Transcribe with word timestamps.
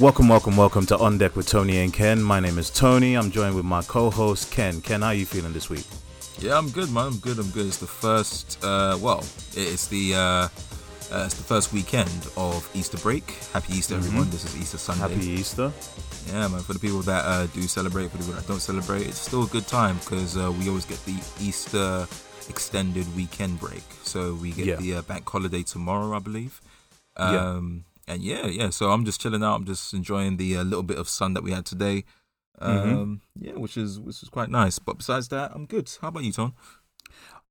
Welcome, 0.00 0.28
welcome, 0.28 0.56
welcome 0.56 0.86
to 0.86 0.96
On 0.98 1.18
Deck 1.18 1.36
with 1.36 1.46
Tony 1.46 1.78
and 1.80 1.92
Ken. 1.92 2.22
My 2.22 2.40
name 2.40 2.58
is 2.58 2.70
Tony. 2.70 3.14
I'm 3.16 3.30
joined 3.30 3.54
with 3.54 3.66
my 3.66 3.82
co-host 3.82 4.50
Ken. 4.50 4.80
Ken, 4.80 5.02
how 5.02 5.08
are 5.08 5.14
you 5.14 5.26
feeling 5.26 5.52
this 5.52 5.68
week? 5.68 5.84
Yeah, 6.38 6.56
I'm 6.56 6.70
good, 6.70 6.90
man. 6.90 7.06
I'm 7.08 7.16
good. 7.18 7.38
I'm 7.38 7.50
good. 7.50 7.66
It's 7.66 7.76
the 7.76 7.86
first. 7.86 8.58
Uh, 8.64 8.96
well, 9.00 9.18
it's 9.54 9.88
the. 9.88 10.14
Uh, 10.14 10.18
uh, 11.12 11.24
it's 11.26 11.34
the 11.34 11.42
first 11.44 11.72
weekend 11.74 12.08
of 12.36 12.68
Easter 12.74 12.96
break. 12.98 13.30
Happy 13.52 13.74
Easter, 13.74 13.96
Mhm. 13.96 13.98
everyone! 13.98 14.30
This 14.30 14.44
is 14.44 14.56
Easter 14.56 14.78
Sunday. 14.78 15.02
Happy 15.14 15.26
Easter. 15.26 15.70
Yeah, 16.28 16.48
man. 16.48 16.60
For 16.62 16.72
the 16.72 16.78
people 16.78 17.00
that 17.00 17.24
uh, 17.26 17.46
do 17.48 17.62
celebrate, 17.62 18.10
for 18.10 18.16
the 18.18 18.24
people 18.24 18.40
that 18.40 18.46
don't 18.48 18.60
celebrate, 18.62 19.06
it's 19.06 19.18
still 19.18 19.42
a 19.42 19.48
good 19.48 19.66
time 19.66 19.98
because 19.98 20.36
uh, 20.36 20.50
we 20.52 20.68
always 20.68 20.86
get 20.86 21.04
the 21.04 21.16
Easter 21.40 22.06
extended 22.48 23.04
weekend 23.16 23.58
break. 23.60 23.82
So 24.04 24.34
we 24.34 24.52
get 24.52 24.66
Yeah. 24.66 24.76
the 24.76 24.94
uh, 24.94 25.02
bank 25.02 25.28
holiday 25.28 25.62
tomorrow, 25.62 26.16
I 26.16 26.20
believe. 26.20 26.60
Yeah. 27.18 27.56
Um, 27.56 27.84
And 28.12 28.22
yeah, 28.22 28.46
yeah. 28.46 28.70
So 28.70 28.90
I'm 28.90 29.04
just 29.04 29.20
chilling 29.20 29.42
out. 29.42 29.54
I'm 29.56 29.64
just 29.64 29.94
enjoying 29.94 30.36
the 30.36 30.56
uh, 30.58 30.64
little 30.64 30.82
bit 30.82 30.98
of 30.98 31.08
sun 31.08 31.34
that 31.34 31.42
we 31.42 31.52
had 31.52 31.64
today. 31.66 32.04
Mhm. 32.60 32.92
Um, 33.02 33.20
Yeah, 33.36 33.54
which 33.54 33.76
is 33.76 33.98
which 33.98 34.22
is 34.22 34.28
quite 34.28 34.50
nice. 34.50 34.78
But 34.78 34.98
besides 34.98 35.28
that, 35.28 35.52
I'm 35.54 35.66
good. 35.66 35.90
How 36.00 36.08
about 36.08 36.24
you, 36.24 36.32
Tom? 36.32 36.54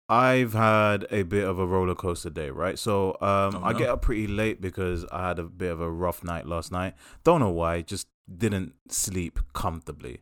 I've 0.07 0.53
had 0.53 1.05
a 1.11 1.21
bit 1.23 1.43
of 1.47 1.59
a 1.59 1.65
roller 1.67 1.93
coaster 1.95 2.31
day, 2.31 2.49
right? 2.49 2.79
So 2.79 3.11
um, 3.21 3.55
Oh, 3.57 3.61
I 3.63 3.73
get 3.73 3.89
up 3.89 4.01
pretty 4.01 4.25
late 4.27 4.59
because 4.59 5.05
I 5.11 5.27
had 5.27 5.37
a 5.39 5.43
bit 5.43 5.71
of 5.71 5.81
a 5.81 5.89
rough 5.91 6.23
night 6.23 6.47
last 6.47 6.71
night. 6.71 6.95
Don't 7.23 7.39
know 7.39 7.49
why, 7.51 7.81
just 7.83 8.07
didn't 8.35 8.73
sleep 8.89 9.39
comfortably. 9.53 10.21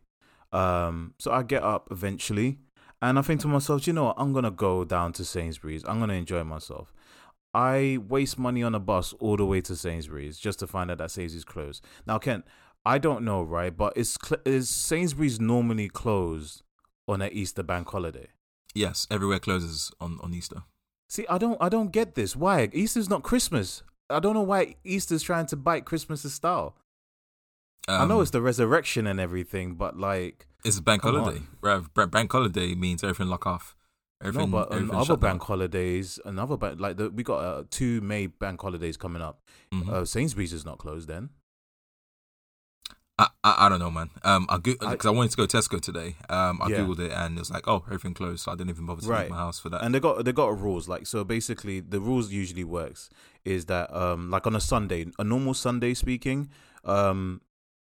Um, 0.52 1.14
so 1.18 1.30
I 1.32 1.42
get 1.42 1.62
up 1.62 1.88
eventually, 1.90 2.58
and 3.00 3.18
I 3.18 3.22
think 3.22 3.40
to 3.42 3.48
myself, 3.48 3.86
you 3.86 3.92
know 3.94 4.04
what? 4.04 4.16
I'm 4.18 4.32
gonna 4.34 4.50
go 4.50 4.84
down 4.84 5.12
to 5.14 5.24
Sainsbury's. 5.24 5.84
I'm 5.86 6.00
gonna 6.00 6.14
enjoy 6.14 6.44
myself. 6.44 6.92
I 7.54 7.98
waste 8.08 8.38
money 8.38 8.62
on 8.62 8.74
a 8.74 8.80
bus 8.80 9.14
all 9.20 9.36
the 9.36 9.44
way 9.46 9.60
to 9.62 9.74
Sainsbury's 9.76 10.38
just 10.38 10.58
to 10.60 10.66
find 10.66 10.90
out 10.90 10.98
that 10.98 11.10
Sainsbury's 11.10 11.44
closed. 11.44 11.84
Now, 12.06 12.18
Ken, 12.18 12.44
I 12.84 12.98
don't 12.98 13.24
know, 13.24 13.42
right? 13.42 13.74
But 13.76 13.96
is 13.96 14.16
cl- 14.22 14.40
is 14.44 14.68
Sainsbury's 14.68 15.40
normally 15.40 15.88
closed 15.88 16.62
on 17.06 17.22
an 17.22 17.32
Easter 17.32 17.62
bank 17.62 17.88
holiday? 17.88 18.28
Yes, 18.74 19.06
everywhere 19.10 19.38
closes 19.38 19.90
on 20.00 20.18
on 20.22 20.34
Easter. 20.34 20.62
See, 21.08 21.26
I 21.28 21.38
don't 21.38 21.56
I 21.60 21.68
don't 21.68 21.90
get 21.90 22.14
this. 22.14 22.36
Why? 22.36 22.68
Easter's 22.72 23.08
not 23.08 23.22
Christmas. 23.22 23.82
I 24.10 24.20
don't 24.20 24.34
know 24.34 24.42
why 24.42 24.76
Easter's 24.84 25.22
trying 25.22 25.46
to 25.46 25.56
bite 25.56 25.84
Christmas's 25.84 26.34
style. 26.34 26.76
I 27.88 28.04
know 28.04 28.16
Um, 28.16 28.22
it's 28.22 28.30
the 28.30 28.42
resurrection 28.42 29.06
and 29.06 29.18
everything, 29.18 29.74
but 29.74 29.98
like 29.98 30.46
It's 30.64 30.78
a 30.78 30.82
bank 30.82 31.02
holiday. 31.02 31.42
Bra- 31.62 32.06
Bank 32.06 32.30
holiday 32.32 32.74
means 32.74 33.02
everything 33.02 33.28
lock 33.28 33.46
off. 33.46 33.74
No, 34.22 34.46
but 34.46 34.72
on 34.72 34.90
other 34.90 35.04
shut 35.04 35.20
down. 35.20 35.30
bank 35.30 35.42
holidays, 35.42 36.18
another 36.24 36.56
bank 36.56 36.80
like 36.80 36.96
the, 36.96 37.10
we 37.10 37.22
got 37.22 37.38
uh, 37.38 37.62
two 37.70 38.00
May 38.00 38.26
bank 38.26 38.60
holidays 38.60 38.96
coming 38.96 39.22
up. 39.22 39.40
Mhm. 39.72 39.88
Uh, 39.88 40.04
Sainsbury's 40.04 40.52
is 40.52 40.64
not 40.64 40.78
closed 40.78 41.08
then. 41.08 41.30
I, 43.20 43.26
I 43.42 43.66
I 43.66 43.68
don't 43.68 43.80
know, 43.80 43.90
man. 43.90 44.10
Um, 44.22 44.46
I 44.48 44.54
I- 44.54 44.58
because 44.58 45.06
I, 45.06 45.10
wanted 45.10 45.32
to 45.32 45.36
go 45.36 45.46
Tesco 45.46 45.80
today. 45.80 46.16
Um, 46.28 46.60
I 46.62 46.68
Yeah. 46.68 46.78
googled 46.78 47.00
it 47.00 47.10
and 47.12 47.36
it 47.36 47.40
was 47.40 47.50
like, 47.50 47.66
oh, 47.66 47.82
everything 47.86 48.14
closed. 48.14 48.44
So 48.44 48.52
I 48.52 48.54
didn't 48.54 48.70
even 48.70 48.86
bother 48.86 49.02
to 49.02 49.08
Right. 49.08 49.22
leave 49.22 49.30
my 49.30 49.36
house 49.38 49.58
for 49.58 49.70
that. 49.70 49.82
and 49.82 49.92
they 49.94 49.98
got 50.00 50.24
they 50.24 50.32
got 50.32 50.56
rules 50.60 50.88
like 50.88 51.06
so 51.06 51.24
basically 51.24 51.80
the 51.80 52.00
rules 52.00 52.30
usually 52.30 52.62
works 52.64 53.10
is 53.44 53.66
that 53.66 53.92
um 53.94 54.30
like 54.30 54.46
on 54.46 54.54
a 54.54 54.60
sunday 54.60 55.06
a 55.18 55.24
normal 55.24 55.54
sunday 55.54 55.94
speaking 55.94 56.48
um 56.84 57.40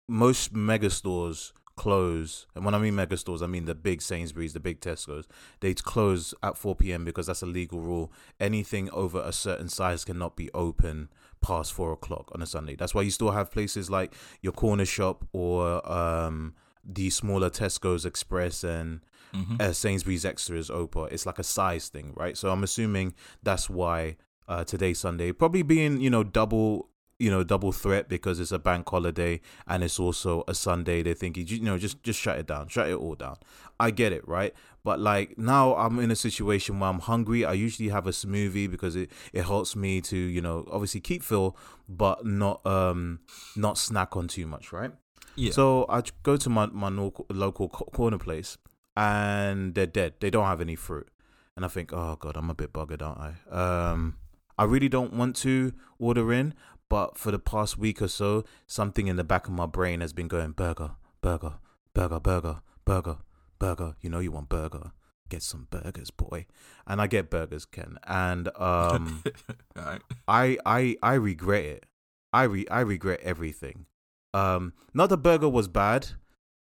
most 0.09 0.55
mega 0.55 0.89
stores 0.91 1.53
close 1.85 2.47
and 2.55 2.65
when 2.65 2.75
i 2.75 2.79
mean 2.79 2.95
mega 2.95 3.17
stores 3.17 3.43
i 3.43 3.47
mean 3.47 3.65
the 3.65 3.75
big 3.75 4.03
sainsbury's 4.03 4.53
the 4.53 4.61
big 4.61 4.81
tesco's 4.81 5.27
they 5.61 5.73
close 5.75 6.35
at 6.43 6.57
4 6.57 6.75
p.m 6.77 7.05
because 7.05 7.27
that's 7.27 7.43
a 7.43 7.47
legal 7.47 7.81
rule 7.81 8.13
anything 8.39 8.91
over 8.91 9.21
a 9.25 9.33
certain 9.33 9.69
size 9.69 10.05
cannot 10.05 10.37
be 10.37 10.51
open 10.53 11.09
past 11.41 11.73
4 11.73 11.93
o'clock 11.93 12.31
on 12.35 12.43
a 12.43 12.47
sunday 12.47 12.75
that's 12.77 12.95
why 12.95 13.03
you 13.03 13.11
still 13.11 13.31
have 13.31 13.51
places 13.51 13.89
like 13.91 14.13
your 14.43 14.53
corner 14.53 14.85
shop 14.85 15.27
or 15.33 15.59
um 15.91 16.55
the 16.85 17.09
smaller 17.11 17.51
tesco's 17.51 18.05
express 18.05 18.65
and 18.65 19.01
Mhm. 19.33 19.61
uh, 19.63 19.73
Sainsbury's 19.73 20.25
Extras 20.25 20.71
Opa. 20.71 21.03
It's 21.13 21.25
like 21.25 21.39
a 21.39 21.45
size 21.45 21.87
thing, 21.89 22.09
right? 22.17 22.37
So 22.37 22.51
I'm 22.51 22.65
assuming 22.65 23.15
that's 23.45 23.71
why 23.71 24.17
uh, 24.49 24.65
today's 24.65 24.99
Sunday 24.99 25.31
probably 25.31 25.63
being 25.63 26.01
you 26.01 26.11
know 26.11 26.25
double 26.25 26.89
you 27.21 27.31
know 27.31 27.45
double 27.45 27.73
threat 27.73 28.09
because 28.09 28.41
it's 28.41 28.53
a 28.53 28.59
bank 28.59 28.89
holiday 28.89 29.41
and 29.67 29.85
it's 29.85 30.01
also 30.01 30.45
a 30.49 30.55
Sunday. 30.55 31.03
They're 31.03 31.15
thinking 31.15 31.47
you 31.47 31.61
know 31.61 31.79
just 31.79 32.03
just 32.03 32.19
shut 32.19 32.39
it 32.39 32.47
down, 32.47 32.69
shut 32.69 32.89
it 32.89 32.95
all 32.95 33.15
down. 33.15 33.37
I 33.79 33.91
get 33.91 34.13
it, 34.13 34.27
right? 34.27 34.55
But 34.83 34.99
like 35.01 35.37
now 35.39 35.75
I'm 35.77 35.99
in 35.99 36.11
a 36.11 36.17
situation 36.17 36.81
where 36.81 36.91
I'm 36.91 37.01
hungry. 37.01 37.45
I 37.45 37.53
usually 37.53 37.91
have 37.91 38.07
a 38.07 38.11
smoothie 38.11 38.71
because 38.71 38.97
it, 38.97 39.11
it 39.33 39.45
helps 39.45 39.77
me 39.77 40.01
to 40.03 40.17
you 40.17 40.41
know 40.41 40.67
obviously 40.71 41.01
keep 41.01 41.23
full, 41.23 41.57
but 41.89 42.25
not 42.27 42.65
um 42.67 43.21
not 43.57 43.79
snack 43.79 44.17
on 44.17 44.27
too 44.29 44.47
much, 44.47 44.73
right? 44.73 44.93
yeah. 45.37 45.53
So 45.53 45.87
I 45.89 46.03
go 46.23 46.37
to 46.37 46.49
my 46.49 46.67
my 46.67 46.89
local, 46.89 47.27
local 47.31 47.69
corner 47.69 48.19
place, 48.19 48.59
and 48.97 49.75
they're 49.75 49.87
dead. 49.87 50.15
They 50.21 50.31
don't 50.31 50.47
have 50.47 50.61
any 50.61 50.77
fruit, 50.77 51.09
and 51.57 51.65
I 51.65 51.69
think, 51.69 51.93
oh 51.93 52.17
god, 52.17 52.37
I'm 52.37 52.51
a 52.51 52.55
bit 52.55 52.73
buggered, 52.73 53.03
aren't 53.03 53.21
I? 53.21 53.91
Um, 53.91 54.17
I 54.59 54.65
really 54.65 54.89
don't 54.91 55.15
want 55.15 55.37
to 55.37 55.73
order 55.99 56.33
in, 56.33 56.55
but 56.91 57.17
for 57.17 57.31
the 57.31 57.39
past 57.39 57.79
week 57.79 58.03
or 58.03 58.09
so, 58.09 58.45
something 58.67 59.07
in 59.07 59.17
the 59.17 59.25
back 59.25 59.47
of 59.47 59.55
my 59.55 59.65
brain 59.65 60.03
has 60.03 60.13
been 60.13 60.29
going 60.29 60.51
burger, 60.53 60.91
burger, 61.23 61.55
burger, 61.95 62.21
burger, 62.21 62.61
burger, 62.85 63.17
burger. 63.59 63.95
You 64.03 64.11
know 64.11 64.19
you 64.19 64.33
want 64.33 64.51
burger. 64.51 64.93
Get 65.31 65.43
some 65.43 65.69
burgers, 65.71 66.11
boy. 66.11 66.47
And 66.87 67.01
I 67.01 67.07
get 67.07 67.31
burgers, 67.31 67.65
Ken. 67.65 67.97
And 68.05 68.49
um, 68.57 69.23
right. 69.77 70.03
I 70.29 70.59
I 70.67 70.97
I 71.03 71.15
regret 71.15 71.65
it. 71.65 71.87
I 72.33 72.43
re 72.43 72.67
I 72.69 72.81
regret 72.81 73.21
everything. 73.23 73.87
Um, 74.35 74.73
not 74.93 75.09
the 75.09 75.17
burger 75.17 75.49
was 75.49 75.69
bad, 75.69 76.09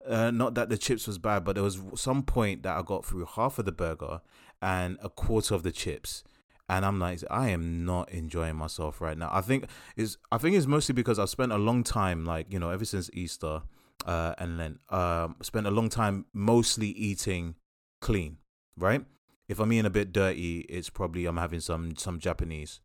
uh, 0.07 0.31
not 0.31 0.55
that 0.55 0.69
the 0.69 0.78
chips 0.78 1.07
was 1.07 1.17
bad, 1.17 1.44
but 1.44 1.55
there 1.55 1.63
was 1.63 1.81
some 1.95 2.23
point 2.23 2.63
that 2.63 2.78
I 2.78 2.81
got 2.81 3.05
through 3.05 3.25
half 3.25 3.59
of 3.59 3.66
the 3.66 3.72
burger 3.72 4.22
and 4.61 4.97
a 5.01 5.09
quarter 5.09 5.55
of 5.55 5.63
the 5.63 5.72
chips, 5.72 6.23
and 6.69 6.85
I'm 6.85 7.00
like, 7.00 7.19
I 7.29 7.50
am 7.50 7.85
not 7.85 8.09
enjoying 8.12 8.56
myself 8.56 9.01
right 9.01 9.18
now. 9.18 9.29
I 9.31 9.41
think 9.41 9.66
is 9.96 10.18
I 10.31 10.38
think 10.38 10.56
it's 10.56 10.68
mostly 10.68 10.94
because 10.94 11.19
I've 11.19 11.29
spent 11.29 11.51
a 11.51 11.57
long 11.57 11.84
time, 11.84 12.25
like 12.25 12.51
you 12.51 12.59
know, 12.59 12.69
ever 12.69 12.85
since 12.85 13.09
Easter, 13.13 13.62
uh, 14.06 14.34
and 14.38 14.59
then 14.59 14.79
um, 14.90 15.35
spent 15.41 15.68
a 15.68 15.72
long 15.72 15.90
time 15.90 16.25
mostly 16.34 16.88
eating 16.88 17.56
clean, 18.02 18.38
right? 18.78 19.06
If 19.50 19.59
I'm 19.59 19.72
eating 19.73 19.85
a 19.85 19.91
bit 19.91 20.13
dirty, 20.13 20.59
it's 20.69 20.90
probably 20.90 21.25
I'm 21.25 21.38
having 21.38 21.59
some 21.59 21.96
some 21.97 22.19
Japanese. 22.19 22.79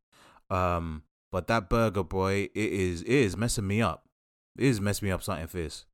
Um, 0.51 1.03
but 1.31 1.47
that 1.47 1.69
burger, 1.69 2.03
boy, 2.03 2.49
it 2.55 2.73
is 2.73 3.03
it 3.03 3.09
is 3.09 3.37
messing 3.37 3.67
me 3.67 3.81
up. 3.81 4.05
It 4.57 4.65
is 4.65 4.81
messing 4.81 5.07
me 5.07 5.13
up 5.13 5.23
something 5.23 5.47
fierce. 5.47 5.85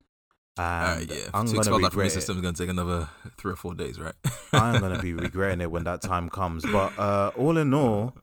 Uh, 0.56 0.96
And 1.00 1.10
yeah. 1.10 1.16
I'm 1.34 1.46
to 1.46 1.52
gonna 1.52 1.58
expel 1.58 1.62
that 1.62 1.64
from 1.64 1.80
your 1.80 2.04
regret 2.04 2.12
system 2.12 2.36
is 2.36 2.42
going 2.42 2.54
to 2.54 2.62
take 2.62 2.70
another 2.70 3.08
three 3.36 3.52
or 3.52 3.56
four 3.56 3.74
days, 3.74 3.98
right? 3.98 4.14
I'm 4.52 4.80
gonna 4.80 5.02
be 5.02 5.12
regretting 5.26 5.60
it 5.60 5.70
when 5.70 5.84
that 5.84 6.00
time 6.00 6.30
comes. 6.30 6.64
But 6.64 6.96
uh, 6.98 7.32
all 7.36 7.56
in 7.58 7.74
all, 7.74 8.14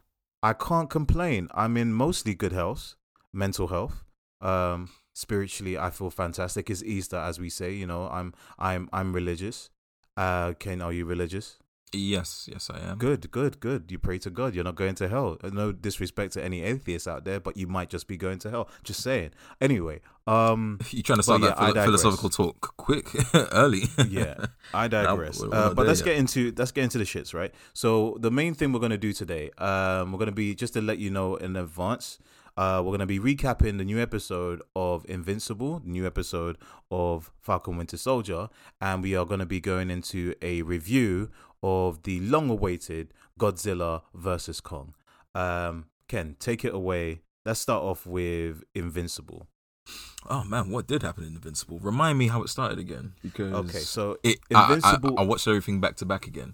I 0.41 0.53
can't 0.53 0.89
complain. 0.89 1.49
I'm 1.53 1.75
in 1.77 1.93
mostly 1.93 2.33
good 2.33 2.53
health, 2.53 2.95
mental 3.33 3.67
health. 3.67 4.03
Um, 4.39 4.89
spiritually, 5.13 5.77
I 5.77 5.89
feel 5.89 6.09
fantastic. 6.09 6.69
It's 6.69 6.81
Easter, 6.83 7.17
as 7.17 7.39
we 7.39 7.49
say. 7.49 7.73
You 7.73 7.85
know, 7.87 8.07
I'm 8.09 8.33
I'm 8.57 8.89
I'm 8.93 9.13
religious. 9.13 9.69
Uh, 10.17 10.53
Ken, 10.53 10.81
are 10.81 10.93
you 10.93 11.05
religious? 11.05 11.57
Yes, 11.93 12.47
yes, 12.51 12.69
I 12.73 12.79
am. 12.79 12.97
Good, 12.97 13.31
good, 13.31 13.59
good. 13.59 13.91
You 13.91 13.99
pray 13.99 14.17
to 14.19 14.29
God. 14.29 14.55
You're 14.55 14.63
not 14.63 14.75
going 14.75 14.95
to 14.95 15.07
hell. 15.09 15.37
Uh, 15.43 15.49
No 15.49 15.71
disrespect 15.71 16.33
to 16.33 16.43
any 16.43 16.61
atheists 16.61 17.07
out 17.07 17.25
there, 17.25 17.39
but 17.39 17.57
you 17.57 17.67
might 17.67 17.89
just 17.89 18.07
be 18.07 18.17
going 18.17 18.39
to 18.39 18.49
hell. 18.49 18.69
Just 18.83 19.01
saying. 19.01 19.31
Anyway, 19.59 19.99
um, 20.27 20.79
You 20.91 21.03
trying 21.03 21.17
to 21.19 21.23
start 21.23 21.41
that 21.41 21.57
yeah, 21.59 21.67
philo- 21.71 21.83
philosophical 21.85 22.29
talk 22.29 22.77
quick, 22.77 23.07
early? 23.51 23.83
yeah, 24.09 24.45
I 24.73 24.87
digress. 24.97 25.39
we're 25.41 25.47
uh, 25.53 25.69
but 25.69 25.75
there 25.75 25.85
let's 25.85 26.01
get 26.01 26.17
into 26.17 26.53
let's 26.57 26.71
get 26.71 26.83
into 26.85 26.97
the 26.97 27.03
shits, 27.03 27.33
right? 27.33 27.53
So 27.73 28.17
the 28.19 28.31
main 28.31 28.53
thing 28.53 28.71
we're 28.73 28.79
gonna 28.79 28.97
do 28.97 29.13
today, 29.13 29.49
um, 29.57 30.11
we're 30.11 30.19
gonna 30.19 30.31
be 30.31 30.55
just 30.55 30.73
to 30.73 30.81
let 30.81 30.97
you 30.97 31.09
know 31.09 31.35
in 31.35 31.55
advance. 31.55 32.19
Uh, 32.57 32.81
we're 32.83 32.91
gonna 32.91 33.05
be 33.05 33.17
recapping 33.17 33.77
the 33.77 33.85
new 33.85 33.97
episode 33.99 34.61
of 34.75 35.05
Invincible, 35.07 35.81
new 35.85 36.05
episode 36.05 36.57
of 36.91 37.31
Falcon 37.39 37.77
Winter 37.77 37.95
Soldier, 37.97 38.49
and 38.81 39.01
we 39.01 39.15
are 39.15 39.25
gonna 39.25 39.45
be 39.45 39.61
going 39.61 39.89
into 39.89 40.35
a 40.41 40.61
review 40.61 41.29
of 41.63 42.03
the 42.03 42.19
long-awaited 42.21 43.13
Godzilla 43.39 44.01
versus 44.13 44.61
Kong. 44.61 44.93
Um, 45.35 45.85
Ken, 46.07 46.35
take 46.39 46.65
it 46.65 46.73
away. 46.73 47.21
Let's 47.45 47.59
start 47.59 47.83
off 47.83 48.05
with 48.05 48.63
Invincible. 48.75 49.47
Oh 50.29 50.43
man, 50.43 50.69
what 50.69 50.87
did 50.87 51.01
happen 51.01 51.23
in 51.23 51.33
Invincible? 51.33 51.79
Remind 51.79 52.17
me 52.17 52.27
how 52.27 52.43
it 52.43 52.49
started 52.49 52.77
again, 52.79 53.13
because 53.23 53.53
Okay, 53.53 53.79
so 53.79 54.17
it, 54.23 54.37
I- 54.53 54.55
I- 54.61 54.73
Invincible- 54.75 55.17
I, 55.19 55.23
I 55.23 55.25
watched 55.25 55.47
everything 55.47 55.81
back 55.81 55.95
to 55.97 56.05
back 56.05 56.27
again. 56.27 56.53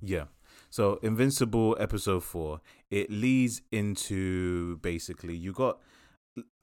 Yeah. 0.00 0.24
So 0.70 0.98
Invincible 1.02 1.76
episode 1.78 2.24
4, 2.24 2.60
it 2.90 3.10
leads 3.10 3.62
into 3.70 4.78
basically 4.78 5.36
you 5.36 5.52
got 5.52 5.78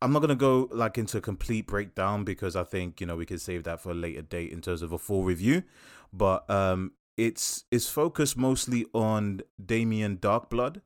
I'm 0.02 0.12
not 0.12 0.20
to 0.28 0.36
go 0.36 0.68
like 0.74 0.98
into 0.98 1.18
a 1.18 1.22
complete 1.22 1.66
breakdown 1.68 2.26
because 2.26 2.58
I 2.58 2.64
think, 2.66 3.00
you 3.00 3.08
know, 3.08 3.16
we 3.16 3.26
could 3.26 3.40
save 3.40 3.64
that 3.64 3.80
for 3.80 3.92
a 3.92 3.94
later 3.94 4.22
date 4.22 4.52
in 4.52 4.60
terms 4.60 4.82
of 4.82 4.92
a 4.92 4.98
full 4.98 5.24
review, 5.24 5.64
but 6.12 6.50
um 6.50 6.92
it's 7.18 7.66
it's 7.72 7.90
focused 7.90 8.38
mostly 8.38 8.86
on 8.94 9.42
Damien 9.64 10.18
Darkblood. 10.18 10.82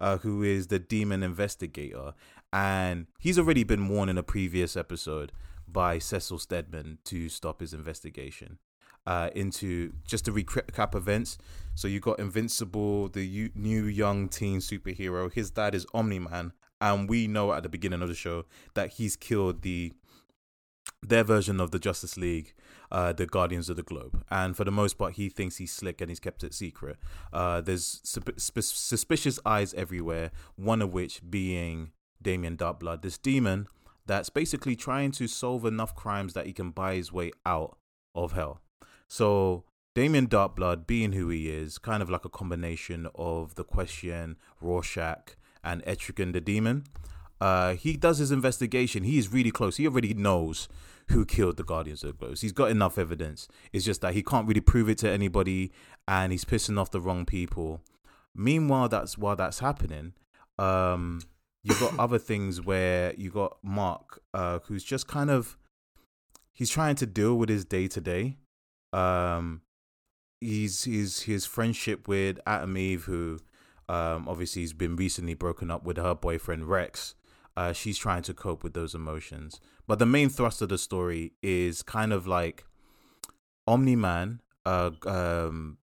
uh, 0.00 0.16
who 0.18 0.42
is 0.42 0.68
the 0.68 0.78
demon 0.78 1.22
investigator, 1.22 2.14
and 2.52 3.06
he's 3.18 3.38
already 3.38 3.64
been 3.64 3.86
warned 3.88 4.10
in 4.10 4.16
a 4.18 4.22
previous 4.22 4.76
episode 4.76 5.30
by 5.68 5.98
Cecil 5.98 6.38
Stedman 6.38 6.98
to 7.04 7.28
stop 7.28 7.60
his 7.60 7.74
investigation. 7.74 8.58
Uh, 9.06 9.30
into 9.34 9.92
just 10.06 10.26
to 10.26 10.30
recap 10.32 10.94
events. 10.94 11.38
So 11.74 11.88
you 11.88 12.00
got 12.00 12.18
Invincible, 12.20 13.08
the 13.08 13.24
u- 13.26 13.50
new 13.54 13.84
young 13.84 14.28
teen 14.28 14.58
superhero. 14.60 15.32
His 15.32 15.50
dad 15.50 15.74
is 15.74 15.86
Omni 15.94 16.18
Man, 16.18 16.52
and 16.82 17.08
we 17.08 17.26
know 17.26 17.52
at 17.52 17.62
the 17.62 17.70
beginning 17.70 18.02
of 18.02 18.08
the 18.08 18.14
show 18.14 18.44
that 18.74 18.92
he's 18.94 19.16
killed 19.16 19.62
the 19.62 19.92
their 21.02 21.24
version 21.24 21.60
of 21.60 21.70
the 21.70 21.78
Justice 21.78 22.16
League, 22.18 22.52
uh, 22.90 23.12
the 23.12 23.26
Guardians 23.26 23.68
of 23.68 23.76
the 23.76 23.82
Globe, 23.82 24.24
and 24.30 24.56
for 24.56 24.64
the 24.64 24.70
most 24.70 24.98
part, 24.98 25.14
he 25.14 25.28
thinks 25.28 25.56
he's 25.56 25.72
slick 25.72 26.00
and 26.00 26.10
he's 26.10 26.20
kept 26.20 26.44
it 26.44 26.54
secret. 26.54 26.96
Uh, 27.32 27.60
there's 27.60 28.00
suspicious 28.36 29.38
eyes 29.44 29.74
everywhere. 29.74 30.30
One 30.56 30.82
of 30.82 30.92
which 30.92 31.20
being 31.28 31.92
Damien 32.20 32.56
Darkblood, 32.56 33.02
this 33.02 33.18
demon 33.18 33.68
that's 34.06 34.30
basically 34.30 34.74
trying 34.74 35.12
to 35.12 35.28
solve 35.28 35.64
enough 35.64 35.94
crimes 35.94 36.32
that 36.32 36.46
he 36.46 36.52
can 36.52 36.70
buy 36.70 36.96
his 36.96 37.12
way 37.12 37.30
out 37.46 37.76
of 38.14 38.32
hell. 38.32 38.60
So 39.06 39.64
Damien 39.94 40.26
Darkblood, 40.26 40.86
being 40.86 41.12
who 41.12 41.28
he 41.28 41.48
is, 41.48 41.78
kind 41.78 42.02
of 42.02 42.10
like 42.10 42.24
a 42.24 42.28
combination 42.28 43.08
of 43.14 43.54
the 43.54 43.64
Question, 43.64 44.36
Rorschach, 44.60 45.36
and 45.62 45.84
Etrigan 45.84 46.32
the 46.32 46.40
Demon. 46.40 46.84
Uh, 47.40 47.74
he 47.74 47.96
does 47.96 48.18
his 48.18 48.30
investigation. 48.30 49.02
He 49.04 49.18
is 49.18 49.32
really 49.32 49.50
close. 49.50 49.76
He 49.78 49.86
already 49.86 50.14
knows 50.14 50.68
who 51.08 51.24
killed 51.24 51.56
the 51.56 51.64
Guardians 51.64 52.04
of 52.04 52.12
the 52.12 52.26
Globe. 52.26 52.38
He's 52.38 52.52
got 52.52 52.70
enough 52.70 52.98
evidence. 52.98 53.48
It's 53.72 53.84
just 53.84 54.00
that 54.02 54.14
he 54.14 54.22
can't 54.22 54.46
really 54.46 54.60
prove 54.60 54.88
it 54.88 54.98
to 54.98 55.10
anybody, 55.10 55.72
and 56.06 56.32
he's 56.32 56.44
pissing 56.44 56.78
off 56.78 56.90
the 56.90 57.00
wrong 57.00 57.24
people. 57.24 57.80
Meanwhile, 58.34 58.88
that's 58.88 59.18
while 59.18 59.36
that's 59.36 59.58
happening, 59.58 60.12
um, 60.58 61.22
you've 61.62 61.80
got 61.80 61.98
other 61.98 62.18
things 62.18 62.60
where 62.60 63.14
you 63.14 63.30
got 63.30 63.58
Mark, 63.62 64.20
uh, 64.34 64.60
who's 64.64 64.84
just 64.84 65.06
kind 65.08 65.30
of 65.30 65.56
he's 66.52 66.70
trying 66.70 66.96
to 66.96 67.06
deal 67.06 67.36
with 67.36 67.48
his 67.48 67.64
day 67.64 67.88
to 67.88 68.00
day. 68.00 68.36
Um, 68.92 69.62
he's 70.40 70.84
his 70.84 71.22
his 71.22 71.46
friendship 71.46 72.06
with 72.08 72.38
Atom 72.46 72.76
Eve, 72.76 73.04
who 73.04 73.40
um, 73.88 74.28
obviously 74.28 74.62
he's 74.62 74.72
been 74.72 74.96
recently 74.96 75.34
broken 75.34 75.70
up 75.70 75.84
with 75.84 75.96
her 75.96 76.14
boyfriend 76.14 76.68
Rex. 76.68 77.14
Uh, 77.56 77.72
she's 77.72 77.98
trying 77.98 78.22
to 78.22 78.34
cope 78.34 78.62
with 78.62 78.74
those 78.74 78.94
emotions, 78.94 79.60
but 79.86 79.98
the 79.98 80.06
main 80.06 80.28
thrust 80.28 80.62
of 80.62 80.68
the 80.68 80.78
story 80.78 81.32
is 81.42 81.82
kind 81.82 82.12
of 82.12 82.26
like 82.26 82.64
Omni 83.66 83.96
Man, 83.96 84.40
uh, 84.64 84.90
um, 85.06 85.78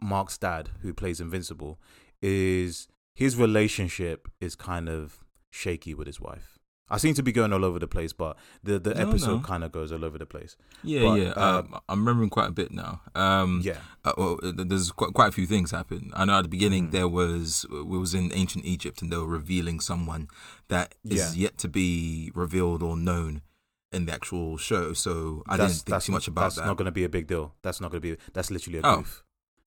Mark's 0.00 0.38
dad, 0.38 0.70
who 0.82 0.94
plays 0.94 1.20
Invincible, 1.20 1.80
is 2.22 2.88
his 3.14 3.36
relationship 3.36 4.28
is 4.40 4.54
kind 4.54 4.88
of 4.88 5.24
shaky 5.50 5.94
with 5.94 6.06
his 6.06 6.20
wife. 6.20 6.57
I 6.90 6.96
seem 6.96 7.14
to 7.14 7.22
be 7.22 7.32
going 7.32 7.52
all 7.52 7.64
over 7.64 7.78
the 7.78 7.86
place, 7.86 8.12
but 8.12 8.36
the 8.62 8.78
the 8.78 8.94
no, 8.94 9.08
episode 9.08 9.36
no. 9.36 9.40
kind 9.40 9.64
of 9.64 9.72
goes 9.72 9.92
all 9.92 10.04
over 10.04 10.18
the 10.18 10.26
place. 10.26 10.56
Yeah, 10.82 11.02
but, 11.02 11.14
yeah. 11.14 11.30
Um, 11.30 11.56
um, 11.74 11.80
I'm 11.88 12.00
remembering 12.00 12.30
quite 12.30 12.48
a 12.48 12.52
bit 12.52 12.70
now. 12.70 13.00
Um, 13.14 13.60
yeah. 13.62 13.78
Uh, 14.04 14.12
well, 14.16 14.38
there's 14.42 14.90
quite 14.92 15.12
quite 15.12 15.28
a 15.28 15.32
few 15.32 15.46
things 15.46 15.70
happen. 15.70 16.10
I 16.14 16.24
know 16.24 16.38
at 16.38 16.42
the 16.42 16.48
beginning 16.48 16.88
mm. 16.88 16.90
there 16.92 17.08
was 17.08 17.66
we 17.70 17.98
was 17.98 18.14
in 18.14 18.32
ancient 18.32 18.64
Egypt 18.64 19.02
and 19.02 19.12
they 19.12 19.16
were 19.16 19.26
revealing 19.26 19.80
someone 19.80 20.28
that 20.68 20.94
is 21.04 21.36
yeah. 21.36 21.44
yet 21.44 21.58
to 21.58 21.68
be 21.68 22.30
revealed 22.34 22.82
or 22.82 22.96
known 22.96 23.42
in 23.92 24.06
the 24.06 24.12
actual 24.12 24.56
show. 24.56 24.92
So 24.92 25.42
I 25.48 25.56
that's, 25.56 25.82
didn't 25.82 25.86
think 25.86 26.02
too 26.04 26.12
much 26.12 26.28
about 26.28 26.42
that's 26.42 26.54
that. 26.56 26.60
That's 26.62 26.68
not 26.68 26.76
going 26.76 26.86
to 26.86 26.92
be 26.92 27.04
a 27.04 27.08
big 27.08 27.26
deal. 27.26 27.54
That's 27.62 27.80
not 27.80 27.90
going 27.90 28.02
to 28.02 28.16
be. 28.16 28.22
That's 28.32 28.50
literally 28.50 28.78
a 28.78 28.82
oh. 28.84 28.96
goof. 28.98 29.24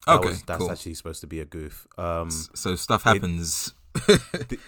That 0.07 0.15
okay, 0.15 0.29
was, 0.29 0.41
that's 0.43 0.59
cool. 0.59 0.71
actually 0.71 0.93
supposed 0.95 1.21
to 1.21 1.27
be 1.27 1.39
a 1.39 1.45
goof. 1.45 1.87
Um, 1.97 2.31
so 2.31 2.75
stuff 2.75 3.03
happens. 3.03 3.75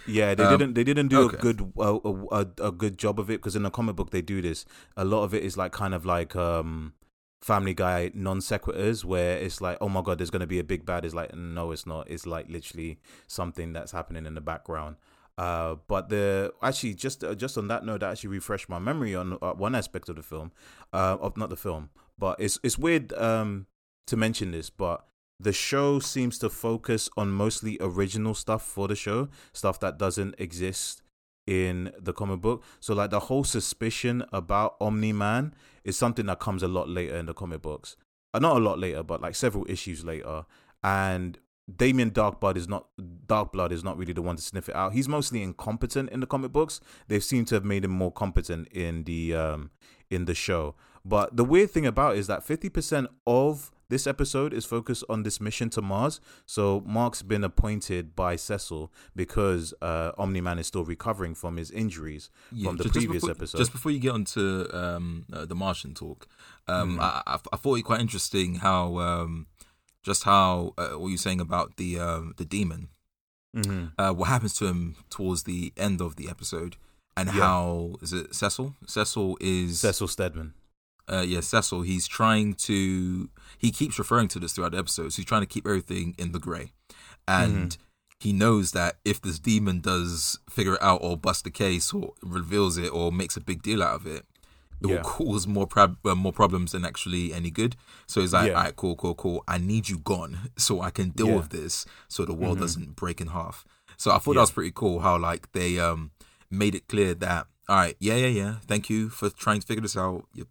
Yeah, 0.07 0.35
they 0.35 0.43
um, 0.43 0.57
didn't. 0.57 0.73
They 0.73 0.83
didn't 0.83 1.07
do 1.07 1.21
okay. 1.21 1.37
a 1.37 1.39
good 1.39 1.73
a, 1.77 1.99
a, 2.31 2.47
a, 2.67 2.71
good 2.71 2.97
job 2.97 3.19
of 3.19 3.29
it 3.29 3.39
because 3.39 3.55
in 3.55 3.63
the 3.63 3.69
comic 3.69 3.95
book 3.95 4.11
they 4.11 4.21
do 4.21 4.41
this. 4.41 4.65
A 4.97 5.05
lot 5.05 5.23
of 5.23 5.33
it 5.33 5.43
is 5.43 5.57
like 5.57 5.71
kind 5.71 5.93
of 5.93 6.05
like 6.05 6.35
um, 6.35 6.93
Family 7.41 7.73
Guy 7.73 8.11
non 8.13 8.39
sequiturs, 8.39 9.03
where 9.03 9.37
it's 9.37 9.61
like, 9.61 9.77
oh 9.81 9.89
my 9.89 10.01
god, 10.01 10.17
there's 10.17 10.29
gonna 10.29 10.47
be 10.47 10.59
a 10.59 10.63
big 10.63 10.85
bad. 10.85 11.05
It's 11.05 11.15
like, 11.15 11.33
no, 11.35 11.71
it's 11.71 11.85
not. 11.85 12.09
It's 12.09 12.25
like 12.25 12.49
literally 12.49 12.99
something 13.27 13.73
that's 13.73 13.91
happening 13.91 14.25
in 14.25 14.35
the 14.35 14.41
background. 14.41 14.97
Uh, 15.37 15.75
but 15.87 16.09
the 16.09 16.53
actually 16.61 16.93
just 16.93 17.23
uh, 17.23 17.33
just 17.33 17.57
on 17.57 17.67
that 17.69 17.85
note, 17.85 18.01
that 18.01 18.11
actually 18.11 18.29
refreshed 18.29 18.69
my 18.69 18.79
memory 18.79 19.15
on 19.15 19.37
uh, 19.41 19.53
one 19.53 19.73
aspect 19.73 20.09
of 20.09 20.15
the 20.15 20.23
film, 20.23 20.51
uh, 20.91 21.17
of 21.19 21.37
not 21.37 21.49
the 21.49 21.55
film, 21.55 21.89
but 22.19 22.39
it's 22.39 22.59
it's 22.63 22.77
weird 22.77 23.13
um 23.13 23.67
to 24.05 24.17
mention 24.17 24.51
this, 24.51 24.69
but 24.69 25.05
the 25.39 25.53
show 25.53 25.99
seems 25.99 26.37
to 26.39 26.49
focus 26.49 27.09
on 27.17 27.31
mostly 27.31 27.77
original 27.81 28.33
stuff 28.33 28.63
for 28.63 28.87
the 28.87 28.95
show, 28.95 29.29
stuff 29.51 29.79
that 29.81 29.97
doesn't 29.97 30.35
exist 30.37 31.01
in 31.45 31.91
the 31.99 32.13
comic 32.13 32.41
book. 32.41 32.63
So 32.79 32.93
like 32.93 33.09
the 33.09 33.19
whole 33.21 33.43
suspicion 33.43 34.23
about 34.31 34.75
Omni 34.79 35.13
Man 35.13 35.53
is 35.83 35.97
something 35.97 36.25
that 36.27 36.39
comes 36.39 36.63
a 36.63 36.67
lot 36.67 36.87
later 36.87 37.17
in 37.17 37.25
the 37.25 37.33
comic 37.33 37.61
books. 37.61 37.95
Uh, 38.33 38.39
not 38.39 38.57
a 38.57 38.59
lot 38.59 38.79
later, 38.79 39.03
but 39.03 39.21
like 39.21 39.35
several 39.35 39.65
issues 39.69 40.03
later. 40.03 40.45
And 40.83 41.37
Damien 41.73 42.11
Darkblood 42.11 42.57
is 42.57 42.67
not 42.67 42.87
Darkblood 42.99 43.71
is 43.71 43.83
not 43.83 43.97
really 43.97 44.13
the 44.13 44.21
one 44.21 44.35
to 44.35 44.41
sniff 44.41 44.69
it 44.69 44.75
out. 44.75 44.93
He's 44.93 45.07
mostly 45.07 45.41
incompetent 45.41 46.09
in 46.09 46.19
the 46.19 46.27
comic 46.27 46.51
books. 46.51 46.81
They've 47.07 47.23
seemed 47.23 47.47
to 47.47 47.55
have 47.55 47.63
made 47.63 47.85
him 47.85 47.91
more 47.91 48.11
competent 48.11 48.67
in 48.69 49.03
the 49.03 49.35
um 49.35 49.71
in 50.09 50.25
the 50.25 50.35
show. 50.35 50.75
But 51.05 51.35
the 51.35 51.45
weird 51.45 51.71
thing 51.71 51.85
about 51.85 52.15
is 52.15 52.27
that 52.27 52.47
50% 52.47 53.07
of 53.27 53.71
this 53.93 54.07
episode 54.07 54.53
is 54.55 54.65
focused 54.65 55.03
on 55.07 55.21
this 55.21 55.39
mission 55.39 55.69
to 55.69 55.79
Mars. 55.79 56.19
So 56.47 56.81
Mark's 56.83 57.21
been 57.21 57.43
appointed 57.43 58.15
by 58.15 58.35
Cecil 58.35 58.91
because 59.15 59.71
uh, 59.83 60.13
Omni 60.17 60.41
Man 60.41 60.57
is 60.57 60.65
still 60.65 60.83
recovering 60.83 61.35
from 61.35 61.57
his 61.57 61.69
injuries 61.69 62.31
yeah, 62.51 62.69
from 62.69 62.77
the 62.77 62.89
previous 62.89 63.21
before, 63.21 63.29
episode. 63.29 63.57
Just 63.59 63.71
before 63.71 63.91
you 63.91 63.99
get 63.99 64.13
onto 64.13 64.67
um, 64.73 65.25
uh, 65.31 65.45
the 65.45 65.53
Martian 65.53 65.93
talk, 65.93 66.27
um, 66.67 66.97
mm. 66.97 67.01
I, 67.01 67.21
I, 67.27 67.37
I, 67.53 67.57
thought 67.57 67.75
it 67.75 67.83
quite 67.83 68.01
interesting 68.01 68.55
how 68.55 68.97
um, 68.97 69.45
just 70.01 70.23
how 70.23 70.73
uh, 70.79 70.97
what 70.97 71.09
you're 71.09 71.17
saying 71.19 71.39
about 71.39 71.77
the 71.77 71.99
um, 71.99 72.33
the 72.37 72.45
demon. 72.45 72.89
Mm-hmm. 73.55 74.01
Uh, 74.01 74.11
what 74.11 74.29
happens 74.29 74.55
to 74.55 74.65
him 74.65 74.95
towards 75.11 75.43
the 75.43 75.71
end 75.77 76.01
of 76.01 76.15
the 76.15 76.27
episode, 76.27 76.77
and 77.15 77.27
yeah. 77.27 77.33
how 77.33 77.97
is 78.01 78.11
it 78.11 78.33
Cecil? 78.33 78.75
Cecil 78.87 79.37
is 79.39 79.81
Cecil 79.81 80.07
Stedman 80.07 80.55
uh, 81.11 81.23
yeah, 81.25 81.41
Cecil, 81.41 81.81
he's 81.81 82.07
trying 82.07 82.53
to, 82.53 83.29
he 83.57 83.71
keeps 83.71 83.99
referring 83.99 84.27
to 84.29 84.39
this 84.39 84.53
throughout 84.53 84.71
the 84.71 84.77
episodes. 84.77 85.15
He's 85.15 85.25
trying 85.25 85.41
to 85.41 85.47
keep 85.47 85.67
everything 85.67 86.15
in 86.17 86.31
the 86.31 86.39
gray. 86.39 86.71
And 87.27 87.69
mm-hmm. 87.71 87.81
he 88.19 88.33
knows 88.33 88.71
that 88.71 88.95
if 89.03 89.21
this 89.21 89.39
demon 89.39 89.81
does 89.81 90.39
figure 90.49 90.75
it 90.75 90.81
out 90.81 91.01
or 91.01 91.17
bust 91.17 91.43
the 91.43 91.51
case 91.51 91.93
or 91.93 92.13
reveals 92.21 92.77
it 92.77 92.91
or 92.91 93.11
makes 93.11 93.37
a 93.37 93.41
big 93.41 93.61
deal 93.61 93.83
out 93.83 93.95
of 93.95 94.07
it, 94.07 94.25
it 94.81 94.89
yeah. 94.89 94.95
will 94.95 95.03
cause 95.03 95.47
more 95.47 95.67
prob- 95.67 95.97
uh, 96.05 96.15
more 96.15 96.33
problems 96.33 96.73
than 96.73 96.83
actually 96.83 97.33
any 97.33 97.49
good. 97.49 97.75
So 98.05 98.21
he's 98.21 98.33
like, 98.33 98.49
yeah. 98.49 98.57
all 98.57 98.63
right, 98.63 98.75
cool, 98.75 98.95
cool, 98.95 99.15
cool. 99.15 99.43
I 99.47 99.57
need 99.57 99.89
you 99.89 99.99
gone 99.99 100.37
so 100.57 100.81
I 100.81 100.89
can 100.89 101.09
deal 101.09 101.27
yeah. 101.27 101.35
with 101.37 101.49
this 101.49 101.85
so 102.07 102.25
the 102.25 102.33
world 102.33 102.55
mm-hmm. 102.55 102.61
doesn't 102.61 102.95
break 102.95 103.21
in 103.21 103.27
half. 103.27 103.65
So 103.97 104.11
I 104.11 104.17
thought 104.17 104.33
that 104.33 104.41
was 104.41 104.51
pretty 104.51 104.71
cool 104.73 104.99
how 104.99 105.17
like 105.17 105.51
they 105.53 105.79
um 105.79 106.11
made 106.49 106.75
it 106.75 106.87
clear 106.87 107.13
that 107.15 107.47
all 107.69 107.77
right, 107.77 107.95
yeah, 107.99 108.15
yeah, 108.15 108.27
yeah. 108.27 108.55
Thank 108.67 108.89
you 108.89 109.09
for 109.09 109.29
trying 109.29 109.61
to 109.61 109.65
figure 109.65 109.81
this 109.81 109.95
out. 109.95 110.25
You're 110.33 110.47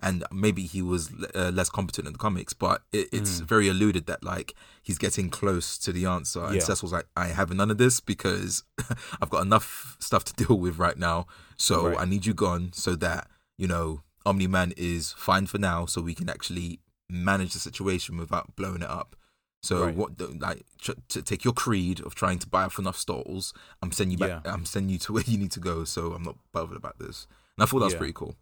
and 0.00 0.24
maybe 0.32 0.62
he 0.62 0.82
was 0.82 1.10
uh, 1.34 1.50
less 1.52 1.68
competent 1.68 2.06
in 2.06 2.12
the 2.12 2.18
comics, 2.18 2.52
but 2.52 2.82
it, 2.92 3.08
it's 3.12 3.40
mm. 3.40 3.44
very 3.44 3.68
alluded 3.68 4.06
that 4.06 4.24
like 4.24 4.54
he's 4.82 4.98
getting 4.98 5.30
close 5.30 5.78
to 5.78 5.92
the 5.92 6.06
answer. 6.06 6.44
And 6.44 6.56
yeah. 6.56 6.60
Cecil's 6.60 6.92
like, 6.92 7.06
I 7.16 7.26
have 7.28 7.52
none 7.52 7.70
of 7.70 7.78
this 7.78 8.00
because 8.00 8.64
I've 9.20 9.30
got 9.30 9.42
enough 9.42 9.96
stuff 9.98 10.24
to 10.24 10.44
deal 10.44 10.58
with 10.58 10.78
right 10.78 10.98
now. 10.98 11.26
So 11.56 11.88
right. 11.88 12.00
I 12.00 12.04
need 12.04 12.26
you 12.26 12.34
gone 12.34 12.72
so 12.72 12.94
that 12.96 13.28
you 13.56 13.68
know 13.68 14.02
Omni 14.26 14.46
Man 14.46 14.72
is 14.76 15.12
fine 15.12 15.46
for 15.46 15.58
now, 15.58 15.86
so 15.86 16.00
we 16.00 16.14
can 16.14 16.28
actually 16.28 16.80
manage 17.08 17.52
the 17.52 17.58
situation 17.58 18.16
without 18.16 18.56
blowing 18.56 18.82
it 18.82 18.90
up. 18.90 19.16
So 19.62 19.84
right. 19.84 19.94
what 19.94 20.20
like 20.40 20.64
to 21.08 21.22
take 21.22 21.44
your 21.44 21.54
creed 21.54 22.00
of 22.00 22.16
trying 22.16 22.40
to 22.40 22.48
buy 22.48 22.64
up 22.64 22.78
enough 22.78 22.96
stalls, 22.96 23.54
I'm 23.80 23.92
sending 23.92 24.12
you 24.12 24.18
back. 24.18 24.42
Yeah. 24.44 24.52
I'm 24.52 24.64
sending 24.64 24.90
you 24.90 24.98
to 25.00 25.12
where 25.12 25.22
you 25.24 25.38
need 25.38 25.52
to 25.52 25.60
go. 25.60 25.84
So 25.84 26.12
I'm 26.12 26.24
not 26.24 26.36
bothered 26.52 26.76
about 26.76 26.98
this. 26.98 27.28
And 27.56 27.62
I 27.62 27.66
thought 27.66 27.78
that 27.80 27.84
was 27.86 27.92
yeah. 27.94 27.98
pretty 27.98 28.12
cool. 28.12 28.34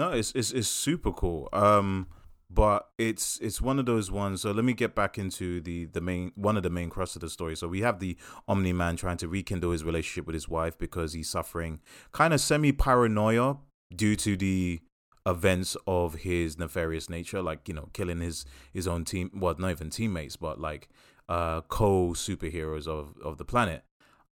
No, 0.00 0.12
it's 0.12 0.32
it's 0.34 0.50
it's 0.52 0.66
super 0.66 1.12
cool. 1.12 1.50
Um, 1.52 2.06
but 2.48 2.88
it's 2.96 3.38
it's 3.42 3.60
one 3.60 3.78
of 3.78 3.84
those 3.84 4.10
ones. 4.10 4.40
So 4.40 4.50
let 4.50 4.64
me 4.64 4.72
get 4.72 4.94
back 4.94 5.18
into 5.18 5.60
the 5.60 5.84
the 5.84 6.00
main 6.00 6.32
one 6.36 6.56
of 6.56 6.62
the 6.62 6.70
main 6.70 6.88
crux 6.88 7.16
of 7.16 7.20
the 7.20 7.28
story. 7.28 7.54
So 7.54 7.68
we 7.68 7.82
have 7.82 8.00
the 8.00 8.16
Omni 8.48 8.72
Man 8.72 8.96
trying 8.96 9.18
to 9.18 9.28
rekindle 9.28 9.72
his 9.72 9.84
relationship 9.84 10.26
with 10.26 10.32
his 10.32 10.48
wife 10.48 10.78
because 10.78 11.12
he's 11.12 11.28
suffering 11.28 11.80
kind 12.12 12.32
of 12.32 12.40
semi 12.40 12.72
paranoia 12.72 13.58
due 13.94 14.16
to 14.16 14.38
the 14.38 14.80
events 15.26 15.76
of 15.86 16.14
his 16.14 16.58
nefarious 16.58 17.10
nature, 17.10 17.42
like 17.42 17.68
you 17.68 17.74
know, 17.74 17.90
killing 17.92 18.20
his 18.20 18.46
his 18.72 18.88
own 18.88 19.04
team. 19.04 19.30
Well, 19.34 19.54
not 19.58 19.70
even 19.70 19.90
teammates, 19.90 20.36
but 20.36 20.58
like 20.58 20.88
uh 21.28 21.60
co 21.68 22.12
superheroes 22.12 22.86
of 22.86 23.18
of 23.22 23.36
the 23.36 23.44
planet. 23.44 23.84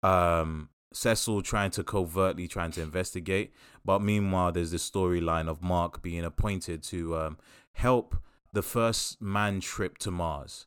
Um, 0.02 0.70
Cecil 0.92 1.42
trying 1.42 1.70
to 1.72 1.84
covertly 1.84 2.48
trying 2.48 2.70
to 2.72 2.82
investigate, 2.82 3.52
but 3.84 4.00
meanwhile, 4.00 4.52
there's 4.52 4.70
this 4.70 4.88
storyline 4.88 5.48
of 5.48 5.62
Mark 5.62 6.02
being 6.02 6.24
appointed 6.24 6.82
to 6.84 7.16
um, 7.16 7.38
help 7.72 8.16
the 8.52 8.62
first 8.62 9.20
man 9.20 9.60
trip 9.60 9.98
to 9.98 10.10
Mars, 10.10 10.66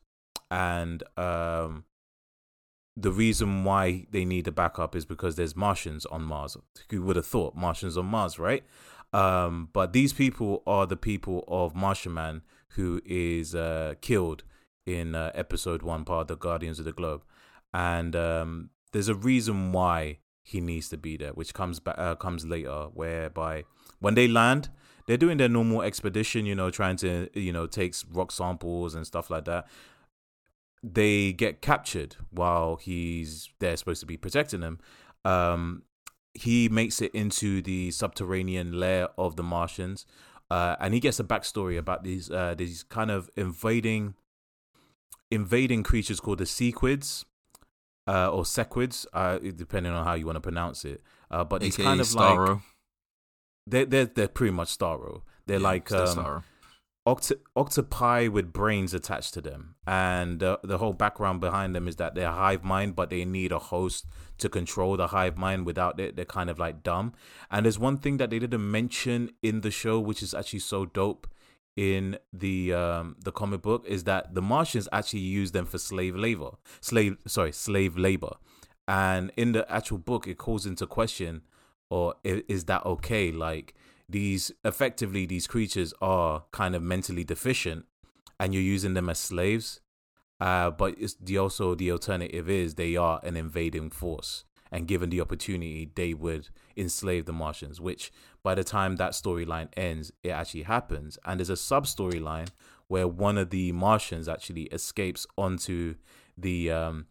and 0.50 1.02
um, 1.16 1.84
the 2.96 3.10
reason 3.10 3.64
why 3.64 4.06
they 4.10 4.24
need 4.24 4.46
a 4.46 4.52
backup 4.52 4.94
is 4.94 5.04
because 5.04 5.36
there's 5.36 5.56
Martians 5.56 6.06
on 6.06 6.22
Mars. 6.22 6.56
Who 6.90 7.02
would 7.02 7.16
have 7.16 7.26
thought 7.26 7.56
Martians 7.56 7.96
on 7.96 8.06
Mars, 8.06 8.38
right? 8.38 8.64
Um, 9.12 9.68
but 9.72 9.92
these 9.92 10.12
people 10.12 10.62
are 10.66 10.86
the 10.86 10.96
people 10.96 11.44
of 11.48 11.74
Martian 11.74 12.14
Man 12.14 12.42
who 12.70 13.00
is 13.04 13.54
uh, 13.54 13.94
killed 14.00 14.44
in 14.86 15.14
uh, 15.14 15.30
episode 15.34 15.82
one, 15.82 16.04
part 16.04 16.22
of 16.22 16.26
the 16.28 16.36
Guardians 16.36 16.78
of 16.78 16.84
the 16.84 16.92
Globe, 16.92 17.22
and 17.72 18.16
um, 18.16 18.70
there's 18.92 19.08
a 19.08 19.14
reason 19.14 19.72
why 19.72 20.18
he 20.42 20.60
needs 20.60 20.88
to 20.90 20.96
be 20.96 21.16
there, 21.16 21.30
which 21.30 21.54
comes 21.54 21.80
back 21.80 21.96
uh, 21.98 22.14
comes 22.14 22.44
later, 22.44 22.88
whereby 22.92 23.64
when 24.00 24.14
they 24.14 24.28
land, 24.28 24.70
they're 25.06 25.16
doing 25.16 25.38
their 25.38 25.48
normal 25.48 25.82
expedition, 25.82 26.46
you 26.46 26.54
know, 26.54 26.70
trying 26.70 26.96
to 26.96 27.28
you 27.34 27.52
know 27.52 27.66
take 27.66 27.94
rock 28.12 28.32
samples 28.32 28.94
and 28.94 29.06
stuff 29.06 29.30
like 29.30 29.44
that. 29.44 29.66
They 30.82 31.32
get 31.32 31.62
captured 31.62 32.16
while 32.30 32.76
he's 32.76 33.48
there, 33.60 33.76
supposed 33.76 34.00
to 34.00 34.06
be 34.06 34.16
protecting 34.16 34.60
them. 34.60 34.80
Um, 35.24 35.82
he 36.34 36.68
makes 36.68 37.00
it 37.00 37.14
into 37.14 37.62
the 37.62 37.90
subterranean 37.90 38.72
lair 38.72 39.08
of 39.16 39.36
the 39.36 39.42
Martians, 39.42 40.06
uh, 40.50 40.76
and 40.80 40.92
he 40.92 41.00
gets 41.00 41.20
a 41.20 41.24
backstory 41.24 41.78
about 41.78 42.04
these 42.04 42.30
uh, 42.30 42.54
these 42.56 42.82
kind 42.82 43.10
of 43.10 43.30
invading 43.36 44.14
invading 45.30 45.82
creatures 45.82 46.20
called 46.20 46.38
the 46.38 46.44
Sequids. 46.44 47.24
Uh, 48.06 48.30
or 48.30 48.42
Sequids, 48.42 49.06
uh, 49.12 49.38
depending 49.38 49.92
on 49.92 50.04
how 50.04 50.14
you 50.14 50.26
want 50.26 50.36
to 50.36 50.40
pronounce 50.40 50.84
it. 50.84 51.02
Uh, 51.30 51.44
but 51.44 51.62
it's 51.62 51.76
kind 51.76 52.00
of 52.00 52.06
Starro. 52.06 52.48
like 52.48 52.58
they're 53.66 53.86
they're 53.86 54.06
they're 54.06 54.28
pretty 54.28 54.52
much 54.52 54.76
Starro. 54.76 55.22
They're 55.46 55.58
yeah, 55.58 55.64
like 55.64 55.92
um, 55.92 56.42
octo- 57.06 57.40
octopi 57.56 58.28
with 58.28 58.52
brains 58.52 58.94
attached 58.94 59.34
to 59.34 59.40
them, 59.40 59.76
and 59.86 60.40
the 60.40 60.78
whole 60.78 60.92
background 60.92 61.40
behind 61.40 61.74
them 61.74 61.88
is 61.88 61.96
that 61.96 62.14
they're 62.14 62.30
hive 62.30 62.64
mind, 62.64 62.96
but 62.96 63.10
they 63.10 63.24
need 63.24 63.52
a 63.52 63.58
host 63.58 64.06
to 64.38 64.48
control 64.48 64.96
the 64.96 65.08
hive 65.08 65.36
mind. 65.36 65.66
Without 65.66 66.00
it, 66.00 66.16
they're 66.16 66.24
kind 66.24 66.50
of 66.50 66.58
like 66.58 66.82
dumb. 66.82 67.12
And 67.50 67.64
there's 67.64 67.78
one 67.78 67.98
thing 67.98 68.16
that 68.18 68.30
they 68.30 68.38
didn't 68.38 68.68
mention 68.68 69.30
in 69.42 69.60
the 69.60 69.70
show, 69.70 70.00
which 70.00 70.22
is 70.22 70.34
actually 70.34 70.60
so 70.60 70.86
dope 70.86 71.28
in 71.76 72.18
the 72.32 72.72
um 72.72 73.16
the 73.24 73.32
comic 73.32 73.62
book 73.62 73.84
is 73.86 74.04
that 74.04 74.34
the 74.34 74.42
Martians 74.42 74.88
actually 74.92 75.20
use 75.20 75.52
them 75.52 75.66
for 75.66 75.78
slave 75.78 76.14
labor, 76.16 76.50
slave 76.80 77.16
sorry 77.26 77.52
slave 77.52 77.96
labor, 77.96 78.34
and 78.86 79.32
in 79.36 79.52
the 79.52 79.70
actual 79.72 79.98
book 79.98 80.26
it 80.26 80.38
calls 80.38 80.66
into 80.66 80.86
question, 80.86 81.42
or 81.90 82.14
is 82.24 82.64
that 82.64 82.84
okay? 82.84 83.32
Like 83.32 83.74
these 84.08 84.52
effectively 84.64 85.26
these 85.26 85.46
creatures 85.46 85.94
are 86.02 86.44
kind 86.52 86.74
of 86.74 86.82
mentally 86.82 87.24
deficient 87.24 87.86
and 88.38 88.52
you're 88.52 88.62
using 88.62 88.94
them 88.94 89.08
as 89.08 89.18
slaves. 89.18 89.80
Uh, 90.40 90.70
but 90.70 90.96
it's 90.98 91.14
the 91.20 91.38
also 91.38 91.74
the 91.76 91.92
alternative 91.92 92.50
is 92.50 92.74
they 92.74 92.96
are 92.96 93.20
an 93.22 93.36
invading 93.36 93.88
force 93.88 94.44
and 94.72 94.88
given 94.88 95.10
the 95.10 95.20
opportunity 95.20 95.88
they 95.94 96.12
would 96.12 96.48
enslave 96.76 97.26
the 97.26 97.32
martians 97.32 97.80
which 97.80 98.10
by 98.42 98.54
the 98.54 98.64
time 98.64 98.96
that 98.96 99.12
storyline 99.12 99.68
ends 99.76 100.10
it 100.24 100.30
actually 100.30 100.62
happens 100.62 101.18
and 101.24 101.38
there's 101.38 101.50
a 101.50 101.56
sub 101.56 101.84
storyline 101.84 102.48
where 102.88 103.06
one 103.06 103.38
of 103.38 103.50
the 103.50 103.70
martians 103.72 104.28
actually 104.28 104.64
escapes 104.64 105.26
onto 105.38 105.94
the 106.36 106.70
um 106.70 107.06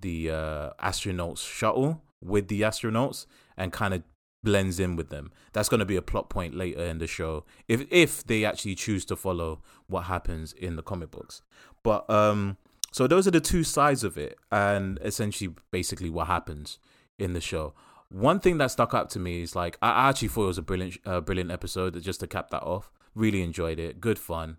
the 0.00 0.30
uh 0.30 0.70
astronauts 0.80 1.38
shuttle 1.38 2.02
with 2.22 2.48
the 2.48 2.60
astronauts 2.62 3.26
and 3.56 3.72
kind 3.72 3.94
of 3.94 4.02
blends 4.46 4.78
in 4.78 4.94
with 4.96 5.10
them. 5.10 5.32
That's 5.52 5.68
going 5.68 5.80
to 5.80 5.86
be 5.86 5.96
a 5.96 6.02
plot 6.02 6.30
point 6.30 6.54
later 6.54 6.82
in 6.84 6.98
the 6.98 7.06
show 7.06 7.44
if 7.68 7.84
if 7.90 8.24
they 8.24 8.44
actually 8.44 8.76
choose 8.76 9.04
to 9.06 9.16
follow 9.16 9.60
what 9.88 10.02
happens 10.02 10.52
in 10.52 10.76
the 10.76 10.82
comic 10.82 11.10
books. 11.10 11.42
But 11.82 12.08
um 12.08 12.56
so 12.92 13.06
those 13.06 13.26
are 13.26 13.32
the 13.32 13.40
two 13.40 13.64
sides 13.64 14.04
of 14.04 14.16
it 14.16 14.38
and 14.50 14.98
essentially 15.02 15.54
basically 15.70 16.08
what 16.08 16.28
happens 16.28 16.78
in 17.18 17.32
the 17.32 17.40
show. 17.40 17.74
One 18.08 18.38
thing 18.40 18.58
that 18.58 18.70
stuck 18.70 18.94
out 18.94 19.10
to 19.10 19.18
me 19.18 19.42
is 19.42 19.56
like 19.56 19.78
I 19.82 20.08
actually 20.08 20.28
thought 20.28 20.44
it 20.44 20.46
was 20.48 20.58
a 20.58 20.62
brilliant 20.62 20.98
uh, 21.04 21.20
brilliant 21.20 21.50
episode 21.50 22.00
just 22.02 22.20
to 22.20 22.26
cap 22.26 22.50
that 22.50 22.62
off. 22.62 22.92
Really 23.14 23.42
enjoyed 23.42 23.78
it. 23.78 24.00
Good 24.00 24.18
fun. 24.18 24.58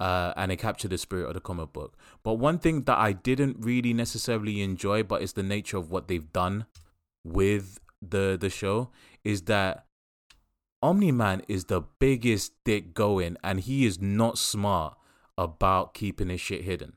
Uh, 0.00 0.32
and 0.36 0.50
it 0.50 0.56
captured 0.56 0.88
the 0.90 0.98
spirit 0.98 1.28
of 1.28 1.34
the 1.34 1.40
comic 1.40 1.72
book. 1.72 1.96
But 2.24 2.34
one 2.34 2.58
thing 2.58 2.82
that 2.82 2.98
I 2.98 3.12
didn't 3.12 3.56
really 3.60 3.92
necessarily 3.92 4.60
enjoy, 4.60 5.04
but 5.04 5.22
it's 5.22 5.32
the 5.32 5.42
nature 5.44 5.76
of 5.76 5.90
what 5.90 6.08
they've 6.08 6.32
done 6.32 6.66
with 7.24 7.78
the 8.02 8.36
the 8.38 8.50
show, 8.50 8.90
is 9.22 9.42
that 9.42 9.86
Omni 10.82 11.12
Man 11.12 11.42
is 11.48 11.66
the 11.66 11.82
biggest 11.98 12.52
dick 12.64 12.92
going, 12.92 13.36
and 13.42 13.60
he 13.60 13.86
is 13.86 14.00
not 14.00 14.36
smart 14.36 14.96
about 15.38 15.94
keeping 15.94 16.28
his 16.28 16.40
shit 16.40 16.62
hidden. 16.62 16.94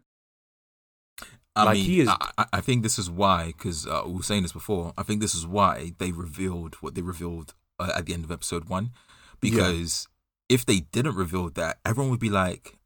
I 1.57 1.63
like 1.63 1.73
mean, 1.75 1.85
he 1.85 1.99
is. 2.01 2.09
I, 2.09 2.45
I 2.53 2.61
think 2.61 2.83
this 2.83 2.99
is 2.99 3.09
why, 3.09 3.47
because 3.47 3.87
uh, 3.87 4.03
we 4.05 4.13
were 4.13 4.23
saying 4.23 4.43
this 4.43 4.51
before. 4.51 4.93
I 4.97 5.03
think 5.03 5.21
this 5.21 5.35
is 5.35 5.45
why 5.45 5.93
they 5.97 6.11
revealed 6.11 6.75
what 6.75 6.95
they 6.95 7.01
revealed 7.01 7.53
uh, 7.79 7.91
at 7.95 8.05
the 8.05 8.13
end 8.13 8.23
of 8.23 8.31
episode 8.31 8.65
one, 8.65 8.91
because 9.39 10.07
yeah. 10.49 10.55
if 10.55 10.65
they 10.65 10.81
didn't 10.81 11.15
reveal 11.15 11.49
that, 11.49 11.79
everyone 11.85 12.11
would 12.11 12.19
be 12.19 12.29
like, 12.29 12.77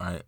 "All 0.00 0.06
right, 0.08 0.22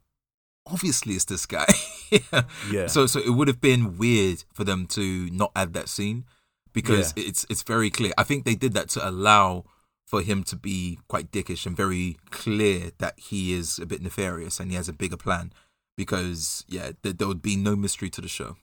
obviously 0.67 1.15
it's 1.15 1.25
this 1.25 1.47
guy." 1.47 1.67
yeah. 2.71 2.87
So, 2.87 3.07
so 3.07 3.21
it 3.21 3.31
would 3.31 3.49
have 3.49 3.61
been 3.61 3.97
weird 3.97 4.45
for 4.53 4.65
them 4.65 4.87
to 4.89 5.31
not 5.31 5.53
add 5.57 5.73
that 5.73 5.89
scene 5.89 6.25
because 6.73 7.13
yeah. 7.17 7.25
it's 7.29 7.47
it's 7.51 7.63
very 7.63 7.91
clear. 7.91 8.13
I 8.19 8.23
think 8.23 8.45
they 8.45 8.55
did 8.55 8.75
that 8.75 8.89
to 8.91 9.09
allow 9.09 9.65
for 10.09 10.23
him 10.23 10.43
to 10.43 10.57
be 10.57 10.99
quite 11.07 11.31
dickish 11.31 11.67
and 11.67 11.77
very 11.77 12.17
clear 12.31 12.93
that 12.97 13.19
he 13.19 13.53
is 13.53 13.79
a 13.79 13.85
bit 13.85 14.01
nefarious 14.01 14.59
and 14.59 14.71
he 14.71 14.77
has 14.77 14.89
a 14.89 14.93
bigger 14.93 15.19
plan. 15.19 15.53
Because 15.99 16.65
yeah, 16.69 16.93
there, 17.03 17.13
there 17.13 17.29
would 17.29 17.43
be 17.43 17.57
no 17.57 17.75
mystery 17.75 18.09
to 18.11 18.21
the 18.21 18.29
show. 18.29 18.57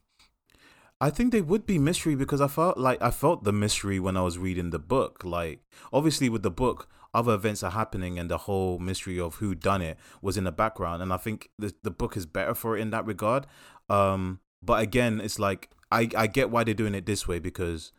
I 1.01 1.09
think 1.09 1.33
they 1.33 1.41
would 1.41 1.65
be 1.65 1.77
mystery 1.77 2.15
because 2.15 2.39
I 2.39 2.47
felt 2.47 2.77
like 2.77 3.01
I 3.01 3.11
felt 3.11 3.43
the 3.43 3.51
mystery 3.51 3.99
when 3.99 4.15
I 4.15 4.21
was 4.21 4.37
reading 4.37 4.69
the 4.69 4.79
book. 4.79 5.23
Like 5.25 5.59
obviously 5.91 6.29
with 6.29 6.41
the 6.43 6.51
book, 6.51 6.87
other 7.13 7.33
events 7.33 7.63
are 7.63 7.71
happening 7.71 8.17
and 8.17 8.31
the 8.31 8.39
whole 8.39 8.79
mystery 8.79 9.19
of 9.19 9.35
who 9.35 9.55
done 9.55 9.81
it 9.81 9.97
was 10.21 10.37
in 10.37 10.45
the 10.45 10.53
background. 10.53 11.03
And 11.03 11.11
I 11.11 11.17
think 11.17 11.49
the 11.59 11.73
the 11.83 11.91
book 11.91 12.15
is 12.15 12.25
better 12.25 12.55
for 12.55 12.77
it 12.77 12.81
in 12.81 12.91
that 12.91 13.05
regard. 13.05 13.45
Um, 13.89 14.39
but 14.63 14.81
again, 14.81 15.19
it's 15.19 15.37
like 15.37 15.69
I 15.91 16.09
I 16.15 16.27
get 16.27 16.49
why 16.49 16.63
they're 16.63 16.73
doing 16.73 16.95
it 16.95 17.05
this 17.05 17.27
way 17.27 17.39
because 17.39 17.91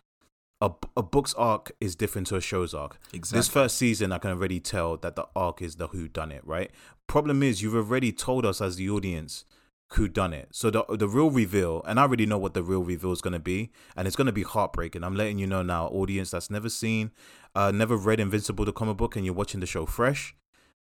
a, 0.61 0.71
a 0.97 1.03
book's 1.03 1.35
arc 1.35 1.73
is 1.81 1.95
different 1.95 2.27
to 2.29 2.37
a 2.37 2.41
show's 2.41 2.75
arc. 2.75 2.99
Exactly. 3.13 3.39
This 3.39 3.49
first 3.49 3.77
season, 3.77 4.13
I 4.13 4.19
can 4.19 4.31
already 4.31 4.61
tell 4.61 4.97
that 4.97 5.17
the 5.17 5.27
arc 5.37 5.61
is 5.61 5.77
the 5.77 5.89
who 5.89 6.09
done 6.09 6.33
it, 6.33 6.43
right? 6.47 6.71
Problem 7.07 7.43
is, 7.43 7.63
you've 7.63 7.75
already 7.75 8.13
told 8.13 8.47
us 8.47 8.61
as 8.61 8.77
the 8.77 8.89
audience 8.89 9.45
who 9.91 10.09
done 10.09 10.33
it. 10.33 10.49
So 10.51 10.71
the 10.71 10.85
the 10.89 11.09
real 11.09 11.31
reveal, 11.31 11.83
and 11.87 12.01
I 12.01 12.03
already 12.03 12.27
know 12.27 12.39
what 12.39 12.55
the 12.55 12.63
real 12.63 12.83
reveal 12.83 13.13
is 13.13 13.21
going 13.21 13.35
to 13.35 13.39
be, 13.39 13.71
and 13.97 14.07
it's 14.07 14.17
going 14.17 14.27
to 14.27 14.33
be 14.33 14.43
heartbreaking. 14.43 15.05
I'm 15.05 15.15
letting 15.15 15.39
you 15.39 15.47
know 15.47 15.63
now, 15.63 15.87
audience 15.89 16.31
that's 16.31 16.51
never 16.51 16.69
seen, 16.69 17.13
uh, 17.55 17.71
never 17.71 17.97
read 17.97 18.19
Invincible 18.19 18.65
the 18.65 18.73
comic 18.73 18.97
book, 18.97 19.15
and 19.15 19.25
you're 19.25 19.35
watching 19.35 19.61
the 19.61 19.67
show 19.67 19.87
fresh. 19.87 20.35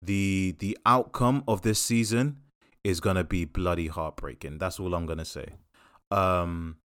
The 0.00 0.54
the 0.58 0.78
outcome 0.86 1.42
of 1.48 1.62
this 1.62 1.80
season 1.80 2.38
is 2.84 3.00
going 3.00 3.16
to 3.16 3.24
be 3.24 3.44
bloody 3.44 3.88
heartbreaking. 3.88 4.58
That's 4.58 4.78
all 4.78 4.94
I'm 4.94 5.06
going 5.06 5.18
to 5.18 5.24
say. 5.24 5.46
Um, 6.10 6.76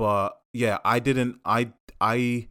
but 0.00 0.40
yeah, 0.54 0.78
I 0.82 0.98
didn't. 0.98 1.40
I 1.44 1.72
I 2.00 2.48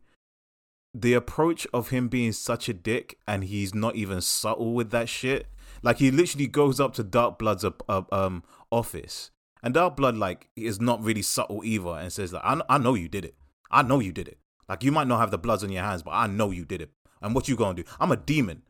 the 0.93 1.15
approach 1.15 1.65
of 1.73 1.89
him 1.89 2.07
being 2.07 2.31
such 2.31 2.69
a 2.69 2.73
dick 2.73 3.17
and 3.27 3.43
he's 3.43 3.73
not 3.73 3.95
even 3.95 4.21
subtle 4.21 4.75
with 4.75 4.91
that 4.91 5.09
shit. 5.09 5.47
Like 5.81 5.97
he 5.97 6.11
literally 6.11 6.45
goes 6.45 6.79
up 6.79 6.93
to 6.93 7.03
Dark 7.03 7.39
Blood's 7.39 7.65
uh, 7.65 7.71
uh, 7.89 8.03
um 8.11 8.43
office, 8.69 9.31
and 9.63 9.73
Dark 9.73 9.95
Blood 9.95 10.15
like 10.15 10.49
is 10.55 10.79
not 10.79 11.01
really 11.01 11.23
subtle 11.23 11.63
either, 11.65 11.89
and 11.89 12.13
says 12.13 12.33
like, 12.33 12.43
I, 12.45 12.61
I 12.69 12.77
know 12.77 12.93
you 12.93 13.09
did 13.09 13.25
it. 13.25 13.33
I 13.71 13.81
know 13.81 13.99
you 13.99 14.11
did 14.11 14.27
it. 14.27 14.37
Like 14.67 14.83
you 14.83 14.91
might 14.91 15.07
not 15.07 15.19
have 15.19 15.31
the 15.31 15.39
bloods 15.39 15.63
on 15.63 15.71
your 15.71 15.81
hands, 15.81 16.03
but 16.03 16.11
I 16.11 16.27
know 16.27 16.51
you 16.51 16.65
did 16.65 16.83
it. 16.83 16.91
And 17.19 17.33
what 17.33 17.47
you 17.47 17.55
gonna 17.55 17.81
do? 17.81 17.89
I'm 17.99 18.11
a 18.11 18.15
demon. 18.15 18.61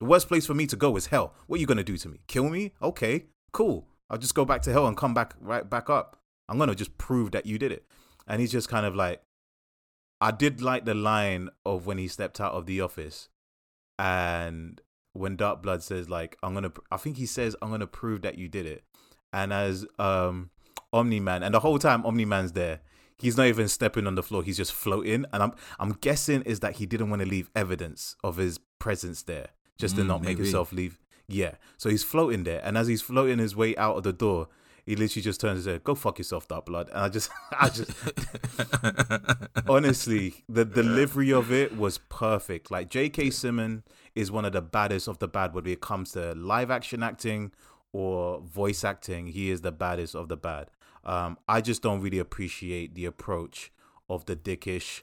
The 0.00 0.06
worst 0.06 0.26
place 0.26 0.46
for 0.46 0.54
me 0.54 0.66
to 0.66 0.74
go 0.74 0.96
is 0.96 1.06
hell. 1.06 1.32
What 1.46 1.60
you 1.60 1.66
gonna 1.66 1.84
do 1.84 1.96
to 1.96 2.08
me? 2.08 2.18
Kill 2.26 2.48
me? 2.48 2.72
Okay, 2.82 3.26
cool. 3.52 3.86
I'll 4.10 4.18
just 4.18 4.34
go 4.34 4.44
back 4.44 4.62
to 4.62 4.72
hell 4.72 4.88
and 4.88 4.96
come 4.96 5.14
back 5.14 5.34
right 5.40 5.70
back 5.70 5.88
up. 5.88 6.18
I'm 6.48 6.58
gonna 6.58 6.74
just 6.74 6.98
prove 6.98 7.30
that 7.30 7.46
you 7.46 7.56
did 7.56 7.70
it 7.70 7.86
and 8.26 8.40
he's 8.40 8.52
just 8.52 8.68
kind 8.68 8.86
of 8.86 8.94
like, 8.94 9.22
I 10.20 10.30
did 10.30 10.62
like 10.62 10.84
the 10.84 10.94
line 10.94 11.50
of 11.64 11.86
when 11.86 11.98
he 11.98 12.08
stepped 12.08 12.40
out 12.40 12.52
of 12.52 12.66
the 12.66 12.80
office, 12.80 13.28
and 13.98 14.80
when 15.12 15.36
Dark 15.36 15.62
Blood 15.62 15.82
says 15.82 16.08
like, 16.08 16.36
"I'm 16.42 16.54
gonna," 16.54 16.72
I 16.90 16.96
think 16.96 17.16
he 17.16 17.26
says, 17.26 17.54
"I'm 17.60 17.70
gonna 17.70 17.86
prove 17.86 18.22
that 18.22 18.38
you 18.38 18.48
did 18.48 18.66
it," 18.66 18.84
and 19.32 19.52
as 19.52 19.86
um 19.98 20.50
Omni 20.92 21.20
Man, 21.20 21.42
and 21.42 21.54
the 21.54 21.60
whole 21.60 21.78
time 21.78 22.04
Omni 22.06 22.24
Man's 22.24 22.52
there, 22.52 22.80
he's 23.18 23.36
not 23.36 23.46
even 23.46 23.68
stepping 23.68 24.06
on 24.06 24.14
the 24.14 24.22
floor; 24.22 24.42
he's 24.42 24.56
just 24.56 24.72
floating, 24.72 25.26
and 25.32 25.42
I'm 25.42 25.52
I'm 25.78 25.92
guessing 25.92 26.42
is 26.42 26.60
that 26.60 26.76
he 26.76 26.86
didn't 26.86 27.10
want 27.10 27.20
to 27.20 27.28
leave 27.28 27.50
evidence 27.54 28.16
of 28.24 28.36
his 28.36 28.58
presence 28.78 29.22
there, 29.22 29.48
just 29.78 29.94
mm, 29.94 29.98
to 29.98 30.04
not 30.04 30.22
maybe. 30.22 30.32
make 30.32 30.38
himself 30.38 30.72
leave. 30.72 30.98
Yeah, 31.28 31.56
so 31.76 31.90
he's 31.90 32.04
floating 32.04 32.44
there, 32.44 32.60
and 32.64 32.78
as 32.78 32.86
he's 32.86 33.02
floating 33.02 33.38
his 33.38 33.54
way 33.56 33.76
out 33.76 33.96
of 33.96 34.02
the 34.04 34.12
door, 34.12 34.48
he 34.86 34.94
literally 34.94 35.22
just 35.22 35.40
turns 35.40 35.66
and 35.66 35.74
says, 35.74 35.80
"Go 35.82 35.96
fuck 35.96 36.18
yourself, 36.18 36.46
Dark 36.46 36.66
Blood." 36.66 36.88
And 36.90 36.98
I 36.98 37.08
just, 37.08 37.28
I 37.60 37.68
just, 37.68 37.90
honestly, 39.68 40.44
the 40.48 40.64
delivery 40.64 41.32
of 41.32 41.52
it 41.52 41.76
was 41.76 41.98
perfect. 42.08 42.70
Like 42.70 42.88
J.K. 42.88 43.30
Simmons 43.30 43.82
is 44.14 44.30
one 44.30 44.44
of 44.44 44.52
the 44.52 44.62
baddest 44.62 45.08
of 45.08 45.18
the 45.18 45.26
bad 45.26 45.54
when 45.54 45.66
it 45.66 45.80
comes 45.80 46.12
to 46.12 46.34
live 46.34 46.70
action 46.70 47.02
acting 47.02 47.50
or 47.92 48.40
voice 48.40 48.84
acting. 48.84 49.26
He 49.26 49.50
is 49.50 49.62
the 49.62 49.72
baddest 49.72 50.14
of 50.14 50.28
the 50.28 50.36
bad. 50.36 50.70
Um, 51.04 51.36
I 51.48 51.60
just 51.60 51.82
don't 51.82 52.00
really 52.00 52.20
appreciate 52.20 52.94
the 52.94 53.06
approach 53.06 53.72
of 54.08 54.26
the 54.26 54.36
dickish, 54.36 55.02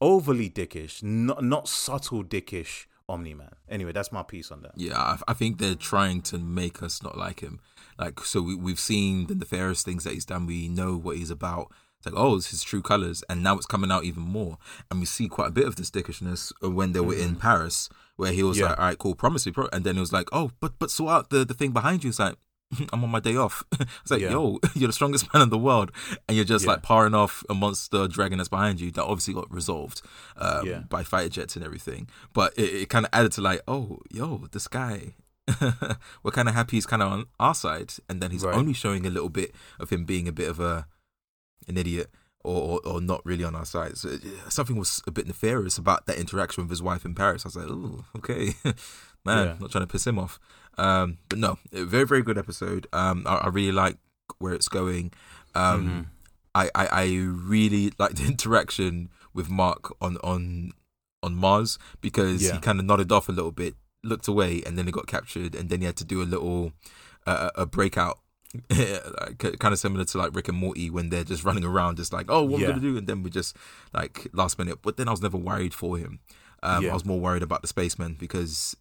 overly 0.00 0.50
dickish, 0.50 1.02
not 1.02 1.42
not 1.42 1.68
subtle 1.68 2.22
dickish 2.22 2.86
Omni 3.08 3.34
Man. 3.34 3.50
Anyway, 3.68 3.92
that's 3.92 4.12
my 4.12 4.22
piece 4.22 4.50
on 4.50 4.62
that. 4.62 4.72
Yeah, 4.76 4.98
I, 4.98 5.18
I 5.28 5.34
think 5.34 5.58
they're 5.58 5.74
trying 5.74 6.22
to 6.22 6.38
make 6.38 6.82
us 6.82 7.02
not 7.02 7.16
like 7.16 7.40
him. 7.40 7.60
Like, 8.02 8.20
so 8.20 8.40
we, 8.42 8.54
we've 8.54 8.80
seen 8.80 9.26
the 9.26 9.34
nefarious 9.34 9.82
things 9.82 10.04
that 10.04 10.12
he's 10.14 10.24
done. 10.24 10.46
We 10.46 10.68
know 10.68 10.96
what 10.96 11.16
he's 11.16 11.30
about. 11.30 11.70
It's 11.98 12.06
like, 12.06 12.20
oh, 12.20 12.34
it's 12.36 12.50
his 12.50 12.64
true 12.64 12.82
colors, 12.82 13.22
and 13.28 13.42
now 13.44 13.56
it's 13.56 13.66
coming 13.66 13.92
out 13.92 14.02
even 14.04 14.24
more. 14.24 14.58
And 14.90 14.98
we 14.98 15.06
see 15.06 15.28
quite 15.28 15.48
a 15.48 15.52
bit 15.52 15.66
of 15.68 15.76
this 15.76 15.90
dickishness 15.90 16.52
when 16.60 16.92
they 16.94 17.00
were 17.00 17.14
in 17.14 17.36
Paris, 17.36 17.88
where 18.16 18.32
he 18.32 18.42
was 18.42 18.58
Yeah. 18.58 18.70
like, 18.70 18.78
"All 18.78 18.84
right, 18.86 18.98
cool, 18.98 19.14
promise 19.14 19.46
me," 19.46 19.52
pro-. 19.52 19.68
and 19.72 19.84
then 19.84 19.96
it 19.96 20.00
was 20.00 20.12
like, 20.12 20.28
"Oh, 20.32 20.50
but 20.60 20.72
but 20.80 20.90
sort 20.90 21.12
out 21.12 21.30
the 21.30 21.44
the 21.44 21.54
thing 21.54 21.70
behind 21.70 22.02
you." 22.02 22.10
It's 22.10 22.18
like, 22.18 22.34
I'm 22.92 23.04
on 23.04 23.10
my 23.10 23.20
day 23.20 23.36
off. 23.36 23.62
it's 23.80 24.10
like, 24.10 24.20
Yeah. 24.20 24.30
yo, 24.32 24.58
you're 24.74 24.88
the 24.88 24.92
strongest 24.92 25.32
man 25.32 25.42
in 25.44 25.50
the 25.50 25.58
world, 25.58 25.92
and 26.26 26.34
you're 26.36 26.44
just 26.54 26.64
Yeah. 26.64 26.72
like 26.72 26.82
powering 26.82 27.14
off 27.14 27.44
a 27.48 27.54
monster 27.54 28.08
dragon 28.08 28.38
that's 28.38 28.48
behind 28.48 28.80
you. 28.80 28.90
That 28.90 29.04
obviously 29.04 29.34
got 29.34 29.48
resolved 29.52 30.02
um, 30.36 30.66
Yeah. 30.66 30.78
by 30.88 31.04
fighter 31.04 31.28
jets 31.28 31.54
and 31.54 31.64
everything. 31.64 32.08
But 32.32 32.52
it, 32.58 32.70
it 32.82 32.88
kind 32.88 33.06
of 33.06 33.10
added 33.12 33.30
to 33.32 33.42
like, 33.42 33.60
oh, 33.68 34.00
yo, 34.10 34.48
this 34.50 34.66
guy. 34.66 35.14
we're 36.22 36.30
kind 36.30 36.48
of 36.48 36.54
happy 36.54 36.76
he's 36.76 36.86
kind 36.86 37.02
of 37.02 37.12
on 37.12 37.26
our 37.40 37.54
side, 37.54 37.92
and 38.08 38.20
then 38.22 38.30
he's 38.30 38.44
Right. 38.44 38.54
only 38.56 38.72
showing 38.72 39.06
a 39.06 39.10
little 39.10 39.28
bit 39.28 39.54
of 39.80 39.90
him 39.90 40.04
being 40.04 40.28
a 40.28 40.32
bit 40.32 40.48
of 40.48 40.60
a 40.60 40.86
an 41.68 41.76
idiot 41.76 42.10
or, 42.44 42.80
or, 42.84 42.86
or 42.94 43.00
not 43.00 43.24
really 43.24 43.44
on 43.44 43.54
our 43.54 43.64
side. 43.64 43.96
So 43.96 44.18
something 44.48 44.76
was 44.76 45.00
a 45.06 45.10
bit 45.12 45.26
nefarious 45.26 45.78
about 45.78 46.06
that 46.06 46.18
interaction 46.18 46.64
with 46.64 46.70
his 46.70 46.82
wife 46.82 47.04
in 47.04 47.14
Paris. 47.14 47.44
I 47.44 47.48
was 47.48 47.56
like, 47.56 47.68
oh, 47.68 48.04
okay, 48.18 48.54
man, 49.24 49.46
Yeah. 49.46 49.56
not 49.60 49.70
trying 49.70 49.84
to 49.86 49.92
piss 49.92 50.06
him 50.06 50.18
off. 50.18 50.40
Um, 50.78 51.18
but 51.28 51.38
no, 51.38 51.58
very 51.72 52.04
very 52.06 52.22
good 52.22 52.38
episode. 52.38 52.86
Um, 52.92 53.24
I, 53.26 53.34
I 53.36 53.48
really 53.48 53.72
like 53.72 53.98
where 54.38 54.54
it's 54.54 54.68
going. 54.68 55.12
Um, 55.54 55.88
Mhm. 55.88 56.06
I, 56.54 56.70
I 56.74 56.86
I 57.02 57.04
really 57.22 57.92
like 57.98 58.14
the 58.14 58.26
interaction 58.32 59.10
with 59.34 59.48
Mark 59.48 59.92
on 60.02 60.16
on 60.24 60.72
on 61.22 61.34
Mars 61.36 61.78
because 62.00 62.42
Yeah. 62.42 62.54
he 62.54 62.58
kind 62.60 62.78
of 62.80 62.84
nodded 62.86 63.12
off 63.12 63.28
a 63.28 63.32
little 63.32 63.52
bit, 63.52 63.74
looked 64.04 64.28
away, 64.28 64.62
and 64.66 64.76
then 64.78 64.86
he 64.86 64.92
got 64.92 65.06
captured, 65.06 65.54
and 65.54 65.68
then 65.70 65.80
he 65.80 65.86
had 65.86 65.96
to 65.96 66.04
do 66.04 66.22
a 66.22 66.24
little 66.24 66.72
uh, 67.26 67.50
a 67.54 67.66
breakout. 67.66 68.18
kind 68.68 69.72
of 69.72 69.78
similar 69.78 70.04
to 70.04 70.18
like 70.18 70.34
Rick 70.34 70.48
and 70.48 70.58
Morty 70.58 70.90
when 70.90 71.08
they're 71.08 71.24
just 71.24 71.44
running 71.44 71.64
around, 71.64 71.96
just 71.96 72.12
like, 72.12 72.26
oh, 72.28 72.42
what 72.44 72.60
Yeah. 72.60 72.66
am 72.68 72.72
gonna 72.74 72.82
do? 72.82 72.96
And 72.98 73.06
then 73.06 73.22
we 73.22 73.30
just 73.30 73.56
like 73.94 74.26
last 74.32 74.58
minute. 74.58 74.80
But 74.82 74.96
then 74.96 75.08
I 75.08 75.10
was 75.10 75.22
never 75.22 75.38
worried 75.38 75.72
for 75.74 75.96
him. 75.96 76.20
Um, 76.62 76.84
Yeah. 76.84 76.90
I 76.90 76.94
was 76.94 77.04
more 77.04 77.18
worried 77.20 77.42
about 77.42 77.62
the 77.62 77.68
spacemen 77.68 78.14
because 78.18 78.76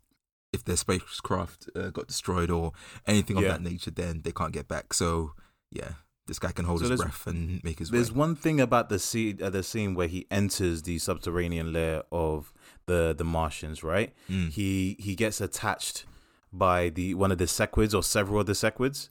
if 0.54 0.64
their 0.66 0.76
spacecraft 0.76 1.70
uh, 1.76 1.90
got 1.90 2.08
destroyed 2.08 2.50
or 2.52 2.74
anything 3.08 3.38
of 3.38 3.44
Yeah. 3.44 3.50
that 3.54 3.62
nature, 3.62 3.92
then 3.92 4.22
they 4.24 4.32
can't 4.34 4.52
get 4.52 4.68
back. 4.68 4.94
So 4.94 5.34
yeah, 5.72 5.94
this 6.28 6.38
guy 6.38 6.52
can 6.52 6.66
hold 6.66 6.82
So 6.82 6.90
his 6.90 7.00
breath 7.02 7.26
and 7.26 7.64
make 7.64 7.80
his 7.80 7.92
way 7.92 7.98
There's 7.98 8.12
way. 8.12 8.18
one 8.20 8.36
thing 8.36 8.60
about 8.60 8.90
the 8.90 9.00
scene, 9.00 9.40
uh, 9.42 9.50
the 9.50 9.64
scene 9.64 9.96
where 9.96 10.08
he 10.10 10.28
enters 10.30 10.82
the 10.82 11.00
subterranean 11.00 11.72
lair 11.72 12.04
of 12.12 12.52
the 12.86 13.14
the 13.18 13.24
Martians, 13.24 13.84
right? 13.84 14.14
Mm. 14.30 14.50
He 14.52 14.98
he 15.00 15.16
gets 15.16 15.42
attached 15.42 16.06
by 16.54 16.90
the 16.90 17.14
one 17.16 17.32
of 17.32 17.38
the 17.38 17.48
sequids 17.48 17.94
or 17.94 18.04
several 18.04 18.42
of 18.42 18.46
the 18.46 18.56
sequids, 18.56 19.10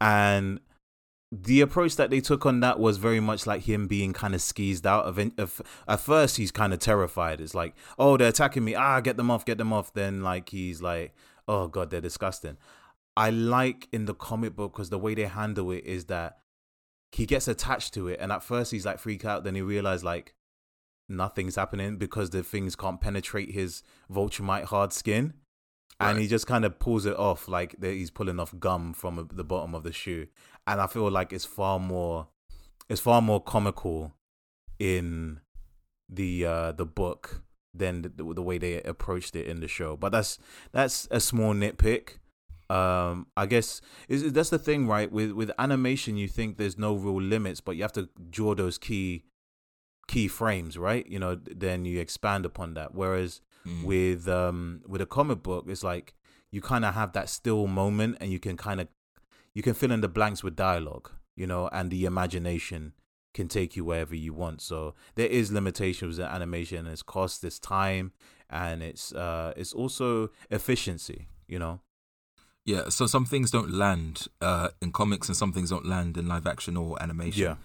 and 0.00 0.60
the 1.30 1.60
approach 1.60 1.96
that 1.96 2.10
they 2.10 2.20
took 2.20 2.46
on 2.46 2.60
that 2.60 2.80
was 2.80 2.96
very 2.96 3.20
much 3.20 3.46
like 3.46 3.62
him 3.62 3.86
being 3.86 4.14
kind 4.14 4.34
of 4.34 4.40
skeezed 4.40 4.86
out 4.86 5.04
of, 5.04 5.18
of 5.38 5.60
at 5.86 6.00
first 6.00 6.38
he's 6.38 6.50
kind 6.50 6.72
of 6.72 6.78
terrified. 6.78 7.40
It's 7.40 7.54
like 7.54 7.74
oh 7.98 8.16
they're 8.16 8.28
attacking 8.28 8.64
me. 8.64 8.74
Ah 8.74 9.00
get 9.00 9.16
them 9.16 9.30
off 9.30 9.44
get 9.44 9.58
them 9.58 9.72
off. 9.72 9.92
Then 9.92 10.22
like 10.22 10.48
he's 10.48 10.80
like 10.80 11.14
oh 11.46 11.68
god 11.68 11.90
they're 11.90 12.00
disgusting. 12.00 12.56
I 13.16 13.30
like 13.30 13.88
in 13.92 14.06
the 14.06 14.14
comic 14.14 14.56
book 14.56 14.72
because 14.72 14.90
the 14.90 14.98
way 14.98 15.14
they 15.14 15.24
handle 15.24 15.70
it 15.72 15.84
is 15.84 16.06
that 16.06 16.38
he 17.12 17.26
gets 17.26 17.48
attached 17.48 17.94
to 17.94 18.08
it 18.08 18.18
and 18.20 18.32
at 18.32 18.42
first 18.42 18.70
he's 18.70 18.86
like 18.86 18.98
freak 18.98 19.24
out. 19.24 19.44
Then 19.44 19.54
he 19.54 19.60
realized 19.60 20.04
like 20.04 20.34
nothing's 21.08 21.56
happening 21.56 21.96
because 21.96 22.30
the 22.30 22.42
things 22.42 22.76
can't 22.76 23.00
penetrate 23.00 23.52
his 23.52 23.82
Viltrumite 24.12 24.64
hard 24.64 24.92
skin. 24.92 25.34
And 26.00 26.16
Right. 26.16 26.22
he 26.22 26.28
just 26.28 26.46
kind 26.46 26.64
of 26.64 26.78
pulls 26.78 27.06
it 27.06 27.16
off 27.16 27.48
like 27.48 27.82
he's 27.82 28.10
pulling 28.10 28.38
off 28.38 28.54
gum 28.60 28.92
from 28.92 29.28
the 29.32 29.42
bottom 29.44 29.74
of 29.74 29.82
the 29.82 29.92
shoe. 29.92 30.28
And 30.66 30.80
i 30.80 30.86
feel 30.86 31.10
like 31.10 31.32
it's 31.32 31.44
far 31.44 31.80
more 31.80 32.28
it's 32.88 33.00
far 33.00 33.20
more 33.20 33.42
comical 33.42 34.14
in 34.78 35.40
the 36.08 36.44
uh 36.46 36.72
the 36.72 36.86
book 36.86 37.42
than 37.74 38.02
the, 38.02 38.10
the 38.10 38.42
way 38.42 38.58
they 38.58 38.80
approached 38.82 39.34
it 39.36 39.46
in 39.46 39.60
the 39.60 39.68
show. 39.68 39.96
But 39.96 40.12
that's 40.12 40.38
that's 40.72 41.08
a 41.10 41.20
small 41.20 41.52
nitpick. 41.54 42.18
Um 42.70 43.26
i 43.36 43.46
guess 43.46 43.80
is 44.08 44.32
that's 44.32 44.50
the 44.50 44.58
thing 44.58 44.86
right? 44.86 45.10
With 45.10 45.32
with 45.32 45.50
animation 45.58 46.16
you 46.16 46.28
think 46.28 46.58
there's 46.58 46.78
no 46.78 46.94
real 46.94 47.20
limits 47.20 47.60
but 47.60 47.76
you 47.76 47.82
have 47.82 47.92
to 47.94 48.08
draw 48.30 48.54
those 48.54 48.78
key 48.78 49.24
key 50.08 50.26
frames 50.26 50.76
right 50.78 51.06
you 51.06 51.18
know 51.18 51.34
then 51.64 51.84
you 51.84 52.00
expand 52.00 52.44
upon 52.44 52.74
that 52.74 52.94
whereas 52.94 53.40
Mm. 53.66 53.84
with 53.84 54.28
um 54.28 54.80
with 54.86 55.00
a 55.02 55.06
comic 55.06 55.42
book 55.42 55.64
it's 55.68 55.82
like 55.82 56.14
you 56.52 56.60
kind 56.62 56.84
of 56.84 56.94
have 56.94 57.12
that 57.12 57.28
still 57.28 57.66
moment 57.66 58.16
and 58.20 58.30
you 58.32 58.38
can 58.38 58.56
kind 58.56 58.80
of 58.80 58.86
you 59.52 59.62
can 59.62 59.74
fill 59.74 59.90
in 59.92 60.00
the 60.00 60.08
blanks 60.08 60.42
with 60.44 60.54
dialogue 60.56 61.10
you 61.36 61.46
know 61.46 61.68
and 61.72 61.90
the 61.90 62.04
imagination 62.06 62.92
can 63.34 63.48
take 63.48 63.76
you 63.76 63.84
wherever 63.84 64.14
you 64.14 64.32
want 64.32 64.62
so 64.62 64.94
there 65.16 65.26
is 65.26 65.50
limitations 65.52 66.18
in 66.20 66.24
animation 66.24 66.86
it's 66.86 67.02
cost 67.02 67.44
it's 67.44 67.58
time 67.58 68.12
and 68.48 68.82
it's 68.82 69.12
uh 69.12 69.52
it's 69.56 69.72
also 69.74 70.30
efficiency 70.50 71.26
you 71.48 71.58
know 71.58 71.80
Yeah, 72.64 72.90
so 72.90 73.06
some 73.06 73.24
things 73.24 73.50
don't 73.50 73.72
land 73.72 74.28
uh, 74.42 74.68
in 74.82 74.92
comics, 74.92 75.28
and 75.28 75.36
some 75.42 75.52
things 75.54 75.70
don't 75.70 75.86
land 75.86 76.16
in 76.18 76.26
live 76.28 76.46
action 76.46 76.76
or 76.76 77.00
animation. 77.02 77.42
Yeah. 77.42 77.56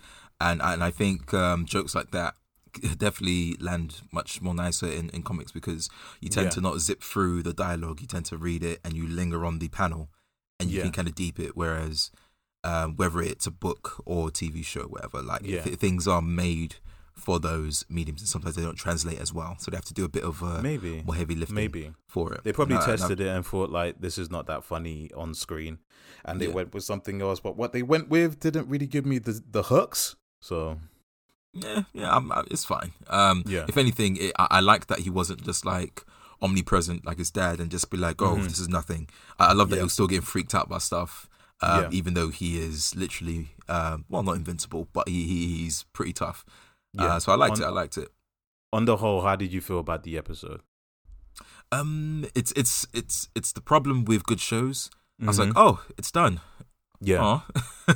And 0.47 0.61
and 0.61 0.83
I 0.83 0.91
think 0.91 1.33
um, 1.33 1.65
jokes 1.65 1.93
like 1.95 2.11
that 2.11 2.33
definitely 2.97 3.55
land 3.59 4.01
much 4.11 4.41
more 4.41 4.55
nicer 4.55 4.87
in, 4.87 5.09
in 5.09 5.21
comics 5.23 5.51
because 5.51 5.89
you 6.21 6.29
tend 6.29 6.45
Yeah. 6.47 6.51
to 6.51 6.61
not 6.61 6.79
zip 6.79 7.01
through 7.03 7.43
the 7.43 7.53
dialogue. 7.53 8.01
You 8.01 8.07
tend 8.07 8.25
to 8.31 8.37
read 8.37 8.63
it 8.63 8.79
and 8.83 8.93
you 8.93 9.05
linger 9.07 9.45
on 9.45 9.59
the 9.59 9.69
panel, 9.69 10.09
and 10.59 10.69
you 10.69 10.77
Yeah. 10.77 10.83
can 10.83 10.91
kind 10.91 11.07
of 11.07 11.15
deep 11.15 11.39
it. 11.39 11.51
Whereas 11.55 12.11
um, 12.63 12.95
whether 12.95 13.21
it's 13.21 13.45
a 13.45 13.51
book 13.51 14.01
or 14.05 14.29
a 14.29 14.31
TV 14.31 14.63
show, 14.63 14.83
whatever, 14.83 15.21
like 15.21 15.41
Yeah. 15.43 15.61
th- 15.63 15.77
things 15.79 16.07
are 16.07 16.21
made 16.21 16.75
for 17.13 17.37
those 17.39 17.85
mediums, 17.89 18.21
and 18.21 18.27
sometimes 18.29 18.55
they 18.55 18.63
don't 18.63 18.75
translate 18.85 19.19
as 19.19 19.31
well, 19.33 19.55
so 19.59 19.69
they 19.69 19.77
have 19.77 19.85
to 19.85 19.93
do 19.93 20.03
a 20.05 20.09
bit 20.09 20.23
of 20.23 20.41
uh, 20.41 20.61
maybe 20.63 21.03
more 21.05 21.13
heavy 21.15 21.35
lifting 21.35 21.55
maybe 21.55 21.91
for 22.07 22.33
it. 22.33 22.43
They 22.43 22.53
probably 22.53 22.75
And 22.77 22.83
I- 22.85 22.89
and 22.91 22.99
tested 22.99 23.19
it 23.19 23.27
and 23.27 23.45
thought 23.45 23.69
like 23.69 24.01
this 24.01 24.17
is 24.17 24.31
not 24.31 24.47
that 24.47 24.63
funny 24.63 25.11
on 25.15 25.35
screen, 25.35 25.77
and 26.25 26.39
they 26.41 26.47
went 26.47 26.73
with 26.73 26.83
something 26.85 27.21
else. 27.21 27.39
But 27.39 27.55
what 27.55 27.71
they 27.73 27.83
went 27.83 28.09
with 28.09 28.39
didn't 28.39 28.67
really 28.67 28.87
give 28.87 29.05
me 29.05 29.19
the 29.19 29.43
the 29.57 29.63
hooks. 29.63 30.15
So 30.43 30.77
Yeah, 31.53 31.83
yeah, 31.93 32.13
I'm, 32.15 32.31
I, 32.31 32.43
it's 32.51 32.65
fine. 32.65 32.91
Um, 33.07 33.43
Yeah. 33.47 33.65
If 33.69 33.77
anything, 33.77 34.17
it, 34.17 34.33
I, 34.37 34.47
I 34.57 34.59
like 34.59 34.87
that 34.87 34.99
he 34.99 35.09
wasn't 35.09 35.43
just 35.45 35.65
like 35.65 36.03
omnipresent 36.41 37.05
like 37.05 37.17
his 37.19 37.31
dad 37.31 37.59
and 37.61 37.71
just 37.71 37.89
be 37.89 37.95
like, 37.97 38.21
"Oh, 38.21 38.35
Mhm. 38.35 38.43
this 38.49 38.59
is 38.59 38.67
nothing." 38.67 39.07
I, 39.39 39.47
I 39.51 39.53
love 39.53 39.69
that 39.69 39.77
Yeah. 39.77 39.81
he 39.83 39.89
was 39.89 39.93
still 39.93 40.07
getting 40.07 40.25
freaked 40.25 40.53
out 40.55 40.67
by 40.67 40.79
stuff, 40.79 41.29
um, 41.61 41.83
Yeah. 41.83 41.89
even 41.99 42.13
though 42.15 42.29
he 42.29 42.59
is 42.59 42.95
literally, 42.95 43.55
um, 43.69 44.03
well, 44.09 44.23
not 44.23 44.35
invincible, 44.35 44.87
but 44.91 45.07
he, 45.07 45.23
he 45.31 45.39
he's 45.63 45.85
pretty 45.93 46.11
tough. 46.13 46.43
Yeah. 46.93 47.05
Uh, 47.15 47.19
so 47.19 47.31
I 47.31 47.35
liked 47.35 47.57
On- 47.57 47.63
it. 47.63 47.67
I 47.67 47.69
liked 47.81 47.97
it. 47.97 48.09
on 48.73 48.85
the 48.85 48.97
whole, 48.97 49.21
how 49.21 49.35
did 49.37 49.53
you 49.53 49.61
feel 49.61 49.79
about 49.79 50.01
the 50.03 50.17
episode? 50.17 50.61
Um, 51.71 52.25
it's 52.35 52.51
it's 52.55 52.85
it's 52.93 53.29
it's 53.35 53.51
the 53.53 53.61
problem 53.61 54.03
with 54.05 54.23
good 54.25 54.39
shows. 54.41 54.89
I 55.21 55.27
was 55.27 55.39
like, 55.39 55.49
Mhm. 55.49 55.53
"Oh, 55.55 55.75
it's 55.97 56.11
done." 56.11 56.41
Yeah, 57.03 57.21
Aw. 57.21 57.45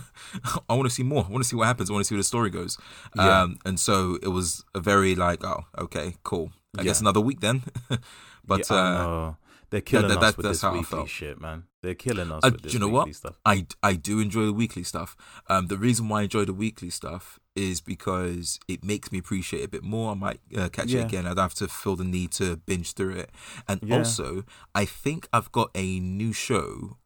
I 0.69 0.73
want 0.73 0.83
to 0.89 0.93
see 0.93 1.03
more. 1.03 1.25
I 1.25 1.31
want 1.31 1.43
to 1.43 1.47
see 1.49 1.55
what 1.55 1.67
happens. 1.67 1.89
I 1.89 1.93
want 1.93 2.03
to 2.05 2.07
see 2.07 2.15
where 2.15 2.19
the 2.19 2.23
story 2.35 2.49
goes. 2.49 2.77
Yeah. 3.15 3.41
Um, 3.43 3.57
and 3.65 3.79
so 3.79 4.17
it 4.21 4.27
was 4.29 4.63
a 4.75 4.79
very 4.79 5.15
like, 5.15 5.43
oh, 5.43 5.65
okay, 5.77 6.15
cool. 6.23 6.51
I 6.77 6.83
guess 6.83 7.01
another 7.01 7.21
week 7.21 7.39
then. 7.39 7.63
but 8.45 8.69
Yeah, 8.69 8.75
uh, 8.75 9.33
they're 9.69 9.81
killing 9.81 10.09
that- 10.09 10.17
us 10.23 10.37
with 10.37 10.45
that's 10.45 10.61
this 10.61 10.71
weekly 10.71 11.07
shit, 11.07 11.41
man. 11.41 11.63
They're 11.81 11.95
killing 11.95 12.31
us 12.31 12.41
Uh, 12.43 12.49
with 12.51 12.63
do 12.63 12.69
you 12.69 12.79
know 12.79 12.87
weekly 12.87 13.11
what? 13.11 13.15
stuff. 13.15 13.35
I 13.45 13.65
I 13.81 13.93
do 13.93 14.19
enjoy 14.19 14.45
the 14.45 14.53
weekly 14.53 14.83
stuff. 14.83 15.15
Um, 15.47 15.67
the 15.67 15.77
reason 15.77 16.09
why 16.09 16.19
I 16.21 16.23
enjoy 16.23 16.43
the 16.45 16.53
weekly 16.53 16.89
stuff 16.89 17.39
is 17.55 17.79
because 17.81 18.59
it 18.67 18.83
makes 18.83 19.11
me 19.11 19.17
appreciate 19.19 19.61
it 19.61 19.65
a 19.65 19.69
bit 19.69 19.83
more. 19.83 20.11
I 20.11 20.15
might 20.15 20.39
uh, 20.55 20.69
catch 20.69 20.87
Yeah. 20.89 21.01
it 21.01 21.05
again. 21.05 21.25
I 21.25 21.29
don't 21.29 21.37
have 21.49 21.53
to 21.55 21.67
feel 21.67 21.95
the 21.95 22.03
need 22.03 22.31
to 22.33 22.57
binge 22.57 22.93
through 22.93 23.15
it. 23.15 23.31
And 23.67 23.79
Yeah. 23.81 23.97
also, 23.99 24.43
I 24.75 24.85
think 24.85 25.27
I've 25.31 25.51
got 25.51 25.69
a 25.73 25.99
new 25.99 26.33
show 26.33 26.97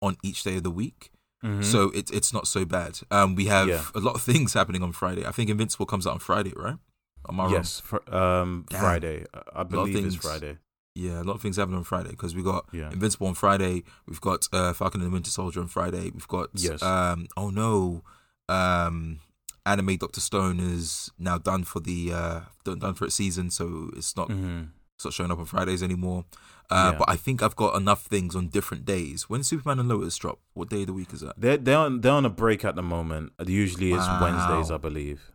on 0.00 0.16
each 0.22 0.44
day 0.44 0.56
of 0.58 0.62
the 0.62 0.70
week. 0.70 1.10
Mhm. 1.44 1.64
So 1.64 1.90
it's 1.94 2.10
it's 2.10 2.32
not 2.32 2.46
so 2.48 2.64
bad. 2.64 2.98
Um, 3.10 3.34
we 3.36 3.46
have 3.46 3.68
Yeah. 3.68 3.84
a 3.94 4.00
lot 4.00 4.14
of 4.14 4.22
things 4.22 4.54
happening 4.54 4.82
on 4.82 4.92
Friday. 4.92 5.24
I 5.26 5.30
think 5.30 5.50
Invincible 5.50 5.86
comes 5.86 6.06
out 6.06 6.14
on 6.14 6.18
Friday, 6.20 6.52
right? 6.56 6.76
Am 7.28 7.40
I 7.40 7.44
wrong? 7.44 7.52
yes, 7.52 7.80
fr- 7.80 8.08
um, 8.14 8.64
Damn. 8.70 8.80
Friday. 8.80 9.24
I- 9.54 9.62
believe 9.64 10.04
it's. 10.06 10.16
Friday. 10.16 10.58
Yeah, 10.94 11.22
a 11.22 11.24
lot 11.24 11.34
of 11.36 11.40
things 11.42 11.56
happen 11.56 11.74
on 11.74 11.84
Friday 11.84 12.10
because 12.10 12.34
we 12.34 12.42
got 12.42 12.66
Yeah. 12.72 12.90
Invincible 12.90 13.28
on 13.28 13.34
Friday. 13.34 13.84
We've 14.06 14.20
got 14.20 14.48
uh, 14.52 14.72
Falcon 14.72 15.00
and 15.00 15.10
the 15.10 15.14
Winter 15.14 15.30
Soldier 15.30 15.60
on 15.60 15.68
Friday. 15.68 16.10
We've 16.10 16.26
got 16.26 16.48
Yes. 16.54 16.82
um 16.82 17.28
oh 17.36 17.50
no, 17.50 18.02
um 18.48 19.20
anime 19.66 19.96
Doctor 19.96 20.20
Stone 20.20 20.58
is 20.60 21.10
now 21.18 21.38
done 21.38 21.62
for 21.64 21.78
the 21.80 22.12
uh 22.12 22.40
done 22.64 22.78
done 22.80 22.94
for 22.94 23.04
its 23.04 23.14
season, 23.14 23.50
so 23.50 23.90
it's 23.96 24.16
not 24.16 24.28
Start 24.98 25.14
showing 25.14 25.30
up 25.30 25.38
on 25.38 25.44
Fridays 25.44 25.82
anymore. 25.82 26.24
Uh, 26.70 26.90
Yeah. 26.92 26.98
But 26.98 27.08
I 27.08 27.16
think 27.16 27.40
I've 27.42 27.54
got 27.56 27.76
enough 27.76 28.02
things 28.06 28.34
on 28.34 28.48
different 28.48 28.84
days. 28.84 29.28
When 29.30 29.42
Superman 29.44 29.78
and 29.78 29.88
Lois 29.88 30.16
drop, 30.16 30.40
what 30.54 30.68
day 30.68 30.80
of 30.80 30.88
the 30.88 30.92
week 30.92 31.12
is 31.12 31.20
that? 31.20 31.34
They're 31.40 31.56
they're 31.56 31.78
on, 31.78 32.00
they're 32.00 32.12
on 32.12 32.24
a 32.26 32.30
break 32.30 32.64
at 32.64 32.74
the 32.74 32.82
moment. 32.82 33.32
Usually 33.46 33.92
it's 33.92 34.06
Wow. 34.06 34.20
Wednesdays, 34.22 34.70
I 34.72 34.76
believe. 34.76 35.30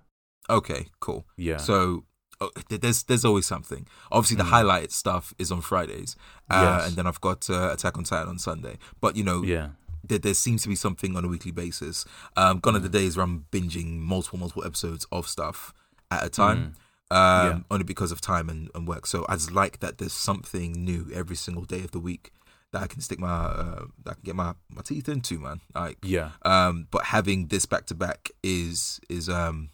Okay, 0.50 0.88
cool. 1.00 1.26
Yeah. 1.38 1.58
So 1.58 2.04
oh, 2.42 2.50
there's 2.70 3.04
there's 3.04 3.24
always 3.24 3.46
something. 3.46 3.88
Obviously, 4.12 4.36
the 4.36 4.44
Mm. 4.44 4.50
highlight 4.50 4.92
stuff 4.92 5.34
is 5.40 5.50
on 5.50 5.62
Fridays, 5.62 6.18
uh, 6.50 6.80
Yes. 6.80 6.88
and 6.90 6.98
then 6.98 7.08
I've 7.08 7.22
got 7.22 7.50
uh, 7.50 7.70
Attack 7.72 7.98
on 7.98 8.04
Titan 8.04 8.28
on 8.28 8.40
Sunday. 8.40 8.78
But 9.00 9.16
you 9.16 9.24
know, 9.24 9.44
yeah. 9.44 9.70
there, 10.04 10.20
there 10.20 10.34
seems 10.34 10.62
to 10.64 10.68
be 10.70 10.76
something 10.76 11.16
on 11.16 11.24
a 11.24 11.30
weekly 11.30 11.52
basis. 11.52 12.04
Um, 12.36 12.60
gone 12.60 12.76
are 12.76 12.80
Mm. 12.80 12.84
the 12.84 12.90
days 12.90 13.16
where 13.16 13.24
I'm 13.24 13.46
binging 13.50 14.00
multiple 14.00 14.38
multiple 14.40 14.66
episodes 14.66 15.08
of 15.10 15.26
stuff 15.30 15.74
at 16.12 16.26
a 16.26 16.30
time. 16.30 16.76
Um, 17.12 17.20
Mm. 17.20 17.46
Yeah. 17.46 17.60
only 17.70 17.84
because 17.84 18.12
of 18.12 18.22
time 18.22 18.50
and, 18.50 18.70
and 18.74 18.88
work. 18.88 19.06
So 19.06 19.26
I 19.30 19.36
just 19.36 19.52
like 19.52 19.80
that 19.82 19.98
there's 20.00 20.14
something 20.14 20.72
new 20.84 21.08
every 21.14 21.36
single 21.36 21.64
day 21.66 21.84
of 21.84 21.92
the 21.92 22.00
week 22.00 22.32
that 22.72 22.82
I 22.82 22.88
can 22.88 23.02
stick 23.02 23.20
my 23.20 23.28
uh, 23.30 23.86
that 24.04 24.12
I 24.12 24.14
can 24.16 24.24
get 24.24 24.36
my, 24.36 24.54
my 24.70 24.82
teeth 24.82 25.08
into, 25.08 25.38
man. 25.40 25.62
Like 25.76 25.98
Yeah. 26.04 26.32
um, 26.44 26.88
but 26.90 27.06
having 27.06 27.48
this 27.48 27.66
back 27.68 27.86
to 27.88 27.96
back 27.96 28.32
is 28.42 29.00
is 29.10 29.30
um 29.30 29.70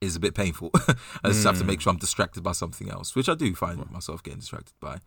is 0.00 0.16
a 0.16 0.20
bit 0.20 0.34
painful. 0.34 0.70
I 1.22 1.28
just 1.28 1.44
have 1.44 1.58
to 1.58 1.64
Mm. 1.64 1.66
make 1.68 1.80
sure 1.82 1.92
I'm 1.92 1.98
distracted 1.98 2.42
by 2.42 2.52
something 2.52 2.90
else, 2.90 3.14
which 3.14 3.28
I 3.28 3.34
do 3.34 3.54
find 3.54 3.88
myself 3.90 4.22
getting 4.22 4.40
distracted 4.40 4.74
by. 4.80 4.98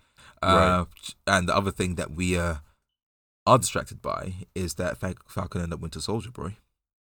Right. 0.41 0.80
Uh, 0.82 0.86
And 1.28 1.50
the 1.50 1.56
other 1.56 1.72
thing 1.72 1.96
that 1.96 2.12
we 2.12 2.38
uh, 2.38 2.58
are 3.46 3.58
distracted 3.58 4.02
by 4.02 4.36
is 4.56 4.76
that 4.76 4.98
Fal- 4.98 5.15
Falcon 5.28 5.62
and 5.62 5.72
the 5.72 5.78
Winter 5.78 6.00
Soldier, 6.00 6.32
bro. 6.32 6.52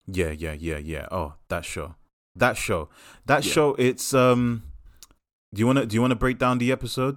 Yeah, 0.06 0.30
yeah, 0.30 0.52
yeah, 0.52 0.78
yeah. 0.78 1.06
Oh, 1.10 1.34
that's 1.48 1.66
show. 1.66 1.94
That 2.38 2.56
show. 2.56 2.88
That 3.26 3.44
Yeah. 3.44 3.52
show 3.52 3.74
it's 3.78 4.14
um 4.14 4.62
do 5.54 5.60
you 5.60 5.66
want 5.66 5.78
to 5.78 5.86
do 5.86 5.94
you 5.94 6.00
want 6.00 6.12
to 6.12 6.16
break 6.16 6.38
down 6.38 6.58
the 6.58 6.70
episode? 6.72 7.16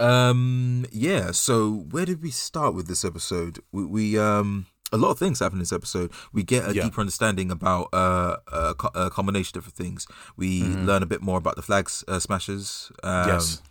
Um, 0.00 0.84
yeah. 0.92 1.30
So 1.30 1.86
where 1.90 2.04
did 2.06 2.22
we 2.22 2.30
start 2.30 2.74
with 2.74 2.86
this 2.88 3.04
episode? 3.04 3.60
We, 3.72 3.84
we 3.84 4.18
um. 4.18 4.66
A 4.92 4.96
lot 4.96 5.10
of 5.10 5.18
things 5.18 5.40
happen 5.40 5.56
in 5.56 5.60
this 5.62 5.72
episode. 5.72 6.12
We 6.32 6.44
get 6.44 6.68
a 6.68 6.72
Yeah. 6.72 6.84
deeper 6.84 7.00
understanding 7.00 7.50
about 7.50 7.88
uh, 7.92 8.36
a, 8.52 8.72
co- 8.74 8.92
a 8.94 9.10
combination 9.10 9.58
of 9.58 9.64
different 9.64 9.74
things. 9.76 10.06
We 10.36 10.62
Mhm. 10.62 10.86
learn 10.86 11.02
a 11.02 11.06
bit 11.06 11.22
more 11.22 11.38
about 11.38 11.56
the 11.56 11.62
flags 11.62 12.04
uh, 12.06 12.20
smashers. 12.20 12.92
Um, 13.02 13.28
yes. 13.28 13.62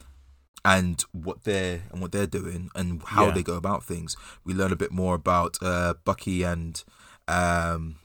and 0.66 1.06
what 1.14 1.44
they're 1.46 1.84
and 1.92 2.02
what 2.02 2.12
they're 2.12 2.28
doing 2.28 2.70
and 2.76 3.02
how 3.04 3.28
Yeah. 3.28 3.32
they 3.36 3.44
go 3.44 3.54
about 3.56 3.86
things. 3.86 4.18
We 4.44 4.54
learn 4.54 4.74
a 4.74 4.76
bit 4.76 4.92
more 4.92 5.16
about 5.16 5.58
uh, 5.62 5.94
Bucky 6.04 6.44
and 6.44 6.84
um, 7.30 7.96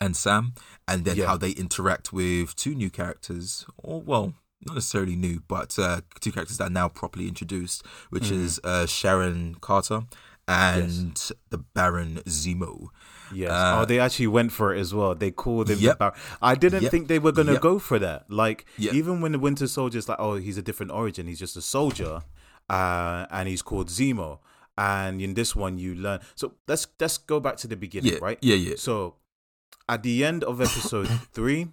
and 0.00 0.16
Sam, 0.16 0.54
and 0.90 1.04
then 1.06 1.16
Yeah. 1.16 1.26
how 1.26 1.36
they 1.36 1.50
interact 1.64 2.12
with 2.12 2.54
two 2.56 2.74
new 2.74 2.90
characters, 2.90 3.64
or 3.78 4.02
well, 4.02 4.34
not 4.66 4.74
necessarily 4.74 5.16
new, 5.16 5.36
but 5.48 5.78
uh, 5.78 6.00
two 6.20 6.32
characters 6.32 6.58
that 6.58 6.64
are 6.70 6.76
now 6.82 6.88
properly 6.88 7.26
introduced, 7.28 7.82
which 8.10 8.24
Mhm. 8.24 8.42
is 8.44 8.60
uh, 8.64 8.86
Sharon 8.86 9.54
Carter 9.60 10.00
and 10.48 11.30
the 11.50 11.58
Baron 11.58 12.20
Zemo. 12.26 12.88
Yes. 13.32 13.50
uh, 13.52 13.78
oh, 13.80 13.84
they 13.84 14.00
actually 14.00 14.26
went 14.26 14.50
for 14.50 14.74
it 14.74 14.80
as 14.80 14.92
well. 14.92 15.14
They 15.14 15.30
called 15.30 15.70
him 15.70 15.78
Yep. 15.78 15.92
the 15.94 15.98
Bar- 15.98 16.14
I 16.42 16.54
didn't 16.56 16.82
Yep. 16.82 16.90
think 16.90 17.06
they 17.08 17.20
were 17.20 17.30
gonna 17.30 17.52
Yep. 17.52 17.62
go 17.62 17.78
for 17.78 17.98
that. 18.00 18.28
Like 18.28 18.64
even 18.78 19.20
when 19.20 19.32
the 19.32 19.38
Winter 19.38 19.68
Soldier's 19.68 20.08
like, 20.08 20.18
oh, 20.18 20.34
he's 20.34 20.58
a 20.58 20.62
different 20.62 20.90
origin. 20.92 21.28
He's 21.28 21.38
just 21.38 21.56
a 21.56 21.62
soldier, 21.62 22.22
uh, 22.68 23.26
and 23.30 23.48
he's 23.48 23.62
called 23.62 23.88
Zemo. 23.88 24.40
And 24.76 25.20
in 25.20 25.34
this 25.34 25.54
one, 25.54 25.78
you 25.78 25.94
learn. 25.94 26.20
So 26.34 26.54
let's 26.66 26.86
let's 26.98 27.18
go 27.18 27.38
back 27.38 27.56
to 27.58 27.68
the 27.68 27.76
beginning, 27.76 28.14
Yeah, 28.14 28.18
right? 28.20 28.38
yeah, 28.42 28.56
yeah. 28.56 28.74
So 28.76 29.14
at 29.90 30.04
the 30.04 30.24
end 30.24 30.44
of 30.44 30.60
episode 30.60 31.08
three, 31.32 31.66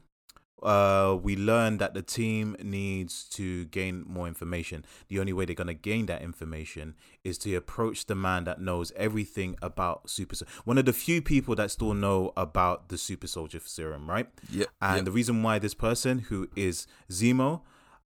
uh, 0.64 1.16
we 1.22 1.36
learn 1.36 1.78
that 1.78 1.94
the 1.94 2.02
team 2.02 2.56
needs 2.64 3.26
to 3.30 3.66
gain 3.66 4.04
more 4.08 4.28
information. 4.28 4.84
The 5.08 5.20
only 5.20 5.32
way 5.32 5.46
they're 5.46 5.54
gonna 5.54 5.76
gain 5.76 6.08
that 6.08 6.24
information 6.24 6.96
is 7.24 7.38
to 7.40 7.54
approach 7.56 8.08
the 8.08 8.16
man 8.16 8.46
that 8.46 8.60
knows 8.60 8.92
everything 8.96 9.56
about 9.62 10.10
super. 10.10 10.36
One 10.66 10.80
of 10.80 10.86
the 10.86 10.94
few 10.94 11.22
people 11.22 11.54
that 11.56 11.70
still 11.70 11.94
know 11.94 12.34
about 12.36 12.90
the 12.90 12.98
super 12.98 13.28
soldier 13.28 13.60
serum, 13.64 14.10
right? 14.10 14.28
Yeah, 14.52 14.66
And 14.82 14.98
yeah. 14.98 15.04
the 15.04 15.12
reason 15.12 15.44
why 15.44 15.60
this 15.60 15.76
person 15.76 16.20
who 16.20 16.50
is 16.56 16.88
Zemo 17.12 17.62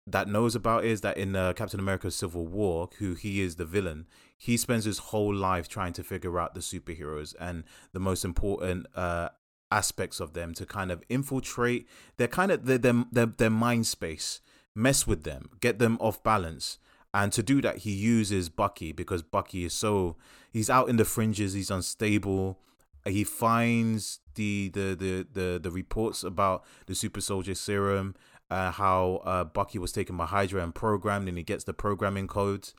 that 0.06 0.28
knows 0.28 0.54
about 0.54 0.84
is 0.84 1.02
that 1.02 1.17
in 1.17 1.36
uh, 1.36 1.54
Captain 1.54 1.80
America 1.80 2.12
Civil 2.12 2.47
War, 2.47 2.89
who 3.00 3.13
he 3.13 3.39
is 3.39 3.56
the 3.56 3.65
villain, 3.65 4.08
he 4.38 4.58
spends 4.58 4.84
his 4.86 4.97
whole 4.97 5.34
life 5.34 5.69
trying 5.69 5.93
to 5.93 6.04
figure 6.04 6.39
out 6.39 6.54
the 6.54 6.60
superheroes 6.60 7.34
and 7.39 7.63
the 7.93 8.00
most 8.00 8.26
important 8.26 8.88
uh, 8.95 9.30
aspects 9.71 10.19
of 10.19 10.34
them 10.34 10.53
to 10.53 10.65
kind 10.65 10.91
of 10.91 11.03
infiltrate 11.10 11.88
their 12.17 12.27
kind 12.27 12.51
of 12.51 12.65
their, 12.65 12.77
their, 12.77 13.05
their, 13.12 13.25
their 13.25 13.49
mind 13.49 13.88
space, 13.88 14.41
mess 14.75 15.07
with 15.07 15.23
them, 15.23 15.49
get 15.60 15.79
them 15.79 15.97
off 15.99 16.21
balance. 16.23 16.77
And 17.13 17.31
to 17.34 17.43
do 17.43 17.62
that, 17.62 17.79
he 17.79 17.91
uses 17.91 18.49
Bucky 18.49 18.91
because 18.91 19.21
Bucky 19.21 19.65
is 19.65 19.73
so 19.73 20.15
he's 20.51 20.69
out 20.69 20.89
in 20.89 20.97
the 20.97 21.05
fringes, 21.05 21.53
he's 21.53 21.71
unstable. 21.71 22.60
He 23.05 23.23
finds 23.23 24.19
the 24.36 24.69
the 24.69 24.95
the 24.95 25.27
the, 25.34 25.60
the 25.60 25.71
reports 25.71 26.23
about 26.23 26.63
the 26.86 26.95
super 26.95 27.19
soldier 27.19 27.55
serum, 27.55 28.15
uh, 28.49 28.71
how 28.71 29.21
uh, 29.25 29.43
Bucky 29.43 29.79
was 29.79 29.91
taken 29.91 30.15
by 30.17 30.25
Hydra 30.25 30.63
and 30.63 30.73
programmed, 30.73 31.27
and 31.27 31.38
he 31.38 31.43
gets 31.43 31.63
the 31.63 31.73
programming 31.73 32.27
codes. 32.27 32.73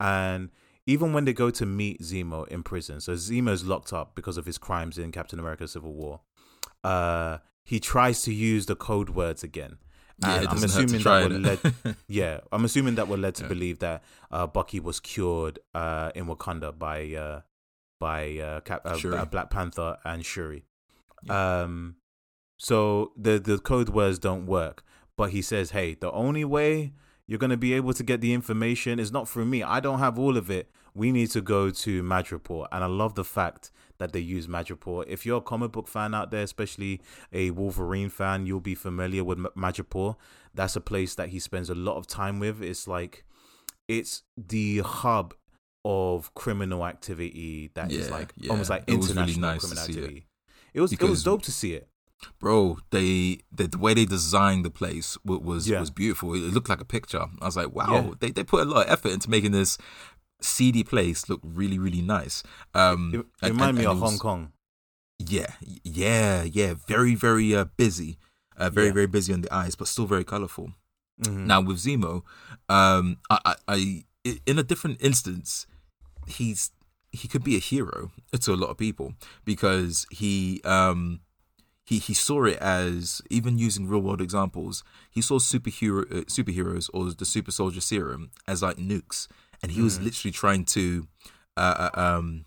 And 0.00 0.50
even 0.86 1.12
when 1.12 1.24
they 1.24 1.32
go 1.32 1.50
to 1.50 1.66
meet 1.66 2.00
Zemo 2.00 2.46
in 2.48 2.62
prison, 2.62 3.00
so 3.00 3.14
Zemo's 3.14 3.64
locked 3.64 3.92
up 3.92 4.14
because 4.14 4.36
of 4.36 4.46
his 4.46 4.58
crimes 4.58 4.98
in 4.98 5.12
Captain 5.12 5.38
America: 5.38 5.68
Civil 5.68 5.92
War. 5.92 6.20
Uh, 6.84 7.38
he 7.64 7.80
tries 7.80 8.22
to 8.22 8.32
use 8.32 8.66
the 8.66 8.76
code 8.76 9.10
words 9.10 9.42
again. 9.42 9.78
Yeah, 10.22 10.34
And 10.36 10.44
it 10.44 10.48
I'm 10.50 10.54
doesn't 10.60 10.70
hurt 10.70 10.88
to 10.88 10.96
assuming 10.96 11.02
that 11.42 11.62
we're 11.64 11.84
led. 11.84 11.96
Yeah, 12.08 12.40
I'm 12.52 12.64
assuming 12.64 12.94
that 12.94 13.08
we're 13.08 13.16
led 13.18 13.34
to 13.36 13.42
Yeah. 13.42 13.48
believe 13.48 13.78
that 13.80 14.02
uh, 14.30 14.46
Bucky 14.46 14.80
was 14.80 14.98
cured 15.00 15.58
uh, 15.74 16.10
in 16.14 16.26
Wakanda 16.26 16.78
by 16.78 17.12
uh, 17.14 17.40
by 18.00 18.38
uh, 18.38 18.60
Cap- 18.60 18.82
uh, 18.86 18.96
uh, 19.08 19.24
Black 19.26 19.50
Panther 19.50 19.96
and 20.04 20.24
Shuri. 20.24 20.64
Um, 21.28 21.96
so 22.58 23.12
the 23.16 23.38
the 23.38 23.58
code 23.58 23.90
words 23.90 24.18
don't 24.18 24.46
work, 24.46 24.84
but 25.16 25.30
he 25.30 25.42
says, 25.42 25.70
"Hey, 25.70 25.94
the 25.94 26.10
only 26.12 26.44
way 26.44 26.92
you're 27.26 27.38
gonna 27.38 27.56
be 27.56 27.74
able 27.74 27.92
to 27.92 28.02
get 28.02 28.20
the 28.20 28.32
information 28.32 28.98
is 28.98 29.10
not 29.12 29.28
through 29.28 29.46
me. 29.46 29.62
I 29.62 29.80
don't 29.80 29.98
have 29.98 30.18
all 30.18 30.36
of 30.36 30.50
it. 30.50 30.70
We 30.94 31.12
need 31.12 31.30
to 31.32 31.40
go 31.42 31.70
to 31.70 32.02
Madripoor." 32.02 32.68
And 32.72 32.82
I 32.84 32.86
love 32.86 33.14
the 33.16 33.24
fact 33.24 33.70
that 33.98 34.12
they 34.12 34.20
use 34.20 34.46
Madripoor. 34.46 35.04
If 35.08 35.24
you're 35.26 35.38
a 35.38 35.42
comic 35.42 35.72
book 35.72 35.88
fan 35.88 36.14
out 36.14 36.30
there, 36.30 36.42
especially 36.42 37.00
a 37.32 37.50
Wolverine 37.52 38.08
fan, 38.10 38.46
you'll 38.46 38.60
be 38.60 38.74
familiar 38.74 39.24
with 39.24 39.38
Ma- 39.38 39.50
Madripoor. 39.56 40.16
That's 40.54 40.76
a 40.76 40.80
place 40.80 41.14
that 41.16 41.28
he 41.30 41.38
spends 41.38 41.68
a 41.70 41.74
lot 41.74 41.96
of 41.96 42.06
time 42.06 42.38
with. 42.40 42.62
It's 42.62 42.86
like 42.88 43.24
it's 43.88 44.22
the 44.36 44.78
hub 44.78 45.34
of 45.84 46.34
criminal 46.34 46.84
activity 46.84 47.70
that 47.74 47.92
is 47.92 48.08
Yeah, 48.08 48.14
like 48.14 48.32
yeah. 48.36 48.50
almost 48.50 48.70
like 48.70 48.86
was 48.88 48.96
really 48.96 49.10
international 49.10 49.50
nice 49.50 49.60
criminal 49.60 49.84
it. 49.84 49.88
activity. 49.88 50.26
It 50.74 50.80
was 50.80 50.92
it 50.92 51.02
was 51.02 51.22
dope 51.22 51.42
to 51.42 51.52
see 51.52 51.74
it. 51.74 51.88
bro 52.40 52.78
they 52.90 53.38
the, 53.52 53.66
the 53.68 53.78
way 53.78 53.92
they 53.94 54.04
designed 54.06 54.64
the 54.64 54.70
place 54.70 55.16
wa- 55.24 55.36
was 55.36 55.68
Yeah. 55.68 55.80
was 55.80 55.90
beautiful 55.90 56.34
it 56.34 56.38
looked 56.54 56.68
like 56.70 56.80
a 56.80 56.84
picture 56.84 57.26
i 57.42 57.44
was 57.44 57.56
like 57.58 57.72
wow 57.74 58.14
they, 58.20 58.30
they 58.30 58.42
put 58.42 58.62
a 58.66 58.70
lot 58.70 58.86
of 58.86 58.90
effort 58.92 59.12
into 59.12 59.28
making 59.28 59.52
this 59.52 59.76
seedy 60.46 60.84
place 60.84 61.28
look 61.28 61.40
really 61.42 61.78
really 61.78 62.02
nice 62.02 62.42
um 62.74 63.10
It, 63.14 63.18
it 63.20 63.26
and- 63.42 63.52
reminded 63.54 63.68
and- 63.68 63.78
me 63.78 63.84
and 63.84 63.92
of 63.92 64.00
was- 64.00 64.10
Hong 64.10 64.18
Kong. 64.18 64.52
yeah 65.18 65.52
yeah 65.84 66.42
yeah 66.44 66.74
very 66.86 67.14
very 67.14 67.54
uh 67.54 67.64
busy 67.76 68.18
uh, 68.56 68.70
very 68.70 68.86
Yeah. 68.88 68.92
very 69.00 69.06
busy 69.06 69.32
on 69.32 69.40
the 69.42 69.52
eyes 69.52 69.74
but 69.74 69.88
still 69.88 70.06
very 70.06 70.24
colorful 70.24 70.72
Mhm. 71.24 71.46
now 71.46 71.60
with 71.62 71.78
zemo 71.78 72.22
um 72.68 73.16
I, 73.30 73.36
I 73.46 73.54
i 73.76 73.78
in 74.50 74.58
a 74.58 74.62
different 74.62 74.98
instance 75.00 75.66
he's 76.26 76.70
he 77.12 77.26
could 77.28 77.42
be 77.44 77.56
a 77.56 77.60
hero 77.72 78.10
to 78.44 78.52
a 78.52 78.60
lot 78.62 78.68
of 78.70 78.76
people 78.76 79.14
because 79.44 80.06
he 80.10 80.60
um 80.64 81.20
he 81.88 81.98
he 81.98 82.12
saw 82.12 82.44
it 82.44 82.58
as 82.58 83.22
even 83.30 83.56
using 83.66 83.88
real 83.88 84.02
world 84.02 84.20
examples 84.20 84.82
he 85.10 85.22
saw 85.22 85.38
superhero 85.38 86.02
uh, 86.12 86.24
superheroes 86.36 86.90
or 86.92 87.08
the 87.14 87.24
super 87.24 87.52
soldier 87.52 87.80
serum 87.80 88.30
as 88.46 88.60
like 88.62 88.76
nukes 88.76 89.28
and 89.62 89.72
he 89.72 89.80
was 89.82 89.98
Mhm. 89.98 90.04
literally 90.04 90.32
trying 90.32 90.64
to 90.64 91.06
uh, 91.56 91.90
uh, 91.94 92.00
um 92.00 92.44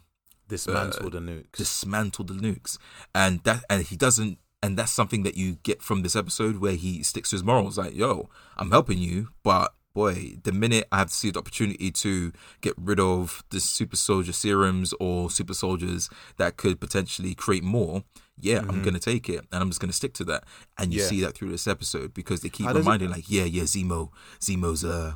dismantle 0.47 1.09
the 1.09 1.19
nukes. 1.19 1.51
dismantle 1.57 2.25
the 2.25 2.33
nukes 2.33 2.77
and 3.13 3.43
that 3.43 3.63
and 3.69 3.83
he 3.85 3.95
doesn't 3.95 4.37
and 4.61 4.77
that's 4.77 4.91
something 4.91 5.23
that 5.23 5.35
you 5.37 5.57
get 5.63 5.81
from 5.81 6.01
this 6.01 6.15
episode 6.15 6.57
where 6.57 6.75
he 6.75 7.03
sticks 7.03 7.29
to 7.29 7.35
his 7.35 7.43
morals 7.43 7.77
like 7.77 7.95
yo 7.95 8.29
i'm 8.57 8.71
helping 8.71 8.97
you 8.97 9.29
but 9.43 9.73
boy 9.93 10.35
the 10.43 10.51
minute 10.51 10.87
i 10.91 10.97
have 10.99 11.09
to 11.09 11.13
see 11.15 11.29
the 11.31 11.39
opportunity 11.39 11.91
to 11.91 12.31
get 12.61 12.73
rid 12.77 12.99
of 12.99 13.43
the 13.51 13.59
super 13.59 13.95
soldier 13.95 14.31
serums 14.33 14.93
or 14.99 15.29
super 15.29 15.53
soldiers 15.53 16.09
that 16.37 16.57
could 16.57 16.79
potentially 16.79 17.33
create 17.35 17.63
more 17.63 18.03
yeah 18.39 18.59
i'm 18.59 18.81
Mhm. 18.81 18.85
gonna 18.85 18.99
take 18.99 19.29
it 19.29 19.45
and 19.51 19.61
i'm 19.61 19.69
just 19.69 19.79
gonna 19.79 19.93
stick 19.93 20.13
to 20.15 20.23
that 20.25 20.43
and 20.77 20.93
you 20.93 21.01
Yeah. 21.01 21.07
see 21.07 21.21
that 21.21 21.35
through 21.35 21.51
this 21.51 21.67
episode 21.67 22.13
because 22.13 22.41
they 22.41 22.49
keep 22.49 22.65
How 22.65 22.73
does 22.73 22.81
it- 22.81 22.85
reminding 22.89 23.11
like 23.11 23.29
yeah 23.29 23.43
yeah 23.45 23.63
zemo 23.63 24.09
zemo's 24.39 24.83
uh 24.83 25.13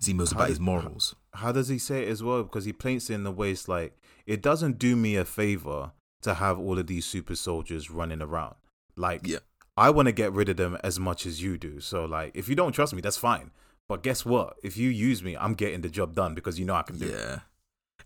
zemo's 0.00 0.30
How 0.32 0.38
about 0.38 0.48
his 0.50 0.60
morals 0.60 1.14
How 1.38 1.52
does 1.52 1.68
he 1.68 1.78
say 1.78 2.02
it 2.04 2.08
as 2.08 2.22
well? 2.22 2.42
Because 2.42 2.64
he 2.64 2.72
paints 2.72 3.10
it 3.10 3.14
in 3.14 3.24
the 3.24 3.32
way 3.32 3.50
it's 3.50 3.68
like 3.68 3.96
it 4.26 4.42
doesn't 4.42 4.78
do 4.78 4.96
me 4.96 5.16
a 5.16 5.24
favor 5.24 5.92
to 6.22 6.34
have 6.34 6.58
all 6.58 6.78
of 6.78 6.86
these 6.86 7.06
super 7.06 7.34
soldiers 7.34 7.90
running 7.90 8.22
around. 8.22 8.56
Like 8.96 9.26
Yeah. 9.26 9.38
I 9.76 9.90
want 9.90 10.06
to 10.06 10.12
get 10.12 10.32
rid 10.32 10.48
of 10.48 10.56
them 10.56 10.76
as 10.82 10.98
much 10.98 11.24
as 11.26 11.40
you 11.42 11.56
do. 11.56 11.80
So 11.80 12.04
like 12.04 12.32
if 12.34 12.48
you 12.48 12.54
don't 12.54 12.72
trust 12.72 12.94
me, 12.94 13.00
that's 13.00 13.16
fine. 13.16 13.52
But 13.88 14.02
guess 14.02 14.24
what? 14.26 14.56
If 14.62 14.76
you 14.76 14.90
use 14.90 15.22
me, 15.22 15.36
I'm 15.36 15.54
getting 15.54 15.80
the 15.80 15.88
job 15.88 16.14
done 16.14 16.34
because 16.34 16.58
you 16.58 16.66
know 16.66 16.74
I 16.74 16.82
can 16.82 16.98
do 16.98 17.06
it. 17.06 17.14
Yeah, 17.14 17.38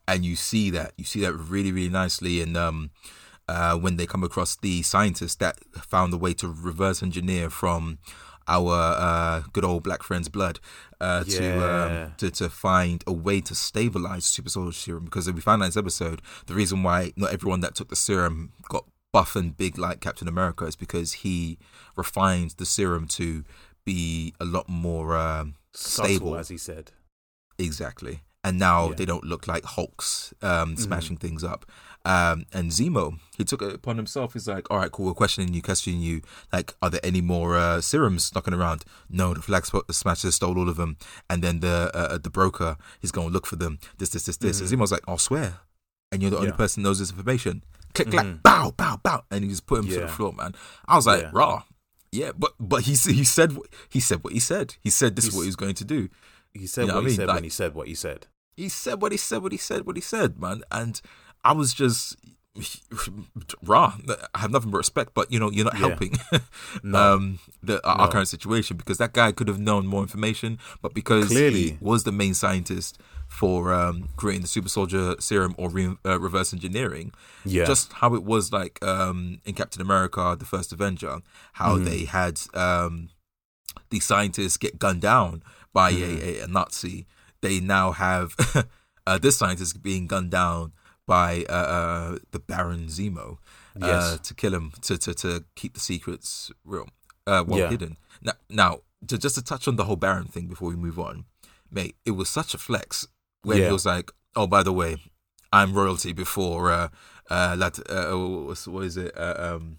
and 0.07 0.25
you 0.25 0.37
see 0.37 0.71
that 0.71 0.93
you 0.97 1.05
see 1.05 1.21
that 1.23 1.33
really 1.33 1.73
really 1.73 1.89
nicely 1.89 2.41
in 2.41 2.57
um 2.57 2.91
uh 3.49 3.77
when 3.77 3.97
they 3.97 4.07
come 4.07 4.23
across 4.23 4.57
the 4.57 4.83
scientist 4.83 5.41
that 5.41 5.59
found 5.75 6.13
a 6.15 6.17
way 6.19 6.35
to 6.35 6.47
reverse 6.49 7.03
engineer 7.03 7.51
from 7.51 7.99
our 8.49 8.73
uh, 8.75 9.43
good 9.53 9.65
old 9.65 9.83
black 9.83 10.03
friend's 10.03 10.29
blood 10.29 10.61
uh, 11.01 11.25
to, 11.25 11.59
um, 11.59 12.15
to 12.17 12.31
to 12.31 12.49
find 12.49 13.03
a 13.07 13.13
way 13.13 13.41
to 13.41 13.55
stabilize 13.55 14.25
super 14.25 14.49
soldier 14.49 14.73
serum 14.73 15.05
because 15.05 15.31
we 15.31 15.41
found 15.41 15.63
in 15.63 15.69
this 15.69 15.77
episode 15.77 16.23
the 16.47 16.55
reason 16.55 16.83
why 16.83 17.13
not 17.17 17.33
everyone 17.33 17.61
that 17.61 17.75
took 17.75 17.89
the 17.89 17.97
serum 17.97 18.53
got 18.69 18.85
buff 19.13 19.37
and 19.37 19.57
big 19.57 19.79
like 19.79 20.01
Captain 20.01 20.29
America 20.29 20.65
is 20.65 20.77
because 20.77 21.13
he 21.13 21.59
refined 21.97 22.51
the 22.57 22.67
serum 22.67 23.07
to 23.07 23.45
be 23.85 24.33
a 24.41 24.45
lot 24.45 24.69
more 24.69 25.17
um, 25.17 25.55
Subtle, 25.75 26.15
stable 26.15 26.37
as 26.37 26.49
he 26.49 26.57
said. 26.57 26.93
Exactly. 27.59 28.23
And 28.45 28.59
now 28.59 28.89
Yeah. 28.89 28.95
they 28.97 29.05
don't 29.05 29.25
look 29.25 29.47
like 29.47 29.65
Hulks 29.65 30.35
um, 30.43 30.77
smashing 30.77 31.17
things 31.19 31.45
up. 31.45 31.65
Um, 32.05 32.47
and 32.53 32.73
Zemo, 32.73 33.21
he 33.39 33.45
took 33.45 33.63
it 33.63 33.73
upon 33.73 33.97
himself. 33.97 34.33
He's 34.33 34.49
like, 34.49 34.69
all 34.69 34.79
right, 34.79 34.91
cool. 34.91 35.07
We're 35.07 35.15
questioning 35.15 35.55
you, 35.55 35.63
questioning 35.63 36.01
you. 36.01 36.23
Like, 36.53 36.75
are 36.83 36.91
there 36.91 37.01
any 37.05 37.21
more 37.21 37.57
uh, 37.57 37.81
serums 37.81 38.35
knocking 38.35 38.53
around? 38.55 38.85
No, 39.09 39.33
the 39.35 39.41
flag 39.43 39.65
smashers 39.93 40.35
stole 40.35 40.59
all 40.59 40.69
of 40.69 40.77
them. 40.77 40.97
And 41.31 41.43
then 41.45 41.61
the 41.61 41.93
uh, 41.95 42.19
the 42.19 42.31
broker, 42.31 42.77
he's 43.01 43.13
going 43.13 43.29
to 43.29 43.33
look 43.33 43.47
for 43.47 43.55
them. 43.55 43.79
This, 43.99 44.09
this, 44.11 44.25
this, 44.25 44.37
this. 44.39 44.61
And 44.61 44.69
Zemo's 44.69 44.91
like, 44.91 45.03
I'll 45.07 45.19
swear. 45.19 45.59
And 46.11 46.21
you're 46.21 46.33
the 46.33 46.39
only 46.39 46.49
Yeah. 46.49 46.57
person 46.57 46.83
who 46.83 46.89
knows 46.89 46.99
this 46.99 47.11
information. 47.11 47.63
Click, 47.95 48.11
clack, 48.11 48.27
Mhm. 48.27 48.43
bow, 48.43 48.73
bow, 48.77 48.99
bow. 49.01 49.23
And 49.31 49.45
he 49.45 49.51
just 49.51 49.67
put 49.67 49.79
him 49.85 49.87
to 49.89 50.01
the 50.01 50.09
floor, 50.09 50.33
man. 50.33 50.57
I 50.89 50.97
was 50.97 51.07
like, 51.07 51.23
Yeah. 51.23 51.31
raw. 51.33 51.63
Yeah, 52.11 52.33
but 52.37 52.53
but 52.59 52.83
he 52.83 52.93
he 53.13 53.23
said 53.25 53.53
what- 53.53 53.69
he 53.89 54.01
said 54.01 54.25
what 54.25 54.33
he 54.33 54.41
said. 54.41 54.75
He 54.81 54.91
said 54.91 55.15
this 55.15 55.27
is 55.29 55.33
what 55.35 55.43
he 55.43 55.47
was 55.47 55.57
going 55.57 55.75
to 55.77 55.85
do. 55.85 56.09
He 56.55 56.67
said 56.67 56.83
You 56.83 56.89
know 56.89 56.95
what 56.95 57.05
what 57.05 57.07
I 57.07 57.11
he 57.11 57.17
said 57.17 57.27
Like- 57.29 57.35
when 57.37 57.45
he 57.45 57.51
said 57.51 57.75
what 57.75 57.89
he 57.89 57.95
said. 57.95 58.27
he 58.57 58.69
said 58.69 59.01
what 59.03 59.13
he 59.13 59.19
said, 59.19 59.43
what 59.43 59.53
he 59.53 59.59
said, 59.59 59.87
what 59.87 59.97
he 59.97 60.03
said, 60.03 60.39
man. 60.41 60.63
And 60.71 61.01
I 61.45 61.53
was 61.53 61.73
just 61.75 62.17
raw. 63.65 63.95
I 64.35 64.39
have 64.41 64.51
nothing 64.51 64.71
but 64.71 64.79
respect, 64.79 65.13
but 65.15 65.33
you 65.33 65.39
know, 65.41 65.51
you're 65.51 65.65
not 65.65 65.75
Yeah. 65.79 65.89
helping 65.89 66.19
No. 66.83 67.15
um, 67.15 67.39
the 67.63 67.85
our 67.87 68.07
No. 68.07 68.13
current 68.13 68.29
situation 68.29 68.77
because 68.77 68.99
that 68.99 69.13
guy 69.13 69.33
could 69.33 69.49
have 69.49 69.59
known 69.59 69.87
more 69.87 70.03
information, 70.03 70.59
but 70.81 70.93
because 70.95 71.29
Clearly. 71.29 71.63
he 71.73 71.79
was 71.81 72.05
the 72.05 72.13
main 72.13 72.35
scientist 72.35 72.99
for 73.29 73.73
um, 73.73 74.11
creating 74.17 74.43
the 74.43 74.49
super 74.49 74.69
soldier 74.69 75.15
serum 75.19 75.55
or 75.57 75.71
re- 75.71 75.97
uh, 76.05 76.21
reverse 76.21 76.53
engineering, 76.53 77.13
Yeah. 77.47 77.65
just 77.65 77.95
how 77.95 78.15
it 78.15 78.25
was 78.25 78.53
like 78.53 78.83
um, 78.85 79.41
in 79.47 79.55
Captain 79.55 79.81
America: 79.81 80.37
The 80.39 80.45
First 80.45 80.73
Avenger, 80.73 81.23
how 81.55 81.79
Mhm. 81.79 81.85
they 81.87 82.05
had 82.05 82.41
um, 82.53 83.09
the 83.89 84.01
scientists 84.01 84.59
get 84.59 84.79
gunned 84.79 85.01
down 85.01 85.43
by 85.73 85.93
Mhm. 85.93 86.23
a, 86.23 86.45
a, 86.45 86.47
Nazi. 86.49 87.07
They 87.41 87.61
now 87.61 87.93
have 87.93 88.35
uh, 89.07 89.19
this 89.19 89.37
scientist 89.37 89.83
being 89.83 90.07
gunned 90.07 90.31
down 90.31 90.73
by 91.07 91.45
uh, 91.49 91.53
uh, 91.53 92.19
the 92.31 92.39
Baron 92.39 92.87
Zemo 92.87 93.39
uh, 93.81 93.87
Yes. 93.87 94.21
to 94.29 94.35
kill 94.35 94.55
him 94.55 94.73
to, 94.83 94.97
to 94.99 95.15
to 95.15 95.45
keep 95.57 95.75
the 95.75 95.81
secrets 95.81 96.51
real 96.65 96.89
uh, 97.27 97.45
well 97.47 97.59
Yeah. 97.61 97.71
hidden. 97.71 97.97
Now, 98.23 98.33
now 98.49 98.81
to, 99.09 99.19
just 99.19 99.35
to 99.35 99.43
touch 99.43 99.67
on 99.67 99.77
the 99.77 99.85
whole 99.85 99.97
Baron 99.97 100.27
thing 100.29 100.47
before 100.47 100.69
we 100.69 100.77
move 100.77 100.99
on, 100.99 101.25
mate, 101.71 101.97
it 102.05 102.13
was 102.13 102.29
such 102.29 102.55
a 102.55 102.59
flex 102.59 103.07
when 103.43 103.59
Yeah. 103.59 103.67
he 103.67 103.73
was 103.73 103.85
like, 103.87 104.13
"Oh, 104.37 104.47
by 104.47 104.63
the 104.63 104.73
way, 104.73 104.97
I'm 105.53 105.75
royalty." 105.75 106.13
Before 106.13 106.71
uh, 106.71 106.89
uh, 107.31 107.57
Lat- 107.59 107.91
uh 107.91 108.13
what 108.71 108.85
is 108.85 108.97
it? 108.97 109.13
Uh, 109.19 109.35
um, 109.57 109.79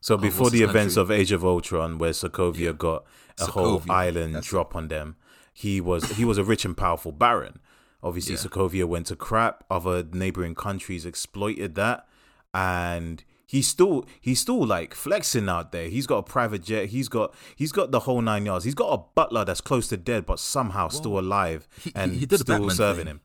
So 0.00 0.16
before 0.16 0.50
the 0.50 0.62
events 0.62 0.94
country? 0.96 1.14
of 1.14 1.20
Age 1.20 1.32
of 1.32 1.44
Ultron, 1.44 1.98
where 1.98 2.12
Sokovia 2.12 2.58
Yeah. 2.58 2.72
got 2.72 3.04
a 3.38 3.46
whole 3.46 3.82
island 3.90 4.34
that's 4.34 4.46
it. 4.46 4.50
drop 4.50 4.74
on 4.76 4.88
them, 4.88 5.16
he 5.52 5.80
was 5.80 6.12
he 6.12 6.24
was 6.24 6.38
a 6.38 6.44
rich 6.44 6.64
and 6.64 6.76
powerful 6.76 7.12
baron. 7.12 7.60
Obviously, 8.02 8.34
Yeah. 8.34 8.40
Sokovia 8.40 8.84
went 8.86 9.06
to 9.06 9.16
crap. 9.16 9.64
Other 9.70 10.04
neighboring 10.12 10.54
countries 10.54 11.04
exploited 11.06 11.74
that, 11.76 12.06
and 12.54 13.24
he's 13.46 13.68
still 13.68 14.06
he's 14.20 14.40
still 14.40 14.64
like 14.64 14.94
flexing 14.94 15.48
out 15.48 15.72
there. 15.72 15.88
He's 15.88 16.06
got 16.06 16.18
a 16.18 16.22
private 16.22 16.62
jet. 16.62 16.86
He's 16.86 17.08
got 17.08 17.34
he's 17.56 17.72
got 17.72 17.90
the 17.90 18.00
whole 18.00 18.20
nine 18.22 18.46
yards. 18.46 18.64
He's 18.64 18.74
got 18.74 18.92
a 18.92 18.98
butler 19.14 19.44
that's 19.44 19.60
close 19.60 19.88
to 19.88 19.96
dead, 19.96 20.26
but 20.26 20.38
somehow 20.38 20.88
still 20.88 21.18
alive 21.18 21.68
he- 21.82 21.90
he- 21.90 21.96
and 21.96 22.12
he 22.12 22.26
did 22.26 22.40
still 22.40 22.70
serving 22.70 23.04
thing. 23.06 23.10
him. 23.14 23.20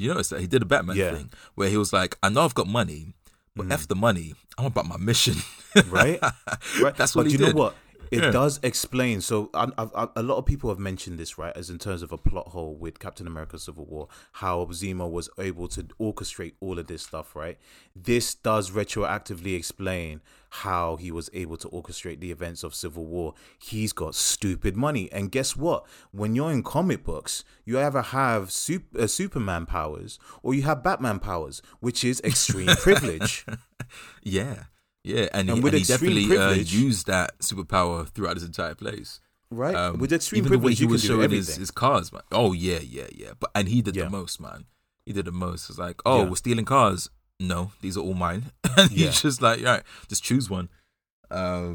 You 0.00 0.08
notice 0.10 0.28
that 0.28 0.40
he 0.40 0.46
did 0.46 0.62
a 0.62 0.66
Batman 0.66 0.96
Yeah. 0.96 1.12
thing 1.14 1.30
where 1.56 1.68
he 1.68 1.76
was 1.76 1.92
like, 1.92 2.16
"I 2.22 2.28
know 2.28 2.42
I've 2.44 2.54
got 2.54 2.68
money, 2.68 3.14
but 3.58 3.66
Mhm. 3.66 3.72
f 3.72 3.86
the 3.88 3.96
money. 3.96 4.34
I'm 4.56 4.64
about 4.66 4.86
my 4.86 4.96
mission." 4.96 5.34
Right? 5.90 6.18
Right. 6.80 6.96
That's 6.96 7.14
what 7.14 7.24
but 7.24 7.26
he 7.26 7.32
you 7.32 7.38
did. 7.38 7.54
know 7.54 7.60
what? 7.62 7.74
It 8.10 8.22
Yeah. 8.22 8.30
does 8.30 8.58
explain. 8.62 9.20
So 9.20 9.50
I, 9.52 9.64
I, 9.76 9.84
I, 9.94 10.08
a 10.16 10.22
lot 10.22 10.38
of 10.38 10.46
people 10.46 10.70
have 10.70 10.78
mentioned 10.78 11.18
this, 11.18 11.36
right, 11.36 11.54
as 11.54 11.68
in 11.68 11.78
terms 11.78 12.00
of 12.02 12.10
a 12.10 12.16
plot 12.16 12.48
hole 12.48 12.74
with 12.74 12.98
Captain 12.98 13.26
America: 13.26 13.58
Civil 13.58 13.84
War, 13.84 14.08
how 14.32 14.64
Zemo 14.72 15.08
was 15.10 15.28
able 15.38 15.68
to 15.68 15.82
orchestrate 16.00 16.54
all 16.60 16.78
of 16.78 16.86
this 16.86 17.02
stuff, 17.02 17.36
right? 17.36 17.58
This 17.94 18.34
does 18.34 18.70
retroactively 18.70 19.54
explain 19.54 20.22
how 20.50 20.96
he 20.96 21.10
was 21.10 21.28
able 21.32 21.56
to 21.58 21.68
orchestrate 21.68 22.20
the 22.20 22.30
events 22.30 22.62
of 22.64 22.74
Civil 22.74 23.04
War. 23.04 23.34
He's 23.58 23.92
got 23.92 24.14
stupid 24.14 24.76
money, 24.76 25.10
and 25.12 25.30
guess 25.30 25.56
what? 25.56 25.84
When 26.10 26.34
you're 26.34 26.50
in 26.50 26.62
comic 26.62 27.04
books, 27.04 27.44
you 27.64 27.78
either 27.78 28.02
have 28.02 28.50
super, 28.50 29.02
uh, 29.02 29.06
Superman 29.06 29.66
powers 29.66 30.18
or 30.42 30.54
you 30.54 30.62
have 30.62 30.82
Batman 30.82 31.18
powers, 31.18 31.60
which 31.80 32.02
is 32.04 32.20
extreme 32.22 32.66
privilege. 32.82 33.44
Yeah, 34.22 34.64
yeah, 35.04 35.28
and, 35.32 35.48
And 35.48 35.58
he, 35.58 35.60
with 35.60 35.74
and 35.74 35.84
he 35.84 35.92
extreme 35.92 36.14
definitely 36.14 36.36
uh, 36.36 36.46
privilege- 36.48 36.74
used 36.74 37.06
that 37.06 37.38
superpower 37.40 38.08
throughout 38.08 38.36
his 38.36 38.44
entire 38.44 38.74
place. 38.74 39.20
Right? 39.50 39.74
Um, 39.74 39.98
with 39.98 40.12
extreme 40.12 40.40
even 40.44 40.52
the 40.52 40.58
way 40.58 40.62
privilege, 40.74 40.78
he 40.78 40.86
was 40.86 41.02
showing 41.04 41.30
his, 41.30 41.56
his 41.56 41.70
cars, 41.70 42.12
man. 42.12 42.20
Oh 42.32 42.52
yeah, 42.52 42.80
yeah, 42.80 43.06
yeah. 43.14 43.30
But 43.40 43.50
and 43.54 43.68
he 43.68 43.80
did 43.80 43.96
Yeah. 43.96 44.04
the 44.04 44.10
most, 44.10 44.40
man. 44.40 44.66
He 45.06 45.14
did 45.14 45.24
the 45.24 45.32
most. 45.32 45.70
It's 45.70 45.78
like, 45.78 46.02
oh, 46.04 46.22
Yeah. 46.24 46.28
we're 46.28 46.36
stealing 46.36 46.66
cars. 46.66 47.08
No, 47.40 47.72
these 47.80 47.96
are 47.96 48.00
all 48.00 48.14
mine. 48.14 48.46
and 48.76 48.90
Yeah. 48.90 49.06
he's 49.06 49.22
just 49.22 49.40
like, 49.42 49.62
right, 49.64 49.82
just 50.08 50.22
choose 50.24 50.50
one. 50.50 50.68
Uh, 51.30 51.74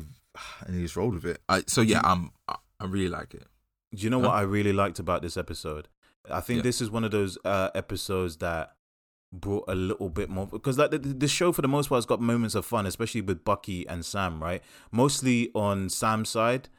and 0.65 0.75
he 0.75 0.81
just 0.81 0.95
rolled 0.95 1.13
with 1.15 1.25
it. 1.25 1.41
I, 1.47 1.63
so 1.67 1.81
yeah, 1.81 2.01
I'm, 2.03 2.31
I, 2.47 2.55
really 2.85 3.09
like 3.09 3.33
it. 3.33 3.47
Do 3.95 4.01
you 4.03 4.09
know 4.09 4.19
Huh? 4.19 4.27
what 4.27 4.35
I 4.35 4.41
really 4.41 4.73
liked 4.73 4.99
about 4.99 5.21
this 5.21 5.37
episode? 5.37 5.87
I 6.29 6.41
think 6.41 6.57
Yeah. 6.57 6.63
this 6.63 6.81
is 6.81 6.89
one 6.89 7.03
of 7.03 7.11
those 7.11 7.37
uh, 7.45 7.69
episodes 7.75 8.37
that 8.37 8.75
brought 9.31 9.65
a 9.67 9.73
little 9.75 10.09
bit 10.09 10.29
more 10.29 10.45
because 10.47 10.77
like 10.77 10.91
the, 10.91 10.99
the 10.99 11.27
show 11.27 11.51
for 11.51 11.61
the 11.63 11.67
most 11.67 11.89
part 11.89 11.97
has 11.97 12.05
got 12.05 12.19
moments 12.21 12.55
of 12.55 12.65
fun, 12.65 12.85
especially 12.85 13.21
with 13.21 13.43
Bucky 13.43 13.87
and 13.87 14.05
Sam, 14.05 14.41
right? 14.43 14.61
Mostly 14.91 15.49
on 15.55 15.89
Sam's 15.89 16.29
side, 16.29 16.69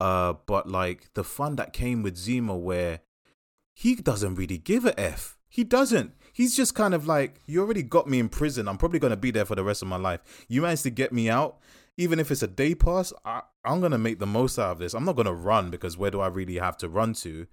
uh, 0.00 0.34
but 0.46 0.68
like 0.68 1.12
the 1.14 1.24
fun 1.24 1.56
that 1.56 1.72
came 1.72 2.02
with 2.02 2.16
Zemo, 2.16 2.58
where 2.60 3.00
he 3.74 3.94
doesn't 3.96 4.34
really 4.36 4.58
give 4.58 4.84
a 4.84 4.98
f. 5.00 5.36
He 5.54 5.62
doesn't. 5.62 6.14
He's 6.32 6.56
just 6.56 6.74
kind 6.74 6.94
of 6.94 7.06
like, 7.06 7.40
you 7.46 7.60
already 7.60 7.84
got 7.84 8.08
me 8.08 8.18
in 8.18 8.28
prison. 8.28 8.66
I'm 8.66 8.76
probably 8.76 8.98
gonna 8.98 9.16
be 9.16 9.30
there 9.30 9.44
for 9.44 9.54
the 9.54 9.62
rest 9.62 9.82
of 9.82 9.88
my 9.88 9.94
life. 9.96 10.44
You 10.48 10.62
managed 10.62 10.82
to 10.82 10.90
get 10.90 11.12
me 11.12 11.30
out. 11.30 11.58
Even 11.96 12.18
if 12.18 12.32
it's 12.32 12.42
a 12.42 12.48
day 12.48 12.74
pass, 12.74 13.12
I, 13.24 13.42
I'm 13.64 13.80
gonna 13.80 13.96
make 13.96 14.18
the 14.18 14.26
most 14.26 14.58
out 14.58 14.72
of 14.72 14.78
this. 14.80 14.94
I'm 14.94 15.04
not 15.04 15.14
gonna 15.14 15.32
run 15.32 15.70
because 15.70 15.96
where 15.96 16.10
do 16.10 16.20
I 16.20 16.26
really 16.26 16.56
have 16.56 16.76
to 16.78 16.88
run 16.88 17.12
to? 17.22 17.46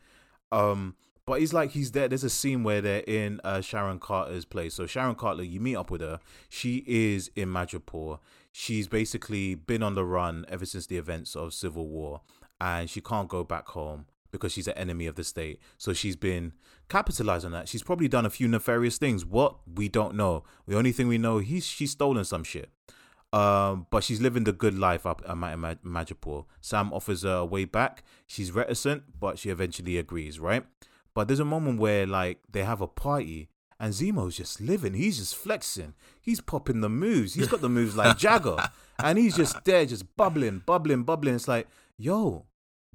Um, 0.51 0.95
but 1.27 1.41
he's 1.41 1.53
like 1.53 1.73
he's 1.73 1.91
there. 1.91 2.07
There's 2.07 2.23
a 2.23 2.29
scene 2.31 2.63
where 2.63 2.81
they're 2.81 3.03
in 3.05 3.39
uh, 3.43 3.61
Sharon 3.61 3.99
Carter's 3.99 4.45
place. 4.45 4.73
So 4.73 4.87
Sharon 4.87 5.13
Carter, 5.13 5.43
you 5.43 5.59
meet 5.59 5.75
up 5.75 5.91
with 5.91 6.01
her. 6.01 6.19
She 6.49 6.83
is 6.87 7.29
in 7.35 7.49
Madripoor. 7.49 8.17
She's 8.51 8.87
basically 8.87 9.53
been 9.53 9.83
on 9.83 9.93
the 9.93 10.05
run 10.05 10.43
ever 10.49 10.65
since 10.65 10.87
the 10.87 10.97
events 10.97 11.35
of 11.35 11.53
Civil 11.53 11.87
War, 11.87 12.21
and 12.59 12.89
she 12.89 12.99
can't 12.99 13.29
go 13.29 13.43
back 13.43 13.67
home 13.67 14.07
because 14.32 14.52
she's 14.54 14.67
an 14.67 14.78
enemy 14.78 15.08
of 15.08 15.15
the 15.15 15.24
state. 15.24 15.60
So 15.78 15.94
she's 15.94 16.15
been 16.15 16.54
capitalized 16.89 17.46
on 17.46 17.52
that. 17.52 17.67
She's 17.67 17.84
probably 17.84 18.08
done 18.08 18.26
a 18.26 18.30
few 18.30 18.48
nefarious 18.48 18.98
things. 18.98 19.26
What 19.26 19.56
we 19.76 19.89
don't 19.89 20.15
know. 20.15 20.44
The 20.67 20.78
only 20.78 20.91
thing 20.91 21.08
we 21.08 21.17
know 21.17 21.39
he's 21.39 21.65
she's 21.65 21.91
stolen 21.91 22.24
some 22.26 22.44
shit. 22.44 22.70
Um, 23.34 23.88
but 23.89 24.04
she's 24.04 24.20
living 24.20 24.44
the 24.44 24.52
good 24.52 24.78
life 24.78 25.06
up 25.06 25.22
at 25.28 25.38
Ma- 25.38 25.56
Ma- 25.56 26.04
Sam 26.60 26.91
offers 26.91 27.24
her 27.24 27.36
a 27.36 27.46
way 27.46 27.63
back. 27.63 28.04
She's 28.28 28.52
reticent, 28.52 29.04
but 29.20 29.39
she 29.39 29.50
eventually 29.50 29.98
agrees, 29.98 30.38
right? 30.38 30.65
But 31.13 31.28
there's 31.28 31.39
a 31.39 31.46
moment 31.46 31.80
where 31.80 32.06
like 32.06 32.39
they 32.52 32.63
have 32.63 32.82
a 32.82 32.88
party 32.88 33.50
and 33.80 33.94
Zemo's 33.94 34.36
just 34.38 34.60
living. 34.62 34.94
He's 34.94 35.17
just 35.17 35.36
flexing. 35.36 35.94
He's 36.22 36.41
popping 36.41 36.82
the 36.82 36.89
moves. 36.89 37.34
He's 37.34 37.48
got 37.48 37.62
the 37.62 37.70
moves 37.70 37.96
like 37.96 38.17
Jagger. 38.26 38.58
and 39.00 39.17
he's 39.17 39.36
just 39.36 39.63
there, 39.65 39.86
just 39.86 40.15
bubbling, 40.15 40.62
bubbling, 40.65 41.04
bubbling. 41.04 41.36
It's 41.36 41.48
like, 41.48 41.67
yo, 41.98 42.46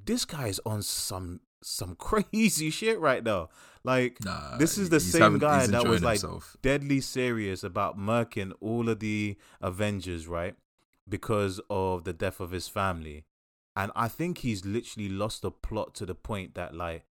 this 0.07 0.25
guy 0.25 0.49
is 0.49 0.61
on 0.65 0.83
some 0.83 1.41
some 1.63 1.95
crazy 1.99 2.71
shit 2.71 2.99
right 2.99 3.23
now. 3.23 3.49
Like 3.85 4.25
Nah, 4.25 4.57
this 4.57 4.79
is 4.79 4.91
the 4.91 5.01
same 5.01 5.39
guy 5.39 5.67
that 5.67 5.87
was 5.87 6.03
like 6.03 6.21
himself. 6.21 6.57
deadly 6.63 7.01
serious 7.01 7.63
about 7.63 7.99
murking 7.99 8.53
all 8.61 8.89
of 8.89 9.01
the 9.01 9.37
Avengers, 9.61 10.27
right? 10.27 10.55
Because 11.09 11.61
of 11.71 12.05
the 12.05 12.13
death 12.13 12.41
of 12.41 12.51
his 12.51 12.67
family. 12.69 13.25
And 13.77 13.93
I 13.95 14.09
think 14.09 14.39
he's 14.39 14.65
literally 14.65 15.09
lost 15.09 15.43
the 15.43 15.51
plot 15.51 15.95
to 15.97 16.07
the 16.07 16.15
point 16.15 16.55
that 16.55 16.75
like 16.75 17.05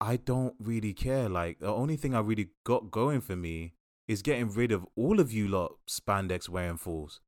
I 0.00 0.16
don't 0.16 0.54
really 0.58 0.92
care. 0.92 1.28
Like 1.28 1.60
the 1.60 1.72
only 1.72 1.96
thing 1.96 2.14
I 2.14 2.20
really 2.20 2.50
got 2.64 2.90
going 2.90 3.20
for 3.20 3.36
me 3.36 3.74
is 4.06 4.22
getting 4.22 4.50
rid 4.50 4.70
of 4.72 4.86
all 4.96 5.20
of 5.20 5.32
you 5.32 5.48
lot 5.48 5.76
spandex 5.88 6.48
wearing 6.48 6.76
fools. 6.76 7.20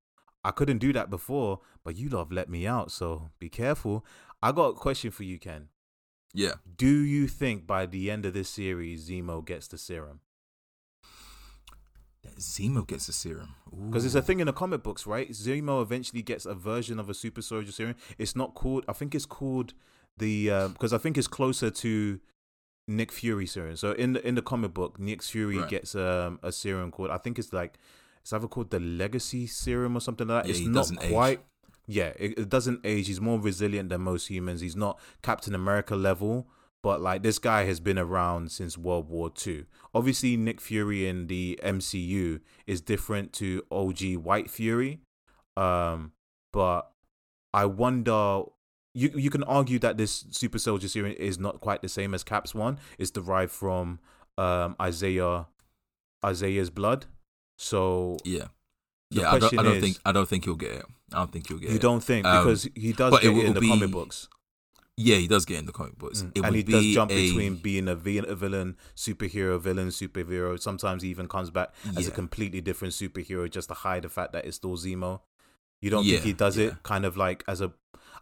I 0.44 0.52
couldn't 0.52 0.78
do 0.78 0.92
that 0.92 1.10
before, 1.10 1.60
but 1.84 1.96
you 1.96 2.08
lot 2.08 2.18
have 2.20 2.32
let 2.32 2.48
me 2.48 2.66
out, 2.68 2.92
so 2.92 3.30
be 3.40 3.48
careful. 3.48 4.04
I 4.46 4.52
got 4.52 4.68
a 4.68 4.72
question 4.74 5.10
for 5.10 5.24
you, 5.24 5.38
Ken. 5.38 5.68
Yeah. 6.32 6.54
Do 6.76 6.86
you 6.86 7.26
think 7.26 7.66
by 7.66 7.86
the 7.86 8.10
end 8.10 8.24
of 8.26 8.32
this 8.32 8.48
series, 8.48 9.08
Zemo 9.10 9.44
gets 9.44 9.66
the 9.66 9.78
serum? 9.78 10.20
That 12.22 12.36
Zemo 12.36 12.86
gets 12.86 13.06
the 13.06 13.12
serum. 13.12 13.54
Because 13.86 14.04
it's 14.04 14.14
a 14.14 14.22
thing 14.22 14.38
in 14.38 14.46
the 14.46 14.52
comic 14.52 14.82
books, 14.84 15.06
right? 15.06 15.28
Zemo 15.30 15.82
eventually 15.82 16.22
gets 16.22 16.46
a 16.46 16.54
version 16.54 17.00
of 17.00 17.10
a 17.10 17.14
super 17.14 17.42
soldier 17.42 17.72
serum. 17.72 17.96
It's 18.18 18.36
not 18.36 18.54
called. 18.54 18.84
I 18.86 18.92
think 18.92 19.14
it's 19.16 19.26
called 19.26 19.74
the 20.16 20.68
because 20.72 20.92
I 20.92 20.98
think 20.98 21.18
it's 21.18 21.26
closer 21.26 21.70
to 21.70 22.20
Nick 22.86 23.10
Fury 23.10 23.46
serum. 23.46 23.74
So 23.76 23.92
in 23.92 24.12
the 24.12 24.26
in 24.26 24.36
the 24.36 24.42
comic 24.42 24.74
book, 24.74 25.00
Nick 25.00 25.22
Fury 25.24 25.58
Right. 25.58 25.68
gets 25.68 25.94
um, 25.96 26.38
a 26.44 26.52
serum 26.52 26.92
called. 26.92 27.10
I 27.10 27.18
think 27.18 27.38
it's 27.38 27.52
like 27.52 27.78
it's 28.20 28.32
either 28.32 28.46
called 28.46 28.70
the 28.70 28.80
Legacy 28.80 29.46
Serum 29.46 29.96
or 29.96 30.00
something 30.00 30.28
like 30.28 30.44
that. 30.44 30.48
Yeah, 30.48 30.56
it's 30.56 30.66
not 30.66 30.74
doesn't 30.80 31.02
age. 31.02 31.12
Yeah, 31.86 32.12
it, 32.18 32.38
it 32.38 32.48
doesn't 32.48 32.80
age. 32.84 33.06
He's 33.06 33.20
more 33.20 33.40
resilient 33.40 33.90
than 33.90 34.00
most 34.00 34.26
humans. 34.28 34.60
He's 34.60 34.76
not 34.76 34.98
Captain 35.22 35.54
America 35.54 35.94
level, 35.94 36.48
but 36.82 37.00
like 37.00 37.22
this 37.22 37.38
guy 37.38 37.64
has 37.64 37.80
been 37.80 37.98
around 37.98 38.50
since 38.50 38.76
World 38.76 39.08
War 39.08 39.30
Two. 39.30 39.66
Obviously, 39.94 40.36
Nick 40.36 40.60
Fury 40.60 41.06
in 41.06 41.28
the 41.28 41.58
MCU 41.62 42.40
is 42.66 42.80
different 42.80 43.32
to 43.34 43.62
OG 43.70 44.16
White 44.16 44.50
Fury, 44.50 45.00
um, 45.56 46.12
but 46.52 46.90
I 47.54 47.66
wonder. 47.66 48.42
You 48.94 49.10
you 49.14 49.28
can 49.28 49.42
argue 49.42 49.78
that 49.80 49.98
this 49.98 50.24
Super 50.30 50.58
Soldier 50.58 50.88
serum 50.88 51.12
is 51.18 51.38
not 51.38 51.60
quite 51.60 51.82
the 51.82 51.88
same 51.88 52.14
as 52.14 52.24
Cap's 52.24 52.54
one. 52.54 52.78
It's 52.98 53.10
derived 53.10 53.52
from 53.52 53.98
um, 54.38 54.74
Isaiah 54.80 55.48
Isaiah's 56.24 56.70
blood. 56.70 57.04
So 57.58 58.16
Yeah. 58.24 58.46
The 59.10 59.20
yeah, 59.20 59.30
I 59.32 59.38
don't, 59.38 59.58
I 59.58 59.62
don't 59.62 59.76
is- 59.76 59.82
think 59.84 59.98
I 60.04 60.12
don't 60.12 60.28
think 60.28 60.44
he'll 60.44 60.54
get 60.56 60.72
it. 60.72 60.84
I 61.12 61.18
don't 61.18 61.32
think 61.32 61.46
he'll 61.48 61.58
get 61.58 61.64
you 61.68 61.70
it. 61.70 61.74
You 61.74 61.78
don't 61.78 62.02
think 62.02 62.26
Um, 62.26 62.44
because 62.44 62.68
he 62.74 62.92
does 62.92 63.10
but 63.12 63.22
it 63.24 63.32
get 63.32 63.36
it, 63.44 63.46
in 63.46 63.54
the 63.54 63.60
be- 63.60 63.68
comic 63.68 63.90
books. 63.90 64.28
Yeah, 64.98 65.16
he 65.16 65.28
does 65.28 65.44
get 65.44 65.58
in 65.58 65.66
the 65.66 65.72
comic 65.72 65.98
books. 65.98 66.22
Mm. 66.22 66.30
It 66.34 66.38
and 66.38 66.46
would 66.46 66.54
he 66.56 66.62
be 66.64 66.72
does 66.72 66.86
jump 66.94 67.10
a, 67.12 67.26
between 67.28 67.56
being 67.56 67.86
a 67.86 67.94
villain, 67.94 68.76
superhero, 68.96 69.60
villain, 69.60 69.88
superhero. 69.88 70.58
Sometimes 70.58 71.02
he 71.02 71.10
even 71.10 71.28
comes 71.28 71.50
back 71.50 71.74
as 71.96 72.08
a 72.08 72.10
completely 72.10 72.60
different 72.62 72.94
superhero 72.94 73.48
just 73.50 73.68
to 73.68 73.74
hide 73.74 74.02
the 74.04 74.08
fact 74.08 74.32
that 74.32 74.46
it's 74.46 74.56
still 74.56 74.76
Zemo. 74.76 75.20
You 75.82 75.90
don't 75.90 76.04
Yeah, 76.06 76.14
think 76.14 76.24
he 76.24 76.32
does 76.32 76.56
yeah. 76.56 76.68
it 76.68 76.82
kind 76.82 77.04
of 77.04 77.16
like 77.16 77.44
as 77.46 77.60
a. 77.60 77.72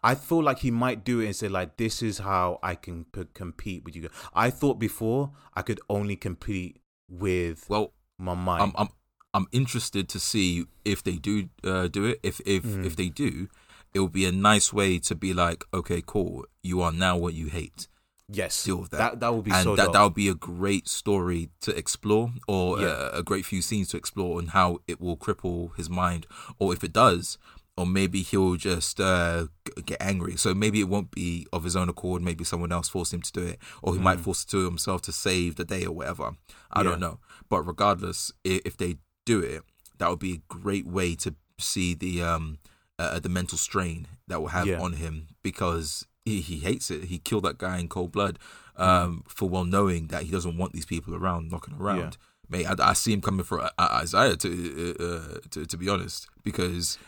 I 0.03 0.16
feel 0.16 0.42
like 0.42 0.59
he 0.59 0.70
might 0.73 1.05
do 1.05 1.20
it 1.20 1.27
and 1.27 1.37
say 1.37 1.49
like, 1.49 1.77
"This 1.77 2.03
is 2.03 2.18
how 2.18 2.59
I 2.62 2.75
can 2.75 3.05
p- 3.07 3.23
compete 3.33 3.85
with 3.85 3.94
you." 3.97 4.11
I 4.35 4.51
thought 4.51 4.79
before 4.81 5.31
I 5.55 5.62
could 5.62 5.81
only 5.88 6.16
compete 6.16 6.81
with 7.09 7.64
well. 7.70 7.92
my 8.18 8.35
mind. 8.35 8.62
I'm 8.64 8.73
I'm 8.77 8.88
I'm 9.35 9.47
interested 9.53 10.09
to 10.11 10.18
see 10.20 10.64
if 10.85 11.03
they 11.03 11.16
do 11.16 11.49
uh, 11.64 11.88
do 11.88 12.05
it. 12.05 12.20
If 12.23 12.40
if 12.47 12.62
Mm. 12.64 12.87
if 12.87 12.94
they 12.97 13.09
do, 13.09 13.49
it 13.92 13.99
will 14.01 14.09
be 14.23 14.25
a 14.27 14.33
nice 14.33 14.73
way 14.73 14.99
to 15.01 15.14
be 15.14 15.35
like, 15.35 15.64
okay, 15.73 16.03
cool. 16.07 16.44
You 16.62 16.81
are 16.83 16.92
now 16.92 17.16
what 17.16 17.35
you 17.35 17.49
hate. 17.49 17.88
yes, 18.33 18.64
deal 18.64 18.79
with 18.81 18.90
that. 18.90 18.99
That 18.99 19.20
that 19.20 19.35
would 19.35 19.44
be 19.44 19.51
and 19.53 19.64
so 19.64 19.77
that 19.77 19.92
that 19.92 20.03
would 20.03 20.14
be 20.14 20.29
a 20.29 20.35
great 20.35 20.88
story 20.88 21.51
to 21.61 21.70
explore, 21.77 22.33
or 22.49 22.81
Yeah. 22.81 22.87
uh, 22.87 23.11
a 23.20 23.23
great 23.23 23.44
few 23.44 23.61
scenes 23.61 23.88
to 23.88 23.97
explore, 23.99 24.38
on 24.40 24.47
how 24.59 24.79
it 24.88 24.99
will 25.01 25.16
cripple 25.16 25.77
his 25.77 25.90
mind, 25.90 26.27
or 26.59 26.73
if 26.73 26.83
it 26.83 26.92
does, 26.94 27.37
or 27.77 27.85
maybe 27.87 28.23
he'll 28.23 28.57
just 28.57 28.99
uh, 28.99 29.49
g- 29.66 29.83
get 29.90 30.01
angry. 30.01 30.37
So 30.38 30.55
maybe 30.55 30.79
it 30.81 30.88
won't 30.88 31.11
be 31.11 31.47
of 31.53 31.64
his 31.64 31.77
own 31.77 31.88
accord. 31.90 32.23
Maybe 32.23 32.44
someone 32.44 32.73
else 32.73 32.88
forced 32.88 33.12
him 33.12 33.20
to 33.23 33.33
do 33.33 33.42
it, 33.53 33.59
or 33.83 33.92
he 33.94 34.01
might 34.01 34.20
force 34.20 34.42
it 34.44 34.49
to 34.53 34.64
himself 34.64 35.03
to 35.03 35.12
save 35.12 35.57
the 35.57 35.64
day 35.75 35.85
or 35.85 35.92
whatever. 35.99 36.27
I 36.73 36.81
Yeah. 36.81 36.85
don't 36.90 37.01
know. 37.01 37.18
But 37.51 37.62
regardless, 37.66 38.33
if 38.42 38.75
they 38.79 38.97
do 39.25 39.41
it, 39.41 39.63
that 39.99 40.09
would 40.11 40.19
be 40.19 40.35
a 40.35 40.43
great 40.49 40.87
way 40.87 41.15
to 41.17 41.35
see 41.59 41.95
the 41.95 42.23
um 42.23 42.59
uh, 42.99 43.19
the 43.19 43.29
mental 43.29 43.59
strain 43.59 44.07
that 44.29 44.41
will 44.41 44.49
have 44.49 44.67
Yeah. 44.69 44.81
on 44.81 44.95
him 44.95 45.27
because 45.43 46.07
he, 46.25 46.41
he 46.41 46.59
hates 46.61 46.91
it. 46.91 47.05
He 47.05 47.19
killed 47.19 47.45
that 47.45 47.59
guy 47.59 47.79
in 47.79 47.89
cold 47.89 48.13
blood 48.13 48.39
um, 48.77 48.87
Mm. 49.27 49.31
for 49.31 49.49
well 49.49 49.65
knowing 49.65 50.09
that 50.09 50.23
he 50.23 50.31
doesn't 50.31 50.57
want 50.57 50.73
these 50.73 50.87
people 50.87 51.15
around 51.15 51.51
knocking 51.51 51.75
around. 51.79 52.17
Mate, 52.49 52.67
I, 52.67 52.75
I 52.91 52.93
see 52.93 53.13
him 53.13 53.21
coming 53.21 53.45
for 53.45 53.61
uh, 53.63 53.71
Isaiah 53.79 54.37
to, 54.37 54.95
uh, 55.01 55.05
uh, 55.05 55.39
to 55.51 55.67
to 55.67 55.77
be 55.77 55.89
honest 55.89 56.29
because 56.43 56.99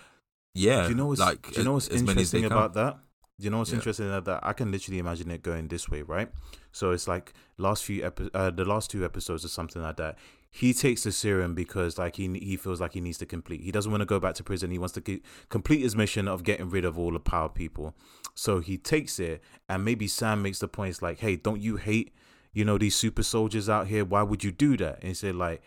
yeah, 0.55 0.85
Do 0.85 0.89
you 0.91 0.95
know 0.95 1.07
what's 1.07 1.21
like 1.21 1.51
do 1.53 1.61
you 1.61 1.65
know 1.65 1.75
what's 1.75 1.89
as 1.89 1.95
as 2.03 2.09
interesting 2.09 2.43
come. 2.45 2.53
about 2.53 2.75
that? 2.75 2.99
Do 3.39 3.45
you 3.45 3.51
know 3.51 3.59
what's 3.59 3.71
Yeah. 3.71 3.77
interesting 3.77 4.07
about 4.09 4.25
that? 4.25 4.41
I 4.43 4.53
can 4.55 4.73
literally 4.73 4.99
imagine 4.99 5.31
it 5.31 5.43
going 5.43 5.69
this 5.69 5.89
way, 5.89 6.03
right? 6.03 6.31
So 6.73 6.91
it's 6.93 7.07
like 7.07 7.35
last 7.59 7.85
few 7.85 8.05
epi- 8.05 8.31
uh, 8.33 8.51
the 8.51 8.65
last 8.65 8.91
two 8.91 9.05
episodes 9.05 9.45
or 9.45 9.49
something 9.49 9.83
like 9.83 9.97
that. 9.99 10.17
He 10.57 10.73
takes 10.73 11.03
the 11.03 11.13
serum 11.13 11.55
because 11.55 11.99
like 11.99 12.17
he 12.17 12.33
he 12.39 12.57
feels 12.57 12.81
like 12.81 12.95
he 12.95 13.01
needs 13.03 13.19
to 13.19 13.27
complete. 13.27 13.61
He 13.61 13.71
doesn't 13.71 13.91
want 13.91 14.01
to 14.01 14.07
go 14.07 14.19
back 14.19 14.37
to 14.37 14.43
prison. 14.43 14.71
He 14.71 14.79
wants 14.79 14.95
to 14.95 15.21
complete 15.51 15.83
his 15.83 15.95
mission 15.95 16.27
of 16.27 16.45
getting 16.45 16.71
rid 16.71 16.87
of 16.87 16.99
all 16.99 17.13
the 17.13 17.21
power 17.21 17.51
people. 17.51 17.95
So 18.35 18.61
he 18.61 18.79
takes 18.79 19.19
it, 19.19 19.43
and 19.69 19.85
maybe 19.85 20.09
Sam 20.09 20.41
makes 20.41 20.61
the 20.61 20.67
point. 20.67 21.03
Like, 21.03 21.19
hey, 21.19 21.37
don't 21.37 21.61
you 21.61 21.77
hate 21.77 22.15
you 22.55 22.65
know 22.65 22.79
these 22.79 22.97
super 22.97 23.23
soldiers 23.23 23.69
out 23.69 23.89
here? 23.89 24.03
Why 24.03 24.23
would 24.23 24.43
you 24.45 24.51
do 24.51 24.79
that? 24.79 25.01
And 25.01 25.09
he 25.09 25.15
said 25.15 25.35
like, 25.35 25.61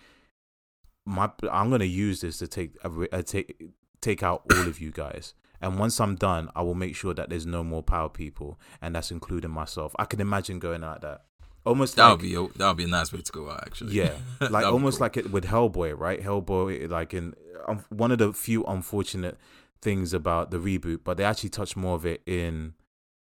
my 1.06 1.30
I'm 1.52 1.70
gonna 1.70 1.86
use 1.86 2.22
this 2.22 2.40
to 2.40 2.48
take 2.48 2.76
uh, 2.84 3.22
take 3.22 3.62
take 4.02 4.24
out 4.24 4.42
all 4.52 4.68
of 4.68 4.82
you 4.82 4.90
guys. 4.90 5.36
And 5.62 5.78
once 5.78 6.00
I'm 6.00 6.16
done, 6.16 6.50
I 6.56 6.64
will 6.64 6.74
make 6.74 6.96
sure 6.96 7.14
that 7.14 7.30
there's 7.30 7.46
no 7.46 7.64
more 7.64 7.84
power 7.84 8.10
people, 8.10 8.60
and 8.82 8.96
that's 8.96 9.12
including 9.12 9.52
myself. 9.52 9.94
I 10.00 10.06
can 10.06 10.20
imagine 10.20 10.58
going 10.58 10.82
like 10.82 11.02
that, 11.02 11.26
almost 11.66 11.96
That 11.96 12.04
like 12.04 12.12
would 12.18 12.22
be 12.22 12.36
a, 12.36 12.48
that 12.58 12.68
would 12.68 12.78
be 12.78 12.84
a 12.86 12.88
nice 12.88 13.12
way 13.14 13.22
to 13.22 13.32
go 13.32 13.50
out. 13.50 13.64
Actually, 13.66 13.94
yeah, 13.94 14.14
like 14.50 14.66
almost 14.66 14.98
cool. 14.98 15.06
like 15.06 15.18
it 15.18 15.32
with 15.32 15.46
Hellboy, 15.46 15.98
right? 15.98 16.22
Hellboy, 16.22 16.90
like 16.90 17.14
in 17.14 17.34
um, 17.68 17.84
one 17.90 18.12
of 18.12 18.18
the 18.18 18.34
few 18.34 18.64
unfortunate 18.66 19.38
things 19.82 20.14
about 20.14 20.52
the 20.52 20.58
reboot, 20.58 21.00
but 21.04 21.18
they 21.18 21.24
actually 21.24 21.50
touch 21.50 21.76
more 21.76 21.96
of 21.96 22.06
it 22.06 22.22
in 22.26 22.74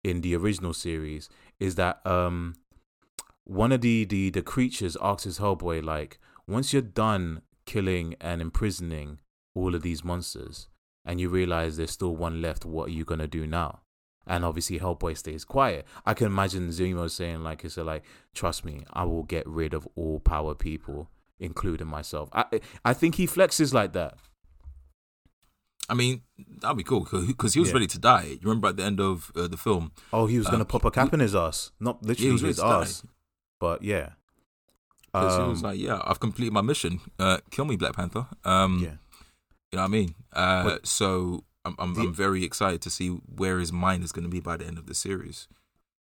in 0.04 0.22
the 0.22 0.36
original 0.36 0.74
series. 0.74 1.30
Is 1.60 1.76
that 1.76 2.06
um 2.06 2.56
one 3.46 3.72
of 3.72 3.82
the 3.82 4.06
the 4.06 4.30
the 4.30 4.41
creatures 4.41 4.98
asks 5.02 5.39
Hellboy 5.39 5.84
like, 5.84 6.19
once 6.48 6.74
you're 6.74 6.82
done 6.82 7.41
killing 7.65 8.15
and 8.19 8.41
imprisoning 8.41 9.19
all 9.56 9.76
of 9.76 9.84
these 9.84 10.04
monsters, 10.04 10.67
and 11.06 11.22
you 11.22 11.30
realize 11.30 11.78
there's 11.78 11.91
still 11.91 12.15
one 12.15 12.41
left, 12.41 12.65
what 12.65 12.88
are 12.88 12.91
you 12.91 13.06
gonna 13.06 13.28
do 13.28 13.46
now? 13.48 13.82
And 14.26 14.46
obviously 14.46 14.80
Hellboy 14.80 15.18
stays 15.18 15.44
quiet. 15.44 15.86
I 16.06 16.14
can 16.14 16.28
imagine 16.28 16.70
Zemo 16.70 17.10
saying 17.10 17.44
like, 17.44 17.66
"It's 17.66 17.76
like, 17.78 18.04
trust 18.34 18.64
me, 18.64 18.84
I 18.94 19.04
will 19.04 19.24
get 19.24 19.46
rid 19.48 19.74
of 19.74 19.88
all 19.96 20.20
power 20.22 20.56
people, 20.56 21.10
including 21.40 21.88
myself." 21.88 22.30
I 22.34 22.62
I 22.86 22.94
think 22.94 23.16
he 23.16 23.28
flexes 23.28 23.74
like 23.74 23.92
that. 23.94 24.18
I 25.90 25.94
mean 25.96 26.22
that'd 26.62 26.78
be 26.78 26.84
cool 26.84 27.02
because 27.28 27.54
he 27.54 27.60
was 27.60 27.70
Yeah. 27.70 27.74
ready 27.74 27.88
to 27.88 28.00
die. 28.00 28.24
You 28.24 28.40
remember 28.44 28.70
at 28.70 28.78
the 28.78 28.84
end 28.84 29.02
of 29.02 29.32
uh, 29.36 29.48
the 29.48 29.58
film, 29.58 29.92
Oh, 30.14 30.28
he 30.28 30.38
was 30.38 30.48
gonna 30.48 30.62
Uh, 30.64 30.66
pop 30.66 30.86
a 30.86 30.92
cap 30.92 31.14
in 31.14 31.20
his 31.20 31.36
ass, 31.36 31.72
not 31.80 31.98
he 32.02 32.08
literally 32.08 32.32
ready 32.32 32.48
his 32.48 32.58
die. 32.58 32.82
ass, 32.82 33.06
but 33.60 33.82
yeah. 33.82 34.14
Because 35.12 35.36
he 35.36 35.42
Um, 35.44 35.50
was 35.50 35.62
like, 35.62 35.78
"Yeah, 35.80 36.02
I've 36.06 36.20
completed 36.22 36.54
my 36.54 36.62
mission. 36.62 37.02
Uh, 37.20 37.38
kill 37.52 37.66
me, 37.66 37.76
Black 37.76 37.94
Panther." 37.96 38.28
Um, 38.46 38.80
yeah. 38.80 38.96
You 39.72 39.78
know 39.78 39.82
what 39.82 39.86
I 39.86 39.88
mean? 39.90 40.16
Uh, 40.32 40.64
But- 40.64 40.88
so 40.88 41.44
I'm 41.65 41.76
I'm, 41.80 41.97
I'm 41.99 42.13
very 42.13 42.43
excited 42.43 42.82
to 42.82 42.89
see 42.89 43.10
where 43.10 43.60
his 43.60 43.71
mind 43.71 44.04
is 44.04 44.12
going 44.12 44.23
to 44.23 44.30
be 44.30 44.39
by 44.39 44.58
the 44.58 44.65
end 44.65 44.78
of 44.78 44.86
the 44.88 44.93
series. 44.95 45.47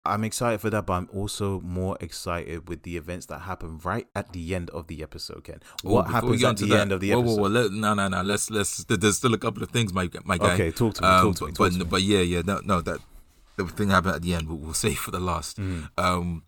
I'm 0.05 0.23
excited 0.23 0.61
for 0.61 0.71
that, 0.71 0.87
but 0.87 0.93
I'm 0.93 1.09
also 1.13 1.61
more 1.63 1.97
excited 2.01 2.69
with 2.69 2.85
the 2.85 2.97
events 2.97 3.27
that 3.27 3.41
happen 3.41 3.81
right 3.83 4.07
at 4.15 4.33
the 4.33 4.55
end 4.55 4.71
of 4.71 4.87
the 4.87 5.03
episode. 5.03 5.43
Ken, 5.43 5.61
what 5.83 6.07
we 6.07 6.13
happens 6.13 6.45
at 6.45 6.57
the 6.59 6.67
that- 6.67 6.81
end 6.81 6.93
of 6.93 7.01
the 7.01 7.11
whoa, 7.13 7.21
episode? 7.23 7.35
Whoa, 7.35 7.43
whoa, 7.43 7.49
let, 7.49 7.73
no, 7.73 7.95
no, 7.95 8.07
no. 8.09 8.23
Let's 8.23 8.49
let's. 8.51 8.85
There's 8.85 9.17
still 9.17 9.35
a 9.35 9.39
couple 9.39 9.63
of 9.65 9.71
things, 9.71 9.93
my 9.93 10.09
my 10.25 10.39
guy. 10.39 10.55
Okay, 10.55 10.71
talk 10.71 10.95
to 10.95 11.03
me. 11.03 11.09
Um, 11.09 11.35
talk 11.35 11.37
to 11.39 11.47
me. 11.47 11.53
but, 11.59 11.73
to 11.73 11.79
me. 11.79 11.85
but 11.85 12.03
yeah, 12.03 12.21
yeah, 12.21 12.43
no, 12.45 12.61
no. 12.65 12.81
That 12.81 13.01
the 13.57 13.65
thing 13.67 13.89
happened 13.91 14.15
at 14.15 14.23
the 14.23 14.35
end. 14.35 14.49
We'll, 14.49 14.59
we'll 14.59 14.75
save 14.87 14.99
for 14.99 15.11
the 15.11 15.19
last. 15.21 15.57
Mhm. 15.59 15.89
Um, 15.99 16.45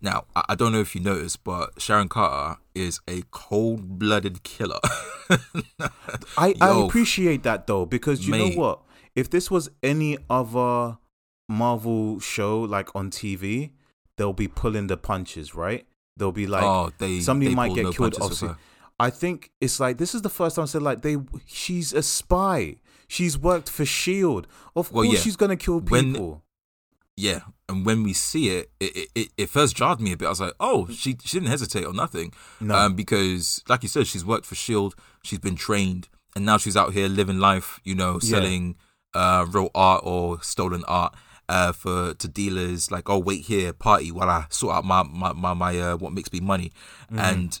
now 0.00 0.24
I, 0.34 0.54
don't 0.54 0.72
know 0.72 0.80
if 0.80 0.94
you 0.94 1.00
noticed, 1.00 1.44
but 1.44 1.80
Sharon 1.80 2.08
Carter 2.08 2.60
is 2.74 3.00
a 3.08 3.22
cold-blooded 3.30 4.42
killer. 4.42 4.78
I, 6.36 6.54
I 6.60 6.84
appreciate 6.84 7.42
that 7.44 7.66
though 7.66 7.86
because 7.86 8.26
you 8.26 8.32
mate. 8.32 8.54
know 8.56 8.60
what? 8.60 8.80
If 9.14 9.30
this 9.30 9.50
was 9.50 9.70
any 9.82 10.18
other 10.28 10.98
Marvel 11.48 12.20
show 12.20 12.60
like 12.60 12.94
on 12.94 13.10
TV, 13.10 13.70
they'll 14.16 14.32
be 14.32 14.48
pulling 14.48 14.86
the 14.86 14.96
punches, 14.96 15.54
right? 15.54 15.86
They'll 16.16 16.32
be 16.32 16.46
like, 16.46 16.62
oh, 16.62 16.92
they 16.98 17.20
somebody 17.20 17.50
they 17.50 17.54
might 17.54 17.74
get 17.74 17.84
no 17.84 17.92
killed. 17.92 18.16
Obviously. 18.20 18.50
I 18.98 19.10
think 19.10 19.50
it's 19.60 19.80
like 19.80 19.98
this 19.98 20.14
is 20.14 20.22
the 20.22 20.28
first 20.28 20.56
time 20.56 20.64
I 20.64 20.66
said 20.66 20.82
like 20.82 21.02
they. 21.02 21.16
She's 21.46 21.92
a 21.92 22.02
spy. 22.02 22.76
She's 23.08 23.36
worked 23.38 23.68
for 23.68 23.84
Shield. 23.84 24.46
Of 24.76 24.92
Well, 24.92 25.04
course, 25.04 25.16
yeah. 25.16 25.20
she's 25.20 25.36
gonna 25.36 25.56
kill 25.56 25.80
When- 25.80 26.12
people. 26.12 26.42
Yeah, 27.16 27.40
and 27.70 27.86
when 27.86 28.02
we 28.02 28.12
see 28.12 28.44
it, 28.58 28.70
it, 28.80 29.08
it, 29.14 29.28
it, 29.36 29.48
first 29.48 29.76
jarred 29.76 30.00
me 30.00 30.12
a 30.12 30.16
bit. 30.16 30.26
I 30.26 30.30
was 30.36 30.40
like, 30.40 30.54
oh, 30.60 30.86
she 30.88 31.16
she 31.24 31.38
didn't 31.38 31.50
hesitate 31.50 31.84
or 31.84 31.94
nothing. 31.94 32.32
No. 32.60 32.74
Um, 32.74 32.94
because 32.94 33.62
like 33.68 33.82
you 33.82 33.88
said, 33.88 34.06
she's 34.06 34.24
worked 34.24 34.46
for 34.46 34.54
Shield, 34.54 34.94
she's 35.22 35.38
been 35.38 35.56
trained, 35.56 36.08
and 36.34 36.44
now 36.44 36.58
she's 36.58 36.76
out 36.76 36.92
here 36.92 37.08
living 37.08 37.38
life. 37.38 37.80
You 37.84 37.94
know, 37.94 38.14
Yeah. 38.22 38.30
selling 38.34 38.76
uh 39.14 39.46
real 39.54 39.70
art 39.74 40.02
or 40.04 40.42
stolen 40.42 40.84
art. 40.86 41.14
Uh, 41.48 41.72
for 41.72 42.14
to 42.14 42.28
dealers 42.28 42.92
like 42.92 43.10
oh 43.10 43.18
wait 43.18 43.42
here 43.46 43.72
party 43.72 44.12
while 44.12 44.30
I 44.30 44.44
sort 44.50 44.76
out 44.76 44.84
my 44.84 45.02
my 45.02 45.32
my, 45.32 45.52
my 45.52 45.72
uh, 45.80 45.96
what 45.96 46.12
makes 46.12 46.32
me 46.32 46.38
money, 46.38 46.70
Mm-hmm. 47.10 47.18
and 47.18 47.60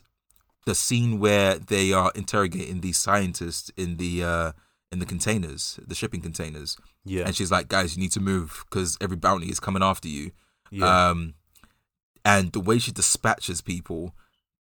the 0.64 0.76
scene 0.76 1.18
where 1.18 1.58
they 1.58 1.92
are 1.92 2.12
interrogating 2.14 2.82
these 2.82 2.98
scientists 2.98 3.68
in 3.76 3.96
the 3.96 4.22
uh 4.22 4.52
in 4.92 4.98
the 4.98 5.06
containers, 5.06 5.78
the 5.86 5.94
shipping 5.94 6.20
containers, 6.20 6.76
yeah, 7.04 7.24
and 7.26 7.34
she's 7.36 7.50
like, 7.50 7.68
"Guys, 7.68 7.96
you 7.96 8.02
need 8.02 8.12
to 8.12 8.20
move 8.20 8.64
because 8.68 8.96
every 9.00 9.16
bounty 9.16 9.48
is 9.50 9.60
coming 9.60 9.82
after 9.82 10.08
you." 10.08 10.32
Yeah. 10.70 11.10
Um, 11.10 11.34
and 12.24 12.52
the 12.52 12.60
way 12.60 12.78
she 12.78 12.92
dispatches 12.92 13.60
people, 13.60 14.14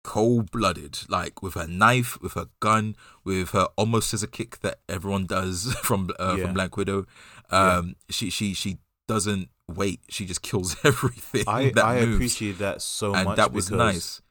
cold 0.03 0.49
blooded, 0.51 0.99
like 1.09 1.41
with 1.43 1.55
her 1.55 1.67
knife, 1.67 2.19
with 2.21 2.34
her 2.34 2.47
gun, 2.59 2.95
with 3.23 3.49
her 3.51 3.67
almost 3.75 4.09
scissor 4.09 4.27
kick 4.27 4.59
that 4.61 4.80
everyone 4.88 5.25
does 5.25 5.73
from 5.84 6.09
uh, 6.19 6.36
Yeah. 6.38 6.45
from 6.45 6.53
Black 6.53 6.77
Widow. 6.77 7.05
Um, 7.51 7.95
she 8.09 8.30
she 8.30 8.53
she 8.53 8.77
doesn't 9.07 9.49
wait. 9.67 10.01
She 10.09 10.25
just 10.25 10.41
kills 10.41 10.75
everything. 10.84 11.43
I 11.47 11.71
I 11.75 12.01
moves. 12.01 12.15
appreciate 12.15 12.59
that 12.59 12.82
so 12.82 13.13
and 13.15 13.25
much. 13.25 13.38
that 13.38 13.51
was 13.51 13.71
nice. 13.71 14.21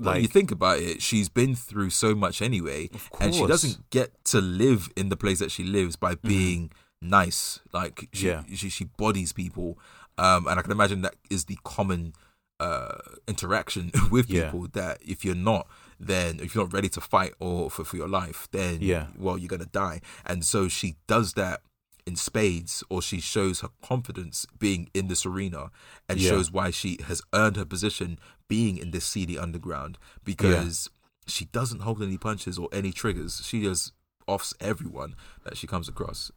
Like, 0.00 0.14
Like 0.14 0.22
you 0.22 0.28
think 0.28 0.50
about 0.50 0.78
it, 0.78 1.00
she's 1.00 1.28
been 1.28 1.54
through 1.54 1.90
so 1.90 2.14
much 2.14 2.42
anyway, 2.42 2.90
and 3.20 3.34
she 3.34 3.46
doesn't 3.46 3.90
get 3.90 4.12
to 4.26 4.40
live 4.40 4.88
in 4.96 5.08
the 5.08 5.16
place 5.16 5.38
that 5.38 5.50
she 5.52 5.62
lives 5.62 5.94
by 5.96 6.16
being 6.16 6.72
nice. 7.00 7.60
Like 7.72 8.08
she, 8.12 8.26
Yeah. 8.28 8.42
she 8.54 8.68
she 8.70 8.84
bodies 8.84 9.32
people, 9.32 9.78
um, 10.18 10.46
and 10.48 10.58
I 10.58 10.62
can 10.62 10.72
imagine 10.72 11.02
that 11.02 11.14
is 11.30 11.44
the 11.44 11.58
common 11.64 12.12
uh 12.60 12.98
interaction 13.28 13.90
with 14.10 14.28
Yeah. 14.28 14.46
people. 14.46 14.66
That 14.72 14.98
if 15.00 15.24
you're 15.24 15.34
not, 15.36 15.68
then 16.00 16.40
if 16.40 16.54
you're 16.54 16.64
not 16.64 16.72
ready 16.72 16.88
to 16.90 17.00
fight 17.00 17.34
or 17.38 17.70
for 17.70 17.84
for 17.84 17.96
your 17.96 18.08
life, 18.08 18.48
then 18.50 18.78
Yeah. 18.82 19.06
well, 19.16 19.38
you're 19.38 19.48
gonna 19.48 19.64
die. 19.66 20.00
And 20.26 20.44
so 20.44 20.66
she 20.68 20.96
does 21.06 21.34
that 21.34 21.62
in 22.06 22.16
spades, 22.16 22.84
or 22.90 23.00
she 23.00 23.20
shows 23.20 23.60
her 23.60 23.70
confidence 23.82 24.46
being 24.58 24.90
in 24.94 25.08
this 25.08 25.24
arena, 25.24 25.70
and 26.08 26.20
Yeah. 26.20 26.30
shows 26.30 26.50
why 26.50 26.70
she 26.70 26.98
has 27.04 27.22
earned 27.32 27.56
her 27.56 27.64
position 27.64 28.18
being 28.48 28.76
in 28.76 28.90
this 28.90 29.04
seedy 29.06 29.38
underground 29.38 29.96
because 30.22 30.90
she 31.26 31.46
doesn't 31.46 31.80
hold 31.80 32.02
any 32.02 32.18
punches 32.18 32.58
or 32.58 32.68
any 32.72 32.92
triggers. 32.92 33.40
She 33.44 33.62
just 33.62 33.92
offs 34.26 34.52
everyone 34.60 35.14
that 35.44 35.56
she 35.56 35.66
comes 35.66 35.88
across. 35.88 36.30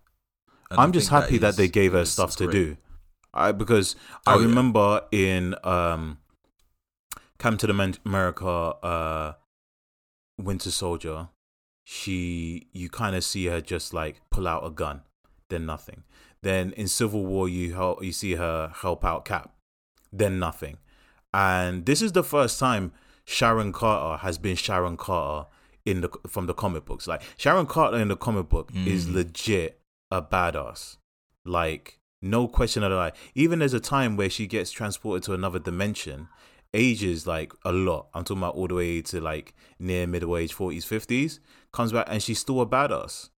And 0.71 0.79
I 0.79 0.83
I'm 0.83 0.91
just 0.93 1.09
happy 1.09 1.37
that, 1.39 1.49
is- 1.49 1.55
they 1.57 1.67
gave 1.67 1.91
her 1.93 1.99
is- 1.99 2.11
stuff 2.11 2.35
to 2.37 2.49
do. 2.49 2.77
I 3.33 3.51
because 3.51 3.95
I 4.25 4.33
Oh, 4.35 4.39
yeah. 4.39 4.45
remember 4.45 5.01
in 5.11 5.55
um 5.63 6.17
to 7.39 7.69
Amer- 7.69 7.93
America 8.05 8.47
uh 8.47 9.33
Winter 10.37 10.71
Soldier, 10.71 11.29
she 11.83 12.67
you 12.71 12.89
kind 12.89 13.15
of 13.15 13.23
see 13.23 13.45
her 13.47 13.61
just 13.61 13.93
like 13.93 14.21
pull 14.31 14.47
out 14.47 14.65
a 14.65 14.69
gun, 14.69 15.01
then 15.49 15.65
nothing. 15.65 16.03
Then 16.41 16.71
in 16.73 16.87
Civil 16.87 17.25
War 17.25 17.47
you 17.49 17.73
help 17.73 18.03
you 18.03 18.11
see 18.11 18.35
her 18.35 18.71
help 18.81 19.03
out 19.05 19.25
Cap, 19.25 19.53
then 20.11 20.39
nothing. 20.39 20.77
And 21.33 21.85
this 21.85 22.01
is 22.01 22.11
the 22.13 22.23
first 22.23 22.59
time 22.59 22.91
Sharon 23.25 23.71
Carter 23.73 24.21
has 24.23 24.37
been 24.37 24.55
Sharon 24.55 24.97
Carter 24.97 25.47
in 25.85 26.01
the 26.01 26.09
from 26.27 26.45
the 26.47 26.53
comic 26.53 26.85
books. 26.85 27.07
Like 27.07 27.21
Sharon 27.37 27.65
Carter 27.65 27.97
in 27.97 28.07
the 28.07 28.15
comic 28.17 28.49
book 28.49 28.71
is 28.85 29.05
Mm. 29.07 29.13
legit 29.15 29.79
a 30.11 30.21
badass. 30.21 30.97
Like 31.45 31.99
no 32.21 32.47
question 32.47 32.83
at 32.83 32.91
all. 32.91 33.11
Even 33.35 33.59
there's 33.59 33.73
a 33.73 33.79
time 33.79 34.15
where 34.17 34.29
she 34.29 34.47
gets 34.47 34.71
transported 34.71 35.23
to 35.23 35.33
another 35.33 35.59
dimension, 35.59 36.27
ages 36.73 37.27
like 37.27 37.53
a 37.63 37.71
lot. 37.71 38.07
I'm 38.13 38.23
talking 38.23 38.41
about 38.41 38.55
all 38.55 38.67
the 38.67 38.75
way 38.75 39.01
to 39.03 39.21
like 39.21 39.53
near 39.79 40.07
middle 40.07 40.35
age, 40.37 40.53
40s, 40.55 40.83
50s. 40.85 41.39
Comes 41.71 41.91
back 41.91 42.07
and 42.09 42.21
she's 42.23 42.39
still 42.39 42.59
a 42.61 42.65
badass. 42.65 43.29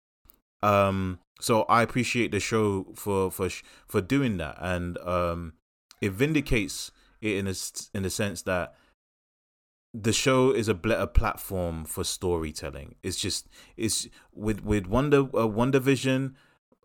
Um, 0.62 1.20
so 1.40 1.64
I 1.64 1.82
appreciate 1.82 2.32
the 2.32 2.40
show 2.40 2.88
for 2.96 3.32
for 3.32 3.50
for 3.88 4.02
doing 4.02 4.38
that, 4.38 4.58
and 4.60 4.98
um, 5.00 5.54
it 6.02 6.12
vindicates 6.12 6.92
it 7.22 7.38
in 7.38 7.48
a 7.48 7.54
in 7.94 8.04
the 8.04 8.10
sense 8.10 8.42
that 8.44 8.76
the 9.94 10.14
show 10.14 10.52
is 10.52 10.68
a 10.68 10.74
better 10.74 11.08
platform 11.08 11.84
for 11.86 12.04
storytelling. 12.04 12.96
It's 13.02 13.18
just 13.18 13.48
it's 13.76 14.08
with 14.34 14.64
with 14.64 14.86
Wonder 14.86 15.22
uh, 15.22 15.48
WandaVision, 15.48 16.36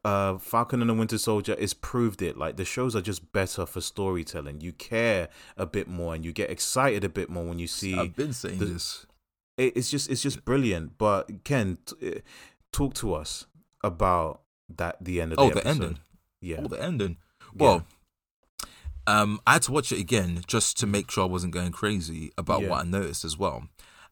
uh, 0.04 0.38
Falcon 0.38 0.80
and 0.80 0.88
the 0.88 0.94
Winter 0.94 1.18
Soldier. 1.18 1.54
It's 1.58 1.74
proved 1.74 2.22
it. 2.22 2.38
Like 2.38 2.56
the 2.56 2.64
shows 2.64 2.96
are 2.96 3.02
just 3.02 3.30
better 3.32 3.66
for 3.66 3.80
storytelling. 3.82 4.60
You 4.62 4.72
care 4.72 5.28
a 5.56 5.66
bit 5.66 5.86
more 5.86 6.14
and 6.14 6.24
you 6.24 6.32
get 6.32 6.50
excited 6.50 7.04
a 7.04 7.08
bit 7.10 7.28
more 7.28 7.44
when 7.44 7.58
you 7.58 7.66
see. 7.66 7.94
I've 7.94 8.16
been 8.16 8.32
saying 8.32 8.58
the- 8.58 8.66
this. 8.66 9.04
it, 9.58 9.76
it's 9.76 9.90
just 9.90 10.08
it's 10.10 10.22
just 10.22 10.44
brilliant. 10.46 10.96
But 10.96 11.44
Ken, 11.44 11.78
t- 11.84 11.96
eh, 12.06 12.18
talk 12.72 12.94
to 12.94 13.12
us 13.14 13.46
about 13.82 14.40
that 14.68 14.96
the 15.00 15.20
end 15.20 15.32
of 15.32 15.38
the 15.38 15.42
Oh, 15.44 15.50
the 15.50 15.66
episode. 15.66 15.82
ending. 15.84 15.98
Yeah, 16.40 16.60
Oh, 16.64 16.68
the 16.68 16.82
ending. 16.82 17.16
Well, 17.54 17.86
um, 19.06 19.40
I 19.46 19.54
had 19.54 19.62
to 19.62 19.72
watch 19.72 19.92
it 19.92 19.98
again 20.00 20.42
just 20.46 20.78
to 20.78 20.86
make 20.86 21.10
sure 21.10 21.24
I 21.24 21.28
wasn't 21.28 21.52
going 21.54 21.72
crazy 21.72 22.32
about 22.38 22.62
Yeah. 22.62 22.70
what 22.70 22.80
I 22.86 22.88
noticed 22.88 23.24
as 23.24 23.36
well. 23.38 23.68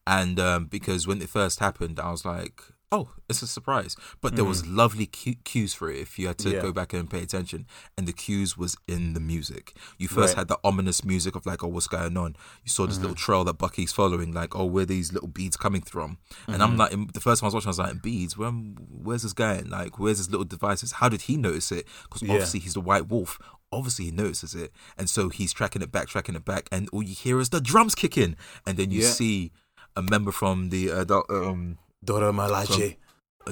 And 0.06 0.38
um, 0.40 0.66
because 0.66 1.06
when 1.06 1.22
it 1.22 1.28
first 1.28 1.60
happened, 1.60 1.98
I 2.00 2.10
was 2.10 2.24
like, 2.24 2.62
"Oh, 2.92 3.08
it's 3.28 3.42
a 3.42 3.46
surprise!" 3.46 3.96
But 4.20 4.36
there 4.36 4.44
was 4.44 4.66
lovely 4.66 5.06
cu- 5.06 5.34
cues 5.44 5.72
for 5.74 5.90
it 5.90 5.96
if 5.98 6.18
you 6.18 6.28
had 6.28 6.38
to 6.38 6.44
Mm-hmm. 6.48 6.56
Yeah. 6.56 6.62
go 6.62 6.72
back 6.72 6.92
and 6.92 7.08
pay 7.10 7.22
attention. 7.22 7.66
And 7.96 8.06
the 8.06 8.12
cues 8.12 8.56
was 8.56 8.76
in 8.86 9.14
the 9.14 9.20
music. 9.20 9.74
You 9.98 10.06
first 10.08 10.32
Right. 10.34 10.40
had 10.42 10.48
the 10.48 10.58
ominous 10.62 11.02
music 11.04 11.34
of 11.34 11.46
like, 11.46 11.64
"Oh, 11.64 11.68
what's 11.68 11.88
going 11.88 12.16
on?" 12.16 12.36
You 12.64 12.70
saw 12.70 12.86
this 12.86 12.96
Mm-hmm. 12.96 13.02
little 13.02 13.16
trail 13.16 13.44
that 13.44 13.54
Bucky's 13.58 13.92
following, 13.92 14.32
like, 14.32 14.54
"Oh, 14.54 14.66
where 14.66 14.82
are 14.82 14.86
these 14.86 15.12
little 15.12 15.28
beads 15.28 15.56
coming 15.56 15.82
from?" 15.82 16.18
And 16.46 16.56
Mm-hmm. 16.56 16.62
I'm 16.62 16.76
like, 16.76 17.12
the 17.14 17.20
first 17.20 17.40
time 17.40 17.46
I 17.46 17.48
was 17.48 17.54
watching, 17.54 17.68
I 17.68 17.70
was 17.70 17.78
like, 17.78 18.02
"Beads? 18.02 18.36
Where, 18.36 18.50
where's 18.50 19.22
this 19.22 19.32
going? 19.32 19.70
Like, 19.70 19.98
where's 19.98 20.18
his 20.18 20.30
little 20.30 20.44
devices? 20.44 20.92
How 20.92 21.08
did 21.08 21.22
he 21.22 21.36
notice 21.36 21.72
it? 21.72 21.86
Because 22.04 22.22
Yeah. 22.22 22.32
obviously 22.34 22.60
he's 22.60 22.74
the 22.74 22.80
White 22.80 23.08
Wolf." 23.08 23.38
Obviously, 23.74 24.04
he 24.04 24.10
notices 24.10 24.54
it, 24.54 24.70
and 24.98 25.08
so 25.08 25.30
he's 25.30 25.50
tracking 25.50 25.80
it 25.80 25.90
back, 25.90 26.06
tracking 26.06 26.34
it 26.34 26.44
back, 26.44 26.68
and 26.70 26.90
all 26.92 27.02
you 27.02 27.14
hear 27.14 27.40
is 27.40 27.48
the 27.48 27.58
drums 27.60 27.94
kicking, 27.94 28.36
and 28.66 28.76
then 28.76 28.90
you 28.90 29.00
Yeah. 29.00 29.08
see 29.10 29.50
a 29.96 30.02
member 30.02 30.30
from 30.30 30.68
the 30.68 30.88
adult, 30.90 31.24
um, 31.30 31.78
Dora 32.04 32.32
Milaje. 32.32 32.96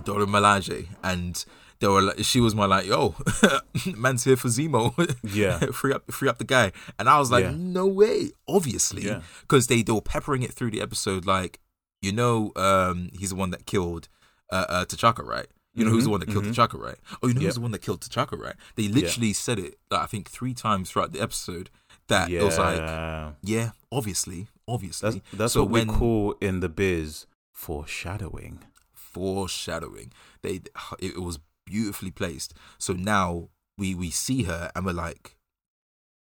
Dora 0.04 0.26
Milaje, 0.26 0.86
and 1.02 1.44
they 1.80 1.88
were 1.88 2.02
like, 2.02 2.22
she 2.24 2.40
was 2.40 2.54
my 2.54 2.66
like, 2.66 2.86
yo, 2.86 3.14
man's 3.96 4.24
here 4.24 4.36
for 4.36 4.48
Zemo, 4.48 4.94
Yeah. 5.34 5.58
free 5.72 5.92
up, 5.92 6.10
free 6.12 6.28
up 6.28 6.38
the 6.38 6.44
guy, 6.44 6.72
and 6.98 7.08
I 7.08 7.18
was 7.18 7.30
like, 7.30 7.44
Yeah. 7.44 7.54
no 7.56 7.86
way, 7.86 8.30
obviously, 8.46 9.02
Yeah. 9.02 9.22
because 9.40 9.66
they 9.66 9.82
they 9.82 9.92
were 9.92 10.00
peppering 10.00 10.42
it 10.42 10.52
through 10.52 10.70
the 10.70 10.80
episode, 10.80 11.26
like, 11.26 11.58
you 12.02 12.12
know, 12.12 12.52
um, 12.56 13.10
he's 13.18 13.30
the 13.30 13.36
one 13.36 13.50
that 13.50 13.66
killed 13.66 14.08
uh, 14.52 14.66
uh 14.68 14.84
T'Chaka, 14.84 15.24
right? 15.24 15.46
You 15.74 15.84
know 15.84 15.90
who's 15.92 16.04
the 16.04 16.10
one 16.10 16.20
that 16.20 16.28
killed 16.28 16.44
T'Chaka, 16.44 16.78
right? 16.78 16.96
Oh, 17.22 17.28
you 17.28 17.34
know 17.34 17.38
Mm-hmm. 17.38 17.42
Yep. 17.42 17.42
who's 17.46 17.54
the 17.54 17.60
one 17.60 17.70
that 17.72 17.82
killed 17.82 18.00
T'Chaka, 18.00 18.38
right? 18.38 18.56
They 18.76 18.88
literally 18.88 19.32
said 19.32 19.58
it, 19.58 19.74
like, 19.90 20.02
I 20.02 20.06
think 20.06 20.28
three 20.28 20.52
times 20.54 20.90
throughout 20.90 21.12
the 21.12 21.20
episode. 21.20 21.70
That 22.08 22.28
yeah, 22.28 22.40
it 22.40 22.44
was 22.44 22.58
like, 22.58 23.34
yeah, 23.42 23.70
obviously, 23.92 24.48
obviously. 24.66 25.10
that's 25.10 25.36
that's 25.38 25.52
so 25.52 25.62
what 25.62 25.70
when 25.70 25.86
we 25.88 25.94
call 25.94 26.34
in 26.40 26.58
the 26.58 26.68
biz 26.68 27.26
foreshadowing. 27.64 28.60
foreshadowing. 28.94 30.12
They 30.42 30.60
it 30.98 31.20
was 31.20 31.38
beautifully 31.66 32.10
placed. 32.10 32.54
So 32.78 32.92
now 32.92 33.48
we 33.78 33.94
we 33.94 34.10
see 34.10 34.44
her 34.44 34.70
and 34.74 34.84
we're 34.86 34.92
like, 35.06 35.36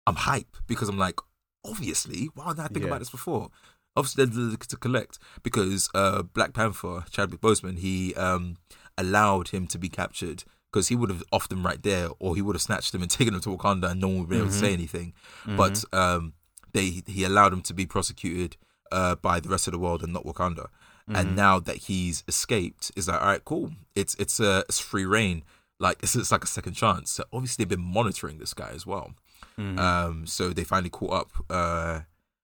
I'm 0.07 0.15
hype 0.15 0.55
because 0.67 0.89
I'm 0.89 0.97
like, 0.97 1.19
obviously, 1.63 2.29
why 2.35 2.47
didn't 2.49 2.59
I 2.59 2.67
think 2.67 2.83
Yeah. 2.83 2.87
about 2.91 2.99
this 2.99 3.09
before? 3.09 3.49
Obviously, 3.97 4.25
they're 4.25 4.57
to 4.57 4.77
collect 4.77 5.17
because 5.41 5.89
uh, 5.95 6.21
Black 6.21 6.53
Panther, 6.53 7.05
Chadwick 7.09 7.39
Boseman, 7.41 7.77
he 7.79 8.13
um, 8.15 8.57
allowed 8.97 9.49
him 9.49 9.67
to 9.67 9.77
be 9.77 9.87
captured 9.89 10.43
because 10.71 10.89
he 10.89 10.95
would 10.97 11.09
have 11.09 11.23
offed 11.31 11.47
them 11.47 11.65
right 11.65 11.81
there, 11.81 12.09
or 12.19 12.35
he 12.35 12.41
would 12.41 12.55
have 12.57 12.61
snatched 12.61 12.91
them 12.91 13.01
and 13.01 13.09
taken 13.19 13.33
them 13.33 13.41
to 13.43 13.49
Wakanda, 13.55 13.91
and 13.91 14.01
no 14.01 14.09
one 14.09 14.19
would 14.19 14.29
be 14.29 14.37
able 14.37 14.49
to 14.49 14.53
say 14.65 14.73
anything. 14.73 15.13
But 15.45 15.83
um, 15.93 16.33
they 16.73 17.01
he 17.07 17.23
allowed 17.23 17.53
him 17.53 17.61
to 17.61 17.73
be 17.73 17.85
prosecuted 17.85 18.57
uh, 18.91 19.15
by 19.15 19.39
the 19.39 19.47
rest 19.49 19.65
of 19.67 19.71
the 19.71 19.79
world 19.79 20.03
and 20.03 20.11
not 20.11 20.25
Wakanda. 20.25 20.67
And 21.07 21.35
now 21.35 21.59
that 21.59 21.75
he's 21.75 22.23
escaped, 22.27 22.91
is 22.95 23.07
like, 23.07 23.21
all 23.21 23.27
right, 23.27 23.45
cool. 23.45 23.71
It's 23.93 24.15
it's 24.15 24.39
a 24.39 24.59
it's 24.67 24.79
free 24.79 25.05
reign. 25.05 25.43
Like 25.79 25.97
it's, 26.01 26.15
it's 26.15 26.31
like 26.31 26.43
a 26.43 26.47
second 26.47 26.73
chance. 26.73 27.11
So 27.11 27.25
obviously 27.31 27.63
they've 27.63 27.77
been 27.77 27.85
monitoring 27.93 28.37
this 28.39 28.53
guy 28.53 28.71
as 28.73 28.87
well. 28.87 29.13
Um, 29.57 30.25
so 30.25 30.49
they 30.49 30.63
finally 30.63 30.89
caught 30.89 31.13
up 31.13 31.31
uh, 31.49 32.01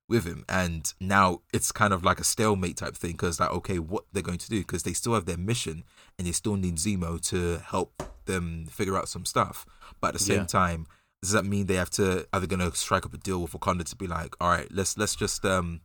with 0.07 0.25
him, 0.25 0.45
and 0.47 0.93
now 0.99 1.41
it's 1.51 1.71
kind 1.71 1.91
of 1.93 2.03
like 2.05 2.19
a 2.19 2.23
stalemate 2.23 2.77
type 2.77 2.95
thing 2.95 3.13
because 3.13 3.39
like, 3.39 3.51
okay, 3.51 3.79
what 3.79 4.05
they're 4.13 4.21
going 4.23 4.37
to 4.37 4.49
do 4.49 4.59
because 4.59 4.83
they 4.83 4.93
still 4.93 5.13
have 5.13 5.25
their 5.25 5.37
mission 5.37 5.83
and 6.17 6.27
they 6.27 6.31
still 6.31 6.55
need 6.55 6.75
Zemo 6.75 7.19
to 7.29 7.57
help 7.65 8.03
them 8.25 8.67
figure 8.69 8.97
out 8.97 9.09
some 9.09 9.25
stuff. 9.25 9.65
But 9.99 10.09
at 10.09 10.13
the 10.13 10.19
same 10.19 10.41
Yeah. 10.41 10.45
time, 10.45 10.87
does 11.21 11.31
that 11.31 11.45
mean 11.45 11.65
they 11.65 11.75
have 11.75 11.89
to 11.91 12.27
are 12.31 12.39
they 12.39 12.47
going 12.47 12.59
to 12.71 12.75
strike 12.77 13.05
up 13.05 13.13
a 13.13 13.17
deal 13.17 13.41
with 13.41 13.51
Wakanda 13.53 13.83
to 13.85 13.95
be 13.95 14.07
like, 14.07 14.35
all 14.39 14.49
right, 14.49 14.67
let's 14.71 14.97
let's 14.97 15.15
just 15.15 15.43
um 15.45 15.81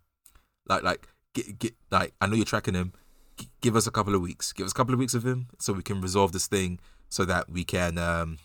like 0.68 0.82
like 0.82 1.08
get 1.36 1.58
get 1.58 1.74
like 1.90 2.14
I 2.20 2.26
know 2.26 2.36
you're 2.36 2.44
tracking 2.54 2.74
him. 2.74 2.92
G- 3.38 3.48
give 3.60 3.76
us 3.76 3.86
a 3.86 3.90
couple 3.90 4.14
of 4.14 4.22
weeks. 4.22 4.52
Give 4.52 4.64
us 4.66 4.72
a 4.72 4.74
couple 4.74 4.94
of 4.94 4.98
weeks 5.00 5.14
of 5.14 5.24
him 5.24 5.48
so 5.58 5.72
we 5.72 5.82
can 5.82 6.00
resolve 6.00 6.32
this 6.32 6.46
thing 6.46 6.78
so 7.08 7.24
that 7.26 7.48
we 7.50 7.62
can 7.64 7.98
um 7.98 8.38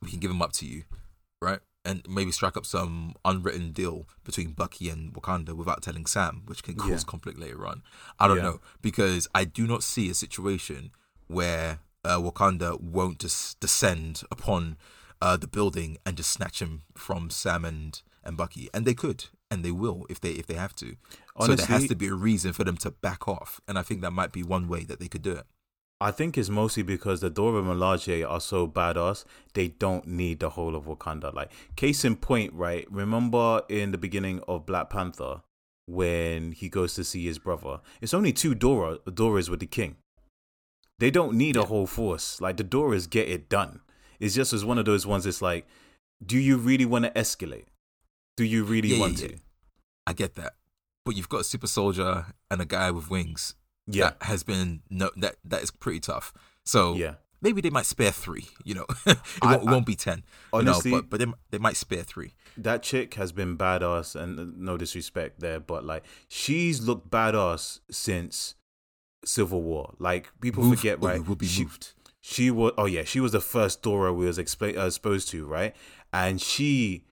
we 0.00 0.10
can 0.10 0.20
give 0.20 0.30
him 0.30 0.42
up 0.42 0.52
to 0.52 0.66
you, 0.66 0.84
right? 1.42 1.60
And 1.84 2.02
maybe 2.08 2.32
strike 2.32 2.56
up 2.56 2.64
some 2.64 3.14
unwritten 3.24 3.72
deal 3.72 4.06
between 4.24 4.52
Bucky 4.52 4.88
and 4.88 5.12
Wakanda 5.12 5.52
without 5.54 5.82
telling 5.82 6.06
Sam, 6.06 6.42
which 6.46 6.62
can 6.62 6.76
cause 6.76 6.90
Yeah. 6.90 6.98
conflict 7.06 7.38
later 7.38 7.66
on. 7.66 7.82
I 8.18 8.26
don't 8.28 8.38
Yeah. 8.38 8.42
know 8.50 8.60
because 8.80 9.28
I 9.34 9.44
do 9.44 9.66
not 9.66 9.82
see 9.82 10.08
a 10.08 10.14
situation 10.14 10.92
where 11.26 11.80
uh, 12.04 12.18
Wakanda 12.18 12.80
won't 12.80 13.18
just 13.18 13.60
descend 13.60 14.22
upon 14.30 14.76
uh, 15.22 15.36
the 15.36 15.46
building 15.46 15.96
and 16.06 16.16
just 16.16 16.30
snatch 16.30 16.60
him 16.60 16.82
from 16.96 17.30
Sam 17.30 17.64
and, 17.64 18.00
and 18.22 18.36
Bucky, 18.36 18.68
and 18.74 18.84
they 18.86 18.92
could, 18.94 19.26
and 19.50 19.64
they 19.64 19.70
will 19.70 20.04
if 20.10 20.20
they 20.20 20.32
if 20.32 20.46
they 20.46 20.54
have 20.64 20.74
to. 20.76 20.96
So 21.40 21.54
there 21.54 21.66
has 21.66 21.88
to 21.88 21.96
be 21.96 22.06
a 22.06 22.14
reason 22.14 22.52
for 22.52 22.64
them 22.64 22.76
to 22.78 22.90
back 22.90 23.26
off, 23.26 23.60
and 23.66 23.78
I 23.78 23.82
think 23.82 24.00
that 24.02 24.12
might 24.12 24.32
be 24.32 24.42
one 24.42 24.68
way 24.68 24.84
that 24.84 25.00
they 25.00 25.08
could 25.08 25.22
do 25.22 25.32
it. 25.32 25.46
I 26.00 26.10
think 26.10 26.36
it's 26.36 26.48
mostly 26.48 26.82
because 26.82 27.20
the 27.20 27.30
Dora 27.30 27.62
Milaje 27.62 28.28
are 28.28 28.40
so 28.40 28.66
badass, 28.66 29.24
they 29.54 29.68
don't 29.68 30.06
need 30.06 30.40
the 30.40 30.50
whole 30.50 30.76
of 30.76 30.84
Wakanda. 30.84 31.32
Like, 31.32 31.50
case 31.76 32.04
in 32.04 32.16
point, 32.16 32.52
right? 32.52 32.86
Remember 32.90 33.62
in 33.68 33.92
the 33.92 33.98
beginning 33.98 34.40
of 34.46 34.66
Black 34.66 34.90
Panther 34.90 35.42
when 35.86 36.52
he 36.52 36.68
goes 36.68 36.94
to 36.94 37.04
see 37.04 37.24
his 37.24 37.38
brother? 37.38 37.80
It's 38.00 38.12
only 38.12 38.32
two 38.32 38.54
Dora 38.54 38.98
Doras 39.06 39.48
with 39.48 39.60
the 39.60 39.66
king. 39.66 39.96
They 40.98 41.10
don't 41.10 41.34
need 41.34 41.56
a 41.56 41.64
whole 41.64 41.86
force. 41.86 42.40
Like, 42.40 42.56
the 42.56 42.64
Doras 42.64 43.08
get 43.08 43.28
it 43.28 43.48
done. 43.48 43.80
It's 44.20 44.34
just 44.34 44.52
as 44.52 44.64
one 44.64 44.78
of 44.78 44.84
those 44.84 45.06
ones, 45.06 45.26
it's 45.26 45.42
like, 45.42 45.66
do 46.24 46.38
you 46.38 46.56
really 46.56 46.84
want 46.84 47.04
to 47.04 47.10
escalate? 47.12 47.66
Do 48.36 48.44
you 48.44 48.64
really 48.64 48.88
Yeah, 48.88 48.96
yeah, 48.96 49.00
want 49.00 49.22
yeah. 49.22 49.28
to? 49.28 49.36
I 50.06 50.12
get 50.12 50.34
that, 50.34 50.54
but 51.04 51.16
you've 51.16 51.28
got 51.28 51.40
a 51.40 51.44
super 51.44 51.66
soldier 51.66 52.26
and 52.50 52.60
a 52.60 52.64
guy 52.64 52.90
with 52.90 53.10
wings. 53.10 53.54
Yeah. 53.86 54.04
that 54.10 54.22
has 54.22 54.42
been 54.42 54.80
no 54.88 55.10
that 55.18 55.36
that 55.44 55.62
is 55.62 55.70
pretty 55.70 56.00
tough. 56.00 56.32
So 56.64 56.94
Yeah. 56.94 57.14
maybe 57.42 57.60
they 57.60 57.68
might 57.70 57.84
spare 57.86 58.12
three. 58.12 58.46
You 58.64 58.74
know, 58.76 58.86
it, 59.06 59.18
I- 59.42 59.56
won't, 59.56 59.68
I- 59.68 59.72
won't 59.72 59.86
be 59.86 59.94
ten. 59.94 60.22
Honestly- 60.52 60.90
no, 60.90 61.02
but 61.02 61.10
but 61.10 61.20
they 61.20 61.26
they 61.50 61.58
might 61.58 61.76
spare 61.76 62.02
three. 62.02 62.32
that 62.56 62.82
chick 62.82 63.14
has 63.14 63.30
been 63.32 63.58
badass 63.58 64.14
and 64.16 64.38
uh, 64.40 64.44
no 64.56 64.76
disrespect 64.78 65.40
there 65.40 65.58
but 65.60 65.84
like 65.84 66.04
she's 66.28 66.80
looked 66.88 67.10
badass 67.10 67.80
since 67.90 68.54
civil 69.24 69.60
war 69.62 69.94
like 69.98 70.30
people 70.40 70.62
Move 70.62 70.76
forget 70.78 70.98
or 71.02 71.08
right 71.08 71.26
will 71.26 71.34
be 71.34 71.46
she, 71.46 71.62
moved. 71.64 71.92
she 72.20 72.50
was 72.50 72.72
oh 72.78 72.84
yeah 72.86 73.04
she 73.04 73.20
was 73.20 73.32
the 73.32 73.40
first 73.40 73.82
dora 73.82 74.12
we 74.12 74.26
was 74.26 74.38
explain, 74.38 74.76
uh, 74.78 74.86
exposed 74.86 75.28
to 75.30 75.44
right 75.46 75.74
and 76.12 76.40
she 76.40 77.04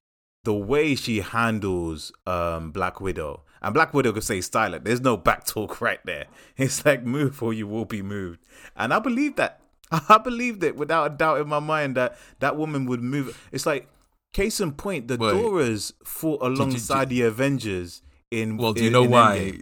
the 0.45 0.53
way 0.55 0.95
she 0.95 1.21
handles 1.21 2.13
um 2.27 2.71
black 2.71 3.01
widow 3.01 3.43
and 3.63 3.73
black 3.75 3.95
widow 3.95 4.13
could 4.13 4.25
say 4.25 4.41
silent 4.41 4.85
there's 4.85 5.01
no 5.01 5.17
back 5.17 5.45
talk 5.45 5.81
right 5.81 6.01
there 6.05 6.27
it's 6.57 6.85
like 6.85 7.05
move 7.05 7.43
or 7.43 7.53
you 7.53 7.67
will 7.67 7.85
be 7.85 8.03
moved 8.03 8.41
and 8.77 8.93
i 8.93 8.99
believe 8.99 9.37
that 9.37 9.61
i 10.09 10.19
believed 10.19 10.63
it 10.65 10.77
without 10.77 11.13
a 11.13 11.15
doubt 11.15 11.41
in 11.41 11.49
my 11.49 11.61
mind 11.61 11.97
that 11.97 12.17
that 12.41 12.57
woman 12.57 12.85
would 12.87 13.03
move 13.03 13.49
it's 13.53 13.65
like 13.67 13.89
case 14.33 14.61
in 14.61 14.73
point 14.73 15.09
the 15.09 15.17
Wait. 15.17 15.35
doras 15.35 15.93
fought 16.05 16.41
alongside 16.43 17.09
the 17.09 17.23
avengers 17.23 18.03
in 18.31 18.57
Well, 18.57 18.73
do 18.73 18.81
you 18.81 18.87
in- 18.87 18.93
know 18.95 19.05
in 19.05 19.11
why? 19.11 19.39
Endgame. 19.39 19.59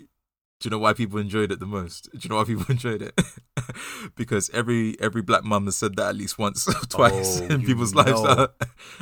Do 0.61 0.67
you 0.67 0.71
know 0.71 0.79
why 0.79 0.93
people 0.93 1.19
enjoyed 1.19 1.51
it 1.51 1.59
the 1.59 1.67
most? 1.67 2.09
Do 2.13 2.19
you 2.23 2.29
know 2.29 2.37
why 2.37 2.45
people 2.45 2.67
enjoyed 2.69 3.03
it? 3.03 3.19
because 4.15 4.51
every 4.51 4.95
every 5.01 5.23
black 5.23 5.43
mum 5.43 5.65
has 5.65 5.77
said 5.77 5.97
that 5.97 6.11
at 6.11 6.15
least 6.17 6.39
once 6.39 6.69
or 6.69 6.75
twice 6.87 7.41
Oh, 7.41 7.47
in 7.47 7.65
people's 7.65 7.95
lives. 7.95 8.23
know. 8.23 8.49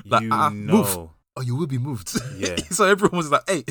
like, 0.07 0.23
you 0.23 0.29
ah, 0.33 0.49
know 0.49 0.73
move. 0.85 1.09
Oh, 1.39 1.43
you 1.43 1.55
will 1.57 1.67
be 1.67 1.79
moved. 1.79 2.19
Yeah. 2.37 2.57
so 2.71 2.85
everyone 2.85 3.17
was 3.17 3.31
like, 3.31 3.49
"Hey, 3.49 3.65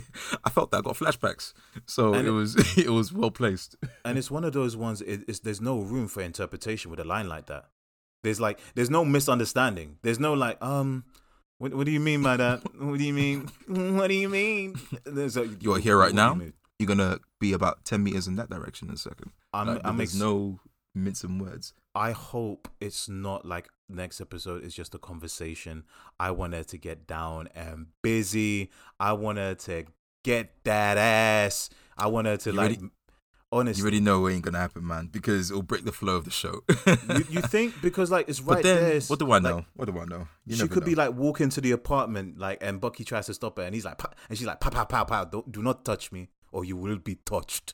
I 0.43 0.49
felt 0.49 0.71
that. 0.71 0.77
I 0.77 0.81
got 0.81 0.95
flashbacks." 0.95 1.53
So 1.85 2.13
And 2.13 2.27
it 2.27 2.31
was 2.31 2.55
it 2.77 2.89
was 2.89 3.11
well 3.13 3.31
placed. 3.31 3.75
and 4.05 4.17
it's 4.17 4.31
one 4.31 4.43
of 4.43 4.53
those 4.53 4.75
ones 4.77 5.01
it, 5.01 5.23
it's, 5.27 5.39
there's 5.39 5.61
no 5.61 5.79
room 5.79 6.07
for 6.07 6.21
interpretation 6.21 6.89
with 6.91 6.99
a 6.99 7.03
line 7.03 7.27
like 7.27 7.47
that 7.47 7.65
there's 8.23 8.39
like 8.39 8.59
there's 8.75 8.89
no 8.89 9.05
misunderstanding 9.05 9.97
there's 10.01 10.19
no 10.19 10.33
like 10.33 10.57
um 10.63 11.03
what, 11.59 11.73
what 11.73 11.85
do 11.85 11.91
you 11.91 11.99
mean 11.99 12.23
by 12.23 12.35
that 12.37 12.61
what 12.81 12.97
do 12.97 13.03
you 13.03 13.13
mean 13.13 13.47
what 13.67 14.07
do 14.07 14.13
you 14.15 14.27
mean 14.29 14.75
there's 15.05 15.37
a, 15.37 15.45
You're 15.59 15.77
here 15.79 15.97
right 15.97 16.13
now? 16.13 16.33
You 16.35 16.53
you're 16.79 16.87
gonna 16.87 17.19
be 17.39 17.53
about 17.53 17.85
ten 17.85 18.03
meters 18.03 18.27
in 18.27 18.35
that 18.37 18.49
direction 18.49 18.87
in 18.89 18.95
a 18.95 18.97
second. 18.97 19.31
i'm, 19.53 19.67
Like, 19.67 19.81
I'm 19.83 19.97
there's 19.97 20.11
ex- 20.13 20.19
no 20.19 20.59
mincing 20.95 21.37
words. 21.39 21.73
i 21.93 22.11
hope 22.11 22.67
it's 22.79 23.07
not 23.07 23.45
like 23.45 23.67
next 23.89 24.19
episode 24.21 24.63
is 24.63 24.73
just 24.73 24.93
a 24.93 24.97
conversation 24.97 25.83
i 26.19 26.29
want 26.31 26.53
her 26.53 26.63
to 26.63 26.77
get 26.77 27.07
down 27.07 27.47
and 27.55 27.87
busy 28.03 28.69
i 28.99 29.13
want 29.13 29.37
her 29.37 29.55
to 29.55 29.85
get 30.23 30.51
that 30.63 30.97
ass 30.97 31.69
i 31.97 32.05
want 32.07 32.27
her 32.27 32.37
to 32.37 32.49
You 32.51 32.55
like 32.57 32.71
already- 32.71 32.89
honestly 33.51 33.79
You 33.79 33.83
already 33.85 33.99
know 34.01 34.25
it 34.27 34.33
ain't 34.33 34.43
gonna 34.43 34.57
happen, 34.59 34.85
man, 34.85 35.07
because 35.09 35.49
it'll 35.51 35.63
break 35.63 35.85
the 35.85 35.93
flow 35.93 36.17
of 36.17 36.25
the 36.25 36.31
show. 36.31 36.63
you, 36.67 37.25
you 37.29 37.41
think 37.55 37.75
because 37.81 38.11
like 38.11 38.27
it's 38.27 38.41
right 38.41 38.61
then, 38.61 38.75
there 38.83 38.99
what 39.01 39.19
do 39.19 39.31
I 39.31 39.37
like, 39.37 39.43
know? 39.43 39.65
what 39.75 39.85
do 39.85 39.97
I 39.97 40.03
know? 40.05 40.27
You 40.45 40.57
she 40.57 40.67
could 40.67 40.83
be 40.83 40.95
like 40.95 41.13
walking 41.13 41.47
to 41.51 41.61
the 41.61 41.71
apartment, 41.71 42.37
like, 42.37 42.57
and 42.61 42.81
Bucky 42.81 43.05
tries 43.05 43.27
to 43.27 43.33
stop 43.33 43.57
her, 43.57 43.63
and 43.63 43.73
he's 43.73 43.85
like, 43.85 44.01
and 44.29 44.37
she's 44.37 44.45
like, 44.47 44.59
"Pow, 44.59 44.69
pow, 44.69 44.83
pow, 44.83 45.05
pow! 45.05 45.23
Don't, 45.23 45.49
do 45.49 45.61
not 45.63 45.85
touch 45.85 46.11
me, 46.11 46.27
or 46.51 46.65
you 46.65 46.75
will 46.75 46.97
be 46.97 47.15
touched." 47.25 47.73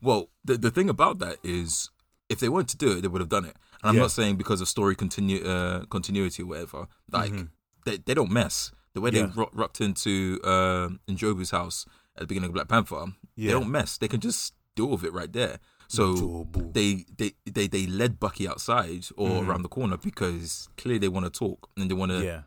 Well, 0.00 0.30
the 0.42 0.56
the 0.56 0.70
thing 0.70 0.88
about 0.88 1.18
that 1.18 1.36
is, 1.44 1.90
if 2.30 2.40
they 2.40 2.48
wanted 2.48 2.68
to 2.70 2.76
do 2.78 2.96
it, 2.96 3.02
they 3.02 3.08
would 3.08 3.20
have 3.20 3.28
done 3.28 3.44
it. 3.44 3.56
And 3.84 3.90
I'm 3.90 3.94
Yeah. 3.96 4.02
not 4.02 4.12
saying 4.12 4.36
because 4.36 4.60
of 4.62 4.68
story 4.68 4.96
continu- 4.96 5.44
uh, 5.44 5.84
continuity 5.86 6.42
or 6.42 6.46
whatever. 6.46 6.88
Like 7.12 7.32
Mhm. 7.32 7.48
they 7.84 7.98
they 7.98 8.14
don't 8.14 8.30
mess. 8.32 8.72
The 8.94 9.00
way 9.00 9.10
Yeah. 9.12 9.26
they 9.26 9.32
ro- 9.40 9.50
rocked 9.52 9.80
into 9.80 10.40
uh, 10.42 10.88
N'Jobu's 11.06 11.50
house 11.50 11.84
at 12.16 12.20
the 12.22 12.26
beginning 12.26 12.48
of 12.48 12.54
Black 12.54 12.68
Panther, 12.68 13.06
Yeah. 13.36 13.48
they 13.48 13.52
don't 13.52 13.70
mess. 13.70 13.98
They 13.98 14.08
can 14.08 14.20
just 14.20 14.54
deal 14.74 14.86
with 14.88 15.04
it 15.04 15.12
right 15.12 15.32
there. 15.32 15.58
So 15.88 16.48
they, 16.72 17.04
they 17.18 17.34
they 17.44 17.66
they 17.68 17.86
led 17.86 18.18
Bucky 18.18 18.48
outside 18.48 19.06
or 19.16 19.28
Mhm. 19.28 19.46
around 19.48 19.62
the 19.62 19.68
corner 19.68 19.96
because 19.98 20.68
clearly 20.78 20.98
they 20.98 21.08
want 21.08 21.26
to 21.26 21.30
talk 21.30 21.68
and 21.76 21.90
they 21.90 21.94
want 21.94 22.10
to. 22.12 22.24
yeah, 22.24 22.42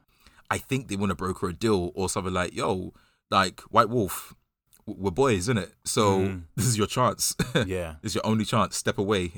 I 0.49 0.57
think 0.57 0.87
they 0.87 0.95
want 0.95 1.11
to 1.11 1.15
broker 1.15 1.47
a 1.49 1.53
deal 1.53 1.91
or 1.93 2.09
something 2.09 2.33
like, 2.33 2.53
yo, 2.55 2.93
like 3.29 3.61
White 3.69 3.89
Wolf, 3.89 4.33
we're 4.87 5.11
boys, 5.11 5.39
isn't 5.49 5.57
it? 5.59 5.75
So 5.85 6.03
Mhm. 6.21 6.43
this 6.55 6.65
is 6.65 6.77
your 6.77 6.87
chance. 6.87 7.35
yeah. 7.67 7.97
it's 8.01 8.15
your 8.15 8.25
only 8.25 8.45
chance. 8.45 8.75
Step 8.75 8.97
away. 8.97 9.33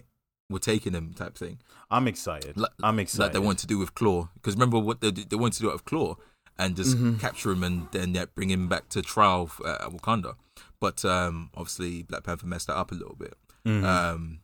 We're 0.49 0.59
taking 0.59 0.93
him, 0.93 1.13
type 1.13 1.37
thing. 1.37 1.59
I'm 1.91 2.07
excited. 2.07 2.57
Like- 2.57 2.71
I'm 2.81 2.99
excited. 2.99 3.23
Like 3.25 3.33
they 3.33 3.39
want 3.39 3.59
to 3.59 3.67
do 3.67 3.77
with 3.77 3.93
Klaue. 3.93 4.29
Because 4.35 4.55
remember 4.55 4.79
what 4.79 5.01
they 5.01 5.11
they 5.11 5.35
wanted 5.35 5.57
to 5.57 5.63
do 5.63 5.71
with 5.71 5.85
Klaue 5.85 6.15
and 6.57 6.75
just 6.75 6.97
Mhm. 6.97 7.19
capture 7.19 7.51
him 7.51 7.63
and 7.63 7.87
then 7.91 8.13
yeah, 8.15 8.25
bring 8.35 8.49
him 8.49 8.67
back 8.67 8.89
to 8.89 9.01
trial 9.01 9.51
uh, 9.63 9.77
at 9.85 9.89
Wakanda. 9.91 10.35
But 10.79 11.05
um, 11.05 11.51
obviously 11.55 12.03
Black 12.03 12.23
Panther 12.23 12.47
messed 12.47 12.67
that 12.67 12.75
up 12.77 12.91
a 12.91 12.95
little 12.95 13.15
bit. 13.15 13.35
Mhm. 13.65 13.83
Um, 13.83 14.39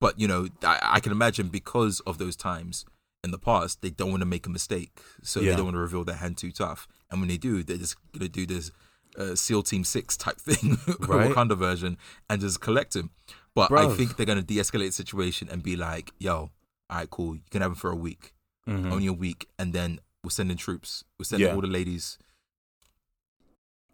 but 0.00 0.18
you 0.18 0.26
know, 0.26 0.48
I, 0.64 0.78
I 0.96 1.00
can 1.00 1.12
imagine 1.12 1.48
because 1.48 2.00
of 2.00 2.16
those 2.18 2.34
times 2.36 2.84
in 3.22 3.30
the 3.30 3.38
past, 3.38 3.82
they 3.82 3.90
don't 3.90 4.10
want 4.10 4.22
to 4.22 4.26
make 4.26 4.46
a 4.46 4.50
mistake, 4.50 5.00
so 5.22 5.40
Yeah. 5.40 5.50
they 5.50 5.56
don't 5.56 5.66
want 5.66 5.74
to 5.76 5.80
reveal 5.80 6.04
their 6.04 6.16
hand 6.16 6.38
too 6.38 6.50
tough. 6.50 6.88
And 7.10 7.20
when 7.20 7.28
they 7.28 7.36
do, 7.38 7.62
they're 7.62 7.76
just 7.76 7.96
gonna 8.12 8.28
do 8.28 8.46
this 8.46 8.72
uh, 9.18 9.34
SEAL 9.34 9.62
Team 9.64 9.84
Six 9.84 10.16
type 10.16 10.38
thing, 10.40 10.78
Right. 11.00 11.30
Wakanda 11.30 11.56
version, 11.56 11.98
and 12.30 12.40
just 12.40 12.60
collect 12.62 12.96
him. 12.96 13.10
But 13.54 13.70
I 13.72 13.94
think 13.94 14.16
they're 14.16 14.26
gonna 14.26 14.42
de-escalate 14.42 14.86
the 14.86 14.92
situation 14.92 15.48
and 15.50 15.62
be 15.62 15.76
like, 15.76 16.12
"Yo, 16.18 16.34
all 16.36 16.50
right, 16.90 17.10
cool, 17.10 17.34
you 17.36 17.42
can 17.50 17.60
have 17.62 17.72
him 17.72 17.76
for 17.76 17.90
a 17.90 17.96
week, 17.96 18.32
Mhm. 18.66 18.90
only 18.92 19.06
a 19.06 19.12
week, 19.12 19.48
and 19.58 19.72
then 19.72 20.00
we're 20.24 20.30
sending 20.30 20.56
troops, 20.56 21.04
we're 21.18 21.24
sending 21.24 21.48
Yeah. 21.48 21.54
all 21.54 21.60
the 21.60 21.66
ladies." 21.66 22.18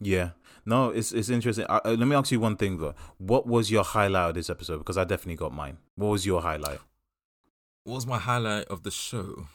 yeah. 0.01 0.31
No, 0.65 0.91
it's 0.91 1.13
it's 1.13 1.29
interesting. 1.31 1.65
Uh, 1.69 1.81
let 1.85 1.99
me 2.07 2.15
ask 2.15 2.31
you 2.31 2.41
one 2.41 2.57
thing 2.57 2.77
though. 2.79 2.95
What 3.17 3.47
was 3.47 3.71
your 3.71 3.83
highlight 3.85 4.29
of 4.31 4.35
this 4.35 4.51
episode? 4.51 4.79
Because 4.79 4.99
I 4.99 5.05
definitely 5.05 5.37
got 5.37 5.53
mine. 5.53 5.79
What 5.97 6.09
was 6.09 6.27
your 6.27 6.43
highlight? 6.43 6.81
What 7.85 7.95
was 7.95 8.07
my 8.07 8.19
highlight 8.19 8.67
of 8.67 8.83
the 8.83 8.91
show? 8.91 9.49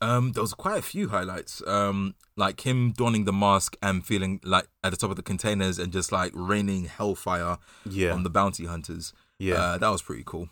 Um, 0.00 0.32
there 0.32 0.42
was 0.42 0.54
quite 0.54 0.78
a 0.78 0.82
few 0.82 1.08
highlights. 1.08 1.62
Um, 1.66 2.14
like 2.36 2.60
him 2.66 2.92
donning 2.92 3.24
the 3.24 3.32
mask 3.32 3.76
and 3.82 4.04
feeling 4.04 4.40
like 4.44 4.66
at 4.82 4.90
the 4.90 4.96
top 4.96 5.10
of 5.10 5.16
the 5.16 5.22
containers 5.22 5.78
and 5.78 5.92
just 5.92 6.10
like 6.12 6.32
raining 6.34 6.84
hellfire 6.86 7.58
Yeah, 7.88 8.12
on 8.12 8.22
the 8.24 8.30
bounty 8.30 8.66
hunters. 8.66 9.12
yeah, 9.38 9.54
Uh, 9.54 9.78
that 9.78 9.88
was 9.88 10.02
pretty 10.02 10.24
cool. 10.26 10.48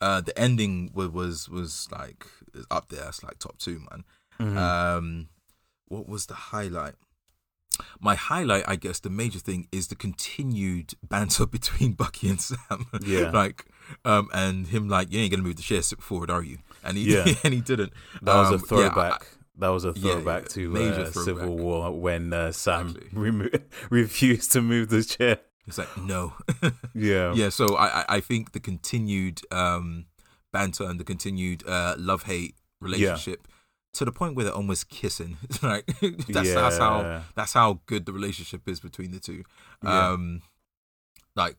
Uh, 0.00 0.20
the 0.20 0.38
ending 0.38 0.90
was 0.94 1.08
was 1.10 1.48
was 1.48 1.88
like 1.90 2.26
up 2.70 2.88
there. 2.88 3.08
It's 3.08 3.22
like 3.22 3.38
top 3.38 3.58
two, 3.58 3.80
man. 3.90 4.04
Mhm. 4.40 4.56
Um, 4.56 5.28
what 5.86 6.08
was 6.08 6.26
the 6.26 6.34
highlight? 6.34 6.94
My 8.00 8.14
highlight, 8.14 8.64
I 8.68 8.76
guess, 8.76 9.00
the 9.00 9.10
major 9.10 9.40
thing 9.40 9.66
is 9.72 9.88
the 9.88 9.96
continued 9.96 10.94
banter 11.08 11.46
between 11.46 11.92
Bucky 11.94 12.28
and 12.28 12.40
Sam. 12.40 12.86
Yeah. 13.04 13.30
like, 13.34 13.64
um, 14.04 14.28
and 14.32 14.68
him 14.68 14.88
like, 14.88 15.12
you 15.12 15.18
ain't 15.20 15.32
gonna 15.32 15.42
move 15.42 15.56
the 15.56 15.62
chair 15.62 15.82
forward, 15.82 16.30
are 16.30 16.42
you? 16.42 16.58
And 16.84 16.96
he, 16.96 17.04
Yeah. 17.14 17.24
and 17.44 17.52
he 17.54 17.60
didn't. 17.60 17.92
that 18.22 18.34
was 18.34 18.48
Um, 18.48 18.54
a 18.54 18.56
yeah, 18.58 18.66
throwback. 18.90 19.26
that 19.58 19.68
was 19.68 19.84
a 19.84 19.92
throwback 19.94 20.42
yeah, 20.42 20.48
to 20.48 20.72
uh, 20.76 20.94
throwback. 20.94 21.12
Civil 21.24 21.56
War 21.56 21.90
when 21.98 22.32
uh, 22.32 22.52
Sam 22.52 22.94
remo- 23.12 23.48
refused 23.90 24.52
to 24.52 24.60
move 24.62 24.88
the 24.90 25.02
chair. 25.02 25.38
It's 25.66 25.78
like 25.78 25.96
no. 25.96 26.34
Yeah, 26.94 27.32
yeah. 27.34 27.48
So 27.48 27.74
I, 27.76 28.00
I- 28.02 28.04
I 28.16 28.20
think 28.20 28.52
the 28.52 28.60
continued 28.60 29.40
um 29.50 30.06
banter 30.52 30.84
and 30.84 31.00
the 31.00 31.04
continued 31.04 31.66
uh 31.66 31.94
love 31.98 32.24
hate 32.24 32.54
relationship. 32.80 33.48
To 33.94 34.04
the 34.04 34.10
point 34.10 34.34
where 34.34 34.44
they're 34.44 34.52
almost 34.52 34.88
kissing, 34.88 35.36
like 35.62 35.86
that's 36.28 36.52
that's 36.52 36.78
how 36.78 37.22
that's 37.36 37.52
how 37.52 37.80
good 37.86 38.06
the 38.06 38.12
relationship 38.12 38.68
is 38.68 38.80
between 38.80 39.12
the 39.12 39.20
two. 39.20 39.44
Um, 39.82 40.42
like, 41.36 41.54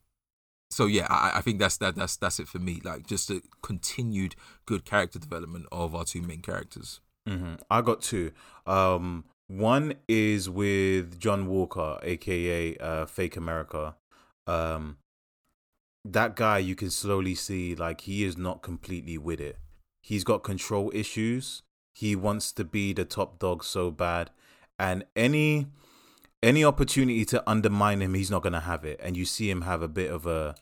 so 0.75 0.87
yeah, 0.87 1.07
I, 1.09 1.37
I 1.37 1.41
think 1.41 1.59
that's 1.59 1.77
that 1.77 1.95
that's 1.95 2.17
that's 2.17 2.37
it 2.37 2.49
for 2.49 2.59
me. 2.59 2.81
Like, 2.83 3.07
just 3.07 3.29
a 3.29 3.41
continued 3.61 4.35
good 4.65 4.83
character 4.83 5.17
development 5.17 5.67
of 5.71 5.95
our 5.95 6.03
two 6.03 6.21
main 6.21 6.41
characters. 6.41 6.99
hmm 7.25 7.53
I 7.71 7.81
got 7.81 8.01
two. 8.01 8.33
Um, 8.67 9.23
one 9.47 9.93
is 10.09 10.49
with 10.49 11.17
John 11.17 11.47
Walker, 11.47 11.97
aka 12.03 12.75
uh, 12.75 13.05
Fake 13.05 13.37
America. 13.37 13.95
Um, 14.47 14.97
that 16.03 16.35
guy, 16.35 16.57
you 16.57 16.75
can 16.75 16.89
slowly 16.89 17.35
see 17.35 17.73
like 17.73 18.01
he 18.01 18.25
is 18.25 18.35
not 18.37 18.61
completely 18.61 19.17
with 19.17 19.39
it. 19.39 19.55
He's 20.01 20.25
got 20.25 20.43
control 20.43 20.91
issues. 20.93 21.63
He 21.93 22.17
wants 22.17 22.51
to 22.51 22.65
be 22.65 22.91
the 22.91 23.05
top 23.05 23.39
dog 23.39 23.63
so 23.63 23.91
bad, 23.91 24.29
and 24.77 25.05
any 25.15 25.67
any 26.43 26.65
opportunity 26.65 27.23
to 27.23 27.49
undermine 27.49 28.01
him, 28.01 28.13
he's 28.13 28.29
not 28.29 28.43
gonna 28.43 28.59
have 28.59 28.83
it. 28.83 28.99
And 29.01 29.15
you 29.15 29.23
see 29.23 29.49
him 29.49 29.61
have 29.61 29.81
a 29.81 29.87
bit 29.87 30.11
of 30.11 30.25
a 30.25 30.55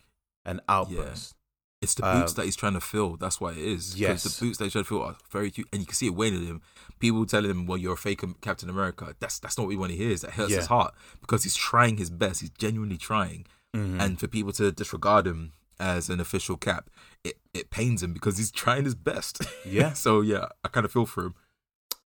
an 0.44 0.60
outburst. 0.68 1.34
It's 1.82 1.94
the 1.94 2.02
boots 2.02 2.32
Um, 2.32 2.36
that 2.36 2.44
he's 2.46 2.56
trying 2.56 2.72
to 2.72 2.80
fill. 2.80 3.16
That's 3.18 3.40
why 3.42 3.52
it 3.52 3.58
is. 3.58 4.00
Yes. 4.00 4.22
the 4.24 4.44
boots 4.46 4.56
that 4.58 4.64
he's 4.64 4.72
trying 4.72 4.84
to 4.84 4.88
fill 4.88 5.02
are 5.02 5.16
very 5.30 5.50
cute, 5.50 5.68
and 5.70 5.82
you 5.82 5.86
can 5.86 5.94
see 5.94 6.06
it 6.06 6.14
weighing 6.14 6.46
him. 6.46 6.62
People 6.98 7.26
telling 7.26 7.50
him, 7.50 7.66
"Well, 7.66 7.76
you're 7.76 7.92
a 7.94 7.96
fake 7.96 8.22
Captain 8.40 8.70
America." 8.70 9.14
That's 9.20 9.38
that's 9.38 9.58
not 9.58 9.64
what 9.64 9.68
we 9.68 9.76
want 9.76 9.92
to 9.92 9.96
hear. 9.98 10.14
That 10.16 10.32
hurts 10.32 10.50
Yeah. 10.52 10.58
his 10.58 10.66
heart 10.66 10.94
because 11.20 11.42
he's 11.44 11.54
trying 11.56 11.98
his 11.98 12.08
best. 12.10 12.40
He's 12.40 12.50
genuinely 12.50 12.96
trying, 12.96 13.46
Mm-hmm. 13.76 14.00
and 14.00 14.18
for 14.20 14.28
people 14.28 14.52
to 14.52 14.72
disregard 14.72 15.26
him 15.26 15.52
as 15.78 16.08
an 16.08 16.20
official 16.20 16.56
Cap, 16.56 16.88
it 17.22 17.38
it 17.52 17.68
pains 17.70 18.02
him 18.02 18.12
because 18.14 18.38
he's 18.38 18.50
trying 18.50 18.84
his 18.84 18.94
best. 18.94 19.42
Yeah. 19.66 19.92
so 20.04 20.22
yeah, 20.22 20.46
I 20.64 20.68
kind 20.68 20.86
of 20.86 20.92
feel 20.92 21.04
for 21.06 21.24
him. 21.24 21.34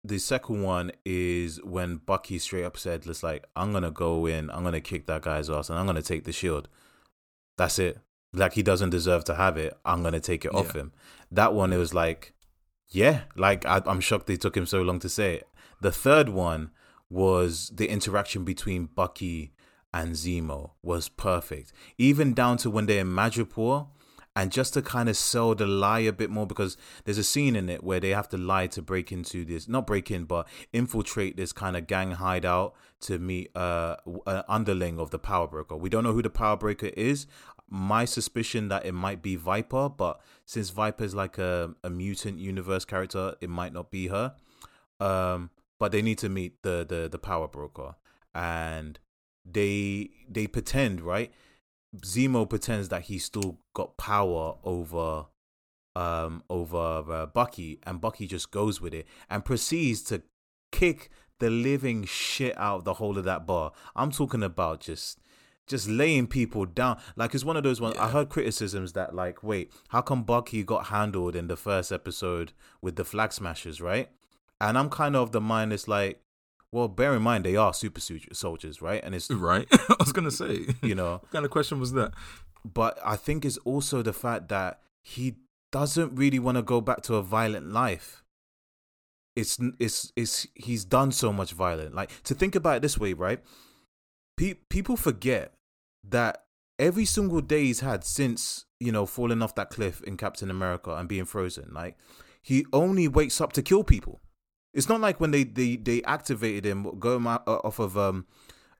the 0.02 0.18
second 0.18 0.62
one 0.62 0.90
is 1.04 1.62
when 1.62 1.96
Bucky 1.98 2.38
straight 2.40 2.64
up 2.64 2.76
said, 2.78 3.06
"Let's 3.06 3.22
like, 3.22 3.44
I'm 3.54 3.72
gonna 3.72 3.90
go 3.92 4.26
in, 4.26 4.50
I'm 4.50 4.64
gonna 4.64 4.80
kick 4.80 5.06
that 5.06 5.22
guy's 5.22 5.48
ass, 5.50 5.70
and 5.70 5.78
I'm 5.78 5.86
gonna 5.86 6.02
take 6.02 6.24
the 6.24 6.32
shield." 6.32 6.68
That's 7.56 7.78
it. 7.78 7.98
Like 8.32 8.52
he 8.52 8.62
doesn't 8.62 8.90
deserve 8.90 9.24
to 9.24 9.34
have 9.34 9.56
it. 9.56 9.76
I'm 9.84 10.02
gonna 10.02 10.20
take 10.20 10.44
it 10.44 10.54
off 10.54 10.74
him. 10.74 10.92
That 11.30 11.54
one, 11.54 11.72
it 11.72 11.78
was 11.78 11.94
like, 11.94 12.34
yeah, 12.88 13.22
like 13.36 13.64
I, 13.66 13.82
I'm 13.86 14.00
shocked 14.00 14.26
they 14.26 14.36
took 14.36 14.56
him 14.56 14.66
so 14.66 14.82
long 14.82 14.98
to 15.00 15.08
say 15.08 15.36
it. 15.36 15.48
The 15.80 15.92
third 15.92 16.28
one 16.28 16.70
was 17.10 17.70
the 17.74 17.88
interaction 17.88 18.44
between 18.44 18.86
Bucky 18.86 19.52
and 19.92 20.12
Zemo 20.12 20.72
was 20.82 21.08
perfect, 21.08 21.72
even 21.96 22.34
down 22.34 22.58
to 22.58 22.70
when 22.70 22.86
they're 22.86 23.00
in 23.00 23.08
Madripoor. 23.08 23.88
And 24.36 24.52
just 24.52 24.74
to 24.74 24.82
kind 24.82 25.08
of 25.08 25.16
sell 25.16 25.56
the 25.56 25.66
lie 25.66 25.98
a 26.00 26.12
bit 26.12 26.30
more, 26.30 26.46
because 26.46 26.76
there's 27.04 27.18
a 27.18 27.24
scene 27.24 27.56
in 27.56 27.68
it 27.68 27.82
where 27.82 27.98
they 27.98 28.10
have 28.10 28.28
to 28.28 28.36
lie 28.36 28.68
to 28.68 28.80
break 28.80 29.10
into 29.10 29.44
this, 29.44 29.66
not 29.66 29.84
break 29.84 30.12
in, 30.12 30.26
but 30.26 30.46
infiltrate 30.72 31.36
this 31.36 31.52
kind 31.52 31.76
of 31.76 31.88
gang 31.88 32.12
hideout 32.12 32.72
to 33.00 33.18
meet 33.18 33.50
uh, 33.56 33.96
an 34.28 34.44
underling 34.46 35.00
of 35.00 35.10
the 35.10 35.18
Power 35.18 35.48
Broker. 35.48 35.76
We 35.76 35.88
don't 35.88 36.04
know 36.04 36.12
who 36.12 36.22
the 36.22 36.30
Power 36.30 36.56
Broker 36.56 36.90
is. 36.96 37.26
My 37.70 38.04
suspicion 38.04 38.68
that 38.68 38.86
it 38.86 38.92
might 38.92 39.22
be 39.22 39.36
Viper, 39.36 39.88
but 39.88 40.20
since 40.46 40.70
Viper 40.70 41.04
is 41.04 41.14
like 41.14 41.38
a, 41.38 41.74
a 41.84 41.90
mutant 41.90 42.38
universe 42.38 42.84
character, 42.84 43.34
it 43.40 43.50
might 43.50 43.72
not 43.72 43.90
be 43.90 44.08
her. 44.08 44.34
Um, 45.00 45.50
but 45.78 45.92
they 45.92 46.02
need 46.02 46.18
to 46.18 46.28
meet 46.28 46.62
the 46.62 46.84
the 46.88 47.08
the 47.10 47.18
Power 47.18 47.46
Broker, 47.46 47.94
and 48.34 48.98
they 49.44 50.10
they 50.28 50.46
pretend 50.46 51.00
right. 51.00 51.32
Zemo 51.96 52.48
pretends 52.48 52.88
that 52.90 53.02
he 53.02 53.18
still 53.18 53.58
got 53.74 53.96
power 53.96 54.56
over 54.62 55.26
um 55.96 56.42
over 56.50 57.04
uh, 57.10 57.26
Bucky 57.26 57.80
and 57.84 58.00
Bucky 58.00 58.26
just 58.26 58.50
goes 58.50 58.80
with 58.80 58.92
it 58.92 59.06
and 59.30 59.44
proceeds 59.44 60.02
to 60.02 60.22
kick 60.70 61.10
the 61.38 61.48
living 61.48 62.04
shit 62.04 62.56
out 62.58 62.78
of 62.78 62.84
the 62.84 62.94
whole 62.94 63.16
of 63.16 63.24
that 63.24 63.46
bar. 63.46 63.72
I'm 63.96 64.10
talking 64.10 64.42
about 64.42 64.80
just 64.80 65.18
just 65.68 65.88
laying 65.88 66.26
people 66.26 66.66
down. 66.66 66.98
Like 67.16 67.34
it's 67.34 67.44
one 67.44 67.56
of 67.56 67.62
those 67.62 67.80
ones 67.80 67.96
I 67.98 68.08
heard 68.08 68.28
criticisms 68.28 68.92
that 68.94 69.14
like, 69.14 69.42
wait, 69.42 69.72
how 69.88 70.00
come 70.00 70.22
Bucky 70.24 70.62
got 70.64 70.86
handled 70.86 71.36
in 71.36 71.48
the 71.48 71.56
first 71.56 71.92
episode 71.92 72.52
with 72.82 72.96
the 72.96 73.04
flag 73.04 73.32
smashers, 73.32 73.80
right? 73.80 74.08
And 74.60 74.76
I'm 74.76 74.90
kind 74.90 75.14
of 75.14 75.32
the 75.32 75.40
mind 75.40 75.72
it's 75.72 75.86
like, 75.86 76.20
well, 76.72 76.88
bear 76.88 77.14
in 77.14 77.22
mind 77.22 77.44
they 77.44 77.56
are 77.56 77.72
super 77.72 78.00
soldiers, 78.32 78.82
right? 78.82 79.02
And 79.04 79.14
it's 79.14 79.30
Right? 79.30 79.66
I 79.72 79.96
was 79.98 80.12
gonna 80.12 80.30
say. 80.30 80.66
you 80.82 80.94
know, 80.94 81.12
what 81.22 81.30
kind 81.30 81.44
of 81.44 81.50
question 81.50 81.80
was 81.80 81.92
that? 81.92 82.12
but 82.64 82.98
I 83.04 83.16
think 83.16 83.44
it's 83.44 83.56
also 83.58 84.02
the 84.02 84.12
fact 84.12 84.48
that 84.48 84.80
he 85.02 85.36
doesn't 85.72 86.14
really 86.14 86.38
want 86.38 86.56
to 86.56 86.62
go 86.62 86.80
back 86.80 87.02
to 87.02 87.14
a 87.16 87.22
violent 87.22 87.70
life. 87.72 88.22
It's 89.36 89.58
it's 89.78 90.12
it's 90.16 90.46
he's 90.54 90.84
done 90.84 91.12
so 91.12 91.32
much 91.32 91.52
violent. 91.52 91.94
Like 91.94 92.10
to 92.24 92.34
think 92.34 92.54
about 92.54 92.78
it 92.78 92.82
this 92.82 92.98
way, 92.98 93.12
right? 93.12 93.40
Pe- 94.36 94.54
people 94.68 94.96
forget 94.96 95.52
that 96.04 96.44
every 96.78 97.04
single 97.04 97.40
day 97.40 97.64
he's 97.64 97.80
had 97.80 98.04
since 98.04 98.66
you 98.80 98.92
know 98.92 99.06
falling 99.06 99.42
off 99.42 99.54
that 99.56 99.70
cliff 99.70 100.02
in 100.02 100.16
Captain 100.16 100.50
America 100.50 100.94
and 100.94 101.08
being 101.08 101.24
frozen, 101.24 101.70
like 101.72 101.96
he 102.42 102.64
only 102.72 103.08
wakes 103.08 103.40
up 103.40 103.52
to 103.54 103.62
kill 103.62 103.84
people. 103.84 104.20
It's 104.72 104.88
not 104.88 105.00
like 105.00 105.20
when 105.20 105.30
they 105.30 105.44
they 105.44 105.76
they 105.76 106.02
activated 106.04 106.64
him, 106.64 106.98
go 106.98 107.18
uh, 107.18 107.38
off 107.46 107.78
of 107.78 107.96
um 107.96 108.26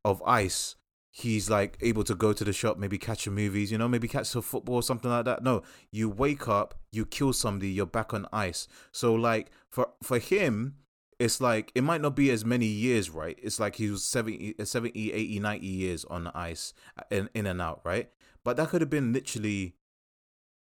of 0.04 0.22
ice. 0.24 0.76
He's 1.10 1.50
like 1.50 1.78
able 1.80 2.04
to 2.04 2.14
go 2.14 2.32
to 2.32 2.44
the 2.44 2.52
shop, 2.52 2.78
maybe 2.78 2.96
catch 2.96 3.24
some 3.24 3.34
movies, 3.34 3.72
you 3.72 3.78
know, 3.78 3.88
maybe 3.88 4.06
catch 4.06 4.28
some 4.28 4.42
football 4.42 4.76
or 4.76 4.82
something 4.82 5.10
like 5.10 5.24
that. 5.24 5.42
No, 5.42 5.62
you 5.90 6.08
wake 6.08 6.46
up, 6.46 6.74
you 6.92 7.04
kill 7.04 7.32
somebody, 7.32 7.70
you're 7.70 7.86
back 7.86 8.14
on 8.14 8.26
ice. 8.32 8.68
So 8.92 9.14
like 9.14 9.50
for 9.70 9.88
for 10.02 10.18
him, 10.18 10.76
it's 11.18 11.40
like 11.40 11.72
it 11.74 11.82
might 11.82 12.00
not 12.00 12.14
be 12.14 12.30
as 12.30 12.44
many 12.44 12.66
years, 12.66 13.10
right? 13.10 13.38
It's 13.42 13.58
like 13.58 13.76
he 13.76 13.90
was 13.90 14.04
70, 14.04 14.54
eh, 14.58 14.64
70 14.64 15.12
eh, 15.12 15.14
80, 15.16 15.36
eh, 15.36 15.40
90 15.40 15.66
years 15.66 16.04
on 16.04 16.24
the 16.24 16.36
ice 16.36 16.72
uh, 16.98 17.02
in, 17.10 17.28
in 17.34 17.46
and 17.46 17.60
out, 17.60 17.80
right? 17.84 18.08
But 18.44 18.56
that 18.56 18.68
could 18.68 18.80
have 18.80 18.90
been 18.90 19.12
literally 19.12 19.74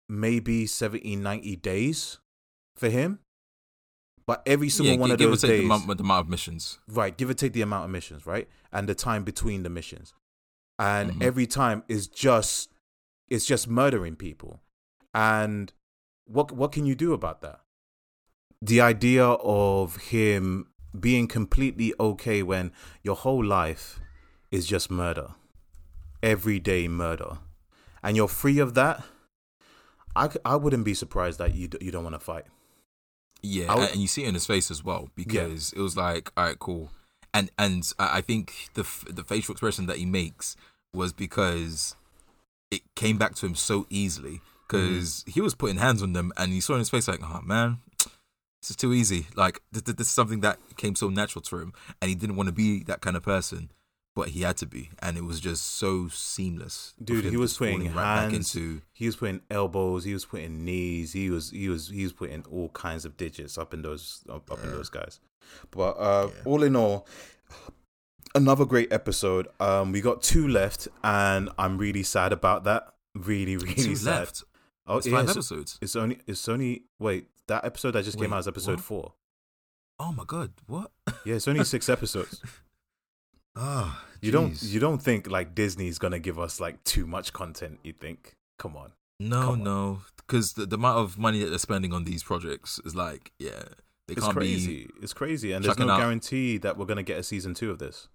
maybe 0.08 0.66
70, 0.66 1.16
90 1.16 1.56
days 1.56 2.18
for 2.76 2.88
him. 2.88 3.20
But 4.26 4.42
every 4.46 4.68
single 4.68 4.94
yeah, 4.94 5.00
one 5.00 5.08
gi- 5.08 5.12
of 5.14 5.18
give 5.18 5.32
or 5.32 5.36
take 5.36 5.50
days, 5.50 5.60
the 5.60 5.64
amount, 5.64 5.86
the 5.98 6.04
amount 6.04 6.20
of 6.26 6.28
missions. 6.30 6.78
right? 6.88 7.16
Give 7.16 7.28
or 7.30 7.34
take 7.34 7.52
the 7.52 7.62
amount 7.62 7.84
of 7.86 7.90
missions, 7.90 8.24
right? 8.26 8.48
And 8.72 8.88
the 8.88 8.94
time 8.94 9.24
between 9.24 9.62
the 9.64 9.70
missions, 9.70 10.14
and 10.78 11.10
Mhm. 11.12 11.22
every 11.22 11.46
time 11.46 11.82
is 11.88 12.06
just 12.06 12.70
it's 13.28 13.46
just 13.46 13.66
murdering 13.68 14.14
people. 14.16 14.60
And 15.14 15.72
what 16.24 16.52
what 16.52 16.70
can 16.72 16.86
you 16.86 16.94
do 16.94 17.12
about 17.14 17.40
that? 17.42 17.60
The 18.64 18.80
idea 18.80 19.24
of 19.24 19.96
him 19.96 20.68
being 20.98 21.26
completely 21.26 21.92
okay 21.98 22.42
when 22.42 22.70
your 23.02 23.16
whole 23.16 23.44
life 23.44 24.00
is 24.52 24.66
just 24.66 24.90
murder, 24.90 25.34
everyday 26.22 26.86
murder, 26.86 27.38
and 28.02 28.16
you're 28.16 28.28
free 28.28 28.60
of 28.60 28.74
that. 28.74 29.02
I, 30.14 30.28
I 30.44 30.56
wouldn't 30.56 30.84
be 30.84 30.94
surprised 30.94 31.38
that 31.40 31.54
you 31.54 31.68
you 31.80 31.90
don't 31.90 32.04
want 32.04 32.14
to 32.14 32.20
fight. 32.20 32.44
Yeah, 33.42 33.74
would- 33.74 33.90
and 33.90 34.00
you 34.00 34.06
see 34.06 34.24
it 34.24 34.28
in 34.28 34.34
his 34.34 34.46
face 34.46 34.70
as 34.70 34.84
well 34.84 35.08
because 35.16 35.72
it 35.72 35.80
was 35.80 35.96
like, 35.96 36.30
all 36.36 36.44
right, 36.44 36.58
cool, 36.58 36.90
and 37.34 37.50
and 37.58 37.90
I 37.98 38.20
think 38.20 38.68
the 38.74 38.86
the 39.10 39.24
facial 39.24 39.52
expression 39.52 39.86
that 39.86 39.96
he 39.96 40.06
makes 40.06 40.56
was 40.94 41.12
because 41.12 41.96
it 42.70 42.82
came 42.94 43.18
back 43.18 43.34
to 43.36 43.46
him 43.46 43.54
so 43.54 43.86
easily 43.90 44.34
mm-hmm. 44.34 44.66
because 44.68 45.24
he 45.26 45.40
was 45.40 45.54
putting 45.54 45.78
hands 45.78 46.02
on 46.02 46.12
them 46.12 46.32
and 46.36 46.52
he 46.52 46.60
saw 46.60 46.74
in 46.74 46.80
his 46.80 46.90
face 46.90 47.08
like, 47.08 47.20
oh 47.22 47.40
man, 47.42 47.78
this 48.62 48.70
is 48.70 48.76
too 48.76 48.92
easy. 48.94 49.26
Like 49.34 49.60
th- 49.74 49.84
th- 49.84 49.96
this 49.98 50.06
is 50.06 50.12
something 50.14 50.40
that 50.40 50.58
came 50.76 50.94
so 50.94 51.08
natural 51.10 51.42
to 51.42 51.58
him, 51.58 51.72
and 52.00 52.08
he 52.08 52.14
didn't 52.14 52.36
want 52.36 52.46
to 52.46 52.52
be 52.52 52.82
that 52.84 53.00
kind 53.02 53.16
of 53.16 53.22
person, 53.22 53.70
but 54.16 54.28
he 54.28 54.42
had 54.42 54.56
to 54.58 54.66
be, 54.66 54.90
and 55.00 55.16
it 55.18 55.24
was 55.24 55.40
just 55.40 55.64
so 55.76 56.08
seamless. 56.08 56.94
Dude, 57.02 57.24
he 57.24 57.36
was 57.36 57.56
putting 57.56 57.84
right 57.86 57.94
back 57.94 58.30
hands. 58.32 58.54
into 58.54 58.82
He 58.92 59.06
was 59.06 59.16
putting 59.16 59.40
elbows. 59.50 60.04
He 60.04 60.12
was 60.14 60.24
putting 60.24 60.64
knees. 60.64 61.12
He 61.12 61.28
was 61.30 61.50
he 61.50 61.68
was 61.68 61.88
he 61.88 62.04
was 62.04 62.12
putting 62.12 62.44
all 62.50 62.68
kinds 62.70 63.04
of 63.04 63.16
digits 63.16 63.58
up 63.58 63.74
in 63.74 63.82
those 63.82 64.22
up, 64.28 64.50
up 64.50 64.62
in 64.62 64.70
those 64.70 64.88
guys. 64.88 65.18
But 65.70 65.92
uh, 65.98 66.28
Yeah. 66.32 66.42
all 66.44 66.62
in 66.62 66.76
all, 66.76 67.06
another 68.34 68.64
great 68.64 68.92
episode. 68.92 69.48
Um, 69.60 69.92
we 69.92 70.00
got 70.00 70.22
two 70.22 70.46
left, 70.48 70.88
and 71.02 71.48
I'm 71.58 71.78
really 71.78 72.02
sad 72.02 72.32
about 72.32 72.64
that. 72.64 72.88
Really, 73.14 73.56
really 73.58 73.74
two 73.74 73.96
sad. 73.96 74.18
left. 74.20 74.44
Oh, 74.86 74.98
It's 74.98 75.06
yeah, 75.06 75.18
five 75.18 75.30
episodes. 75.30 75.78
it's 75.80 75.94
only 75.96 76.18
it's 76.26 76.48
only 76.48 76.84
wait 76.98 77.26
that 77.48 77.64
episode 77.64 77.92
that 77.92 78.04
just 78.04 78.18
came 78.18 78.32
out 78.32 78.40
is 78.40 78.48
episode 78.48 78.76
what? 78.76 78.80
four. 78.84 79.12
Oh 79.98 80.12
my 80.12 80.24
god, 80.26 80.52
what? 80.66 80.90
Yeah, 81.24 81.34
it's 81.36 81.46
only 81.48 81.64
six 81.64 81.88
episodes. 81.88 82.40
Ah, 83.54 84.04
You 84.22 84.30
don't 84.32 84.62
you 84.62 84.80
don't 84.80 85.02
think 85.02 85.28
like 85.30 85.54
Disney's 85.54 85.98
gonna 85.98 86.18
give 86.18 86.38
us 86.38 86.58
like 86.58 86.82
too 86.84 87.06
much 87.06 87.32
content? 87.34 87.80
You 87.82 87.92
think? 87.92 88.34
Come 88.58 88.76
on. 88.76 88.92
No, 89.20 89.40
Come 89.42 89.50
on. 89.50 89.64
no, 89.64 89.98
because 90.16 90.54
the, 90.54 90.64
the 90.66 90.76
amount 90.76 90.98
of 91.00 91.18
money 91.18 91.40
that 91.40 91.50
they're 91.50 91.58
spending 91.58 91.92
on 91.92 92.04
these 92.04 92.22
projects 92.22 92.80
is 92.84 92.96
like, 92.96 93.30
yeah, 93.38 93.62
they 94.08 94.14
It's 94.14 94.22
can't 94.24 94.36
crazy. 94.36 94.84
be. 94.84 94.90
It's 95.02 95.12
crazy, 95.12 95.52
and 95.52 95.62
there's 95.64 95.78
no 95.78 95.88
out- 95.90 95.98
guarantee 96.00 96.56
that 96.58 96.76
we're 96.78 96.86
gonna 96.86 97.02
get 97.02 97.18
a 97.18 97.22
season 97.22 97.52
two 97.54 97.70
of 97.70 97.78
this. 97.78 98.08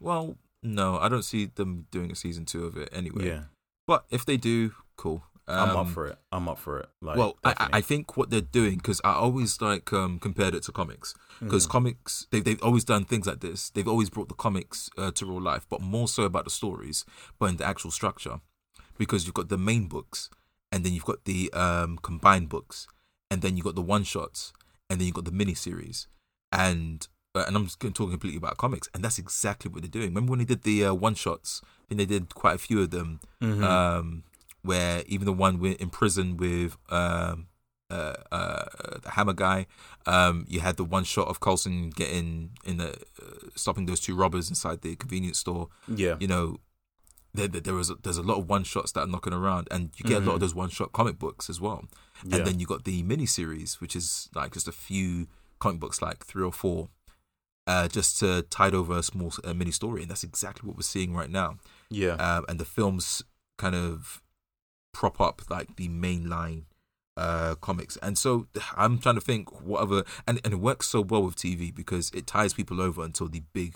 Well, 0.00 0.36
no, 0.62 0.98
I 0.98 1.08
don't 1.08 1.24
see 1.24 1.46
them 1.46 1.86
doing 1.90 2.10
a 2.12 2.14
season 2.14 2.44
two 2.44 2.64
of 2.66 2.76
it 2.76 2.90
anyway. 2.92 3.26
Yeah, 3.26 3.44
But 3.86 4.04
if 4.10 4.26
they 4.26 4.36
do, 4.36 4.72
cool. 4.96 5.24
I'm 5.46 5.70
up 5.76 5.86
Um, 5.86 5.92
for 5.92 6.06
it. 6.06 6.18
I'm 6.32 6.48
up 6.48 6.58
for 6.58 6.78
it. 6.80 6.88
Like, 7.02 7.16
well, 7.18 7.36
I, 7.44 7.68
I- 7.74 7.80
think 7.82 8.16
what 8.16 8.30
they're 8.30 8.40
doing 8.40 8.76
because 8.76 9.00
I 9.04 9.12
always 9.12 9.60
like 9.60 9.92
um, 9.92 10.18
compared 10.18 10.54
it 10.54 10.62
to 10.64 10.72
comics 10.72 11.14
because 11.40 11.66
Mhm. 11.66 11.70
comics 11.70 12.26
they 12.30 12.40
they've 12.40 12.62
always 12.62 12.84
done 12.84 13.04
things 13.04 13.26
like 13.26 13.40
this. 13.40 13.68
They've 13.70 13.86
always 13.88 14.08
brought 14.08 14.28
the 14.28 14.34
comics 14.34 14.88
uh, 14.96 15.10
to 15.12 15.26
real 15.26 15.40
life, 15.42 15.66
but 15.68 15.80
more 15.82 16.08
so 16.08 16.22
about 16.22 16.44
the 16.44 16.50
stories, 16.50 17.04
but 17.38 17.46
in 17.50 17.56
the 17.58 17.66
actual 17.66 17.90
structure, 17.90 18.40
because 18.96 19.26
you've 19.26 19.34
got 19.34 19.48
the 19.50 19.58
main 19.58 19.86
books, 19.86 20.30
and 20.72 20.82
then 20.84 20.92
you've 20.94 21.04
got 21.04 21.24
the 21.26 21.52
um, 21.52 21.98
combined 21.98 22.48
books, 22.48 22.86
and 23.30 23.42
then 23.42 23.56
you've 23.56 23.64
got 23.66 23.74
the 23.74 23.82
one 23.82 24.04
shots, 24.04 24.52
and 24.88 24.98
then 24.98 25.06
you've 25.06 25.14
got 25.16 25.24
the 25.26 25.30
mini 25.32 25.54
series, 25.54 26.06
and 26.52 27.06
uh, 27.34 27.44
and 27.46 27.56
I'm 27.56 27.64
just 27.64 27.80
going 27.80 27.92
to 27.92 27.98
talk 27.98 28.10
completely 28.10 28.38
about 28.38 28.56
comics, 28.56 28.88
and 28.94 29.04
that's 29.04 29.18
exactly 29.18 29.70
what 29.70 29.82
they're 29.82 29.90
doing. 29.90 30.08
Remember 30.08 30.30
when 30.30 30.38
they 30.38 30.44
did 30.44 30.62
the 30.62 30.86
uh, 30.86 30.94
one 30.94 31.14
shots? 31.16 31.60
I 31.64 31.84
think 31.88 31.98
they 31.98 32.06
did 32.06 32.34
quite 32.34 32.54
a 32.54 32.58
few 32.58 32.80
of 32.80 32.90
them 32.90 33.20
Mhm. 33.42 33.62
um, 33.62 34.22
where 34.64 35.02
even 35.06 35.26
the 35.26 35.32
one 35.32 35.60
with, 35.60 35.80
in 35.80 35.90
prison 35.90 36.36
with 36.36 36.76
um, 36.88 37.46
uh, 37.90 38.14
uh, 38.32 38.64
the 39.02 39.10
hammer 39.10 39.34
guy, 39.34 39.66
um, 40.06 40.46
you 40.48 40.60
had 40.60 40.76
the 40.76 40.84
one 40.84 41.04
shot 41.04 41.28
of 41.28 41.38
Coulson 41.38 41.90
getting 41.90 42.50
in 42.64 42.78
the 42.78 42.94
uh, 43.22 43.48
stopping 43.54 43.86
those 43.86 44.00
two 44.00 44.16
robbers 44.16 44.48
inside 44.48 44.80
the 44.80 44.96
convenience 44.96 45.38
store. 45.38 45.68
yeah, 45.86 46.16
You 46.18 46.26
know, 46.26 46.56
there, 47.34 47.46
there, 47.46 47.74
was 47.74 47.90
a, 47.90 47.96
there's 48.02 48.16
a 48.16 48.22
lot 48.22 48.38
of 48.38 48.48
one 48.48 48.64
shots 48.64 48.92
that 48.92 49.00
are 49.00 49.06
knocking 49.06 49.34
around, 49.34 49.68
and 49.70 49.90
you 49.96 50.08
get 50.08 50.22
a 50.22 50.24
lot 50.24 50.34
of 50.34 50.40
those 50.40 50.54
one 50.54 50.70
shot 50.70 50.92
comic 50.92 51.18
books 51.18 51.50
as 51.50 51.60
well. 51.60 51.84
Yeah. 52.24 52.38
And 52.38 52.46
then 52.46 52.58
you 52.58 52.66
got 52.66 52.84
the 52.84 53.02
mini 53.02 53.26
series, 53.26 53.80
which 53.80 53.94
is 53.94 54.30
like 54.34 54.54
just 54.54 54.66
a 54.66 54.72
few 54.72 55.28
comic 55.58 55.78
books, 55.80 56.00
like 56.00 56.24
three 56.24 56.44
or 56.44 56.52
four, 56.52 56.88
uh, 57.66 57.88
just 57.88 58.18
to 58.20 58.42
tide 58.42 58.74
over 58.74 58.96
a 58.98 59.02
small 59.02 59.32
mini 59.54 59.72
story, 59.72 60.02
and 60.02 60.10
that's 60.10 60.24
exactly 60.24 60.66
what 60.66 60.76
we're 60.76 60.82
seeing 60.82 61.14
right 61.14 61.30
now. 61.30 61.58
Yeah. 61.90 62.14
Um, 62.14 62.44
and 62.48 62.58
the 62.58 62.64
films 62.64 63.22
kind 63.58 63.74
of 63.74 64.22
prop 64.94 65.20
up 65.20 65.42
like 65.50 65.76
the 65.76 65.88
mainline 65.88 66.62
uh 67.16 67.54
comics 67.60 67.96
and 68.02 68.16
so 68.16 68.46
i'm 68.76 68.98
trying 68.98 69.14
to 69.14 69.20
think 69.20 69.50
what 69.62 69.80
other 69.80 70.04
and, 70.26 70.40
and 70.44 70.54
it 70.54 70.60
works 70.60 70.88
so 70.88 71.00
well 71.00 71.22
with 71.22 71.36
tv 71.36 71.72
because 71.74 72.10
it 72.14 72.26
ties 72.26 72.54
people 72.54 72.80
over 72.80 73.02
until 73.04 73.28
the 73.28 73.42
big 73.52 73.74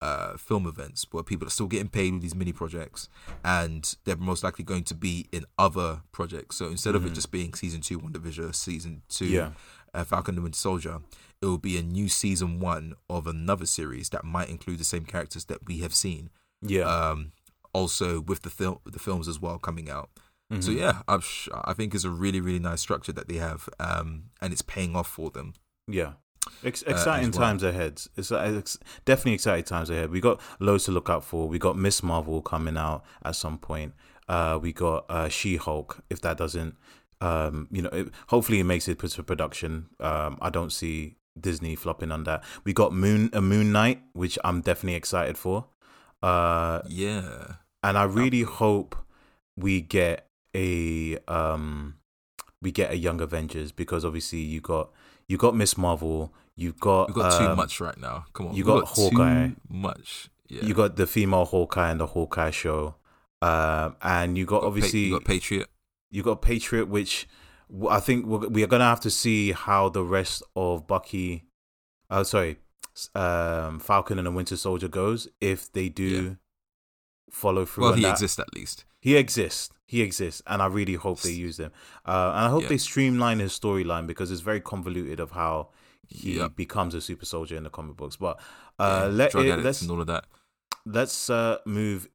uh 0.00 0.36
film 0.36 0.66
events 0.66 1.06
where 1.12 1.22
people 1.22 1.46
are 1.46 1.50
still 1.50 1.66
getting 1.68 1.88
paid 1.88 2.12
with 2.12 2.20
these 2.22 2.34
mini 2.34 2.52
projects 2.52 3.08
and 3.44 3.94
they're 4.04 4.16
most 4.16 4.42
likely 4.42 4.64
going 4.64 4.82
to 4.84 4.94
be 4.94 5.26
in 5.32 5.44
other 5.58 6.00
projects 6.12 6.56
so 6.56 6.66
instead 6.66 6.94
of 6.96 7.06
it 7.06 7.12
just 7.14 7.30
being 7.30 7.54
season 7.54 7.80
two 7.80 7.98
WandaVision 8.00 8.54
season 8.54 9.02
two 9.08 9.26
Yeah. 9.26 9.50
uh, 9.94 10.04
falcon 10.04 10.34
and 10.34 10.42
winter 10.42 10.58
soldier 10.58 10.98
it 11.40 11.46
will 11.46 11.58
be 11.58 11.78
a 11.78 11.82
new 11.82 12.08
season 12.08 12.58
one 12.58 12.94
of 13.08 13.26
another 13.26 13.66
series 13.66 14.08
that 14.10 14.24
might 14.24 14.48
include 14.48 14.78
the 14.78 14.84
same 14.84 15.04
characters 15.04 15.44
that 15.46 15.66
we 15.66 15.78
have 15.78 15.94
seen 15.94 16.30
yeah. 16.60 16.82
um, 16.82 17.32
also 17.72 18.20
with 18.20 18.42
the 18.42 18.50
film 18.50 18.78
the 18.84 18.98
films 18.98 19.28
as 19.28 19.38
well 19.40 19.58
coming 19.58 19.88
out. 19.90 20.10
So 20.60 20.70
Mhm. 20.70 20.78
yeah, 20.78 21.02
I'm 21.08 21.20
sh- 21.20 21.48
I 21.64 21.72
think 21.72 21.94
it's 21.94 22.04
a 22.04 22.10
really 22.10 22.40
really 22.40 22.58
nice 22.58 22.80
structure 22.80 23.12
that 23.12 23.28
they 23.28 23.36
have, 23.36 23.68
um, 23.80 24.24
and 24.40 24.52
it's 24.52 24.62
paying 24.62 24.94
off 24.96 25.08
for 25.08 25.30
them. 25.30 25.54
Yeah. 25.88 26.12
Ex- 26.62 26.82
Uh, 26.86 26.90
exciting 26.90 27.30
as 27.30 27.38
well. 27.38 27.48
times 27.48 27.62
ahead. 27.62 28.02
It's, 28.16 28.30
uh, 28.30 28.52
it's 28.58 28.78
definitely 29.06 29.32
exciting 29.32 29.64
times 29.64 29.88
ahead. 29.88 30.10
We 30.10 30.20
got 30.20 30.40
loads 30.60 30.84
to 30.84 30.92
look 30.92 31.08
out 31.08 31.24
for. 31.24 31.48
We 31.48 31.58
got 31.58 31.76
Miss 31.78 32.02
Marvel 32.02 32.42
coming 32.42 32.76
out 32.76 33.02
at 33.24 33.34
some 33.36 33.56
point. 33.56 33.94
Uh, 34.28 34.58
we 34.60 34.72
got 34.72 35.06
uh, 35.10 35.28
She 35.30 35.56
Hulk. 35.56 36.02
If 36.10 36.20
that 36.20 36.36
doesn't, 36.36 36.76
um, 37.22 37.68
you 37.70 37.80
know, 37.80 37.88
it, 37.90 38.08
hopefully 38.28 38.60
it 38.60 38.64
makes 38.64 38.88
it 38.88 38.98
to 38.98 39.22
production. 39.22 39.88
Um, 40.00 40.36
I 40.42 40.50
don't 40.50 40.70
see 40.70 41.16
Disney 41.40 41.76
flopping 41.76 42.12
on 42.12 42.24
that. 42.24 42.44
We 42.64 42.74
got 42.74 42.92
Moon 42.92 43.30
a 43.32 43.40
Moon 43.40 43.72
Knight, 43.72 44.02
which 44.12 44.38
I'm 44.44 44.60
definitely 44.60 44.96
excited 44.96 45.38
for. 45.38 45.68
Uh, 46.22 46.80
Yeah, 46.88 47.54
and 47.82 47.96
I 47.98 48.04
really 48.04 48.42
hope 48.42 48.96
we 49.56 49.80
get 49.80 50.28
a 50.54 51.18
um 51.28 51.96
we 52.62 52.72
get 52.72 52.90
a 52.90 52.96
Young 52.96 53.20
Avengers 53.20 53.72
because 53.72 54.04
obviously 54.04 54.38
you 54.38 54.60
got 54.60 54.90
you 55.28 55.36
got 55.36 55.54
Miss 55.54 55.76
Marvel, 55.76 56.32
you've 56.56 56.80
got 56.80 57.08
we've 57.08 57.16
got 57.16 57.38
too 57.38 57.46
um, 57.46 57.56
much 57.56 57.80
right 57.80 57.98
now. 57.98 58.24
Come 58.32 58.48
on, 58.48 58.54
you 58.54 58.64
we've 58.64 58.74
got 58.74 58.88
Hawkeye. 58.88 59.48
Too 59.48 59.56
much. 59.68 60.30
Yeah, 60.48 60.64
you 60.64 60.74
got 60.74 60.96
the 60.96 61.06
female 61.06 61.44
Hawkeye 61.44 61.90
and 61.90 62.00
the 62.00 62.06
Hawkeye 62.06 62.50
show, 62.50 62.96
um, 63.40 63.96
and 64.02 64.36
you 64.36 64.44
got, 64.44 64.60
Pa- 64.60 64.66
obviously 64.66 65.00
you 65.00 65.12
got 65.12 65.24
Patriot. 65.24 65.68
you 66.10 66.22
got 66.22 66.42
Patriot, 66.42 66.88
which 66.88 67.26
I 67.88 68.00
think 68.00 68.26
we're, 68.26 68.48
we 68.48 68.62
are 68.62 68.66
gonna 68.66 68.84
have 68.84 69.00
to 69.00 69.10
see 69.10 69.52
how 69.52 69.88
the 69.88 70.04
rest 70.04 70.42
of 70.54 70.86
Bucky, 70.86 71.44
uh, 72.10 72.24
sorry, 72.24 72.58
um, 73.14 73.80
Falcon 73.80 74.18
and 74.18 74.26
the 74.26 74.30
Winter 74.30 74.56
Soldier 74.56 74.88
goes 74.88 75.28
if 75.40 75.72
they 75.72 75.88
do. 75.88 76.36
Follow 77.30 77.64
through. 77.64 77.84
Well, 77.84 77.92
he 77.94 78.02
that. 78.02 78.12
exists 78.12 78.38
at 78.38 78.54
least. 78.54 78.84
He 79.00 79.16
exists. 79.16 79.70
He 79.86 80.00
exists, 80.00 80.42
and 80.46 80.62
I 80.62 80.66
really 80.66 80.94
hope 80.94 81.20
they 81.20 81.30
use 81.32 81.58
him. 81.60 81.70
Uh, 82.06 82.32
and 82.34 82.46
I 82.46 82.48
hope 82.48 82.62
Yeah. 82.62 82.68
they 82.70 82.78
streamline 82.78 83.38
his 83.38 83.58
storyline 83.58 84.06
because 84.06 84.30
it's 84.30 84.40
very 84.40 84.60
convoluted 84.60 85.20
of 85.20 85.32
how 85.32 85.68
he 86.08 86.36
Yep. 86.38 86.56
becomes 86.56 86.94
a 86.94 87.00
super 87.00 87.26
soldier 87.26 87.56
in 87.56 87.64
the 87.64 87.70
comic 87.70 87.96
books. 87.96 88.16
But 88.16 88.40
Yeah, 88.80 89.04
uh, 89.04 89.08
let 89.08 89.32
drug 89.32 89.46
it, 89.46 89.58
let's 89.60 89.82
and 89.82 89.90
all 89.90 90.00
of 90.00 90.06
that. 90.06 90.26
let's 90.86 91.28
uh, 91.30 91.58
move 91.66 92.08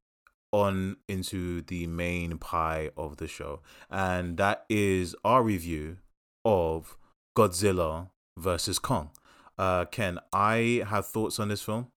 on 0.51 0.97
into 1.07 1.62
the 1.62 1.86
main 1.86 2.38
pie 2.39 2.89
of 2.97 3.18
the 3.18 3.28
show, 3.28 3.62
and 3.89 4.38
that 4.38 4.66
is 4.68 5.16
our 5.24 5.43
review 5.43 5.97
of 6.43 6.97
Godzilla 7.38 8.10
versus 8.38 8.80
Kong. 8.80 9.12
Uh, 9.60 9.86
Ken, 9.86 10.20
I 10.34 10.84
have 10.88 11.05
thoughts 11.05 11.39
on 11.39 11.49
this 11.49 11.62
film, 11.62 11.91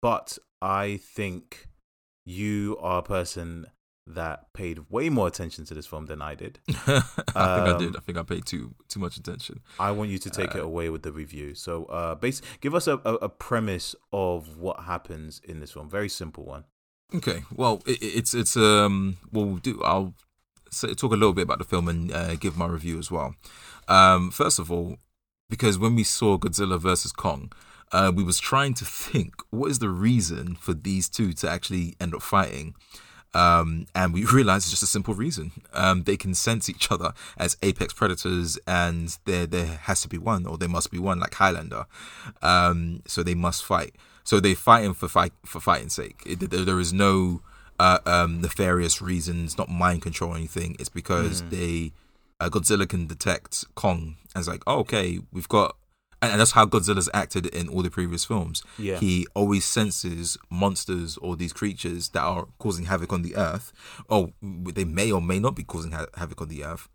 but 0.00 0.38
I 0.62 0.96
think 1.02 1.67
you 2.28 2.76
are 2.80 2.98
a 2.98 3.02
person 3.02 3.66
that 4.06 4.52
paid 4.52 4.90
way 4.90 5.08
more 5.08 5.26
attention 5.26 5.64
to 5.66 5.74
this 5.74 5.86
film 5.86 6.06
than 6.06 6.20
I 6.20 6.34
did. 6.34 6.60
I 6.68 7.00
think 7.00 7.36
I 7.36 7.70
Um, 7.70 7.78
did. 7.78 7.96
I 7.96 8.00
think 8.00 8.18
I 8.18 8.22
paid 8.22 8.44
too 8.44 8.74
too 8.88 9.00
much 9.00 9.16
attention. 9.16 9.60
I 9.78 9.90
want 9.92 10.10
you 10.10 10.18
to 10.18 10.30
take 10.30 10.54
it 10.54 10.62
away 10.62 10.90
with 10.90 11.02
the 11.02 11.12
review. 11.12 11.54
So, 11.54 11.84
uh, 11.86 12.14
base, 12.14 12.40
give 12.60 12.74
us 12.74 12.86
a, 12.86 12.98
a, 12.98 13.28
premise 13.28 13.94
of 14.12 14.56
what 14.58 14.80
happens 14.80 15.40
in 15.44 15.60
this 15.60 15.72
film. 15.72 15.88
Very 15.88 16.08
simple 16.08 16.44
one. 16.44 16.64
Okay, 17.14 17.44
well, 17.54 17.82
it, 17.86 17.98
it's 18.02 18.34
it's 18.34 18.56
um, 18.56 19.16
what 19.30 19.46
we'll 19.46 19.56
do. 19.56 19.82
I'll 19.82 20.14
say, 20.70 20.94
talk 20.94 21.12
a 21.12 21.16
little 21.16 21.32
bit 21.32 21.42
about 21.42 21.58
the 21.58 21.64
film 21.64 21.88
and 21.88 22.12
uh, 22.12 22.34
give 22.36 22.56
my 22.56 22.66
review 22.66 22.98
as 22.98 23.10
well. 23.10 23.34
Um, 23.88 24.30
first 24.30 24.58
of 24.58 24.70
all, 24.70 24.98
because 25.48 25.78
when 25.78 25.94
we 25.94 26.04
saw 26.04 26.36
Godzilla 26.38 26.78
versus 26.78 27.12
Kong, 27.12 27.52
uh, 27.92 28.12
we 28.14 28.22
was 28.22 28.38
trying 28.38 28.74
to 28.74 28.84
think 28.84 29.34
what 29.50 29.70
is 29.70 29.78
the 29.78 29.88
reason 29.88 30.54
for 30.56 30.74
these 30.74 31.08
two 31.08 31.32
to 31.34 31.50
actually 31.50 31.94
end 32.00 32.14
up 32.14 32.22
fighting. 32.22 32.74
Um, 33.34 33.86
and 33.94 34.14
we 34.14 34.24
realized 34.32 34.64
it's 34.64 34.70
just 34.70 34.82
a 34.82 34.86
simple 34.86 35.14
reason. 35.14 35.52
Um, 35.72 36.04
they 36.04 36.16
can 36.16 36.34
sense 36.34 36.68
each 36.68 36.90
other 36.90 37.12
as 37.36 37.56
apex 37.62 37.92
predators, 37.92 38.58
and 38.66 39.16
there 39.24 39.46
there 39.46 39.66
has 39.82 40.00
to 40.02 40.08
be 40.08 40.18
one, 40.18 40.46
or 40.46 40.56
there 40.56 40.68
must 40.68 40.90
be 40.90 40.98
one, 40.98 41.20
like 41.20 41.34
Highlander. 41.34 41.86
Um, 42.42 43.02
so 43.06 43.22
they 43.22 43.34
must 43.34 43.64
fight. 43.64 43.94
So 44.24 44.40
they 44.40 44.54
fighting 44.54 44.94
for 44.94 45.08
fight 45.08 45.32
for 45.44 45.60
fighting 45.60 45.88
sake. 45.88 46.22
It, 46.26 46.50
there, 46.50 46.64
there 46.64 46.80
is 46.80 46.92
no 46.92 47.42
uh, 47.78 47.98
um, 48.06 48.40
nefarious 48.40 49.00
reasons, 49.00 49.58
not 49.58 49.68
mind 49.68 50.02
control 50.02 50.32
or 50.32 50.36
anything. 50.36 50.76
It's 50.78 50.88
because 50.88 51.42
they 51.50 51.92
uh, 52.40 52.48
Godzilla 52.48 52.88
can 52.88 53.06
detect 53.06 53.64
Kong 53.74 54.16
and 54.34 54.40
it's 54.42 54.48
like, 54.48 54.62
oh, 54.66 54.80
okay, 54.80 55.18
we've 55.32 55.48
got, 55.48 55.76
and, 56.20 56.40
that's 56.40 56.52
how 56.52 56.66
Godzilla's 56.66 57.08
acted 57.14 57.46
in 57.46 57.68
all 57.68 57.82
the 57.82 57.90
previous 57.90 58.24
films. 58.24 58.62
Yeah. 58.78 58.98
He 58.98 59.26
always 59.34 59.64
senses 59.64 60.36
monsters 60.50 61.16
or 61.18 61.36
these 61.36 61.52
creatures 61.52 62.10
that 62.10 62.22
are 62.22 62.48
causing 62.58 62.86
havoc 62.86 63.12
on 63.12 63.22
the 63.22 63.36
earth. 63.36 63.72
Oh, 64.10 64.32
they 64.42 64.84
may 64.84 65.12
or 65.12 65.22
may 65.22 65.38
not 65.38 65.54
be 65.54 65.64
causing 65.64 65.92
ha- 65.92 66.06
havoc 66.16 66.40
on 66.40 66.48
the 66.48 66.64
earth. 66.64 66.88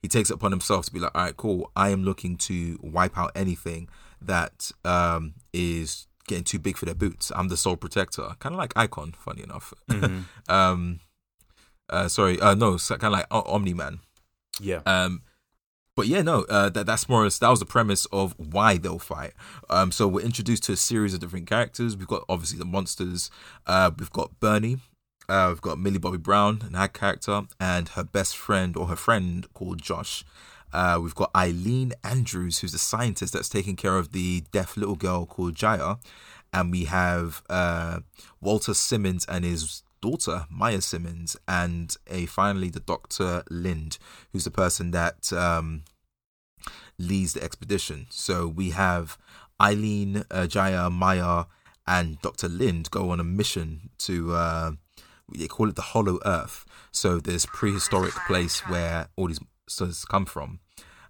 He 0.00 0.08
takes 0.08 0.30
it 0.30 0.34
upon 0.34 0.50
himself 0.50 0.86
to 0.86 0.92
be 0.92 0.98
like, 0.98 1.14
all 1.14 1.22
right, 1.22 1.36
cool. 1.36 1.70
I 1.76 1.90
am 1.90 2.02
looking 2.02 2.36
to 2.38 2.78
wipe 2.82 3.16
out 3.16 3.30
anything 3.36 3.88
that 4.20 4.72
um, 4.84 5.34
is 5.52 6.08
getting 6.26 6.44
too 6.44 6.58
big 6.58 6.76
for 6.76 6.86
their 6.86 6.94
boots. 6.94 7.30
I'm 7.34 7.48
the 7.48 7.56
sole 7.56 7.76
protector, 7.76 8.30
kind 8.38 8.54
of 8.54 8.58
like 8.58 8.72
Icon. 8.76 9.12
Funny 9.12 9.42
enough. 9.42 9.72
um, 10.48 11.00
uh, 11.88 12.08
sorry, 12.08 12.40
uh, 12.40 12.54
no, 12.54 12.78
kind 12.78 13.04
of 13.04 13.12
like 13.12 13.26
Omni 13.30 13.74
Man. 13.74 14.00
Yeah. 14.60 14.80
Um, 14.86 15.22
but 15.94 16.06
yeah, 16.06 16.22
no, 16.22 16.42
uh, 16.48 16.70
that 16.70 16.86
that's 16.86 17.08
more. 17.08 17.28
That 17.28 17.48
was 17.48 17.60
the 17.60 17.66
premise 17.66 18.06
of 18.06 18.34
why 18.38 18.78
they'll 18.78 18.98
fight. 18.98 19.32
Um, 19.68 19.92
so 19.92 20.08
we're 20.08 20.24
introduced 20.24 20.64
to 20.64 20.72
a 20.72 20.76
series 20.76 21.12
of 21.14 21.20
different 21.20 21.46
characters. 21.46 21.96
We've 21.96 22.06
got 22.06 22.24
obviously 22.28 22.58
the 22.58 22.64
monsters. 22.64 23.30
Uh, 23.66 23.90
we've 23.98 24.12
got 24.12 24.40
Bernie. 24.40 24.78
Uh, 25.28 25.46
we've 25.50 25.60
got 25.60 25.78
Millie 25.78 25.98
Bobby 25.98 26.18
Brown 26.18 26.60
and 26.64 26.76
her 26.76 26.88
character, 26.88 27.42
and 27.60 27.90
her 27.90 28.04
best 28.04 28.36
friend 28.36 28.76
or 28.76 28.86
her 28.86 28.96
friend 28.96 29.46
called 29.54 29.82
Josh. 29.82 30.24
Uh, 30.72 30.98
we've 31.02 31.14
got 31.14 31.32
Ilene 31.34 31.92
Andrews, 32.02 32.60
who's 32.60 32.74
a 32.74 32.78
scientist 32.78 33.34
that's 33.34 33.48
taking 33.48 33.76
care 33.76 33.98
of 33.98 34.12
the 34.12 34.42
deaf 34.52 34.76
little 34.76 34.96
girl 34.96 35.26
called 35.26 35.54
Jaya, 35.54 35.96
and 36.52 36.70
we 36.70 36.84
have 36.84 37.42
uh, 37.50 38.00
Walter 38.40 38.72
Simmons 38.72 39.26
and 39.28 39.44
his 39.44 39.82
daughter 40.02 40.46
Maia 40.50 40.82
Simmons, 40.82 41.36
and 41.48 41.96
a 42.08 42.26
finally 42.26 42.68
the 42.68 42.80
Doctor 42.80 43.42
Lind, 43.48 43.96
who's 44.32 44.44
the 44.44 44.50
person 44.50 44.90
that 44.90 45.32
um, 45.32 45.84
leads 46.98 47.32
the 47.32 47.42
expedition. 47.42 48.06
So 48.10 48.46
we 48.46 48.70
have 48.70 49.16
Ilene, 49.58 50.26
uh, 50.30 50.46
Jaya, 50.46 50.90
Maya, 50.90 51.44
and 51.86 52.20
Doctor 52.20 52.48
Lind 52.48 52.90
go 52.90 53.08
on 53.10 53.20
a 53.20 53.24
mission 53.24 53.88
to. 53.98 54.34
Uh, 54.34 54.72
they 55.34 55.48
call 55.48 55.68
it 55.70 55.76
the 55.76 55.82
Hollow 55.82 56.18
Earth. 56.26 56.66
So 56.90 57.18
this 57.18 57.46
prehistoric 57.46 58.12
place 58.26 58.60
where 58.68 59.08
all 59.16 59.28
these 59.28 59.40
monsters 59.40 60.04
come 60.04 60.26
from, 60.26 60.60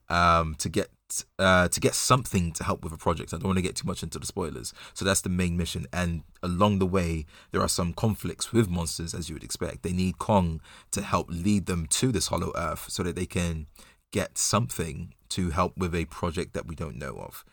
um, 0.09 0.55
to 0.59 0.68
get 0.68 0.90
uh, 1.39 1.69
to 1.69 1.81
get 1.81 1.95
something 1.95 2.53
to 2.53 2.65
help 2.65 2.83
with 2.85 2.93
a 2.93 2.97
project. 2.97 3.33
I 3.33 3.39
don't 3.39 3.47
want 3.47 3.59
to 3.59 3.63
get 3.63 3.77
too 3.77 3.87
much 3.87 4.03
into 4.03 4.19
the 4.19 4.27
spoilers. 4.27 4.73
So 4.95 5.05
that's 5.05 5.21
the 5.21 5.29
main 5.29 5.57
mission. 5.57 5.87
And 5.93 6.23
along 6.43 6.79
the 6.79 6.87
way, 6.87 7.27
there 7.51 7.61
are 7.61 7.69
some 7.69 7.93
conflicts 7.93 8.53
with 8.53 8.69
monsters, 8.69 9.15
as 9.15 9.29
you 9.29 9.35
would 9.35 9.45
expect. 9.45 9.83
They 9.83 9.93
need 9.93 10.19
Kong 10.19 10.61
to 10.93 11.03
help 11.03 11.29
lead 11.31 11.67
them 11.67 11.87
to 11.87 12.13
this 12.13 12.29
Hollow 12.29 12.53
Earth 12.57 12.87
so 12.89 13.03
that 13.03 13.17
they 13.17 13.27
can 13.27 13.67
get 14.13 14.39
something 14.39 15.15
to 15.31 15.51
help 15.51 15.77
with 15.77 15.95
a 15.95 16.05
project 16.07 16.53
that 16.55 16.67
we 16.67 16.75
don't 16.75 16.97
know 16.97 17.17
of. 17.17 17.45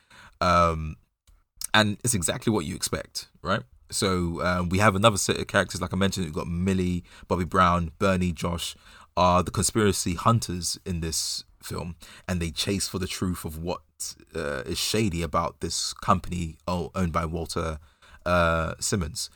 Um, 0.42 0.98
and 1.74 1.98
it's 2.04 2.14
exactly 2.14 2.52
what 2.52 2.66
you 2.66 2.76
expect, 2.76 3.30
right? 3.42 3.64
So 3.92 4.44
um, 4.44 4.70
we 4.70 4.80
have 4.80 4.96
another 4.96 5.18
set 5.18 5.38
of 5.38 5.48
characters, 5.48 5.82
like 5.82 5.94
I 5.94 5.98
mentioned. 5.98 6.26
We've 6.26 6.34
got 6.34 6.48
Millie, 6.48 7.04
Bobby 7.28 7.46
Brown, 7.46 7.92
Bernie, 7.98 8.32
Josh, 8.32 8.76
are 9.18 9.44
the 9.44 9.52
conspiracy 9.52 10.14
hunters 10.14 10.80
in 10.86 11.02
this 11.02 11.44
film, 11.64 11.96
and 12.28 12.42
they 12.42 12.52
chase 12.52 12.88
for 12.88 13.00
the 13.00 13.08
truth 13.08 13.46
of 13.46 13.58
what 13.58 13.82
uh, 14.36 14.62
is 14.66 14.78
shady 14.78 15.22
about 15.22 15.60
this 15.60 15.94
company 15.94 16.58
owned 16.68 17.12
by 17.12 17.26
Walter 17.26 17.80
uh, 18.26 18.74
Simmons. 18.80 19.30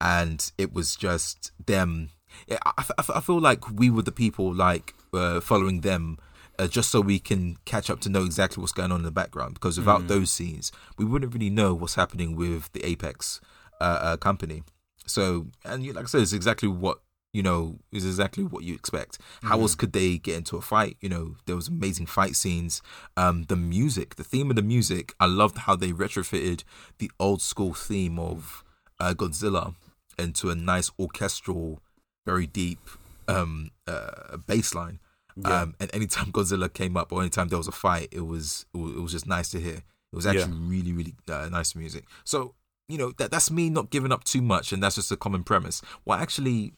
And 0.00 0.52
it 0.58 0.72
was 0.72 0.96
just 0.96 1.52
them. 1.64 2.10
I, 2.50 2.58
I, 2.76 3.04
I 3.16 3.20
feel 3.20 3.40
like 3.40 3.70
we 3.70 3.88
were 3.90 4.02
the 4.02 4.12
people 4.12 4.52
like 4.52 4.94
uh, 5.14 5.40
following 5.40 5.80
them 5.80 6.18
uh, 6.58 6.66
just 6.66 6.90
so 6.90 7.00
we 7.00 7.18
can 7.18 7.56
catch 7.64 7.88
up 7.90 8.00
to 8.00 8.08
know 8.08 8.24
exactly 8.24 8.60
what's 8.60 8.72
going 8.72 8.92
on 8.92 9.00
in 9.00 9.04
the 9.04 9.10
background. 9.10 9.54
Because 9.54 9.78
without 9.78 10.02
Mm. 10.02 10.08
those 10.08 10.30
scenes, 10.30 10.72
we 10.98 11.04
wouldn't 11.04 11.32
really 11.32 11.50
know 11.50 11.72
what's 11.74 11.94
happening 11.94 12.36
with 12.36 12.72
the 12.72 12.84
Apex 12.84 13.40
uh, 13.80 13.84
uh, 13.84 14.16
company. 14.16 14.62
So, 15.06 15.46
and 15.64 15.86
like 15.94 16.04
I 16.04 16.08
said, 16.08 16.22
it's 16.22 16.32
exactly 16.32 16.68
what 16.68 17.00
you 17.32 17.42
know 17.42 17.78
is 17.92 18.06
exactly 18.06 18.44
what 18.44 18.64
you 18.64 18.74
expect. 18.74 19.18
How 19.42 19.60
else 19.60 19.74
could 19.74 19.92
they 19.92 20.18
get 20.18 20.36
into 20.36 20.56
a 20.56 20.62
fight? 20.62 20.96
You 21.00 21.08
know, 21.08 21.36
there 21.46 21.56
was 21.56 21.68
amazing 21.68 22.06
fight 22.06 22.36
scenes. 22.36 22.82
Um, 23.16 23.44
the 23.44 23.56
music, 23.56 24.16
the 24.16 24.24
theme 24.24 24.50
of 24.50 24.56
the 24.56 24.62
music, 24.62 25.14
I 25.20 25.26
loved 25.26 25.58
how 25.58 25.76
they 25.76 25.92
retrofitted 25.92 26.64
the 26.98 27.10
old 27.20 27.42
school 27.42 27.74
theme 27.74 28.18
of 28.18 28.64
uh, 28.98 29.14
Godzilla 29.14 29.74
into 30.18 30.50
a 30.50 30.54
nice 30.54 30.90
orchestral, 30.98 31.80
very 32.24 32.46
deep 32.46 32.80
um, 33.28 33.70
uh, 33.86 34.38
bass 34.46 34.74
line. 34.74 35.00
Yeah. 35.36 35.62
Um, 35.62 35.74
and 35.78 35.94
anytime 35.94 36.26
Godzilla 36.32 36.72
came 36.72 36.96
up 36.96 37.12
or 37.12 37.20
anytime 37.20 37.48
there 37.48 37.58
was 37.58 37.68
a 37.68 37.72
fight, 37.72 38.08
it 38.10 38.26
was 38.26 38.66
it 38.74 38.78
was, 38.78 38.92
it 38.92 39.00
was 39.00 39.12
just 39.12 39.26
nice 39.26 39.50
to 39.50 39.60
hear. 39.60 39.82
It 40.12 40.16
was 40.16 40.26
actually 40.26 40.56
really 40.56 40.92
really 40.92 41.14
uh, 41.28 41.48
nice 41.50 41.74
music. 41.74 42.04
So 42.24 42.54
you 42.88 42.98
know 42.98 43.12
that 43.18 43.30
that's 43.30 43.50
me 43.50 43.68
not 43.68 43.90
giving 43.90 44.12
up 44.12 44.24
too 44.24 44.40
much, 44.40 44.72
and 44.72 44.82
that's 44.82 44.94
just 44.94 45.12
a 45.12 45.16
common 45.16 45.44
premise. 45.44 45.82
Well, 46.04 46.18
actually, 46.18 46.72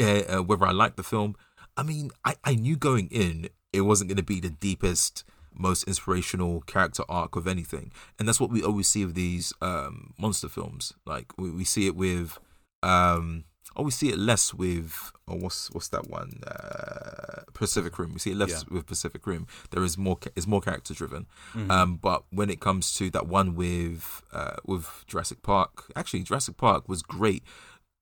uh, 0.00 0.42
whether 0.42 0.66
I 0.66 0.72
like 0.72 0.96
the 0.96 1.02
film, 1.02 1.36
I 1.76 1.82
mean, 1.82 2.10
I 2.24 2.34
I 2.44 2.54
knew 2.54 2.76
going 2.76 3.08
in 3.10 3.48
it 3.72 3.82
wasn't 3.82 4.08
going 4.08 4.16
to 4.16 4.22
be 4.22 4.40
the 4.40 4.50
deepest, 4.50 5.24
most 5.54 5.84
inspirational 5.84 6.62
character 6.62 7.02
arc 7.08 7.36
of 7.36 7.46
anything, 7.46 7.92
and 8.18 8.26
that's 8.26 8.40
what 8.40 8.50
we 8.50 8.62
always 8.62 8.88
see 8.88 9.02
of 9.02 9.14
these 9.14 9.52
um, 9.60 10.14
monster 10.18 10.48
films. 10.48 10.92
Like 11.04 11.26
we, 11.38 11.50
we 11.50 11.64
see 11.64 11.86
it 11.86 11.96
with. 11.96 12.38
Um, 12.82 13.44
Oh, 13.78 13.82
we 13.82 13.90
see 13.90 14.08
it 14.08 14.18
less 14.18 14.54
with 14.54 15.12
oh, 15.28 15.34
what's 15.36 15.70
what's 15.72 15.88
that 15.88 16.08
one? 16.08 16.40
Uh, 16.46 17.42
Pacific 17.52 17.98
Rim. 17.98 18.14
We 18.14 18.18
see 18.20 18.30
it 18.30 18.36
less 18.38 18.50
Yeah. 18.50 18.74
with 18.74 18.86
Pacific 18.86 19.26
Rim. 19.26 19.46
There 19.70 19.84
is 19.84 19.98
more. 19.98 20.18
It's 20.34 20.46
more 20.46 20.62
character 20.62 20.94
driven. 20.94 21.26
Mhm. 21.52 21.70
Um, 21.70 21.96
but 21.96 22.24
when 22.30 22.48
it 22.48 22.58
comes 22.58 22.94
to 22.96 23.10
that 23.10 23.26
one 23.26 23.54
with 23.54 24.22
uh, 24.32 24.56
with 24.64 25.04
Jurassic 25.06 25.42
Park, 25.42 25.90
actually 25.94 26.22
Jurassic 26.22 26.56
Park 26.56 26.88
was 26.88 27.02
great. 27.02 27.42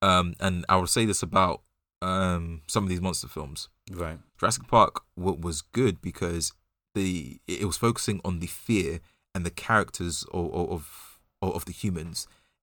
Um, 0.01 0.35
and 0.39 0.65
I 0.69 0.77
will 0.77 0.87
say 0.87 1.07
this 1.07 1.25
about 1.25 1.63
um 2.05 2.63
some 2.67 2.83
of 2.85 2.91
these 2.91 3.01
monster 3.01 3.29
films. 3.29 3.69
right. 3.91 4.19
Jurassic 4.39 4.67
Park 4.69 4.95
w- 5.17 5.41
was 5.41 5.63
good 5.63 6.01
because 6.01 6.53
the 6.95 7.41
it 7.47 7.65
was 7.65 7.77
focusing 7.77 8.21
on 8.25 8.41
the 8.41 8.47
fear 8.47 9.01
and 9.35 9.45
the 9.45 9.51
characters 9.51 10.25
of 10.33 10.47
of 10.55 11.19
of, 11.43 11.55
of 11.59 11.65
the 11.65 11.73
humans, 11.73 12.19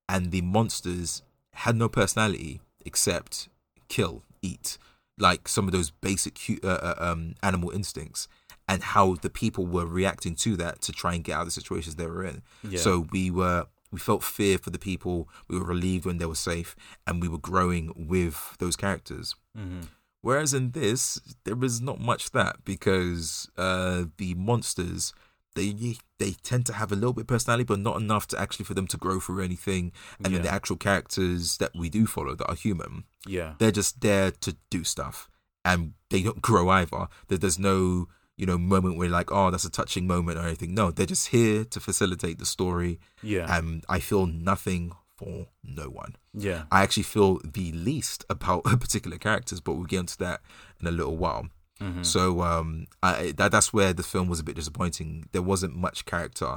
and 0.07 0.31
the 0.31 0.41
monsters 0.41 1.21
had 1.53 1.75
no 1.75 1.89
personality 1.89 2.61
except 2.85 3.49
kill, 3.89 4.23
eat, 4.41 4.77
like 5.17 5.47
some 5.47 5.65
of 5.67 5.71
those 5.73 5.91
basic 5.91 6.39
uh, 6.63 6.67
uh, 6.67 6.95
um, 6.97 7.35
animal 7.43 7.69
instincts, 7.71 8.27
and 8.67 8.83
how 8.83 9.15
the 9.15 9.29
people 9.29 9.65
were 9.65 9.85
reacting 9.85 10.35
to 10.35 10.55
that 10.57 10.81
to 10.81 10.91
try 10.91 11.13
and 11.13 11.23
get 11.23 11.33
out 11.35 11.41
of 11.41 11.47
the 11.47 11.51
situations 11.61 11.95
they 11.95 12.07
were 12.07 12.23
in. 12.23 12.41
Yeah. 12.63 12.79
So 12.79 13.07
we 13.11 13.29
were 13.29 13.65
we 13.91 13.99
felt 13.99 14.23
fear 14.23 14.57
for 14.57 14.69
the 14.69 14.79
people. 14.79 15.27
We 15.47 15.57
were 15.59 15.65
relieved 15.65 16.05
when 16.05 16.17
they 16.17 16.25
were 16.25 16.35
safe, 16.35 16.75
and 17.05 17.21
we 17.21 17.27
were 17.27 17.37
growing 17.37 17.93
with 17.95 18.55
those 18.59 18.75
characters. 18.75 19.35
Mhm. 19.57 19.87
Whereas 20.21 20.53
in 20.53 20.71
this, 20.71 21.19
there 21.45 21.63
is 21.63 21.81
not 21.81 21.99
much 21.99 22.31
that 22.31 22.63
because 22.63 23.49
uh, 23.57 24.05
the 24.17 24.33
monsters 24.35 25.13
they 25.55 25.97
they 26.17 26.31
tend 26.43 26.65
to 26.67 26.73
have 26.73 26.93
a 26.93 26.95
little 26.95 27.11
bit 27.11 27.21
of 27.23 27.27
personality, 27.27 27.65
but 27.65 27.79
not 27.79 27.99
enough 27.99 28.25
to 28.27 28.39
actually 28.39 28.63
for 28.63 28.73
them 28.73 28.87
to 28.87 28.95
grow 28.97 29.19
through 29.19 29.43
anything. 29.43 29.91
And 30.23 30.33
then 30.33 30.43
the 30.43 30.49
actual 30.53 30.77
characters 30.77 31.57
that 31.57 31.71
we 31.75 31.89
do 31.89 32.05
follow 32.07 32.35
that 32.35 32.47
are 32.47 32.55
human, 32.55 33.03
Yeah. 33.27 33.55
they're 33.57 33.71
just 33.73 33.99
there 33.99 34.31
to 34.31 34.55
do 34.69 34.85
stuff, 34.85 35.29
and 35.65 35.93
they 36.09 36.21
don't 36.23 36.41
grow 36.49 36.69
either. 36.69 37.07
There's 37.27 37.59
no 37.59 38.07
you 38.41 38.47
know 38.47 38.57
moment 38.57 38.97
where 38.97 39.07
like 39.19 39.29
oh 39.31 39.51
that's 39.51 39.65
a 39.65 39.69
touching 39.79 40.05
moment 40.07 40.37
or 40.39 40.45
anything. 40.51 40.73
No, 40.73 40.85
they're 40.91 41.05
just 41.15 41.27
here 41.37 41.63
to 41.73 41.79
facilitate 41.79 42.37
the 42.39 42.45
story, 42.57 42.99
Yeah. 43.33 43.45
and 43.57 43.85
I 43.87 43.99
feel 43.99 44.25
nothing 44.25 44.83
for 45.17 45.45
no 45.63 45.85
one. 46.01 46.15
yeah. 46.33 46.63
I 46.71 46.81
actually 46.83 47.03
feel 47.15 47.39
the 47.59 47.71
least 47.89 48.25
about 48.35 48.63
particular 48.85 49.17
characters, 49.27 49.59
but 49.61 49.73
we'll 49.75 49.85
get 49.93 49.99
into 50.05 50.17
that 50.25 50.41
in 50.79 50.87
a 50.87 50.91
little 50.99 51.17
while. 51.25 51.45
Mhm. 51.79 52.03
So 52.05 52.41
um, 52.41 52.87
I, 53.03 53.33
that 53.37 53.51
that's 53.51 53.71
where 53.73 53.93
the 53.93 54.03
film 54.13 54.27
was 54.27 54.39
a 54.39 54.43
bit 54.43 54.55
disappointing. 54.55 55.09
There 55.33 55.41
wasn't 55.53 55.75
much 55.75 56.05
character 56.05 56.51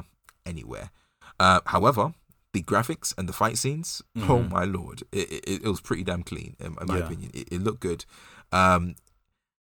anywhere. 0.47 0.91
Uh, 1.39 1.61
however, 1.67 2.15
the 2.55 2.63
graphics 2.63 3.13
and 3.19 3.29
the 3.29 3.33
fight 3.33 3.59
scenes, 3.59 4.01
oh 4.17 4.21
Mhm. 4.41 4.51
my 4.51 4.65
lord, 4.65 5.03
it, 5.13 5.27
it, 5.33 5.63
it 5.65 5.69
was 5.69 5.81
pretty 5.81 6.05
damn 6.05 6.23
clean 6.23 6.57
in, 6.61 6.77
in 6.81 6.87
my 6.87 6.99
Yeah. 6.99 7.05
opinion. 7.07 7.31
It, 7.35 7.49
it 7.53 7.61
looked 7.63 7.81
good. 7.81 8.05
Um, 8.53 8.95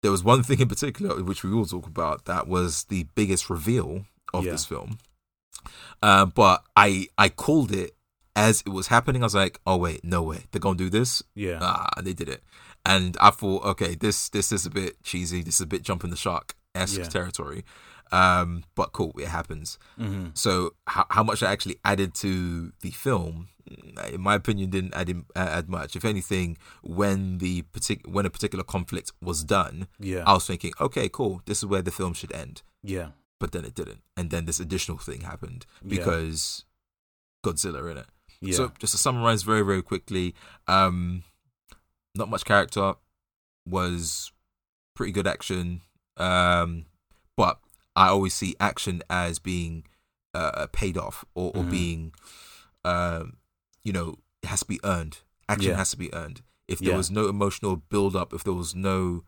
there 0.01 0.11
was 0.11 0.23
one 0.23 0.43
thing 0.47 0.59
in 0.59 0.67
particular 0.67 1.21
which 1.23 1.43
we 1.43 1.49
will 1.51 1.65
talk 1.65 1.87
about 1.87 2.25
that 2.25 2.47
was 2.47 2.85
the 2.85 3.03
biggest 3.15 3.49
reveal 3.49 4.05
of 4.33 4.45
Yeah. 4.45 4.51
this 4.51 4.65
film. 4.65 4.97
Uh, 6.01 6.25
but 6.25 6.63
I 6.75 7.07
I 7.17 7.29
called 7.29 7.71
it 7.71 7.95
as 8.35 8.61
it 8.65 8.69
was 8.69 8.87
happening. 8.87 9.21
I 9.23 9.25
was 9.25 9.35
like, 9.35 9.59
oh 9.67 9.77
wait, 9.77 10.03
no 10.03 10.21
way, 10.23 10.45
they're 10.51 10.61
gonna 10.61 10.77
do 10.77 10.89
this. 10.89 11.21
Yeah. 11.35 11.59
Ah, 11.61 11.89
they 12.01 12.13
did 12.13 12.29
it, 12.29 12.43
and 12.85 13.17
I 13.19 13.31
thought, 13.31 13.63
okay, 13.65 13.95
this 13.95 14.29
this 14.29 14.51
is 14.51 14.65
a 14.65 14.69
bit 14.69 15.01
cheesy. 15.03 15.41
This 15.43 15.55
is 15.55 15.61
a 15.61 15.65
bit 15.67 15.83
jumping 15.83 16.09
the 16.11 16.15
shark 16.15 16.55
esque 16.73 16.97
Yeah. 16.99 17.03
territory. 17.05 17.65
Um, 18.11 18.63
but 18.75 18.91
cool, 18.91 19.13
it 19.19 19.27
happens. 19.27 19.77
hmm 19.97 20.27
So 20.33 20.73
how 20.87 21.05
how 21.09 21.23
much 21.23 21.43
I 21.43 21.51
actually 21.51 21.77
added 21.85 22.13
to 22.15 22.71
the 22.81 22.91
film, 22.91 23.49
mm, 23.69 24.13
in 24.13 24.21
my 24.21 24.35
opinion, 24.35 24.69
didn't 24.71 24.93
add 24.95 25.09
in, 25.09 25.25
uh, 25.35 25.49
add 25.59 25.69
much. 25.69 25.95
If 25.95 26.03
anything, 26.05 26.57
when 26.81 27.37
the 27.37 27.63
partic- 27.73 28.07
when 28.07 28.25
a 28.25 28.29
particular 28.29 28.63
conflict 28.63 29.11
was 29.21 29.43
done, 29.43 29.87
Yeah. 29.99 30.23
I 30.25 30.33
was 30.33 30.45
thinking, 30.47 30.73
okay, 30.81 31.07
cool, 31.09 31.41
this 31.45 31.59
is 31.59 31.65
where 31.65 31.81
the 31.83 31.91
film 31.91 32.13
should 32.13 32.31
end. 32.33 32.61
yeah. 32.83 33.09
But 33.39 33.53
then 33.53 33.63
it 33.63 33.73
didn't, 33.73 34.01
and 34.17 34.31
then 34.31 34.43
this 34.45 34.59
additional 34.59 34.97
thing 34.97 35.21
happened 35.21 35.65
Yeah. 35.81 35.89
because 35.97 36.65
Godzilla 37.45 37.89
in 37.91 37.97
it. 37.97 38.07
Yeah. 38.41 38.55
So 38.57 38.71
just 38.79 38.91
to 38.93 38.97
summarize 38.97 39.43
very 39.43 39.61
very 39.61 39.81
quickly, 39.81 40.35
um, 40.67 41.23
not 42.15 42.27
much 42.29 42.43
character 42.43 42.95
was 43.65 44.31
pretty 44.95 45.13
good 45.13 45.27
action, 45.27 45.81
um, 46.17 46.85
but 47.37 47.59
I 47.95 48.07
always 48.07 48.33
see 48.33 48.55
action 48.59 49.01
as 49.09 49.39
being 49.39 49.85
uh, 50.33 50.67
paid 50.71 50.97
off 50.97 51.25
or, 51.33 51.51
or 51.55 51.63
Mhm. 51.63 51.69
being, 51.69 52.13
um, 52.85 53.37
you 53.83 53.91
know, 53.91 54.15
it 54.43 54.47
has 54.47 54.59
to 54.61 54.65
be 54.67 54.79
earned. 54.83 55.19
Action 55.47 55.71
Yeah. 55.71 55.77
has 55.77 55.91
to 55.91 55.97
be 55.97 56.13
earned. 56.13 56.41
If 56.67 56.79
there 56.79 56.91
Yeah. 56.91 56.97
was 56.97 57.09
no 57.09 57.27
emotional 57.27 57.75
build 57.75 58.15
up, 58.15 58.33
if 58.33 58.43
there 58.43 58.53
was 58.53 58.75
no, 58.75 59.23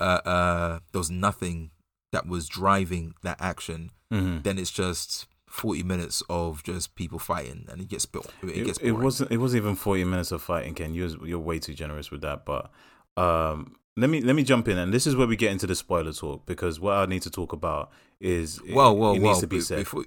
uh, 0.00 0.20
uh, 0.24 0.78
there 0.92 0.98
was 1.00 1.10
nothing 1.10 1.70
that 2.12 2.26
was 2.26 2.48
driving 2.48 3.14
that 3.22 3.36
action, 3.40 3.90
Mhm. 4.12 4.44
then 4.44 4.58
it's 4.58 4.70
just 4.70 5.26
40 5.48 5.82
minutes 5.82 6.22
of 6.30 6.62
just 6.62 6.94
people 6.94 7.18
fighting 7.18 7.66
and 7.68 7.80
it 7.80 7.88
gets 7.88 8.06
built 8.06 8.32
it, 8.42 8.48
it, 8.48 8.64
gets 8.64 8.78
it 8.78 8.90
wasn't 8.92 9.30
it 9.30 9.36
wasn't 9.36 9.62
even 9.62 9.76
40 9.76 10.02
minutes 10.02 10.32
of 10.32 10.42
fighting 10.42 10.74
ken 10.74 10.94
you're, 10.94 11.24
you're 11.24 11.38
way 11.38 11.60
too 11.60 11.74
generous 11.74 12.10
with 12.10 12.22
that 12.22 12.44
but 12.44 12.72
um 13.16 13.76
let 13.96 14.10
me 14.10 14.20
let 14.20 14.34
me 14.36 14.42
jump 14.42 14.68
in 14.68 14.76
and 14.78 14.92
this 14.92 15.06
is 15.06 15.14
where 15.16 15.26
we 15.26 15.36
get 15.36 15.52
into 15.52 15.66
the 15.66 15.74
spoiler 15.74 16.12
talk 16.12 16.44
because 16.46 16.80
what 16.80 16.94
i 16.96 17.06
need 17.06 17.22
to 17.22 17.30
talk 17.30 17.52
about 17.52 17.90
is 18.20 18.58
it- 18.66 18.74
well 18.74 18.96
well 18.96 19.14
it 19.14 19.20
well 19.20 19.40
to 19.40 19.46
be 19.46 19.56
before 19.78 20.04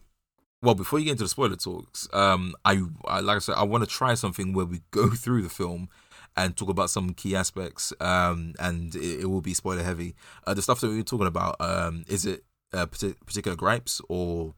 well 0.61 0.75
before 0.75 0.99
you 0.99 1.05
get 1.05 1.11
into 1.11 1.23
the 1.23 1.29
spoiler 1.29 1.55
talks 1.55 2.07
um 2.13 2.53
I, 2.65 2.81
I 3.05 3.19
like 3.21 3.37
i 3.37 3.39
said 3.39 3.55
i 3.55 3.63
want 3.63 3.83
to 3.83 3.89
try 3.89 4.13
something 4.15 4.53
where 4.53 4.65
we 4.65 4.81
go 4.91 5.09
through 5.23 5.41
the 5.43 5.49
film 5.49 5.89
and 6.35 6.55
talk 6.55 6.69
about 6.69 6.89
some 6.89 7.13
key 7.13 7.35
aspects 7.35 7.93
um 8.01 8.53
and 8.59 8.93
it, 8.95 9.21
it 9.21 9.25
will 9.25 9.41
be 9.41 9.53
spoiler 9.55 9.81
heavy. 9.83 10.15
Uh, 10.45 10.53
the 10.53 10.61
stuff 10.61 10.79
that 10.81 10.89
we 10.89 10.97
were 10.97 11.03
talking 11.03 11.27
about 11.27 11.55
um 11.59 12.03
is 12.07 12.25
it 12.25 12.43
uh, 12.73 12.85
partic- 12.85 13.15
particular 13.25 13.55
gripes 13.55 14.01
or 14.09 14.53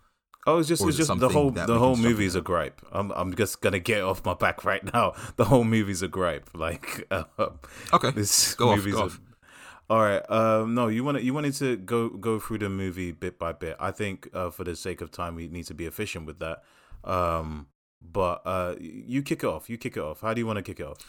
oh 0.56 0.60
it's 0.60 0.68
just 0.68 0.84
it's 0.86 0.98
just 0.98 1.18
the 1.20 1.30
whole 1.30 1.52
the 1.52 1.78
whole 1.78 1.96
jump 1.96 2.06
movie 2.08 2.26
is 2.26 2.36
a 2.36 2.42
gripe. 2.42 2.82
I'm 2.92 3.12
i'm 3.12 3.36
just 3.36 3.62
gonna 3.62 3.80
get 3.80 4.02
off 4.02 4.24
my 4.26 4.34
back 4.34 4.64
right 4.66 4.84
now. 4.94 5.14
The 5.38 5.46
whole 5.46 5.64
movie's 5.64 6.02
a 6.02 6.08
gripe. 6.08 6.50
Like 6.54 7.06
uh, 7.12 7.24
okay. 7.94 8.12
this 8.12 8.56
Go 8.56 8.70
off, 8.72 8.84
go 8.86 8.98
a- 8.98 9.06
off. 9.06 9.20
all 9.90 10.02
right 10.02 10.24
um 10.30 10.74
no 10.76 10.88
you 10.88 11.04
want 11.04 11.22
you 11.24 11.34
wanted 11.34 11.54
to 11.56 11.78
go 11.78 12.10
go 12.10 12.40
through 12.40 12.60
the 12.60 12.70
movie 12.70 13.12
bit 13.12 13.40
by 13.40 13.52
bit. 13.54 13.76
I 13.80 13.92
think 13.92 14.28
uh, 14.34 14.50
for 14.50 14.64
the 14.64 14.76
sake 14.76 15.02
of 15.02 15.12
time 15.12 15.36
we 15.36 15.48
need 15.48 15.66
to 15.68 15.74
be 15.74 15.86
efficient 15.86 16.26
with 16.26 16.40
that. 16.40 16.64
Um 17.04 17.68
but 18.02 18.42
uh 18.46 18.76
you 18.80 19.22
kick 19.24 19.44
it 19.44 19.48
off 19.48 19.70
you 19.70 19.78
kick 19.78 19.98
it 19.98 20.04
off. 20.04 20.22
How 20.22 20.34
do 20.34 20.40
you 20.42 20.48
want 20.48 20.58
to 20.58 20.64
kick 20.64 20.80
it 20.80 20.86
off? 20.88 21.00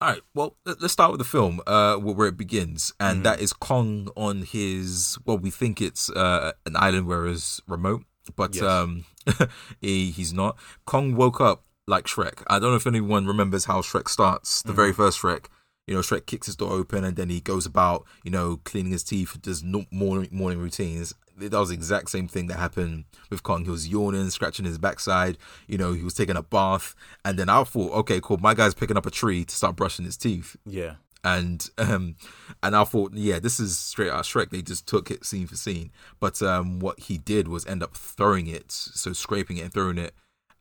All 0.00 0.08
right. 0.10 0.22
Well, 0.34 0.56
let- 0.66 0.80
let's 0.82 0.92
start 0.92 1.12
with 1.12 1.20
the 1.20 1.24
film, 1.36 1.60
uh, 1.64 1.94
where 1.96 2.26
it 2.26 2.36
begins, 2.36 2.92
and 2.98 3.20
Mhm. 3.20 3.22
that 3.22 3.40
is 3.40 3.52
Kong 3.52 4.08
on 4.16 4.42
his. 4.42 5.16
Well, 5.24 5.38
we 5.38 5.50
think 5.50 5.80
it's 5.80 6.10
uh, 6.10 6.54
an 6.66 6.74
island 6.74 7.06
where 7.06 7.24
it's 7.28 7.60
remote, 7.68 8.02
but 8.36 8.54
Yes. 8.54 8.64
um, 8.64 9.04
he, 9.80 10.10
he's 10.10 10.32
not. 10.32 10.56
Kong 10.86 11.14
woke 11.16 11.40
up 11.40 11.64
like 11.86 12.04
Shrek. 12.06 12.42
I 12.48 12.58
don't 12.58 12.70
know 12.70 12.76
if 12.76 12.86
anyone 12.86 13.26
remembers 13.26 13.64
how 13.66 13.80
Shrek 13.80 14.08
starts. 14.08 14.62
The 14.62 14.72
very 14.72 14.92
first 14.92 15.20
Shrek. 15.20 15.46
You 15.86 15.94
know, 15.94 16.00
Shrek 16.00 16.26
kicks 16.26 16.46
his 16.46 16.54
door 16.56 16.70
open, 16.72 17.02
and 17.02 17.16
then 17.16 17.28
he 17.28 17.40
goes 17.40 17.66
about, 17.66 18.04
you 18.22 18.30
know, 18.30 18.60
cleaning 18.64 18.92
his 18.92 19.02
teeth, 19.02 19.36
does 19.42 19.64
no 19.64 19.84
morning 19.90 20.28
morning 20.30 20.60
routines. 20.60 21.12
That 21.36 21.58
was 21.58 21.70
the 21.70 21.74
exact 21.74 22.10
same 22.10 22.28
thing 22.28 22.46
that 22.48 22.58
happened 22.58 23.04
with 23.30 23.42
Kong. 23.42 23.64
He 23.64 23.70
was 23.70 23.88
yawning, 23.88 24.30
scratching 24.30 24.64
his 24.64 24.78
backside. 24.78 25.38
You 25.66 25.78
know, 25.78 25.92
he 25.92 26.04
was 26.04 26.14
taking 26.14 26.36
a 26.36 26.42
bath, 26.42 26.94
and 27.24 27.36
then 27.36 27.48
I 27.48 27.64
thought, 27.64 27.92
okay, 27.92 28.20
cool. 28.22 28.36
My 28.38 28.54
guy's 28.54 28.74
picking 28.74 28.96
up 28.96 29.06
a 29.06 29.10
tree 29.10 29.44
to 29.44 29.54
start 29.54 29.74
brushing 29.74 30.04
his 30.04 30.16
teeth. 30.16 30.54
yeah 30.64 30.94
and 31.24 31.68
um, 31.78 32.16
and 32.62 32.74
I 32.76 32.84
thought, 32.84 33.12
yeah, 33.14 33.38
this 33.38 33.60
is 33.60 33.78
straight 33.78 34.10
out 34.10 34.20
of 34.20 34.26
Shrek. 34.26 34.50
They 34.50 34.62
just 34.62 34.86
took 34.86 35.10
it 35.10 35.24
scene 35.24 35.46
for 35.46 35.56
scene, 35.56 35.92
but 36.20 36.42
um, 36.42 36.78
what 36.80 36.98
he 37.00 37.18
did 37.18 37.48
was 37.48 37.66
end 37.66 37.82
up 37.82 37.96
throwing 37.96 38.46
it, 38.46 38.72
so 38.72 39.12
scraping 39.12 39.56
it 39.58 39.62
and 39.62 39.72
throwing 39.72 39.98
it 39.98 40.14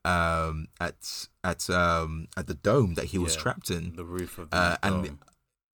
um 0.03 0.65
at 0.79 1.27
at 1.43 1.69
um 1.69 2.27
at 2.35 2.47
the 2.47 2.55
dome 2.55 2.95
that 2.95 3.05
he 3.05 3.19
was 3.19 3.35
Yeah. 3.35 3.41
trapped 3.41 3.69
in 3.69 3.95
The 3.95 4.03
roof 4.03 4.39
of 4.39 4.49
the 4.49 4.57
uh, 4.57 4.77
and 4.81 5.19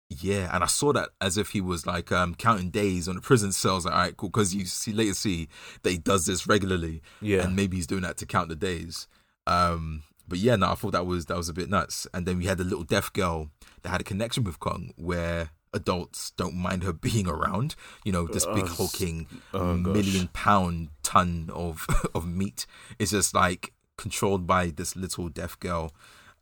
yeah, 0.09 0.49
and 0.53 0.63
I 0.63 0.67
saw 0.67 0.93
that 0.93 1.09
as 1.19 1.38
if 1.38 1.49
he 1.49 1.59
was 1.61 1.88
like 1.88 2.11
um, 2.11 2.36
counting 2.36 2.69
days 2.69 3.07
on 3.07 3.15
the 3.15 3.21
prison 3.21 3.51
cells. 3.51 3.84
Like, 3.86 3.93
all 3.95 3.99
right, 3.99 4.15
cool, 4.15 4.29
because 4.29 4.53
you 4.53 4.65
see 4.65 4.93
later 4.93 5.13
see 5.15 5.47
that 5.81 5.89
he 5.89 5.97
does 5.97 6.25
this 6.27 6.45
regularly, 6.45 7.01
Yeah. 7.19 7.41
and 7.43 7.55
maybe 7.55 7.77
he's 7.77 7.88
doing 7.88 8.03
that 8.03 8.17
to 8.17 8.25
count 8.27 8.49
the 8.49 8.55
days. 8.55 9.07
Um, 9.47 10.03
but 10.28 10.39
yeah, 10.39 10.55
no, 10.55 10.71
I 10.71 10.76
thought 10.76 10.91
that 10.93 11.05
was 11.05 11.26
that 11.28 11.38
was 11.38 11.49
a 11.49 11.53
bit 11.53 11.69
nuts. 11.69 12.07
And 12.13 12.26
then 12.26 12.38
we 12.38 12.45
had 12.45 12.57
the 12.57 12.63
little 12.63 12.84
deaf 12.84 13.11
girl 13.13 13.49
that 13.82 13.89
had 13.89 14.01
a 14.01 14.03
connection 14.03 14.43
with 14.43 14.59
Kong, 14.59 14.91
where 14.95 15.49
adults 15.74 16.32
don't 16.38 16.55
mind 16.55 16.84
her 16.84 16.93
being 17.07 17.28
around. 17.28 17.76
You 18.03 18.11
know, 18.11 18.28
this 18.28 18.45
big 18.45 18.65
Oh, 18.65 18.67
hulking 18.67 19.28
oh, 19.53 19.74
million 19.74 20.30
pound 20.34 20.89
ton 21.03 21.49
of 21.53 21.88
of 22.15 22.28
meat 22.28 22.65
is 22.99 23.11
just 23.11 23.34
like 23.36 23.74
controlled 23.97 24.47
by 24.47 24.67
this 24.67 24.95
little 24.95 25.30
deaf 25.30 25.59
girl. 25.59 25.93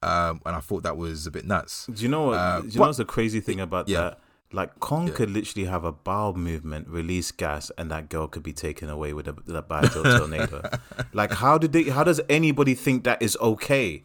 Um, 0.03 0.41
and 0.45 0.55
I 0.55 0.59
thought 0.61 0.81
that 0.83 0.97
was 0.97 1.27
a 1.27 1.31
bit 1.31 1.45
nuts. 1.45 1.85
Do 1.85 2.01
you 2.01 2.09
know 2.09 2.27
what? 2.27 2.37
Uh, 2.37 2.61
do 2.61 2.67
you 2.69 2.79
know 2.79 2.85
what's 2.87 2.97
the 2.97 3.05
crazy 3.05 3.39
thing 3.39 3.59
about 3.59 3.87
Yeah. 3.87 4.01
that? 4.01 4.19
Like 4.53 4.79
Kong 4.79 5.07
Yeah. 5.07 5.13
could 5.13 5.29
literally 5.31 5.65
have 5.67 5.83
a 5.83 5.91
bowel 5.91 6.33
movement, 6.33 6.87
release 6.89 7.31
gas, 7.31 7.71
and 7.77 7.89
that 7.91 8.09
girl 8.09 8.27
could 8.27 8.43
be 8.43 8.53
taken 8.53 8.89
away 8.89 9.13
with 9.13 9.27
a, 9.27 9.33
with 9.33 9.55
a 9.55 9.61
bad 9.61 9.91
tornado. 9.93 10.61
like, 11.13 11.31
how 11.31 11.57
did 11.57 11.71
they? 11.73 11.83
How 11.83 12.03
does 12.03 12.19
anybody 12.29 12.73
think 12.75 13.03
that 13.05 13.21
is 13.21 13.37
okay? 13.41 14.03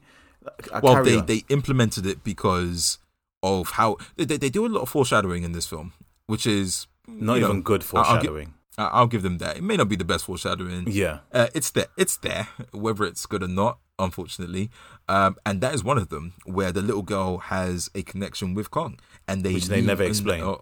Uh, 0.72 0.80
well 0.82 1.02
they, 1.02 1.16
on. 1.18 1.26
they 1.26 1.42
implemented 1.48 2.06
it 2.06 2.22
because 2.22 2.98
of 3.42 3.70
how 3.70 3.96
they, 4.16 4.24
they, 4.24 4.48
do 4.48 4.64
a 4.64 4.68
lot 4.68 4.82
of 4.82 4.88
foreshadowing 4.88 5.42
in 5.42 5.50
this 5.50 5.66
film 5.66 5.92
which 6.28 6.46
is 6.46 6.86
not 7.08 7.34
you 7.34 7.40
know, 7.40 7.48
even 7.48 7.62
good 7.62 7.82
I'll- 7.92 7.98
I'll 7.98 8.04
foreshadowing. 8.12 8.54
I- 8.78 8.84
I'll 8.92 9.08
give 9.08 9.22
them 9.22 9.38
that 9.38 9.56
it 9.56 9.64
may 9.64 9.76
not 9.76 9.88
be 9.88 9.96
the 9.96 10.04
best 10.04 10.24
foreshadowing 10.26 10.84
yeah, 10.88 11.18
uh, 11.32 11.48
it's 11.52 11.70
there 11.72 11.86
it's 11.96 12.16
there 12.18 12.46
whether 12.72 13.04
it's 13.04 13.26
good 13.26 13.42
or 13.42 13.48
not 13.48 13.78
unfortunately 13.98 14.70
um, 15.08 15.36
and 15.46 15.60
that 15.60 15.74
is 15.74 15.82
one 15.84 15.98
of 15.98 16.08
them 16.08 16.34
where 16.44 16.72
the 16.72 16.82
little 16.82 17.02
girl 17.02 17.38
has 17.38 17.88
a 17.94 18.02
connection 18.02 18.54
with 18.54 18.70
kong 18.70 18.98
and 19.28 19.42
they 19.44 19.54
Which 19.54 19.66
they 19.66 19.80
never 19.80 20.02
in- 20.02 20.10
explain. 20.10 20.42
uh, 20.42 20.56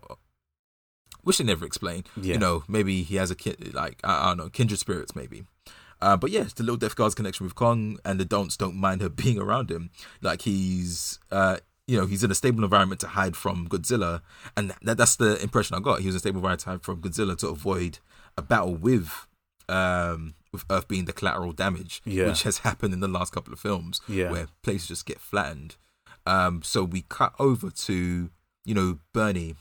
which 1.23 1.39
they 1.39 1.45
never 1.45 1.65
explain 1.65 2.05
yeah. 2.21 2.35
you 2.35 2.39
know, 2.39 2.65
maybe 2.69 3.03
he 3.03 3.17
has 3.17 3.31
a 3.31 3.35
kid, 3.35 3.73
like 3.75 3.99
I, 4.05 4.25
I 4.25 4.29
don't 4.29 4.37
know, 4.39 4.49
kindred 4.51 4.79
spirits, 4.79 5.17
maybe. 5.17 5.45
Uh, 6.03 6.17
but 6.19 6.31
yeah, 6.31 6.43
it's 6.43 6.53
the 6.55 6.63
little 6.63 6.77
deaf 6.77 6.95
girl's 6.95 7.15
connection 7.15 7.45
with 7.47 7.55
Kong, 7.55 7.99
and 8.05 8.21
the 8.21 8.27
don'ts 8.27 8.59
don't 8.59 8.77
mind 8.77 9.01
her 9.01 9.09
being 9.23 9.39
around 9.39 9.71
him. 9.71 9.89
Like 10.21 10.43
he's, 10.43 11.19
uh, 11.33 11.59
you 11.87 11.99
know, 11.99 12.05
he's 12.05 12.23
in 12.23 12.31
a 12.31 12.35
stable 12.35 12.63
environment 12.63 13.01
to 13.01 13.07
hide 13.07 13.37
from 13.37 13.69
Godzilla, 13.69 14.21
and 14.55 14.75
that, 14.83 14.99
that's 14.99 15.17
the 15.17 15.43
impression 15.43 15.77
I 15.77 15.81
got. 15.81 16.01
He 16.01 16.07
was 16.07 16.15
in 16.15 16.19
a 16.19 16.21
stable 16.21 16.39
environment 16.39 16.61
to 16.63 16.71
hide 16.71 16.83
from 16.83 17.01
Godzilla 17.01 17.39
to 17.39 17.49
avoid 17.49 18.01
a 18.37 18.43
battle 18.43 18.75
with, 18.77 19.27
um, 19.71 20.35
with 20.55 20.65
Earth 20.71 20.89
being 20.89 21.05
the 21.05 21.13
collateral 21.13 21.53
damage, 21.53 22.01
Yeah. 22.07 22.29
which 22.29 22.45
has 22.45 22.59
happened 22.59 22.95
in 22.95 23.01
the 23.01 23.09
last 23.09 23.33
couple 23.35 23.53
of 23.53 23.61
films, 23.61 24.01
Yeah. 24.09 24.31
where 24.31 24.47
places 24.63 24.89
just 24.89 25.05
get 25.07 25.21
flattened. 25.21 25.77
Um, 26.27 26.63
so 26.63 26.83
we 26.85 27.03
cut 27.11 27.35
over 27.39 27.71
to, 27.71 28.31
you 28.65 28.75
know, 28.75 28.99
Bernie 29.13 29.57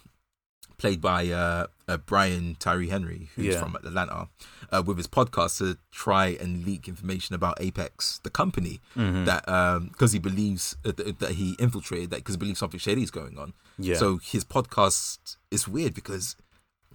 played 0.78 1.02
by 1.02 1.28
uh, 1.30 1.68
uh, 1.88 1.98
Brian 1.98 2.56
Tyree 2.60 2.90
Henry, 2.90 3.30
who's 3.36 3.46
Yeah. 3.54 3.60
from 3.60 3.76
Atlanta, 3.76 4.30
uh, 4.72 4.82
with 4.86 4.98
his 4.98 5.08
podcast 5.08 5.58
to 5.60 5.78
try 5.92 6.28
and 6.28 6.66
leak 6.66 6.88
information 6.88 7.36
about 7.36 7.58
Apex, 7.62 8.20
the 8.24 8.30
company 8.30 8.82
Mhm. 8.96 9.26
that 9.26 9.46
because 9.92 10.12
he 10.14 10.20
believes 10.20 10.76
uh, 10.86 10.92
th- 10.94 11.18
that 11.20 11.34
he 11.34 11.54
infiltrated 11.60 12.10
that 12.12 12.18
because 12.18 12.36
he 12.36 12.40
believes 12.40 12.60
something 12.60 12.80
shady 12.80 13.04
is 13.04 13.12
going 13.12 13.38
on. 13.38 13.54
yeah. 13.78 13.98
So 13.98 14.18
his 14.18 14.44
podcast 14.44 15.38
is 15.52 15.68
weird 15.68 15.94
because 15.94 16.36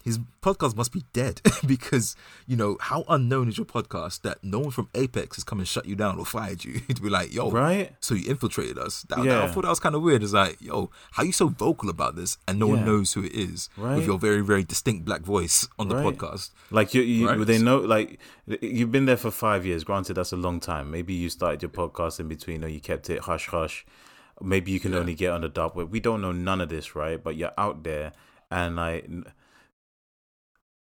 his 0.08 0.18
podcast 0.42 0.74
must 0.76 0.92
be 0.92 1.02
dead 1.12 1.40
because 1.66 2.16
you 2.46 2.56
know 2.56 2.76
how 2.80 3.04
unknown 3.08 3.48
is 3.48 3.56
your 3.58 3.66
podcast 3.66 4.22
that 4.22 4.38
no 4.42 4.58
one 4.58 4.70
from 4.70 4.88
Apex 4.94 5.36
has 5.36 5.44
come 5.44 5.58
and 5.58 5.68
shut 5.68 5.84
you 5.86 5.94
down 5.94 6.18
or 6.18 6.24
fired 6.24 6.64
you 6.64 6.80
to 6.96 7.00
be 7.02 7.08
like, 7.08 7.32
yo, 7.32 7.50
right? 7.50 7.94
so 8.00 8.14
you 8.14 8.28
infiltrated 8.30 8.78
us. 8.78 9.02
That, 9.10 9.22
that- 9.24 9.44
I 9.44 9.48
thought 9.48 9.62
that 9.62 9.68
was 9.76 9.80
kind 9.80 9.94
of 9.94 10.02
weird. 10.02 10.22
It's 10.22 10.32
like, 10.32 10.60
yo, 10.60 10.90
how 11.12 11.22
you 11.22 11.32
so 11.32 11.48
vocal 11.48 11.90
about 11.90 12.16
this 12.16 12.38
and 12.48 12.58
no 12.58 12.66
Yeah. 12.68 12.74
one 12.74 12.84
knows 12.86 13.12
who 13.12 13.22
it 13.24 13.32
is 13.32 13.68
Right. 13.76 13.96
with 13.96 14.06
your 14.06 14.18
very, 14.18 14.40
very 14.40 14.64
distinct 14.64 15.04
black 15.04 15.20
voice 15.20 15.68
on 15.78 15.88
the 15.88 15.96
Right. 15.96 16.06
podcast. 16.16 16.50
Like 16.70 16.94
you, 16.94 17.02
you 17.02 17.28
Right. 17.28 17.46
they 17.46 17.58
know. 17.58 17.78
Like 17.78 18.18
you've 18.62 18.90
been 18.92 19.06
there 19.06 19.16
for 19.16 19.30
five 19.30 19.66
years. 19.66 19.84
Granted, 19.84 20.14
that's 20.14 20.32
a 20.32 20.36
long 20.36 20.60
time. 20.60 20.90
Maybe 20.90 21.12
you 21.14 21.28
started 21.30 21.60
your 21.62 21.70
podcast 21.70 22.18
in 22.20 22.28
between, 22.28 22.64
or 22.64 22.68
you 22.68 22.80
kept 22.80 23.10
it 23.10 23.20
hush 23.20 23.46
hush. 23.48 23.84
Maybe 24.40 24.70
you 24.70 24.80
can 24.80 24.92
Yeah. 24.92 24.98
only 25.00 25.14
get 25.14 25.32
on 25.32 25.40
the 25.42 25.48
dark 25.48 25.74
web. 25.76 25.90
We 25.90 26.00
don't 26.00 26.20
know 26.22 26.32
none 26.32 26.60
of 26.60 26.68
this, 26.68 26.94
right? 26.94 27.22
But 27.22 27.36
you're 27.36 27.52
out 27.58 27.82
there, 27.82 28.12
and 28.50 28.76
like 28.76 29.08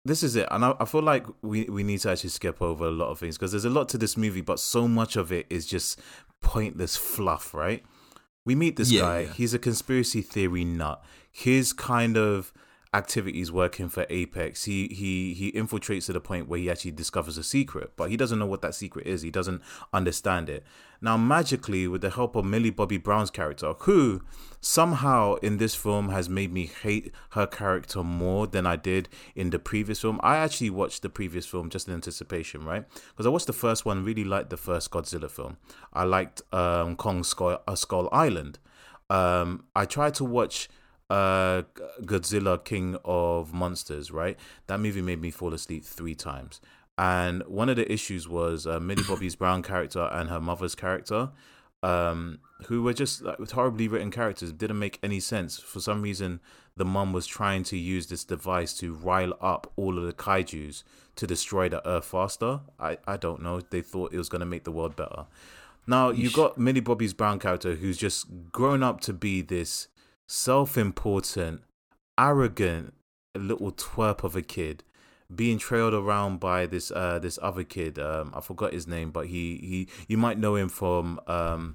this 0.06 0.22
is 0.22 0.36
it. 0.36 0.46
And 0.50 0.64
I, 0.64 0.74
I 0.80 0.84
feel 0.84 1.02
like 1.02 1.26
we 1.42 1.64
we 1.64 1.82
need 1.82 1.98
to 2.00 2.10
actually 2.10 2.30
skip 2.30 2.62
over 2.62 2.86
a 2.86 2.90
lot 2.90 3.10
of 3.10 3.18
things 3.18 3.36
because 3.36 3.50
there's 3.52 3.64
a 3.64 3.70
lot 3.70 3.88
to 3.90 3.98
this 3.98 4.16
movie, 4.16 4.40
but 4.40 4.58
so 4.60 4.86
much 4.88 5.16
of 5.16 5.32
it 5.32 5.46
is 5.50 5.66
just 5.66 6.00
pointless 6.42 6.96
fluff, 6.96 7.52
right? 7.54 7.84
We 8.44 8.54
meet 8.54 8.76
this 8.76 8.90
Yeah, 8.92 9.00
guy. 9.02 9.20
yeah. 9.20 9.32
He's 9.32 9.54
a 9.54 9.58
conspiracy 9.58 10.22
theory 10.22 10.64
nut. 10.64 11.02
His 11.30 11.72
kind 11.72 12.16
of 12.16 12.52
activities 12.96 13.52
working 13.52 13.88
for 13.88 14.06
Apex. 14.08 14.64
He 14.64 14.88
he 14.88 15.34
he 15.34 15.52
infiltrates 15.52 16.06
to 16.06 16.12
the 16.14 16.20
point 16.20 16.48
where 16.48 16.58
he 16.58 16.70
actually 16.70 16.92
discovers 16.92 17.36
a 17.36 17.44
secret, 17.44 17.92
but 17.96 18.10
he 18.10 18.16
doesn't 18.16 18.38
know 18.38 18.46
what 18.46 18.62
that 18.62 18.74
secret 18.74 19.06
is. 19.06 19.22
He 19.22 19.30
doesn't 19.30 19.62
understand 19.92 20.48
it. 20.48 20.64
Now, 21.00 21.18
magically, 21.18 21.86
with 21.86 22.00
the 22.00 22.10
help 22.10 22.36
of 22.36 22.46
Millie 22.46 22.70
Bobby 22.70 22.96
Brown's 22.96 23.30
character, 23.30 23.74
who 23.80 24.22
somehow 24.60 25.34
in 25.36 25.58
this 25.58 25.74
film 25.74 26.08
has 26.08 26.28
made 26.28 26.52
me 26.52 26.70
hate 26.82 27.12
her 27.30 27.46
character 27.46 28.02
more 28.02 28.46
than 28.46 28.66
I 28.66 28.76
did 28.76 29.10
in 29.34 29.50
the 29.50 29.58
previous 29.58 30.00
film. 30.00 30.18
I 30.22 30.36
actually 30.38 30.70
watched 30.70 31.02
the 31.02 31.10
previous 31.10 31.46
film 31.46 31.68
just 31.68 31.86
in 31.86 31.94
anticipation, 31.94 32.64
right? 32.64 32.84
Because 33.10 33.26
I 33.26 33.28
watched 33.28 33.46
the 33.46 33.52
first 33.52 33.84
one, 33.84 34.04
really 34.04 34.24
liked 34.24 34.48
the 34.48 34.56
first 34.56 34.90
Godzilla 34.90 35.30
film. 35.30 35.58
I 35.92 36.04
liked 36.04 36.40
um, 36.52 36.96
Kong 36.96 37.22
Skull, 37.22 37.60
uh, 37.68 37.74
Skull 37.74 38.08
Island. 38.10 38.58
Um, 39.10 39.64
I 39.76 39.84
tried 39.84 40.14
to 40.14 40.24
watch 40.24 40.68
uh 41.08 41.62
Godzilla 42.02 42.62
King 42.64 42.96
of 43.04 43.52
Monsters, 43.52 44.10
right? 44.10 44.38
That 44.66 44.80
movie 44.80 45.02
made 45.02 45.20
me 45.20 45.30
fall 45.30 45.54
asleep 45.54 45.84
three 45.84 46.14
times. 46.14 46.60
And 46.98 47.42
one 47.46 47.68
of 47.68 47.76
the 47.76 47.90
issues 47.90 48.28
was 48.28 48.66
uh, 48.66 48.80
Millie 48.80 49.02
Bobby's 49.08 49.36
Brown 49.36 49.62
character 49.62 50.08
and 50.12 50.30
her 50.30 50.40
mother's 50.40 50.74
character, 50.74 51.30
um, 51.82 52.38
who 52.66 52.82
were 52.82 52.94
just 52.94 53.22
like, 53.22 53.50
horribly 53.50 53.86
written 53.86 54.10
characters, 54.10 54.52
didn't 54.52 54.78
make 54.78 54.98
any 55.02 55.20
sense. 55.20 55.58
For 55.58 55.80
some 55.80 56.02
reason, 56.02 56.40
the 56.76 56.84
mum 56.84 57.12
was 57.12 57.26
trying 57.26 57.64
to 57.64 57.76
use 57.76 58.06
this 58.06 58.24
device 58.24 58.72
to 58.78 58.94
rile 58.94 59.34
up 59.40 59.72
all 59.76 59.98
of 59.98 60.04
the 60.04 60.12
kaijus 60.12 60.84
to 61.16 61.26
destroy 61.26 61.68
the 61.68 61.86
Earth 61.86 62.06
faster. 62.06 62.60
I, 62.80 62.98
I 63.06 63.16
don't 63.16 63.42
know. 63.42 63.60
They 63.60 63.82
thought 63.82 64.12
it 64.12 64.18
was 64.18 64.28
going 64.28 64.40
to 64.40 64.46
make 64.46 64.64
the 64.64 64.72
world 64.72 64.96
better. 64.96 65.26
Now, 65.86 66.10
you 66.10 66.30
got 66.30 66.58
Millie 66.58 66.80
Bobby's 66.80 67.14
Brown 67.14 67.38
character 67.38 67.76
who's 67.76 67.96
just 67.96 68.26
grown 68.50 68.82
up 68.82 69.00
to 69.02 69.12
be 69.12 69.40
this 69.40 69.88
self 70.26 70.76
important, 70.76 71.62
arrogant 72.18 72.94
little 73.34 73.72
twerp 73.72 74.24
of 74.24 74.34
a 74.36 74.42
kid 74.42 74.82
being 75.34 75.58
trailed 75.58 75.92
around 75.92 76.38
by 76.38 76.66
this 76.66 76.90
uh 76.92 77.18
this 77.18 77.38
other 77.42 77.64
kid 77.64 77.98
um 77.98 78.32
i 78.34 78.40
forgot 78.40 78.72
his 78.72 78.86
name 78.86 79.10
but 79.10 79.26
he 79.26 79.56
he 79.58 79.88
you 80.06 80.16
might 80.16 80.38
know 80.38 80.54
him 80.54 80.68
from 80.68 81.18
um 81.26 81.74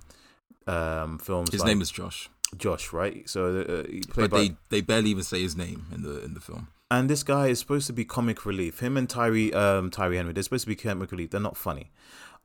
um 0.67 1.19
films 1.19 1.51
His 1.51 1.61
like 1.61 1.67
name 1.67 1.81
is 1.81 1.91
Josh, 1.91 2.29
josh 2.57 2.93
right? 2.93 3.27
So 3.29 3.59
uh, 3.61 3.91
he 3.91 4.01
played 4.01 4.29
but 4.29 4.31
by, 4.31 4.37
they 4.37 4.55
they 4.69 4.81
barely 4.81 5.09
even 5.09 5.23
say 5.23 5.41
his 5.41 5.55
name 5.57 5.85
in 5.93 6.01
the 6.01 6.23
in 6.23 6.33
the 6.33 6.39
film. 6.39 6.69
and 6.89 7.09
this 7.09 7.23
guy 7.23 7.47
is 7.47 7.59
supposed 7.59 7.87
to 7.87 7.93
be 7.93 8.05
comic 8.05 8.45
relief. 8.45 8.79
Him 8.79 8.95
and 8.95 9.09
tyree 9.09 9.51
um 9.53 9.89
tyree 9.91 10.17
henry 10.17 10.33
they're 10.33 10.43
supposed 10.43 10.63
to 10.63 10.69
be 10.69 10.75
comic 10.75 11.11
relief. 11.11 11.31
They're 11.31 11.41
not 11.41 11.57
funny 11.57 11.91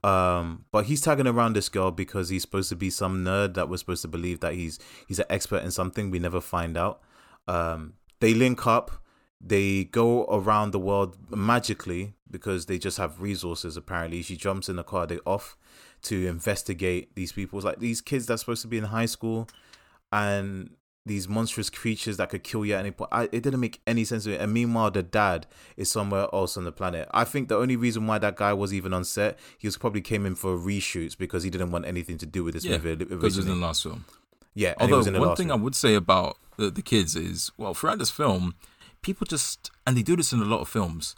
um 0.06 0.64
but 0.70 0.86
he's 0.86 1.00
tagging 1.00 1.26
around 1.26 1.54
this 1.54 1.68
girl 1.68 1.90
because 1.90 2.28
he's 2.28 2.42
supposed 2.42 2.68
to 2.68 2.76
be 2.76 2.90
some 2.90 3.24
nerd 3.24 3.54
that 3.54 3.68
we're 3.68 3.76
supposed 3.76 4.02
to 4.02 4.08
believe 4.08 4.38
that 4.40 4.54
he's 4.54 4.78
he's 5.08 5.18
an 5.18 5.26
expert 5.28 5.64
in 5.64 5.70
something 5.70 6.10
we 6.10 6.20
never 6.20 6.40
find 6.40 6.76
out. 6.76 7.00
Um 7.48 7.94
they 8.20 8.32
link 8.32 8.66
up. 8.66 9.02
They 9.40 9.84
go 9.84 10.24
around 10.26 10.70
the 10.70 10.78
world 10.78 11.16
magically 11.30 12.14
because 12.30 12.66
they 12.66 12.78
just 12.78 12.98
have 12.98 13.20
resources 13.20 13.76
apparently. 13.76 14.22
She 14.22 14.36
jumps 14.36 14.68
in 14.68 14.76
the 14.76 14.84
car 14.84 15.06
they 15.06 15.18
off 15.26 15.56
to 16.02 16.26
investigate 16.26 17.14
these 17.16 17.32
people. 17.32 17.58
It's 17.58 17.66
like 17.66 17.80
these 17.80 18.00
kids 18.00 18.26
that's 18.26 18.42
supposed 18.42 18.62
to 18.62 18.68
be 18.68 18.78
in 18.78 18.84
high 18.84 19.06
school. 19.06 19.48
And 20.12 20.70
these 21.06 21.28
monstrous 21.28 21.70
creatures 21.70 22.16
that 22.18 22.28
could 22.28 22.42
kill 22.42 22.64
you 22.66 22.74
at 22.74 22.80
any 22.80 22.90
point 22.90 23.08
I, 23.12 23.24
it 23.32 23.42
didn't 23.42 23.60
make 23.60 23.80
any 23.86 24.04
sense 24.04 24.24
to 24.24 24.30
me 24.30 24.36
and 24.36 24.52
meanwhile 24.52 24.90
the 24.90 25.02
dad 25.02 25.46
is 25.76 25.90
somewhere 25.90 26.26
else 26.34 26.56
on 26.56 26.64
the 26.64 26.72
planet 26.72 27.08
i 27.14 27.24
think 27.24 27.48
the 27.48 27.56
only 27.56 27.76
reason 27.76 28.06
why 28.06 28.18
that 28.18 28.36
guy 28.36 28.52
was 28.52 28.74
even 28.74 28.92
on 28.92 29.04
set 29.04 29.38
he 29.56 29.66
was 29.68 29.76
probably 29.76 30.00
came 30.00 30.26
in 30.26 30.34
for 30.34 30.56
reshoots 30.58 31.16
because 31.16 31.44
he 31.44 31.50
didn't 31.50 31.70
want 31.70 31.86
anything 31.86 32.18
to 32.18 32.26
do 32.26 32.42
with 32.44 32.54
this 32.54 32.64
Yeah, 32.64 32.72
movie 32.78 32.96
because 32.96 33.36
it 33.36 33.38
was 33.40 33.46
in 33.46 33.60
the 33.60 33.66
last 33.66 33.82
film. 33.84 34.04
yeah 34.54 34.74
Although 34.80 34.96
was 34.98 35.06
in 35.06 35.14
the 35.14 35.20
one 35.20 35.36
thing 35.36 35.48
one. 35.48 35.60
I 35.60 35.62
would 35.62 35.74
say 35.76 35.94
about 35.94 36.36
the, 36.56 36.70
the 36.70 36.82
kids 36.82 37.14
is, 37.14 37.50
well, 37.58 37.72
throughout 37.74 37.98
this 37.98 38.10
film, 38.10 38.54
people 39.02 39.26
just 39.26 39.70
and 39.86 39.96
they 39.96 40.02
do 40.02 40.16
this 40.16 40.32
in 40.32 40.40
a 40.40 40.44
lot 40.44 40.60
of 40.60 40.68
films. 40.68 41.14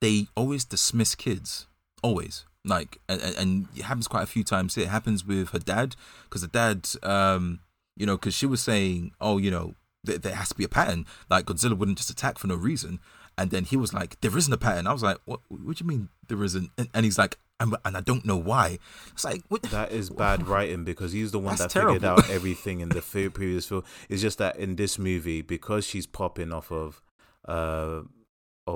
They 0.00 0.26
always 0.34 0.64
dismiss 0.64 1.14
kids, 1.14 1.66
always. 2.02 2.46
Like, 2.64 2.98
and, 3.08 3.20
and- 3.20 3.36
and 3.36 3.68
it 3.76 3.82
happens 3.82 4.08
quite 4.08 4.22
a 4.22 4.26
few 4.26 4.42
times. 4.42 4.76
It 4.78 4.88
happens 4.88 5.24
with 5.24 5.50
her 5.50 5.58
dad 5.58 5.96
because 6.24 6.40
the 6.40 6.48
dad, 6.48 6.88
um, 7.02 7.60
you 8.00 8.06
know, 8.06 8.16
because 8.16 8.32
she 8.32 8.46
was 8.46 8.62
saying, 8.62 9.12
oh, 9.20 9.36
you 9.36 9.50
know, 9.50 9.74
there, 10.02 10.16
there 10.16 10.34
has 10.34 10.48
to 10.48 10.54
be 10.54 10.64
a 10.64 10.68
pattern. 10.68 11.04
Like 11.28 11.44
Godzilla 11.44 11.76
wouldn't 11.76 11.98
just 11.98 12.08
attack 12.08 12.38
for 12.38 12.46
no 12.46 12.54
reason. 12.54 12.98
And 13.36 13.50
then 13.50 13.64
he 13.64 13.76
was 13.76 13.92
like, 13.92 14.18
"There 14.22 14.36
isn't 14.36 14.52
a 14.52 14.58
pattern." 14.58 14.86
I 14.86 14.92
was 14.92 15.02
like, 15.02 15.18
"What? 15.26 15.40
What 15.48 15.76
do 15.76 15.84
you 15.84 15.88
mean 15.88 16.08
there 16.28 16.42
isn't?" 16.42 16.70
And, 16.76 16.88
and 16.92 17.04
he's 17.04 17.18
like, 17.18 17.38
and, 17.60 17.76
and 17.84 17.96
I 17.96 18.00
don't 18.00 18.24
know 18.24 18.36
why. 18.36 18.78
It's 19.12 19.24
like 19.24 19.42
what? 19.48 19.62
That 19.64 19.92
is 19.92 20.10
bad 20.24 20.48
writing 20.48 20.84
because 20.84 21.12
he's 21.12 21.30
the 21.30 21.38
one 21.38 21.56
That's 21.56 21.72
that 21.72 21.80
figured 21.80 22.04
out 22.04 22.28
everything 22.30 22.80
in 22.80 22.88
the 22.88 23.02
previous 23.02 23.66
film. 23.66 23.84
It's 24.08 24.22
just 24.22 24.38
that 24.38 24.56
in 24.56 24.76
this 24.76 24.98
movie, 24.98 25.42
because 25.42 25.86
she's 25.86 26.06
popping 26.06 26.52
off 26.52 26.72
of, 26.72 27.02
uh, 27.46 28.02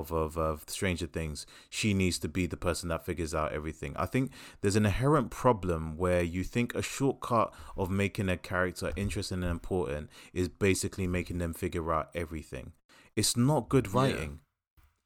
of 0.01 0.13
of 0.13 0.37
of 0.37 0.65
Stranger 0.69 1.07
Things, 1.07 1.47
she 1.71 1.95
needs 1.95 2.19
to 2.21 2.29
be 2.29 2.47
the 2.47 2.57
person 2.57 2.89
that 2.89 3.05
figures 3.07 3.35
out 3.35 3.53
everything. 3.53 3.95
I 3.97 4.07
think 4.07 4.33
there's 4.61 4.77
an 4.77 4.87
inherent 4.87 5.31
problem 5.31 5.97
where 5.97 6.23
you 6.23 6.45
think 6.45 6.75
a 6.75 6.83
shortcut 6.83 7.53
of 7.77 7.91
making 7.91 8.29
a 8.29 8.37
character 8.37 8.93
interesting 8.97 9.43
and 9.43 9.51
important 9.51 10.11
is 10.33 10.49
basically 10.49 11.07
making 11.07 11.39
them 11.39 11.55
figure 11.55 11.93
out 11.93 12.11
everything. 12.15 12.73
It's 13.17 13.37
not 13.37 13.69
good 13.69 13.87
Yeah. 13.89 13.93
writing. 14.01 14.41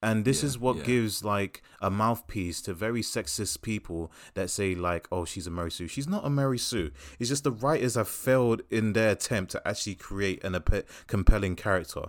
And 0.01 0.25
this 0.25 0.43
Yeah, 0.43 0.47
is 0.47 0.59
what 0.61 0.77
yeah. 0.77 0.85
gives 0.85 1.25
like 1.25 1.61
a 1.81 1.91
mouthpiece 1.91 2.63
to 2.63 2.73
very 2.73 3.03
sexist 3.03 3.63
people 3.63 4.13
that 4.35 4.49
say 4.49 4.77
like, 4.77 5.09
"Oh, 5.11 5.25
she's 5.25 5.49
a 5.49 5.51
Mary 5.51 5.73
Sue." 5.73 5.89
She's 5.89 6.07
not 6.07 6.25
a 6.25 6.31
Mary 6.31 6.57
Sue. 6.59 6.93
It's 7.19 7.29
just 7.29 7.43
the 7.43 7.51
writers 7.51 7.97
have 7.97 8.09
failed 8.09 8.63
in 8.71 8.93
their 8.93 9.11
attempt 9.11 9.51
to 9.53 9.69
actually 9.69 9.97
create 9.97 10.45
an 10.45 10.55
ap- 10.55 10.87
compelling 11.09 11.57
character. 11.57 12.03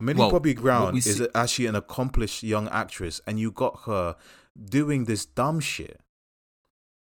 Millie 0.00 0.18
Well, 0.18 0.30
Bobby 0.30 0.54
Brown 0.54 0.96
is 0.96 1.04
see- 1.16 1.28
actually 1.34 1.66
an 1.66 1.76
accomplished 1.76 2.42
young 2.42 2.68
actress, 2.68 3.20
and 3.26 3.38
you 3.38 3.50
got 3.50 3.80
her 3.86 4.16
doing 4.62 5.04
this 5.04 5.24
dumb 5.26 5.60
shit. 5.60 6.00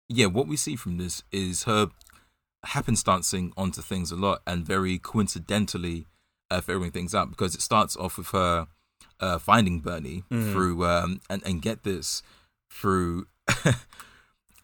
yeah, 0.10 0.26
what 0.26 0.48
we 0.48 0.58
see 0.58 0.76
from 0.76 0.98
this 0.98 1.24
is 1.32 1.64
her 1.64 1.88
happenstancing 2.66 3.52
onto 3.58 3.82
things 3.82 4.12
a 4.12 4.16
lot 4.16 4.42
and 4.46 4.66
very 4.66 4.98
coincidentally 5.00 6.06
uh, 6.50 6.60
figuring 6.62 6.92
things 6.92 7.16
out 7.16 7.30
because 7.30 7.56
it 7.56 7.62
starts 7.62 7.96
off 7.96 8.18
with 8.18 8.28
her 8.32 8.68
uh, 9.22 9.38
finding 9.40 9.80
Bernie 9.80 10.24
Mhm. 10.30 10.52
through 10.52 10.86
um, 10.86 11.22
and 11.30 11.42
and 11.46 11.62
get 11.62 11.84
this 11.84 12.22
through. 12.70 13.28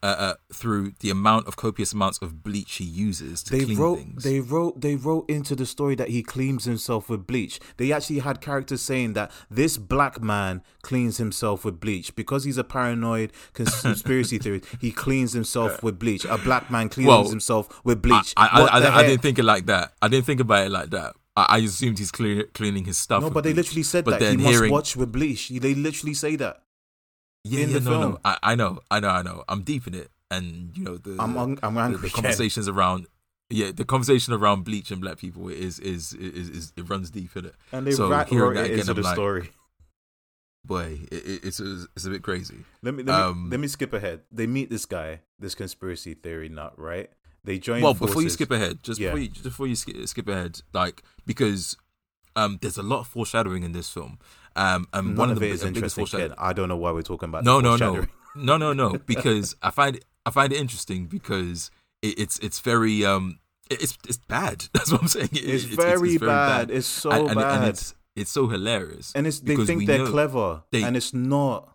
uh, 0.02 0.06
uh, 0.06 0.34
through 0.52 0.92
the 1.00 1.10
amount 1.10 1.46
of 1.46 1.56
copious 1.56 1.92
amounts 1.92 2.18
of 2.18 2.42
bleach 2.42 2.76
he 2.76 2.84
uses 2.84 3.42
to 3.44 3.52
They 3.52 3.64
clean 3.64 3.78
wrote, 3.78 3.98
things. 3.98 4.24
they 4.24 4.40
wrote, 4.40 4.80
they 4.80 4.96
wrote 4.96 5.28
into 5.28 5.56
the 5.56 5.66
story 5.66 5.94
that 5.96 6.08
he 6.08 6.22
cleans 6.22 6.64
himself 6.64 7.08
with 7.08 7.26
bleach. 7.26 7.60
They 7.76 7.92
actually 7.92 8.20
had 8.20 8.40
characters 8.40 8.82
saying 8.82 9.14
that 9.14 9.30
this 9.50 9.76
black 9.76 10.20
man 10.22 10.62
cleans 10.82 11.16
himself 11.16 11.64
with 11.64 11.80
bleach 11.80 12.14
because 12.14 12.44
he's 12.44 12.58
a 12.58 12.64
paranoid 12.64 13.32
conspiracy 13.52 14.38
theorist. 14.38 14.66
He 14.80 14.92
cleans 14.92 15.32
himself 15.32 15.82
with 15.82 15.98
bleach. 15.98 16.24
A 16.24 16.38
black 16.38 16.70
man 16.70 16.88
cleans 16.88 17.08
Well, 17.08 17.28
himself 17.28 17.84
with 17.84 18.02
bleach. 18.02 18.34
I, 18.36 18.46
I, 18.46 18.60
I, 18.80 18.98
I, 18.98 19.02
didn't 19.02 19.22
think 19.22 19.38
it 19.38 19.44
like 19.44 19.66
that. 19.66 19.92
I 20.00 20.08
didn't 20.08 20.26
think 20.26 20.40
about 20.40 20.66
it 20.66 20.70
like 20.70 20.90
that. 20.90 21.14
I, 21.36 21.58
assumed 21.58 21.98
he's 21.98 22.10
cleaning 22.10 22.84
his 22.84 22.98
stuff. 22.98 23.22
No, 23.22 23.30
but 23.30 23.44
they 23.44 23.52
literally 23.52 23.84
said 23.84 24.04
But 24.04 24.18
that 24.18 24.30
he 24.30 24.36
then 24.36 24.42
must 24.42 24.70
watch 24.70 24.96
with 24.96 25.12
bleach. 25.12 25.48
They 25.48 25.74
literally 25.74 26.14
say 26.14 26.36
that. 26.36 26.62
Yeah, 27.48 27.64
in 27.64 27.70
yeah, 27.70 27.78
the 27.78 27.84
no, 27.84 27.90
film. 28.00 28.12
no. 28.12 28.18
I, 28.24 28.38
I 28.42 28.54
know, 28.54 28.80
I 28.90 29.00
know, 29.00 29.08
I 29.08 29.22
know. 29.22 29.44
I'm 29.48 29.62
deep 29.62 29.86
in 29.86 29.94
it, 29.94 30.10
and 30.30 30.76
you 30.76 30.84
know 30.84 30.96
the 30.96 31.16
I'm 31.18 31.36
I'm 31.62 31.76
angry. 31.78 31.98
the 32.00 32.06
again. 32.06 32.10
conversations 32.14 32.68
around. 32.68 33.06
Yeah, 33.50 33.70
the 33.72 33.84
conversation 33.84 34.34
around 34.34 34.64
bleach 34.64 34.90
and 34.90 35.00
black 35.00 35.18
people 35.18 35.48
is 35.48 35.78
is 35.78 36.12
is, 36.12 36.48
is, 36.50 36.72
it 36.76 36.88
runs 36.88 37.10
deep 37.10 37.34
in 37.36 37.46
it. 37.46 37.54
and 37.72 37.86
they 37.86 37.92
so 37.92 38.08
rat 38.10 38.28
hearing 38.28 38.54
that 38.54 38.64
it 38.66 38.72
again, 38.72 38.78
into 38.80 38.90
I'm 38.90 38.96
the 38.96 39.02
like, 39.02 39.14
story. 39.14 39.50
Boy, 40.64 40.98
it, 41.10 41.14
it, 41.26 41.44
it's 41.44 41.60
it's 41.60 42.04
a 42.04 42.10
bit 42.10 42.22
crazy. 42.22 42.56
Let 42.82 42.94
me 42.94 43.02
let 43.02 43.16
me, 43.16 43.22
um, 43.22 43.48
let 43.50 43.58
me 43.60 43.68
skip 43.68 43.92
ahead. 43.94 44.20
They 44.30 44.46
meet 44.46 44.68
this 44.68 44.84
guy, 44.84 45.20
this 45.38 45.54
conspiracy 45.54 46.12
theory 46.14 46.48
nut, 46.50 46.74
right? 46.76 47.10
They 47.44 47.58
join. 47.58 47.80
well, 47.80 47.94
before 47.94 48.20
you 48.22 48.28
skip 48.28 48.50
ahead, 48.50 48.82
just 48.82 49.00
Yeah. 49.00 49.08
before 49.08 49.20
you 49.20 49.28
just 49.28 49.44
before 49.44 49.66
you 49.66 49.76
skip, 49.76 50.06
skip 50.08 50.28
ahead, 50.28 50.60
like 50.74 51.02
because 51.24 51.76
um, 52.36 52.58
there's 52.60 52.76
a 52.76 52.82
lot 52.82 53.00
of 53.00 53.06
foreshadowing 53.06 53.62
in 53.62 53.72
this 53.72 53.88
film. 53.88 54.18
Um, 54.58 54.88
and 54.92 55.08
None 55.08 55.16
one 55.16 55.30
of 55.30 55.38
the 55.38 55.46
it 55.46 55.52
is 55.52 55.62
biggest 55.62 55.76
interesting. 55.98 56.06
Kid. 56.20 56.32
I 56.36 56.52
don't 56.52 56.68
know 56.68 56.76
why 56.76 56.90
we're 56.90 57.02
talking 57.02 57.28
about. 57.28 57.44
no 57.44 57.60
no 57.66 57.76
no 57.76 58.06
no 58.34 58.56
no 58.56 58.72
no 58.82 58.98
because 59.06 59.54
i 59.62 59.70
find 59.70 59.96
it 59.96 60.04
i 60.26 60.30
find 60.30 60.52
it 60.52 60.58
interesting 60.60 61.06
because 61.06 61.70
it, 62.02 62.18
it's 62.18 62.38
it's 62.40 62.60
very 62.60 63.04
um 63.04 63.38
it's 63.70 63.96
it's 64.08 64.18
bad 64.18 64.64
that's 64.74 64.90
what 64.92 65.00
i'm 65.02 65.08
saying 65.08 65.28
It- 65.32 65.44
It's, 65.54 65.64
very, 65.64 66.18
bad. 66.18 66.70
It's 66.70 66.86
so 66.86 67.10
and, 67.10 67.28
and, 67.30 67.34
bad. 67.40 67.56
and 67.56 67.64
it's 67.70 67.94
it's 68.16 68.30
so 68.30 68.48
hilarious 68.48 69.12
and 69.14 69.26
it's 69.26 69.40
they 69.40 69.56
think 69.56 69.86
they're 69.86 70.06
clever, 70.06 70.62
they- 70.72 70.82
and 70.82 70.96
it's 70.96 71.12
not. 71.14 71.74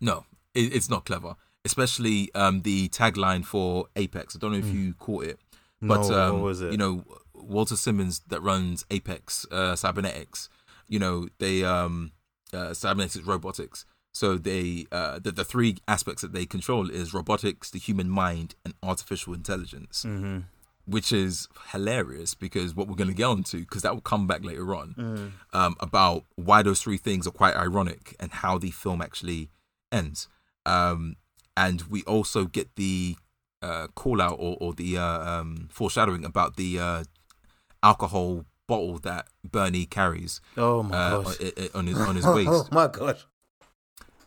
no 0.00 0.24
it, 0.54 0.74
it's 0.74 0.88
not 0.90 1.04
clever 1.04 1.34
especially 1.64 2.30
um 2.34 2.62
the 2.62 2.88
tagline 2.88 3.44
for 3.44 3.86
apex 3.96 4.34
i 4.36 4.38
don't 4.38 4.52
know 4.52 4.58
if 4.58 4.72
you 4.74 4.94
caught 4.94 5.24
it 5.24 5.38
but 5.80 6.08
no, 6.08 6.20
um 6.20 6.32
what 6.34 6.42
was 6.42 6.60
it? 6.62 6.72
you 6.72 6.78
know 6.78 7.04
walter 7.34 7.76
simmons 7.76 8.20
that 8.28 8.40
runs 8.42 8.84
apex 8.90 9.46
uh 9.50 9.74
cybernetics 9.76 10.48
you 10.92 10.98
know 11.04 11.16
they 11.38 11.56
um 11.76 11.94
uh, 12.58 12.72
cybernetics 12.74 13.24
robotics 13.34 13.78
so 14.20 14.26
they 14.48 14.84
uh 14.92 15.18
the, 15.24 15.32
the 15.32 15.44
three 15.52 15.72
aspects 15.88 16.20
that 16.22 16.32
they 16.36 16.46
control 16.56 16.84
is 17.00 17.14
robotics 17.20 17.70
the 17.70 17.78
human 17.88 18.08
mind 18.22 18.48
and 18.64 18.74
artificial 18.82 19.32
intelligence 19.40 19.96
hmm 20.02 20.38
which 20.94 21.12
is 21.12 21.34
hilarious 21.74 22.30
because 22.34 22.74
what 22.76 22.88
we're 22.88 22.96
going 23.02 23.14
to 23.16 23.20
get 23.22 23.30
onto 23.36 23.58
because 23.60 23.82
that 23.82 23.94
will 23.94 24.00
come 24.14 24.26
back 24.26 24.42
later 24.50 24.68
on 24.80 24.88
Mm. 24.98 25.30
um, 25.60 25.74
about 25.88 26.24
why 26.48 26.58
those 26.66 26.80
three 26.82 26.98
things 27.06 27.24
are 27.28 27.36
quite 27.42 27.54
ironic 27.66 28.02
and 28.18 28.30
how 28.42 28.58
the 28.58 28.72
film 28.72 29.00
actually 29.00 29.42
ends. 29.92 30.18
Um, 30.66 31.00
and 31.56 31.78
we 31.94 32.00
also 32.14 32.40
get 32.46 32.68
the 32.74 33.14
uh, 33.66 33.86
call 34.00 34.18
out 34.26 34.36
or, 34.44 34.56
or 34.60 34.70
the 34.82 34.98
uh, 34.98 35.20
um, 35.32 35.68
foreshadowing 35.70 36.24
about 36.24 36.56
the 36.56 36.70
uh, 36.88 37.04
alcohol 37.82 38.44
bottle 38.68 38.98
that 38.98 39.26
Bernie 39.44 39.86
carries 39.86 40.40
Oh 40.56 40.82
my 40.82 40.96
uh, 40.96 41.22
gosh! 41.22 41.36
on, 41.74 41.86
his 41.86 41.98
on 41.98 42.16
his 42.16 42.26
waist. 42.36 42.48
oh 42.50 42.68
my 42.72 42.88
gosh! 42.88 43.24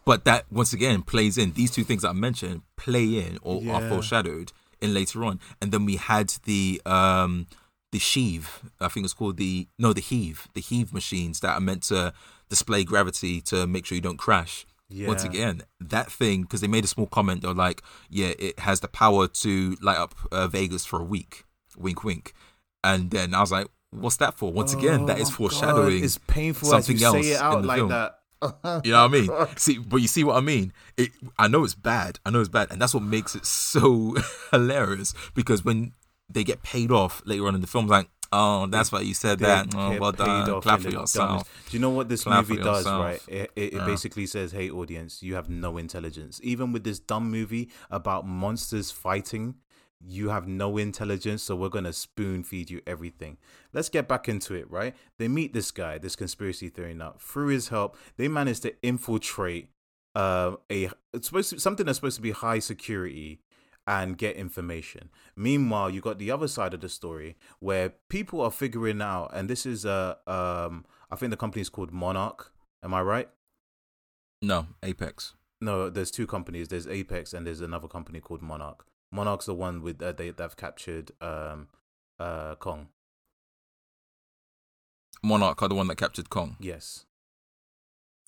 But 0.06 0.24
that 0.26 0.46
once 0.52 0.72
again 0.72 1.02
plays 1.02 1.38
in. 1.38 1.54
These 1.54 1.72
two 1.72 1.84
things 1.84 2.04
that 2.04 2.10
I 2.10 2.14
mentioned 2.14 2.62
play 2.78 3.06
in 3.18 3.40
or 3.42 3.62
are 3.72 3.90
foreshadowed 3.90 4.52
in 4.82 4.94
later 4.94 5.24
on. 5.26 5.40
And 5.62 5.72
then 5.72 5.86
we 5.86 5.96
had 5.96 6.30
the 6.46 6.82
um 6.86 7.48
the 7.92 8.00
sheave. 8.00 8.60
I 8.80 8.88
think 8.88 9.06
it's 9.06 9.14
called 9.14 9.38
the 9.38 9.68
no 9.80 9.94
the 9.94 10.02
heave. 10.02 10.48
The 10.54 10.62
heave 10.62 10.94
machines 10.94 11.40
that 11.40 11.54
are 11.54 11.62
meant 11.62 11.84
to 11.84 12.14
display 12.50 12.84
gravity 12.84 13.42
to 13.42 13.66
make 13.66 13.86
sure 13.86 13.96
you 13.96 14.02
don't 14.02 14.18
crash. 14.18 14.66
Yeah. 14.88 15.08
Once 15.08 15.24
again, 15.24 15.64
that 15.80 16.12
thing 16.12 16.44
because 16.44 16.62
they 16.62 16.68
made 16.68 16.84
a 16.84 16.88
small 16.88 17.08
comment. 17.08 17.42
They're 17.42 17.54
like, 17.54 17.82
yeah, 18.10 18.34
it 18.38 18.60
has 18.60 18.82
the 18.82 18.88
power 18.88 19.28
to 19.28 19.76
light 19.82 19.98
up 19.98 20.14
uh, 20.32 20.48
Vegas 20.48 20.86
for 20.86 21.00
a 21.00 21.04
week. 21.04 21.46
Wink, 21.76 22.04
wink. 22.04 22.34
And 22.84 23.10
then 23.10 23.34
I 23.34 23.42
was 23.42 23.52
like, 23.52 23.68
what's 23.92 24.18
that 24.18 24.38
for? 24.38 24.52
Once 24.52 24.74
again, 24.74 25.06
that 25.06 25.18
Oh 25.18 25.22
is 25.22 25.30
my 25.32 25.36
foreshadowing. 25.38 25.98
God, 26.00 26.04
It's 26.06 26.18
painful 26.18 26.70
something 26.70 27.02
else 27.02 27.26
say 27.26 27.32
it 27.34 27.42
out 27.42 27.56
in 27.58 27.62
the 27.64 27.68
like 27.68 27.78
film. 27.78 27.90
that. 27.90 28.20
You 28.84 28.92
know 28.92 29.08
what 29.08 29.16
I 29.16 29.48
mean? 29.48 29.58
See, 29.58 29.78
but 29.80 29.98
you 29.98 30.08
see 30.08 30.24
what 30.24 30.36
I 30.36 30.42
mean? 30.42 30.72
It, 30.98 31.12
I 31.40 31.48
know 31.48 31.64
it's 31.64 31.74
bad. 31.74 32.20
I 32.26 32.30
know 32.30 32.42
it's 32.42 32.50
bad, 32.50 32.70
and 32.72 32.80
that's 32.82 32.94
what 32.94 33.02
makes 33.02 33.34
it 33.36 33.46
so 33.46 34.16
hilarious. 34.52 35.14
Because 35.34 35.66
when 35.66 35.94
they 36.30 36.44
get 36.44 36.62
paid 36.62 36.92
off 36.92 37.22
later 37.26 37.48
on 37.48 37.56
in 37.56 37.62
the 37.62 37.68
film, 37.68 37.88
like, 37.88 38.08
oh, 38.32 38.68
that's 38.68 38.92
why 38.92 39.00
you 39.00 39.14
said 39.16 39.40
They 39.40 39.46
that. 39.46 39.74
Oh, 39.76 39.98
well 40.00 40.12
done. 40.12 40.62
Clap 40.62 40.82
for 40.82 40.90
yourself. 40.90 41.50
Do 41.70 41.78
you 41.78 41.82
know 41.82 41.90
what 41.90 42.10
this 42.10 42.24
Clap 42.24 42.48
movie 42.48 42.62
does, 42.62 42.86
right? 42.86 43.22
It, 43.28 43.52
it, 43.56 43.62
it 43.62 43.74
Yeah. 43.76 43.86
basically 43.86 44.28
says, 44.28 44.52
hey, 44.52 44.70
audience, 44.70 45.24
you 45.24 45.34
have 45.36 45.50
no 45.50 45.78
intelligence. 45.78 46.40
Even 46.44 46.72
with 46.72 46.84
this 46.84 47.00
dumb 47.00 47.32
movie 47.32 47.72
about 47.90 48.28
monsters 48.28 48.92
fighting, 48.92 49.56
you 50.08 50.30
have 50.30 50.48
no 50.48 50.78
intelligence, 50.78 51.44
so 51.44 51.56
we're 51.56 51.70
going 51.70 51.86
to 51.86 51.94
spoon 51.94 52.44
feed 52.44 52.70
you 52.70 52.82
everything. 52.86 53.38
Let's 53.74 53.90
get 53.90 54.08
back 54.08 54.30
into 54.30 54.54
it, 54.54 54.70
right? 54.70 54.96
They 55.18 55.28
meet 55.28 55.54
this 55.54 55.72
guy, 55.72 55.98
this 55.98 56.16
conspiracy 56.16 56.70
theory 56.70 56.94
nut. 56.94 57.22
Through 57.22 57.48
his 57.48 57.70
help, 57.70 57.98
they 58.18 58.28
manage 58.28 58.60
to 58.62 58.74
infiltrate 58.84 59.70
uh, 60.16 60.56
a 60.72 60.90
it's 61.14 61.28
supposed 61.28 61.50
to, 61.52 61.60
something 61.60 61.86
that's 61.86 61.98
supposed 61.98 62.16
to 62.16 62.22
be 62.22 62.32
high 62.32 62.60
security 62.60 63.42
and 63.88 64.18
get 64.18 64.36
information. 64.36 65.10
Meanwhile, 65.36 65.90
you 65.90 66.02
got 66.02 66.18
the 66.18 66.32
other 66.32 66.48
side 66.48 66.74
of 66.74 66.82
the 66.82 66.90
story 66.90 67.36
where 67.60 67.94
people 68.10 68.42
are 68.42 68.52
figuring 68.52 69.02
out, 69.02 69.32
and 69.34 69.50
this 69.50 69.66
is 69.66 69.86
uh, 69.86 70.16
um, 70.26 70.86
I 71.12 71.16
think 71.16 71.32
the 71.32 71.38
company 71.38 71.62
is 71.62 71.70
called 71.70 71.92
Monarch. 71.92 72.52
Am 72.84 72.94
I 72.94 73.02
right? 73.02 73.30
No, 74.42 74.68
Apex. 74.84 75.34
No, 75.62 75.90
there's 75.90 76.12
two 76.12 76.28
companies. 76.28 76.68
There's 76.68 76.88
Apex 76.88 77.34
and 77.34 77.48
there's 77.48 77.62
another 77.62 77.88
company 77.88 78.20
called 78.20 78.42
Monarch. 78.42 78.86
Monarch's 79.12 79.46
the 79.46 79.54
one 79.54 79.82
with 79.82 80.02
uh, 80.02 80.12
they 80.12 80.32
they've 80.32 80.56
captured 80.58 81.12
um, 81.22 81.68
uh, 82.20 82.56
Kong. 82.56 82.88
Monarch 85.24 85.62
are 85.62 85.70
the 85.70 85.76
one 85.76 85.88
that 85.88 85.98
captured 85.98 86.30
Kong. 86.30 86.56
Yes, 86.60 87.06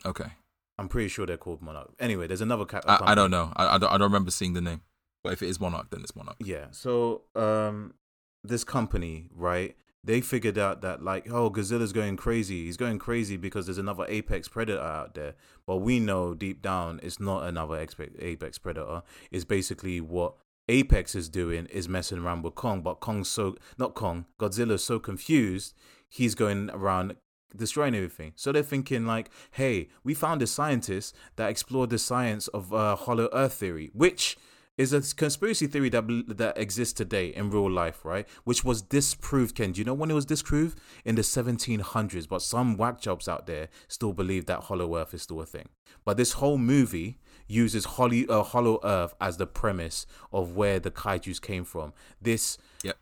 Okay, 0.06 0.32
I'm 0.78 0.88
pretty 0.88 1.10
sure 1.10 1.26
they're 1.26 1.38
called 1.38 1.62
Monarch. 1.62 1.94
Anyway, 1.99 2.28
there's 2.28 2.41
another 2.41 2.66
cap. 2.66 2.84
I, 2.88 2.99
I 3.12 3.16
don't 3.16 3.32
know. 3.32 3.52
I, 3.56 3.76
I 3.76 3.78
don't. 3.78 3.90
I 3.90 3.98
don't 3.98 4.10
remember 4.10 4.32
seeing 4.32 4.54
the 4.54 4.62
name. 4.62 4.82
But 5.24 5.34
if 5.34 5.41
it 5.41 5.49
is 5.49 5.60
Monarch, 5.60 5.90
then 5.90 6.02
it's 6.02 6.16
Monarch. 6.16 6.38
Yeah. 6.40 6.68
So 6.72 7.24
um 7.36 7.95
this 8.44 8.64
company, 8.64 9.30
right? 9.36 9.76
They 10.04 10.22
figured 10.22 10.58
out 10.58 10.82
that 10.82 11.04
like, 11.04 11.30
oh, 11.30 11.49
Godzilla's 11.49 11.91
going 11.91 12.16
crazy. 12.16 12.66
He's 12.66 12.78
going 12.78 12.98
crazy 12.98 13.36
because 13.36 13.66
there's 13.66 13.78
another 13.80 14.06
apex 14.08 14.48
predator 14.48 14.80
out 14.80 15.16
there. 15.16 15.34
But 15.66 15.78
we 15.78 15.99
know 15.99 16.34
deep 16.34 16.62
down 16.62 17.02
it's 17.04 17.20
not 17.20 17.44
another 17.44 17.76
apex 17.76 18.58
predator. 18.58 19.04
It's 19.32 19.44
basically 19.44 19.99
what 19.99 20.36
Apex 20.69 21.15
is 21.15 21.30
doing 21.30 21.65
is 21.68 21.88
messing 21.88 22.19
around 22.19 22.44
with 22.44 22.56
Kong, 22.56 22.81
but 22.81 22.99
Kong's 22.99 23.30
so 23.30 23.56
not 23.77 23.95
Kong, 23.95 24.26
Godzilla's 24.39 24.84
so 24.84 24.99
confused, 24.99 25.73
he's 26.10 26.35
going 26.35 26.69
around 26.72 27.15
destroying 27.56 27.95
everything. 27.95 28.34
So 28.35 28.52
they're 28.52 28.64
thinking 28.64 29.06
like, 29.06 29.30
hey, 29.52 29.89
we 30.03 30.14
found 30.14 30.41
a 30.41 30.48
scientist 30.48 31.15
that 31.38 31.49
explored 31.49 31.89
the 31.89 31.98
science 31.98 32.48
of 32.49 32.73
uh, 32.73 32.95
hollow 32.95 33.30
Earth 33.31 33.53
theory, 33.53 33.89
which 33.94 34.38
is 34.77 34.94
a 34.94 35.02
conspiracy 35.15 35.65
theory 35.65 35.89
that 35.89 36.06
that 36.38 36.57
exists 36.57 36.94
today 36.94 37.27
in 37.30 37.49
real 37.49 37.69
life, 37.69 38.06
right? 38.06 38.27
Which 38.44 38.64
was 38.64 38.81
disproved. 38.81 39.56
Ken, 39.56 39.72
do 39.72 39.80
you 39.80 39.85
know 39.85 39.94
when 39.94 40.11
it 40.11 40.14
was 40.14 40.26
disproved? 40.26 40.80
In 41.03 41.15
the 41.15 41.23
1700s. 41.23 42.27
But 42.30 42.44
some 42.44 42.77
whack 42.77 43.02
jobs 43.02 43.27
out 43.27 43.48
there 43.48 43.69
still 43.88 44.14
believe 44.14 44.45
that 44.45 44.65
Hollow 44.65 44.95
Earth 44.95 45.14
is 45.14 45.23
still 45.23 45.41
a 45.41 45.45
thing. 45.45 45.69
But 46.06 46.18
this 46.18 46.34
whole 46.34 46.60
movie 46.60 47.18
uses 47.48 47.86
Holly, 47.86 48.28
uh, 48.28 48.44
Hollow 48.44 48.80
Earth 48.84 49.14
as 49.19 49.38
the 49.38 49.48
premise 49.48 50.06
of 50.32 50.56
where 50.56 50.80
the 50.80 50.91
kaiju's 50.91 51.40
came 51.40 51.64
from. 51.64 51.94
This 52.22 52.57
Yep. 52.84 52.98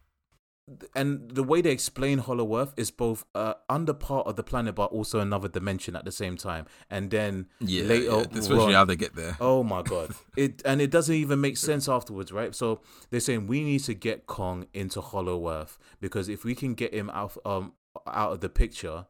and 0.95 1.29
the 1.29 1.43
way 1.43 1.61
they 1.61 1.69
explain 1.71 2.17
Hollow 2.19 2.57
Earth 2.57 2.73
is 2.75 2.89
both 2.89 3.23
uh, 3.35 3.53
under 3.69 3.93
part 3.93 4.25
of 4.25 4.35
the 4.35 4.43
planet, 4.43 4.73
but 4.75 4.85
also 4.91 5.19
another 5.19 5.47
dimension 5.47 5.95
at 5.95 6.05
the 6.05 6.11
same 6.11 6.37
time. 6.37 6.65
And 6.89 7.11
then 7.11 7.47
Yeah, 7.59 7.83
later, 7.83 8.05
yeah, 8.31 8.39
especially 8.39 8.73
how 8.73 8.85
they 8.85 8.95
get 8.95 9.15
there. 9.15 9.37
Oh 9.39 9.63
my 9.63 9.83
god! 9.83 10.15
It 10.35 10.61
and 10.65 10.81
it 10.81 10.89
doesn't 10.91 11.13
even 11.13 11.39
make 11.39 11.57
sense 11.57 11.87
afterwards, 11.87 12.31
right? 12.31 12.55
So 12.55 12.81
they're 13.09 13.19
saying 13.19 13.47
we 13.47 13.63
need 13.63 13.83
to 13.83 13.93
get 13.93 14.25
Kong 14.25 14.65
into 14.73 15.01
Hollow 15.01 15.49
Earth 15.49 15.77
because 16.01 16.29
if 16.29 16.43
we 16.43 16.55
can 16.55 16.73
get 16.73 16.93
him 16.93 17.09
out 17.11 17.37
um 17.45 17.73
out 18.07 18.33
of 18.33 18.39
the 18.41 18.49
picture, 18.49 19.05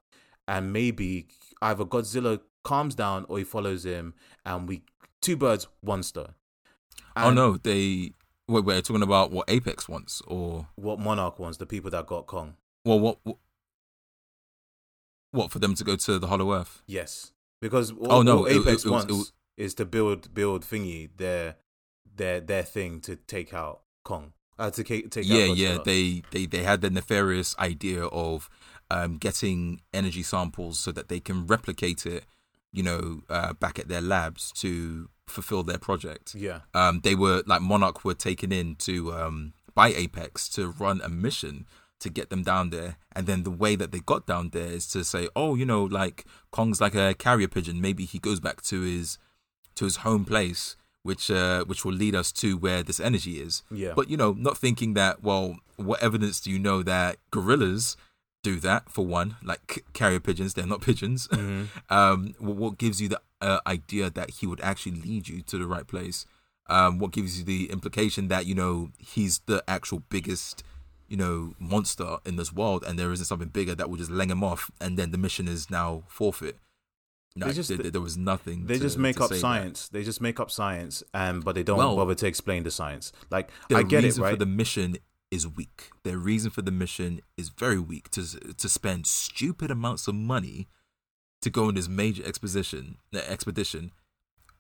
and 0.48 0.74
maybe 0.74 1.28
either 1.62 1.86
Godzilla 1.86 2.42
calms 2.64 2.96
down 2.96 3.26
or 3.30 3.38
he 3.38 3.44
follows 3.44 3.86
him, 3.86 4.14
and 4.46 4.68
we 4.68 4.84
two 5.22 5.36
birds 5.38 5.68
one 5.82 6.04
stone. 6.04 6.34
oh 7.16 7.32
no, 7.32 7.58
they 7.58 8.12
wait. 8.48 8.64
We're 8.66 8.82
talking 8.82 9.02
about 9.04 9.32
what 9.32 9.50
Apex 9.50 9.88
wants, 9.90 10.22
or 10.28 10.68
What 10.76 11.00
Monarch 11.00 11.40
wants, 11.40 11.58
the 11.58 11.66
people 11.66 11.92
that 11.92 12.06
got 12.08 12.28
Kong. 12.28 12.56
well, 12.84 13.00
what 13.00 13.18
what, 13.24 13.38
what 15.32 15.52
for 15.52 15.60
them 15.60 15.76
to 15.76 15.84
go 15.84 15.96
to 15.96 16.20
the 16.20 16.28
Hollow 16.28 16.54
Earth? 16.54 16.82
Yes, 16.88 17.32
because 17.62 17.92
all, 17.92 18.12
Oh, 18.14 18.22
no, 18.22 18.46
it- 18.46 18.56
it- 18.58 18.60
Apex 18.62 18.86
it 18.86 18.90
was- 18.90 18.92
wants 18.92 19.14
it 19.14 19.18
was- 19.18 19.34
is 19.58 19.74
to 19.76 19.86
build 19.86 20.34
build 20.34 20.64
thingy 20.64 21.10
their 21.18 21.56
their 22.16 22.40
their 22.42 22.64
thing 22.64 23.02
to 23.02 23.16
take 23.16 23.54
out 23.54 23.82
Kong. 24.04 24.34
Uh, 24.58 24.70
to 24.72 24.84
ca- 24.86 25.08
take 25.10 25.26
yeah, 25.28 25.46
out 25.52 25.58
yeah. 25.58 25.78
They 25.84 26.24
they 26.32 26.46
they 26.46 26.64
had 26.64 26.82
the 26.82 26.90
nefarious 26.90 27.58
idea 27.60 28.06
of 28.06 28.50
um, 28.92 29.18
getting 29.18 29.82
energy 29.94 30.24
samples 30.24 30.78
so 30.80 30.92
that 30.92 31.10
they 31.10 31.20
can 31.20 31.46
replicate 31.48 32.06
it, 32.06 32.26
you 32.76 32.84
know, 32.84 33.22
uh, 33.30 33.54
back 33.54 33.80
at 33.80 33.88
their 33.88 34.02
labs 34.02 34.52
to 34.54 35.10
fulfill 35.28 35.64
their 35.64 35.78
project. 35.78 36.36
yeah. 36.36 36.60
Um, 36.74 37.02
they 37.04 37.16
were 37.16 37.44
like 37.46 37.62
Monarch 37.62 38.04
were 38.06 38.14
taken 38.14 38.52
in 38.52 38.76
to 38.78 39.14
um, 39.14 39.54
by 39.74 39.90
Apex 39.90 40.48
to 40.50 40.70
run 40.70 41.02
a 41.04 41.10
mission 41.10 41.66
to 42.00 42.10
get 42.10 42.30
them 42.30 42.44
down 42.44 42.70
there, 42.70 42.98
and 43.16 43.26
then 43.26 43.44
the 43.44 43.52
way 43.52 43.76
that 43.76 43.92
they 43.92 44.00
got 44.00 44.28
down 44.28 44.50
there 44.50 44.68
is 44.68 44.86
to 44.88 45.04
say, 45.04 45.28
oh, 45.36 45.56
you 45.56 45.66
know, 45.66 45.84
like 45.84 46.26
Kong's 46.52 46.82
like 46.82 46.96
a 46.96 47.14
carrier 47.14 47.48
pigeon. 47.48 47.82
Maybe 47.82 48.06
he 48.06 48.20
goes 48.20 48.40
back 48.40 48.62
to 48.64 48.82
his 48.82 49.18
to 49.76 49.86
his 49.86 49.98
home 49.98 50.26
place, 50.26 50.76
which 51.04 51.32
uh, 51.32 51.64
which 51.66 51.84
will 51.86 51.94
lead 51.94 52.16
us 52.16 52.32
to 52.34 52.58
where 52.58 52.84
this 52.84 53.00
energy 53.00 53.42
is. 53.42 53.64
Yeah. 53.72 53.94
But 53.96 54.10
you 54.10 54.18
know, 54.18 54.34
not 54.34 54.58
thinking 54.58 54.94
that. 54.96 55.24
Well, 55.24 55.58
what 55.78 56.02
evidence 56.04 56.40
do 56.40 56.52
you 56.52 56.60
know 56.60 56.84
that 56.84 57.18
gorillas 57.32 57.98
do 58.50 58.60
that? 58.62 58.90
For 58.90 59.06
one, 59.06 59.30
like 59.44 59.84
carrier 59.94 60.20
pigeons, 60.20 60.54
they're 60.54 60.68
not 60.76 60.82
pigeons. 60.82 61.28
um, 61.90 62.36
what, 62.40 62.56
what 62.56 62.78
gives 62.78 63.02
you 63.02 63.08
the 63.10 63.22
uh, 63.42 63.60
idea 63.68 64.10
that 64.12 64.30
he 64.38 64.48
would 64.48 64.62
actually 64.62 65.02
lead 65.02 65.28
you 65.28 65.42
to 65.44 65.58
the 65.58 65.66
right 65.68 65.88
place? 65.88 66.26
Um, 66.68 67.00
what 67.00 67.12
gives 67.12 67.38
you 67.38 67.44
the 67.46 67.70
implication 67.72 68.28
that 68.30 68.46
you 68.46 68.56
know 68.56 68.90
he's 68.98 69.40
the 69.46 69.64
actual 69.68 70.00
biggest, 70.10 70.64
you 71.08 71.18
know, 71.18 71.54
monster 71.60 72.18
in 72.26 72.36
this 72.38 72.52
world, 72.54 72.84
and 72.88 72.98
there 72.98 73.12
isn't 73.12 73.26
something 73.26 73.50
bigger 73.50 73.76
that 73.76 73.90
will 73.90 73.98
just 73.98 74.12
leg 74.12 74.30
him 74.32 74.44
off, 74.44 74.70
and 74.82 74.98
then 74.98 75.12
the 75.12 75.18
mission 75.18 75.48
is 75.48 75.70
now 75.70 76.04
forfeit. 76.08 76.58
No, 77.38 77.52
just- 77.52 77.70
there, 77.70 77.92
there 77.96 78.02
was 78.02 78.16
nothing. 78.18 78.66
They 78.66 78.76
to- 78.76 78.80
just 78.88 78.98
make 78.98 79.20
up 79.20 79.30
say 79.30 79.36
that. 79.36 79.42
science. 79.42 79.90
They 79.90 80.04
just 80.04 80.22
make 80.22 80.40
up 80.40 80.50
science, 80.50 81.04
and 81.14 81.44
but 81.44 81.54
they 81.56 81.64
don't 81.64 81.78
Well, 81.78 81.96
bother 81.98 82.16
to 82.16 82.28
explain 82.28 82.64
the 82.64 82.72
science. 82.72 83.12
Like 83.30 83.50
the 83.70 83.76
I 83.78 83.84
get 83.84 84.04
it, 84.06 84.18
right? 84.18 84.32
for 84.32 84.38
the 84.38 84.46
mission 84.62 84.98
is 85.32 85.48
weak. 85.48 85.90
Their 86.04 86.18
reason 86.18 86.52
for 86.52 86.62
the 86.62 86.72
mission 86.72 87.22
is 87.38 87.50
very 87.50 87.80
weak. 87.80 88.10
To 88.12 88.24
to 88.54 88.70
spend 88.70 89.08
stupid 89.08 89.72
amounts 89.72 90.08
of 90.08 90.16
money 90.16 90.68
to 91.42 91.50
go 91.50 91.68
on 91.68 91.76
this 91.76 91.88
major 91.88 92.26
exposition 92.26 92.98
expedition 93.14 93.92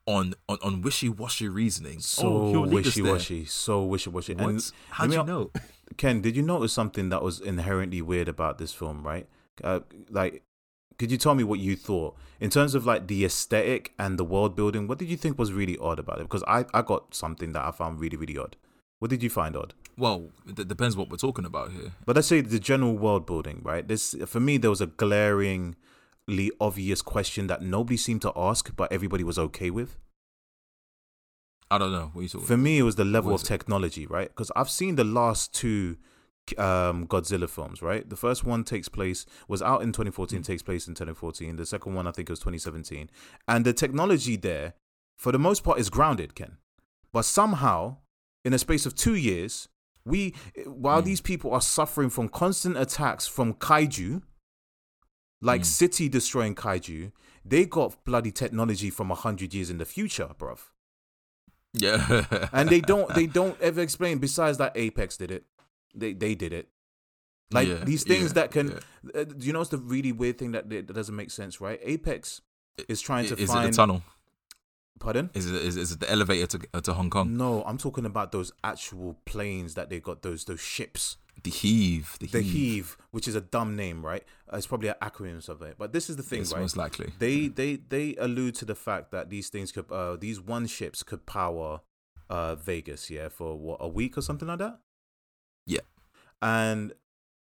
on 0.06 0.34
on, 0.48 0.58
on 0.62 0.82
wishy 0.82 1.10
washy 1.10 1.48
reasoning. 1.48 2.00
so 2.00 2.28
oh, 2.28 2.52
he'll 2.52 2.62
lead 2.62 2.88
us 2.88 2.96
wishy 2.96 3.02
washy, 3.02 3.46
so 3.46 3.84
wishy 3.84 4.10
washy. 4.10 4.34
And? 4.34 4.72
How'd 4.90 5.10
let 5.10 5.18
you 5.18 5.24
know? 5.24 5.52
Ken, 5.98 6.22
did 6.22 6.36
you 6.36 6.42
notice 6.42 6.74
something 6.74 7.10
that 7.10 7.22
was 7.22 7.40
inherently 7.40 8.02
weird 8.02 8.28
about 8.28 8.58
this 8.58 8.74
film? 8.74 9.06
Right? 9.06 9.28
Uh, 9.64 9.82
like, 10.10 10.44
could 10.98 11.12
you 11.12 11.18
tell 11.18 11.36
me 11.36 11.44
what 11.44 11.60
you 11.60 11.76
thought 11.76 12.16
in 12.40 12.50
terms 12.50 12.76
of 12.76 12.86
like 12.86 13.08
the 13.08 13.26
aesthetic 13.26 13.94
and 13.98 14.18
the 14.20 14.26
world 14.26 14.56
building? 14.56 14.88
What 14.88 15.00
did 15.00 15.10
you 15.10 15.18
think 15.18 15.38
was 15.38 15.54
really 15.54 15.78
odd 15.78 16.00
about 16.00 16.20
it? 16.20 16.24
Because 16.24 16.44
I 16.48 16.66
I 16.74 16.82
got 16.82 17.14
something 17.14 17.54
that 17.54 17.66
I 17.66 17.72
found 17.72 18.00
really 18.00 18.18
really 18.18 18.38
odd. 18.38 18.56
What 19.00 19.10
did 19.12 19.22
you 19.24 19.30
find 19.30 19.56
odd? 19.56 19.74
Well, 19.98 20.30
it 20.48 20.68
depends 20.68 20.98
what 20.98 21.10
we're 21.10 21.18
talking 21.18 21.46
about 21.46 21.72
here. 21.72 21.92
But 22.06 22.16
let's 22.16 22.28
say 22.28 22.42
the 22.42 22.60
general 22.60 22.98
world 22.98 23.26
building, 23.26 23.62
right? 23.64 23.88
This 23.88 24.16
for 24.26 24.40
me 24.40 24.58
there 24.58 24.70
was 24.70 24.82
a 24.82 24.88
glaringly 24.88 26.52
obvious 26.60 27.02
question 27.02 27.48
that 27.48 27.62
nobody 27.62 27.98
seemed 27.98 28.22
to 28.24 28.34
ask, 28.36 28.76
but 28.76 28.92
everybody 28.92 29.24
was 29.24 29.38
okay 29.40 29.70
with. 29.70 29.98
I 31.72 31.78
don't 31.78 31.92
know. 31.92 32.12
What 32.14 32.22
you 32.22 32.30
talking 32.30 32.48
For 32.48 32.58
me, 32.58 32.78
it 32.80 32.84
was 32.84 32.96
the 32.96 33.06
level 33.06 33.34
of 33.34 33.42
it? 33.42 33.46
technology, 33.46 34.06
right? 34.06 34.28
Because 34.28 34.52
I've 34.56 34.70
seen 34.70 34.96
the 34.96 35.04
last 35.04 35.54
two 35.54 35.98
um, 36.60 37.08
Godzilla 37.08 37.50
films, 37.50 37.82
right? 37.82 38.08
The 38.08 38.16
first 38.16 38.44
one 38.44 38.64
takes 38.64 38.88
place 38.88 39.26
was 39.48 39.62
out 39.64 39.82
in 39.82 39.92
2014, 39.92 40.42
Mm. 40.42 40.46
takes 40.46 40.62
place 40.62 40.88
in 40.88 40.94
2014. 40.94 41.56
The 41.56 41.66
second 41.66 41.96
one, 41.96 42.06
I 42.06 42.12
think, 42.12 42.30
it 42.30 42.34
was 42.34 42.40
2017, 42.40 43.10
and 43.48 43.66
the 43.66 43.74
technology 43.74 44.36
there, 44.36 44.74
for 45.18 45.32
the 45.32 45.40
most 45.40 45.64
part, 45.64 45.80
is 45.80 45.90
grounded, 45.90 46.36
Ken. 46.36 46.58
But 47.12 47.26
somehow, 47.26 47.98
in 48.46 48.54
a 48.54 48.60
space 48.60 48.86
of 48.86 48.96
two 48.96 49.16
years, 49.16 49.68
we 50.06 50.34
while 50.66 51.02
Mm. 51.02 51.06
these 51.06 51.22
people 51.22 51.52
are 51.52 51.62
suffering 51.62 52.10
from 52.10 52.30
constant 52.30 52.78
attacks 52.78 53.26
from 53.28 53.54
kaiju, 53.56 54.22
like 55.42 55.62
Mm. 55.62 55.66
city 55.66 56.08
destroying 56.08 56.56
kaiju, 56.56 57.12
they 57.44 57.66
got 57.66 58.04
bloody 58.06 58.32
technology 58.32 58.90
from 58.90 59.12
a 59.12 59.16
hundred 59.16 59.54
years 59.54 59.70
in 59.70 59.78
the 59.80 59.86
future, 59.86 60.30
bruv 60.40 60.60
Yeah. 61.74 62.48
and 62.54 62.70
they 62.70 62.82
don't 62.82 63.14
they 63.16 63.28
don't 63.40 63.60
ever 63.60 63.82
explain 63.82 64.20
besides 64.20 64.58
that 64.60 64.72
apex 64.76 65.18
did 65.18 65.32
it 65.32 65.44
they 65.94 66.14
they 66.14 66.34
did 66.36 66.54
it 66.54 66.70
like 67.52 67.68
Yeah, 67.68 67.84
these 67.84 68.04
things 68.04 68.28
yeah, 68.28 68.34
that 68.40 68.52
can 68.52 68.68
yeah. 69.14 69.22
uh, 69.22 69.26
you 69.38 69.52
know 69.54 69.62
it's 69.62 69.70
the 69.72 69.78
really 69.78 70.12
weird 70.12 70.38
thing 70.38 70.52
that, 70.54 70.70
that 70.70 70.94
doesn't 70.94 71.16
make 71.16 71.32
sense 71.32 71.60
right 71.60 71.80
apex 71.84 72.42
is 72.88 73.02
trying 73.02 73.26
to 73.28 73.36
is 73.38 73.50
find 73.50 73.68
it 73.68 73.72
the 73.72 73.78
tunnel? 73.78 74.04
Pardon 75.00 75.30
Is 75.34 75.50
it 75.52 75.56
is, 75.62 75.76
is 75.78 75.92
it 75.92 76.00
the 76.00 76.10
elevator 76.12 76.48
to 76.48 76.82
to 76.82 76.94
Hong 76.94 77.10
Kong? 77.10 77.36
no 77.38 77.64
i'm 77.64 77.78
talking 77.78 78.06
about 78.06 78.32
those 78.32 78.52
actual 78.64 79.18
planes 79.26 79.74
that 79.76 79.90
they 79.90 80.00
got 80.00 80.22
those 80.22 80.46
those 80.46 80.62
ships 80.62 81.18
The 81.44 81.52
heave. 81.52 82.16
The 82.20 82.28
heave. 82.28 82.32
the 82.32 82.42
heave 82.42 82.98
which 83.12 83.28
is 83.28 83.36
a 83.36 83.42
dumb 83.42 83.76
name 83.76 84.06
right 84.06 84.24
uh, 84.52 84.58
it's 84.58 84.68
probably 84.68 84.90
an 84.90 84.96
acronym 85.02 85.48
of 85.50 85.62
it 85.62 85.76
but 85.78 85.92
this 85.92 86.10
is 86.10 86.16
the 86.16 86.24
thing 86.24 86.42
It's 86.42 86.54
right 86.54 86.62
most 86.62 86.78
likely. 86.78 87.12
they 87.20 87.48
they 87.50 87.76
they 87.76 88.16
allude 88.18 88.56
to 88.56 88.66
the 88.66 88.76
fact 88.76 89.12
that 89.12 89.30
these 89.30 89.50
things 89.50 89.72
could 89.72 89.92
uh 89.92 90.16
these 90.16 90.40
one 90.40 90.66
ships 90.68 91.04
could 91.04 91.26
power 91.26 91.82
uh 92.30 92.56
Vegas 92.56 93.10
yeah 93.10 93.28
for 93.30 93.58
what 93.60 93.78
a 93.82 93.88
week 93.88 94.18
or 94.18 94.22
something 94.22 94.48
like 94.48 94.60
that 94.60 94.80
Yeah. 95.68 95.82
and 96.42 96.94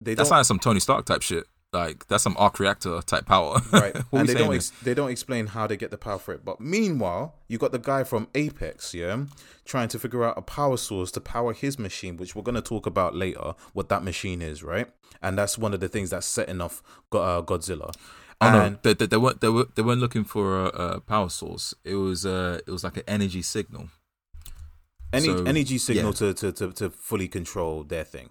they 0.01 0.15
That's 0.15 0.29
don't 0.29 0.39
like 0.39 0.47
some 0.47 0.59
Tony 0.59 0.81
Stark 0.81 1.05
type 1.07 1.23
shit. 1.23 1.45
Like 1.75 2.07
that's 2.07 2.23
some 2.23 2.37
arc 2.39 2.59
reactor 2.61 3.01
type 3.03 3.27
power. 3.27 3.61
right 3.73 3.95
and 4.13 4.29
they 4.29 4.35
don't 4.35 4.55
ex- 4.55 4.71
they 4.83 4.95
don't 4.95 5.11
explain 5.11 5.49
how 5.49 5.67
they 5.67 5.77
get 5.77 5.91
the 5.91 5.99
power 5.99 6.19
for 6.19 6.33
it 6.33 6.45
but 6.45 6.61
meanwhile 6.61 7.35
you 7.49 7.59
got 7.59 7.73
the 7.73 7.79
guy 7.79 8.05
from 8.05 8.29
Apex 8.35 8.95
yeah 8.95 9.25
trying 9.65 9.89
to 9.89 9.99
figure 9.99 10.23
out 10.25 10.39
a 10.39 10.43
power 10.43 10.77
source 10.77 11.11
to 11.11 11.21
power 11.21 11.53
his 11.53 11.79
machine 11.79 12.17
which 12.17 12.35
we're 12.37 12.43
going 12.43 12.55
to 12.55 12.63
talk 12.63 12.87
about 12.87 13.15
later 13.15 13.55
what 13.73 13.89
that 13.89 14.03
machine 14.05 14.41
is 14.41 14.63
right 14.63 14.89
and 15.21 15.37
that's 15.37 15.59
one 15.59 15.75
of 15.75 15.81
the 15.81 15.89
things 15.89 16.11
that's 16.11 16.27
setting 16.27 16.61
off 16.61 16.83
uh, 17.13 17.43
Godzilla 17.43 17.93
Oh 18.41 18.51
no, 18.51 18.77
they, 18.83 18.95
they, 18.95 19.07
they 19.07 19.17
weren't 19.17 19.41
they 19.41 19.49
were 19.49 19.67
they 19.75 19.83
weren't 19.83 20.01
looking 20.01 20.25
for 20.25 20.67
a, 20.67 20.67
a 20.67 21.01
power 21.01 21.29
source. 21.29 21.73
It 21.85 21.95
was 21.95 22.27
uh 22.27 22.59
it 22.67 22.71
was 22.71 22.83
like 22.85 22.97
an 22.97 23.05
energy 23.07 23.43
signal. 23.43 23.89
any 25.13 25.27
So, 25.27 25.45
energy 25.45 25.79
signal 25.79 26.13
yeah. 26.13 26.33
to, 26.33 26.35
to, 26.35 26.53
to, 26.53 26.73
to 26.73 26.91
fully 26.91 27.29
control 27.29 27.85
their 27.85 28.05
thing. 28.05 28.31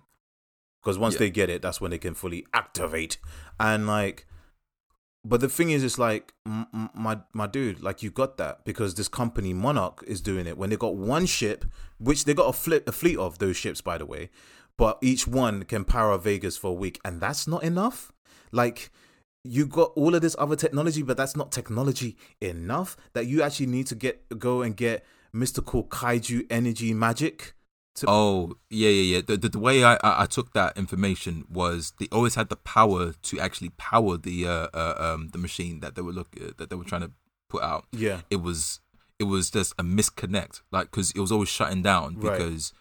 Because 0.84 0.98
once 0.98 1.14
Yeah. 1.14 1.20
they 1.20 1.30
get 1.30 1.50
it, 1.50 1.62
that's 1.62 1.80
when 1.80 1.92
they 1.92 1.98
can 1.98 2.14
fully 2.14 2.46
activate. 2.54 3.18
And 3.60 3.88
like, 3.88 4.28
but 5.24 5.40
the 5.40 5.48
thing 5.48 5.70
is, 5.72 5.82
it's 5.84 5.98
like 5.98 6.34
m- 6.46 6.90
my 6.94 7.20
my 7.34 7.48
dude, 7.48 7.82
like 7.82 8.04
you 8.04 8.12
got 8.12 8.36
that 8.38 8.66
because 8.66 8.96
this 8.96 9.08
company 9.08 9.54
Monarch 9.54 10.04
is 10.06 10.20
doing 10.20 10.46
it 10.46 10.58
when 10.58 10.70
they 10.70 10.76
got 10.76 10.96
one 10.96 11.26
ship, 11.26 11.64
which 12.00 12.26
they 12.26 12.34
got 12.34 12.50
a, 12.50 12.54
fleet 12.54 12.84
a 12.86 12.92
fleet 12.92 13.18
of 13.18 13.40
those 13.40 13.56
ships, 13.56 13.80
by 13.80 13.98
the 13.98 14.06
way, 14.06 14.30
but 14.78 14.98
each 15.02 15.26
one 15.26 15.64
can 15.64 15.86
power 15.86 16.18
Vegas 16.18 16.58
for 16.58 16.72
a 16.72 16.74
week, 16.74 17.00
and 17.06 17.22
that's 17.22 17.48
not 17.48 17.64
enough. 17.64 18.12
Like 18.52 18.92
you 19.46 19.66
got 19.66 19.92
all 19.96 20.14
of 20.16 20.22
this 20.22 20.36
other 20.38 20.58
technology, 20.58 21.02
but 21.04 21.16
that's 21.16 21.36
not 21.38 21.52
technology 21.54 22.18
enough 22.42 22.98
that 23.14 23.26
you 23.26 23.42
actually 23.42 23.68
need 23.68 23.88
to 23.88 23.96
get 23.96 24.38
go 24.38 24.62
and 24.62 24.76
get 24.76 25.06
mystical 25.32 25.86
kaiju 25.86 26.46
energy 26.50 26.94
magic 26.94 27.54
To- 27.96 28.06
Oh 28.10 28.58
yeah, 28.70 28.90
yeah, 28.90 29.16
yeah. 29.18 29.22
The, 29.26 29.38
the, 29.38 29.50
the 29.50 29.60
way 29.60 29.84
I, 29.84 29.94
I 29.96 30.24
I 30.24 30.26
took 30.26 30.54
that 30.54 30.76
information 30.78 31.46
was 31.50 31.94
they 32.00 32.08
always 32.12 32.36
had 32.36 32.50
the 32.50 32.56
power 32.56 33.14
to 33.14 33.40
actually 33.40 33.70
power 33.78 34.18
the 34.18 34.48
uh, 34.48 34.68
uh 34.74 34.96
um 35.14 35.30
the 35.30 35.38
machine 35.38 35.80
that 35.82 35.96
they 35.96 36.02
were 36.02 36.12
look 36.12 36.30
uh, 36.42 36.52
that 36.58 36.70
they 36.70 36.76
were 36.76 36.84
trying 36.86 37.02
to 37.02 37.12
put 37.50 37.62
out. 37.62 37.86
yeah, 37.92 38.22
It 38.32 38.42
was 38.42 38.80
it 39.20 39.26
was 39.26 39.52
just 39.52 39.74
a 39.78 39.84
misconnect, 39.84 40.62
like 40.72 40.90
because 40.90 41.12
it 41.12 41.20
was 41.20 41.32
always 41.32 41.50
shutting 41.50 41.84
down 41.84 42.16
Right. 42.20 42.38
because 42.40 42.74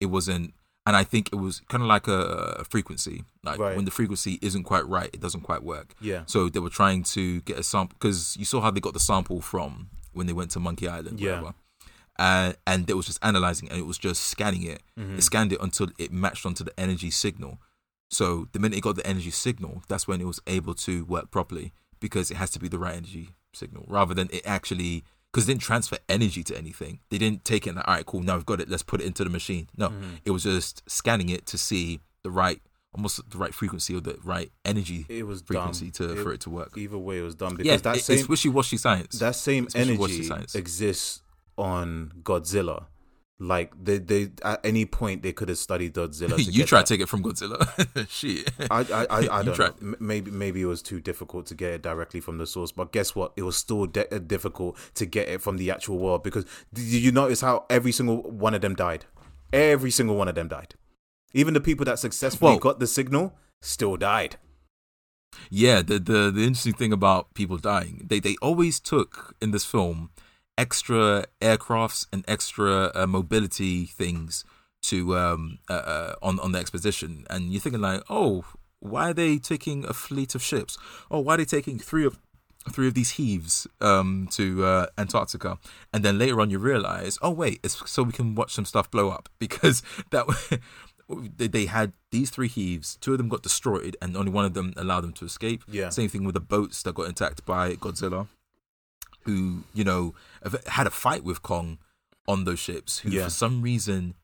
it 0.00 0.06
wasn't. 0.06 0.52
And 0.86 0.96
I 0.96 1.04
think 1.04 1.28
it 1.32 1.36
was 1.36 1.60
kind 1.68 1.82
of 1.82 1.88
like 1.88 2.06
a, 2.08 2.20
a 2.60 2.64
frequency, 2.64 3.24
like 3.44 3.58
Right. 3.58 3.76
when 3.76 3.84
the 3.84 3.90
frequency 3.90 4.38
isn't 4.40 4.64
quite 4.64 4.86
right, 4.88 5.10
it 5.12 5.20
doesn't 5.20 5.42
quite 5.42 5.62
work. 5.62 5.94
yeah, 6.00 6.22
So 6.26 6.48
they 6.48 6.60
were 6.60 6.70
trying 6.70 7.02
to 7.14 7.40
get 7.42 7.58
a 7.58 7.62
sample 7.62 7.94
because 7.98 8.36
you 8.38 8.46
saw 8.46 8.60
how 8.62 8.70
they 8.70 8.80
got 8.80 8.94
the 8.94 9.00
sample 9.00 9.40
from 9.42 9.88
when 10.12 10.26
they 10.26 10.32
went 10.32 10.50
to 10.52 10.60
Monkey 10.60 10.88
Island, 10.88 11.20
Yeah. 11.20 11.40
whatever. 11.40 11.54
Uh, 12.18 12.52
and 12.66 12.88
it 12.90 12.94
was 12.94 13.06
just 13.06 13.18
analyzing 13.22 13.68
and 13.70 13.78
it 13.78 13.86
was 13.86 13.98
just 13.98 14.24
scanning 14.24 14.62
it. 14.64 14.82
Mhm. 14.98 15.18
It 15.18 15.22
scanned 15.22 15.52
it 15.52 15.60
until 15.60 15.88
it 15.98 16.12
matched 16.12 16.44
onto 16.44 16.64
the 16.64 16.78
energy 16.80 17.10
signal. 17.10 17.60
So 18.10 18.48
the 18.52 18.58
minute 18.58 18.78
it 18.78 18.80
got 18.80 18.96
the 18.96 19.06
energy 19.06 19.30
signal, 19.30 19.82
that's 19.88 20.08
when 20.08 20.20
it 20.20 20.26
was 20.26 20.40
able 20.46 20.74
to 20.76 21.04
work 21.04 21.30
properly 21.30 21.72
because 22.00 22.30
it 22.30 22.36
has 22.36 22.50
to 22.50 22.58
be 22.58 22.68
the 22.68 22.78
right 22.78 22.96
energy 22.96 23.30
signal 23.54 23.84
rather 23.88 24.14
than 24.14 24.28
it 24.32 24.42
actually 24.46 25.04
because 25.30 25.44
it 25.44 25.52
didn't 25.52 25.62
transfer 25.62 25.98
energy 26.08 26.42
to 26.42 26.56
anything. 26.56 27.00
They 27.10 27.18
didn't 27.18 27.44
take 27.44 27.66
it 27.66 27.70
and 27.70 27.78
all 27.80 27.94
right, 27.94 28.06
cool, 28.06 28.22
now 28.22 28.36
we've 28.36 28.46
got 28.46 28.60
it, 28.60 28.68
let's 28.68 28.82
put 28.82 29.00
it 29.02 29.06
into 29.06 29.22
the 29.24 29.30
machine. 29.30 29.68
No, 29.76 29.90
Mhm. 29.90 30.20
it 30.24 30.30
was 30.30 30.44
just 30.44 30.82
scanning 30.88 31.28
it 31.28 31.44
to 31.46 31.58
see 31.58 32.00
the 32.22 32.30
right 32.30 32.60
almost 32.94 33.20
the 33.30 33.36
right 33.36 33.54
frequency 33.54 33.94
or 33.94 34.00
the 34.00 34.18
right 34.24 34.50
energy 34.64 35.04
it 35.10 35.24
was 35.26 35.42
frequency 35.42 35.90
dumb. 35.90 36.08
to 36.16 36.22
for 36.22 36.32
it 36.32 36.40
to 36.40 36.48
work. 36.50 36.72
Either 36.78 36.96
way, 36.96 37.18
it 37.18 37.22
was 37.22 37.34
done 37.34 37.50
because 37.54 37.66
Yeah, 37.66 37.76
that 37.76 37.98
it- 37.98 38.04
same 38.04 38.18
it's 38.18 38.28
wishy-washy 38.28 38.78
science. 38.78 39.18
that 39.18 39.36
same 39.36 39.68
energy 39.74 40.24
science. 40.24 40.54
exists 40.54 41.20
on 41.58 42.12
Godzilla. 42.22 42.86
Like 43.40 43.72
they, 43.80 43.98
they 43.98 44.30
at 44.42 44.58
any 44.64 44.84
point 44.84 45.22
they 45.22 45.32
could 45.32 45.48
have 45.48 45.58
studied 45.58 45.94
Godzilla. 45.94 46.34
To 46.36 46.42
you 46.42 46.64
try 46.64 46.80
that. 46.80 46.86
to 46.86 46.94
take 46.94 47.00
it 47.02 47.08
from 47.08 47.22
Godzilla. 47.22 48.08
Shit. 48.10 48.50
I 48.68 48.80
I 48.80 49.06
I, 49.08 49.38
I 49.38 49.42
don't 49.44 49.54
tried. 49.54 49.80
know. 49.80 49.94
Maybe 50.00 50.30
maybe 50.32 50.60
it 50.60 50.64
was 50.66 50.82
too 50.82 51.00
difficult 51.00 51.46
to 51.46 51.54
get 51.54 51.70
it 51.72 51.82
directly 51.82 52.20
from 52.20 52.38
the 52.38 52.46
source. 52.48 52.72
But 52.72 52.90
guess 52.90 53.14
what? 53.14 53.32
It 53.36 53.42
was 53.42 53.56
still 53.56 53.86
de- 53.86 54.12
uh, 54.12 54.18
difficult 54.18 54.76
to 54.94 55.06
get 55.06 55.28
it 55.28 55.40
from 55.40 55.56
the 55.56 55.70
actual 55.70 55.98
world 55.98 56.24
because 56.24 56.46
did 56.74 56.84
you 56.86 57.12
notice 57.12 57.40
how 57.40 57.64
every 57.70 57.92
single 57.92 58.22
one 58.22 58.54
of 58.54 58.60
them 58.60 58.74
died? 58.74 59.04
Every 59.52 59.92
single 59.92 60.16
one 60.16 60.26
of 60.26 60.34
them 60.34 60.48
died. 60.48 60.74
Even 61.32 61.54
the 61.54 61.60
people 61.60 61.84
that 61.84 62.00
successfully 62.00 62.50
Well- 62.52 62.58
got 62.58 62.80
the 62.80 62.88
signal 62.88 63.34
still 63.62 63.96
died. 63.96 64.34
Yeah, 65.50 65.82
the, 65.82 65.98
the 66.00 66.30
the 66.32 66.42
interesting 66.42 66.72
thing 66.72 66.92
about 66.92 67.34
people 67.34 67.56
dying, 67.58 68.04
they 68.08 68.18
they 68.18 68.34
always 68.42 68.80
took 68.80 69.36
in 69.40 69.52
this 69.52 69.64
film 69.64 70.10
extra 70.58 71.24
aircrafts 71.40 72.06
and 72.12 72.24
extra 72.28 72.90
uh, 72.94 73.06
mobility 73.06 73.86
things 73.86 74.44
to 74.82 75.16
um 75.16 75.58
uh, 75.70 75.72
uh, 75.72 76.14
on 76.22 76.38
on 76.40 76.52
the 76.52 76.58
expedition, 76.58 77.24
and 77.30 77.52
you're 77.52 77.60
thinking 77.60 77.80
like, 77.80 78.02
oh, 78.10 78.44
why 78.80 79.10
are 79.10 79.14
they 79.14 79.38
taking 79.38 79.84
a 79.84 79.94
fleet 79.94 80.34
of 80.34 80.42
ships? 80.42 80.76
Oh, 81.10 81.20
why 81.20 81.34
are 81.34 81.36
they 81.38 81.44
taking 81.44 81.78
three 81.78 82.04
of 82.04 82.18
three 82.72 82.88
of 82.88 82.94
these 82.94 83.12
heaves 83.12 83.66
um 83.80 84.28
to 84.32 84.64
uh, 84.64 84.86
Antarctica? 84.98 85.58
And 85.92 86.04
then 86.04 86.18
later 86.18 86.40
on, 86.40 86.50
you 86.50 86.58
realize, 86.58 87.18
oh 87.22 87.30
wait, 87.30 87.60
it's 87.62 87.90
so 87.90 88.02
we 88.02 88.12
can 88.12 88.34
watch 88.34 88.52
some 88.52 88.64
stuff 88.64 88.90
blow 88.90 89.10
up 89.10 89.28
because 89.38 89.82
that. 90.10 90.26
They, 91.38 91.48
they 91.48 91.64
had 91.64 91.94
these 92.10 92.28
three 92.28 92.48
heaves. 92.48 92.98
Two 93.00 93.12
of 93.12 93.16
them 93.16 93.30
got 93.30 93.42
destroyed, 93.42 93.96
and 94.02 94.14
only 94.14 94.30
one 94.30 94.44
of 94.44 94.52
them 94.52 94.74
allowed 94.76 95.00
them 95.00 95.14
to 95.14 95.24
escape. 95.24 95.64
Yeah. 95.66 95.88
Same 95.88 96.10
thing 96.10 96.24
with 96.24 96.34
the 96.34 96.40
boats 96.40 96.82
that 96.82 96.94
got 96.94 97.08
attacked 97.08 97.46
by 97.46 97.76
Godzilla, 97.76 98.26
who 99.28 99.64
you 99.74 99.84
know 99.84 100.14
had 100.66 100.86
a 100.86 100.90
fight 100.90 101.22
with 101.24 101.42
Kong 101.42 101.78
on 102.26 102.44
those 102.44 102.58
ships. 102.58 102.98
Who 103.00 103.10
Yeah. 103.10 103.24
for 103.24 103.30
some 103.30 103.62
reason 103.62 104.14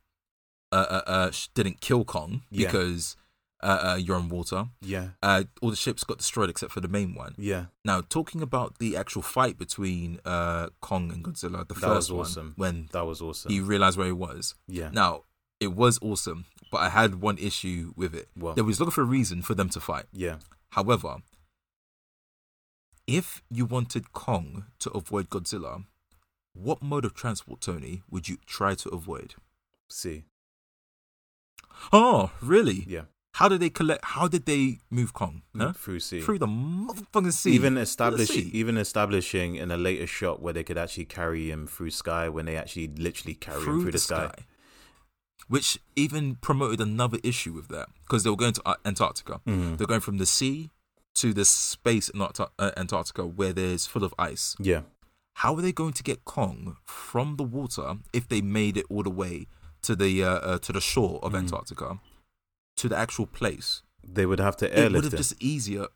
uh, 0.72 0.86
uh, 0.97 1.02
uh, 1.06 1.31
didn't 1.55 1.81
kill 1.81 2.05
Kong 2.05 2.43
Yeah. 2.51 2.66
because 2.66 3.16
uh, 3.62 3.93
uh, 3.93 3.97
you're 3.97 4.16
on 4.16 4.28
water. 4.28 4.66
Yeah. 4.81 5.10
Uh, 5.22 5.44
all 5.62 5.70
the 5.70 5.76
ships 5.76 6.05
got 6.05 6.18
destroyed 6.18 6.51
except 6.51 6.72
for 6.72 6.81
the 6.81 6.89
main 6.89 7.14
one. 7.14 7.35
Yeah. 7.39 7.66
Now, 7.85 8.01
talking 8.02 8.43
about 8.43 8.78
the 8.78 8.97
actual 8.97 9.22
fight 9.22 9.56
between 9.56 10.20
uh, 10.24 10.68
Kong 10.81 11.10
and 11.12 11.24
Godzilla, 11.24 11.66
the 11.66 11.74
That 11.74 11.81
first 11.81 12.10
was 12.10 12.31
awesome. 12.36 12.47
one, 12.48 12.55
when 12.56 12.89
That 12.93 13.06
was 13.06 13.22
awesome. 13.22 13.51
he 13.52 13.60
realized 13.60 13.97
where 13.97 14.06
he 14.09 14.12
was. 14.12 14.55
yeah. 14.66 14.90
Now, 14.93 15.22
it 15.60 15.72
was 15.72 15.98
awesome, 16.02 16.44
but 16.70 16.78
I 16.82 16.89
had 16.90 17.22
one 17.22 17.39
issue 17.39 17.93
with 17.97 18.14
it. 18.14 18.28
Well. 18.36 18.55
They 18.55 18.62
was 18.62 18.81
looking 18.81 18.93
for 18.93 19.02
a 19.02 19.12
reason 19.18 19.40
for 19.43 19.55
them 19.55 19.68
to 19.70 19.81
fight. 19.81 20.06
Yeah. 20.12 20.39
However, 20.70 21.18
if 23.06 23.43
you 23.51 23.64
wanted 23.64 24.12
Kong 24.12 24.66
to 24.81 24.90
avoid 24.90 25.28
Godzilla, 25.31 25.85
what 26.55 26.82
mode 26.82 27.05
of 27.05 27.14
transport, 27.14 27.60
Tony, 27.60 28.02
would 28.10 28.28
you 28.28 28.39
try 28.47 28.74
to 28.76 28.89
avoid? 28.90 29.35
See. 29.89 30.24
Oh, 31.93 32.31
really? 32.40 32.85
Yeah. 32.86 33.02
How 33.35 33.48
did 33.48 33.59
they 33.60 33.68
collect? 33.70 34.05
How 34.05 34.28
did 34.28 34.47
they 34.47 34.78
move 34.90 35.12
Kong? 35.12 35.43
Huh? 35.56 35.72
Through 35.72 36.01
sea. 36.01 36.20
Through 36.20 36.39
the 36.39 36.47
motherfucking 36.47 37.32
sea. 37.32 37.51
even 37.52 37.76
establishing 37.76 38.48
even 38.52 38.76
establishing 38.76 39.56
in 39.56 39.72
a 39.72 39.76
later 39.76 40.06
shot 40.06 40.40
where 40.40 40.52
they 40.52 40.62
could 40.62 40.78
actually 40.78 41.06
carry 41.06 41.51
him 41.51 41.66
through 41.66 41.90
sky 41.90 42.28
when 42.28 42.47
they 42.47 42.56
actually 42.56 42.86
literally 42.86 43.35
carry 43.35 43.59
him 43.59 43.82
through 43.82 43.90
the, 43.90 43.98
sky. 43.98 44.31
Which 45.48 45.81
even 45.97 46.36
promoted 46.36 46.81
another 46.81 47.18
issue 47.24 47.52
with 47.52 47.66
that 47.68 47.89
because 48.02 48.22
they 48.22 48.31
were 48.31 48.36
going 48.36 48.52
to 48.52 48.76
Antarctica. 48.85 49.40
Mhm. 49.47 49.78
They're 49.78 49.89
going 49.89 50.01
from 50.01 50.18
the 50.18 50.26
sea 50.26 50.70
to 51.15 51.32
the 51.32 51.45
space 51.45 52.09
in 52.09 52.20
uh, 52.20 52.70
Antarctica 52.77 53.27
where 53.27 53.53
there's 53.53 53.86
full 53.86 54.05
of 54.05 54.15
ice. 54.19 54.57
Yeah. 54.59 54.82
How 55.39 55.55
are 55.57 55.62
they 55.62 55.73
going 55.73 55.93
to 55.95 56.03
get 56.03 56.24
Kong 56.24 56.77
from 56.85 57.36
the 57.36 57.43
water 57.43 57.97
if 58.12 58.28
they 58.28 58.41
made 58.41 58.77
it 58.77 58.86
all 58.89 59.03
the 59.03 59.11
way 59.11 59.47
to 59.82 59.97
the 59.97 60.23
uh, 60.23 60.28
uh, 60.28 60.59
to 60.59 60.73
the 60.73 60.81
shore 60.81 61.19
of 61.23 61.32
Mm. 61.32 61.39
Antarctica 61.39 62.01
to 62.77 62.89
the 62.89 62.97
actual 62.97 63.27
place? 63.27 63.82
They 64.07 64.27
would 64.27 64.41
have 64.41 64.57
to 64.59 64.66
airlift 64.66 64.91
it 64.91 64.95
would 64.95 65.05
have 65.05 65.16
just 65.19 65.43
easier. 65.43 65.86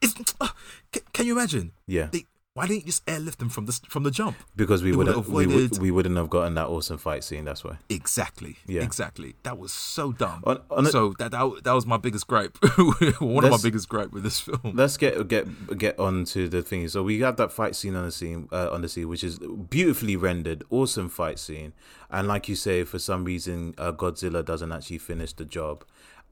It's, 0.00 0.14
can, 0.92 1.02
can 1.12 1.26
you 1.26 1.32
imagine? 1.32 1.72
Yeah. 1.86 2.08
They, 2.12 2.26
why 2.60 2.66
didn't 2.66 2.80
you 2.80 2.86
just 2.86 3.02
airlift 3.08 3.38
them 3.38 3.48
from 3.48 3.64
the 3.64 3.72
from 3.88 4.02
the 4.02 4.10
jump? 4.10 4.36
Because 4.54 4.82
we 4.82 4.94
would 4.94 5.06
have 5.06 5.28
we, 5.28 5.46
would, 5.46 5.78
we 5.78 5.90
wouldn't 5.90 6.16
have 6.18 6.28
gotten 6.28 6.54
that 6.54 6.66
awesome 6.66 6.98
fight 6.98 7.24
scene. 7.24 7.46
That's 7.46 7.64
why. 7.64 7.78
Exactly. 7.88 8.56
Yeah. 8.66 8.82
Exactly. 8.82 9.34
That 9.44 9.58
was 9.58 9.72
so 9.72 10.12
dumb. 10.12 10.42
On, 10.44 10.60
on 10.70 10.86
a- 10.86 10.90
so 10.90 11.14
that, 11.18 11.30
that 11.30 11.60
that 11.64 11.72
was 11.72 11.86
my 11.86 11.96
biggest 11.96 12.26
gripe. 12.26 12.58
One 13.20 13.44
of 13.44 13.50
my 13.50 13.58
biggest 13.62 13.88
gripe 13.88 14.12
with 14.12 14.24
this 14.24 14.38
film. 14.40 14.60
let's 14.74 14.98
get 14.98 15.26
get 15.28 15.78
get 15.78 15.98
on 15.98 16.24
to 16.26 16.48
the 16.48 16.60
thing. 16.60 16.88
So 16.88 17.02
we 17.02 17.18
got 17.18 17.38
that 17.38 17.50
fight 17.50 17.74
scene 17.74 17.94
on 17.96 18.04
the 18.04 18.12
scene 18.12 18.48
uh, 18.52 18.70
on 18.70 18.82
the 18.82 18.88
sea, 18.88 19.06
which 19.06 19.24
is 19.24 19.38
beautifully 19.38 20.16
rendered, 20.16 20.62
awesome 20.68 21.08
fight 21.08 21.38
scene. 21.38 21.72
And 22.10 22.28
like 22.28 22.46
you 22.48 22.56
say, 22.56 22.84
for 22.84 22.98
some 22.98 23.24
reason, 23.24 23.74
uh, 23.78 23.92
Godzilla 23.92 24.44
doesn't 24.44 24.70
actually 24.72 24.98
finish 24.98 25.32
the 25.32 25.44
job, 25.46 25.84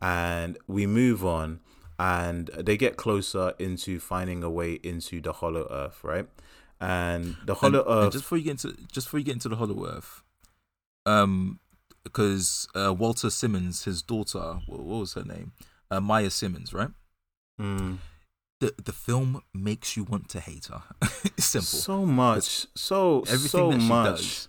and 0.03 0.59
we 0.67 0.87
move 0.87 1.25
on, 1.25 1.61
and 1.99 2.49
they 2.57 2.77
get 2.77 2.97
closer 2.97 3.55
into 3.59 3.99
finding 3.99 4.43
a 4.43 4.51
way 4.51 4.75
into 4.83 5.21
the 5.21 5.33
Hollow 5.33 5.67
Earth, 5.71 6.03
right? 6.03 6.27
And 6.81 7.37
the 7.45 7.55
Hollow 7.55 7.85
and 7.85 8.05
Earth, 8.07 8.13
just 8.13 8.25
before 8.25 8.39
you 8.39 8.45
get 8.45 8.51
into 8.65 8.77
just 8.93 9.09
before 9.09 9.19
you 9.19 9.25
get 9.25 9.35
into 9.35 9.49
the 9.49 9.57
Hollow 9.57 9.87
Earth, 9.87 10.23
um, 11.07 11.59
because 12.05 12.69
uh, 12.75 12.95
Walter 12.95 13.31
Simmons, 13.31 13.85
his 13.85 14.03
daughter, 14.03 14.61
what, 14.67 14.81
what 14.81 15.01
was 15.01 15.15
her 15.15 15.25
name? 15.25 15.53
Uh, 15.91 16.01
Maia 16.01 16.31
Simmons, 16.31 16.73
right? 16.73 16.91
Mm. 17.61 17.99
The 18.61 18.75
the 18.83 18.93
film 18.93 19.43
makes 19.53 19.97
you 19.97 20.05
want 20.05 20.29
to 20.31 20.41
hate 20.41 20.67
her. 20.67 20.83
simple. 21.39 21.67
so 21.67 22.07
much, 22.07 22.67
so 22.77 23.21
Everything 23.23 23.49
so 23.49 23.71
that 23.73 23.81
she 23.81 23.89
much. 23.89 24.17
does. 24.19 24.49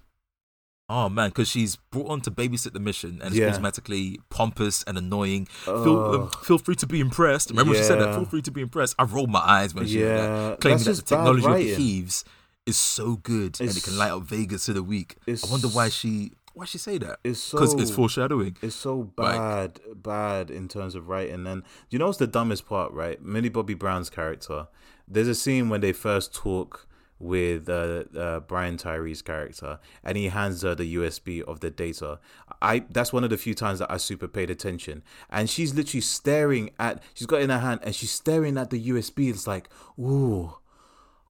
Oh 0.90 1.08
man, 1.08 1.30
because 1.30 1.48
she's 1.48 1.76
brought 1.92 2.10
on 2.10 2.22
to 2.22 2.32
babysit 2.32 2.74
the 2.74 2.80
mission 2.80 3.20
and 3.22 3.30
it's 3.32 3.36
Yeah. 3.38 3.50
automatically 3.50 4.20
pompous 4.30 4.84
and 4.84 4.98
annoying. 4.98 5.46
Feel, 5.46 6.00
um, 6.16 6.30
feel 6.44 6.58
free 6.58 6.76
to 6.76 6.88
be 6.88 7.00
impressed. 7.00 7.52
Remember 7.52 7.76
she 7.76 7.84
said 7.84 8.00
that. 8.00 8.16
Feel 8.16 8.26
free 8.26 8.42
to 8.42 8.52
be 8.52 8.62
impressed. 8.62 8.96
I 8.98 9.04
rolled 9.04 9.30
my 9.30 9.40
eyes 9.40 9.76
when 9.76 9.86
she 9.86 10.00
Yeah, 10.02 10.18
that, 10.50 10.62
claiming 10.62 10.84
that's 10.84 10.98
that 11.00 11.06
the 11.06 11.16
technology 11.16 11.46
of 11.46 11.54
the 11.54 11.76
heaves 11.76 12.26
is 12.66 12.78
so 12.78 13.18
good 13.18 13.60
and 13.62 13.70
it 13.70 13.84
can 13.84 13.98
light 13.98 14.12
up 14.12 14.24
Vegas 14.24 14.66
to 14.66 14.74
the 14.74 14.84
week. 14.84 15.16
I 15.28 15.38
wonder 15.50 15.68
why 15.68 15.90
she 15.90 16.32
why 16.56 16.66
she 16.66 16.78
say 16.80 16.98
that. 16.98 17.20
It's 17.24 17.52
Because 17.52 17.72
so 17.72 17.80
it's 17.80 17.92
foreshadowing. 17.92 18.58
It's 18.62 18.76
so 18.76 19.12
Like- 19.18 19.36
bad, 19.38 19.80
bad 19.96 20.52
in 20.52 20.68
terms 20.68 20.94
of 20.96 21.08
writing. 21.08 21.46
And 21.48 21.64
you 21.90 21.98
know 22.00 22.08
what's 22.08 22.18
the 22.18 22.28
dumbest 22.28 22.66
part, 22.66 22.92
right? 22.92 23.22
Millie 23.24 23.48
Bobby 23.50 23.76
Brown's 23.76 24.10
character. 24.10 24.68
There's 25.08 25.28
a 25.30 25.36
scene 25.36 25.70
when 25.70 25.80
they 25.82 25.94
first 25.94 26.34
talk 26.34 26.86
with 27.20 27.70
uh, 27.70 28.04
uh, 28.18 28.40
Brian 28.42 28.78
Tyree's 28.78 29.22
character, 29.22 29.80
and 30.04 30.18
he 30.18 30.30
hands 30.30 30.62
her 30.62 30.74
the 30.74 30.96
USB 30.96 31.42
of 31.42 31.60
the 31.60 31.70
data. 31.70 32.20
I 32.62 32.86
that's 32.90 33.14
one 33.14 33.24
of 33.24 33.30
the 33.30 33.38
few 33.38 33.54
times 33.54 33.80
that 33.80 33.92
I 33.92 33.98
super 33.98 34.28
paid 34.28 34.50
attention. 34.50 35.04
And 35.30 35.50
she's 35.50 35.74
literally 35.74 36.02
staring 36.02 36.72
at. 36.80 37.04
She's 37.14 37.28
got 37.28 37.42
in 37.42 37.50
her 37.50 37.60
hand, 37.60 37.82
and 37.84 37.94
she's 37.94 38.12
staring 38.12 38.58
at 38.58 38.70
the 38.70 38.90
USB. 38.90 39.30
It's 39.30 39.48
like, 39.48 39.70
ooh. 40.00 40.56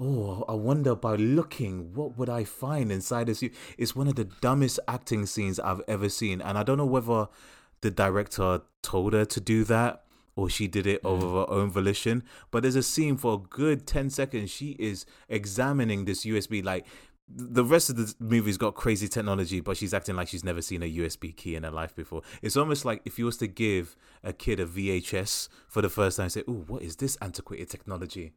Oh, 0.01 0.45
I 0.47 0.53
wonder 0.53 0.95
by 0.95 1.15
looking, 1.15 1.93
what 1.93 2.17
would 2.17 2.29
I 2.29 2.45
find 2.45 2.89
inside 2.89 3.27
this? 3.27 3.43
It's 3.77 3.97
one 3.97 4.07
of 4.07 4.15
the 4.15 4.23
dumbest 4.23 4.79
acting 4.87 5.25
scenes 5.25 5.59
I've 5.59 5.81
ever 5.89 6.07
seen. 6.07 6.41
And 6.41 6.57
I 6.57 6.63
don't 6.63 6.77
know 6.77 6.85
whether 6.85 7.27
the 7.81 7.91
director 7.91 8.61
told 8.81 9.11
her 9.11 9.25
to 9.25 9.41
do 9.41 9.65
that 9.65 10.05
or 10.39 10.49
she 10.49 10.67
did 10.67 10.87
it 10.87 11.01
of 11.03 11.21
her 11.21 11.49
own 11.49 11.69
volition. 11.69 12.23
But 12.49 12.63
there's 12.63 12.77
a 12.77 12.83
scene 12.83 13.17
for 13.17 13.33
a 13.33 13.37
good 13.37 13.85
10 13.85 14.09
seconds. 14.09 14.49
She 14.49 14.77
is 14.79 15.05
examining 15.27 16.05
this 16.05 16.25
USB. 16.25 16.63
Like, 16.63 16.85
the 17.27 17.65
rest 17.65 17.89
of 17.89 17.97
the 17.97 18.15
movie's 18.19 18.57
got 18.57 18.73
crazy 18.73 19.07
technology, 19.07 19.59
but 19.59 19.75
she's 19.75 19.93
acting 19.93 20.15
like 20.15 20.29
she's 20.29 20.43
never 20.43 20.61
seen 20.61 20.81
a 20.81 20.91
USB 20.91 21.35
key 21.35 21.55
in 21.55 21.63
her 21.63 21.71
life 21.71 21.93
before. 21.93 22.21
It's 22.41 22.57
almost 22.57 22.85
like 22.85 23.01
if 23.05 23.19
you 23.19 23.25
was 23.25 23.37
to 23.37 23.47
give 23.47 23.97
a 24.23 24.33
kid 24.33 24.59
a 24.59 24.65
VHS 24.65 25.49
for 25.67 25.81
the 25.81 25.89
first 25.89 26.17
time, 26.17 26.29
say, 26.29 26.43
"Oh, 26.47 26.63
what 26.67 26.81
is 26.81 26.95
this 26.95 27.17
antiquated 27.21 27.69
technology?" 27.69 28.31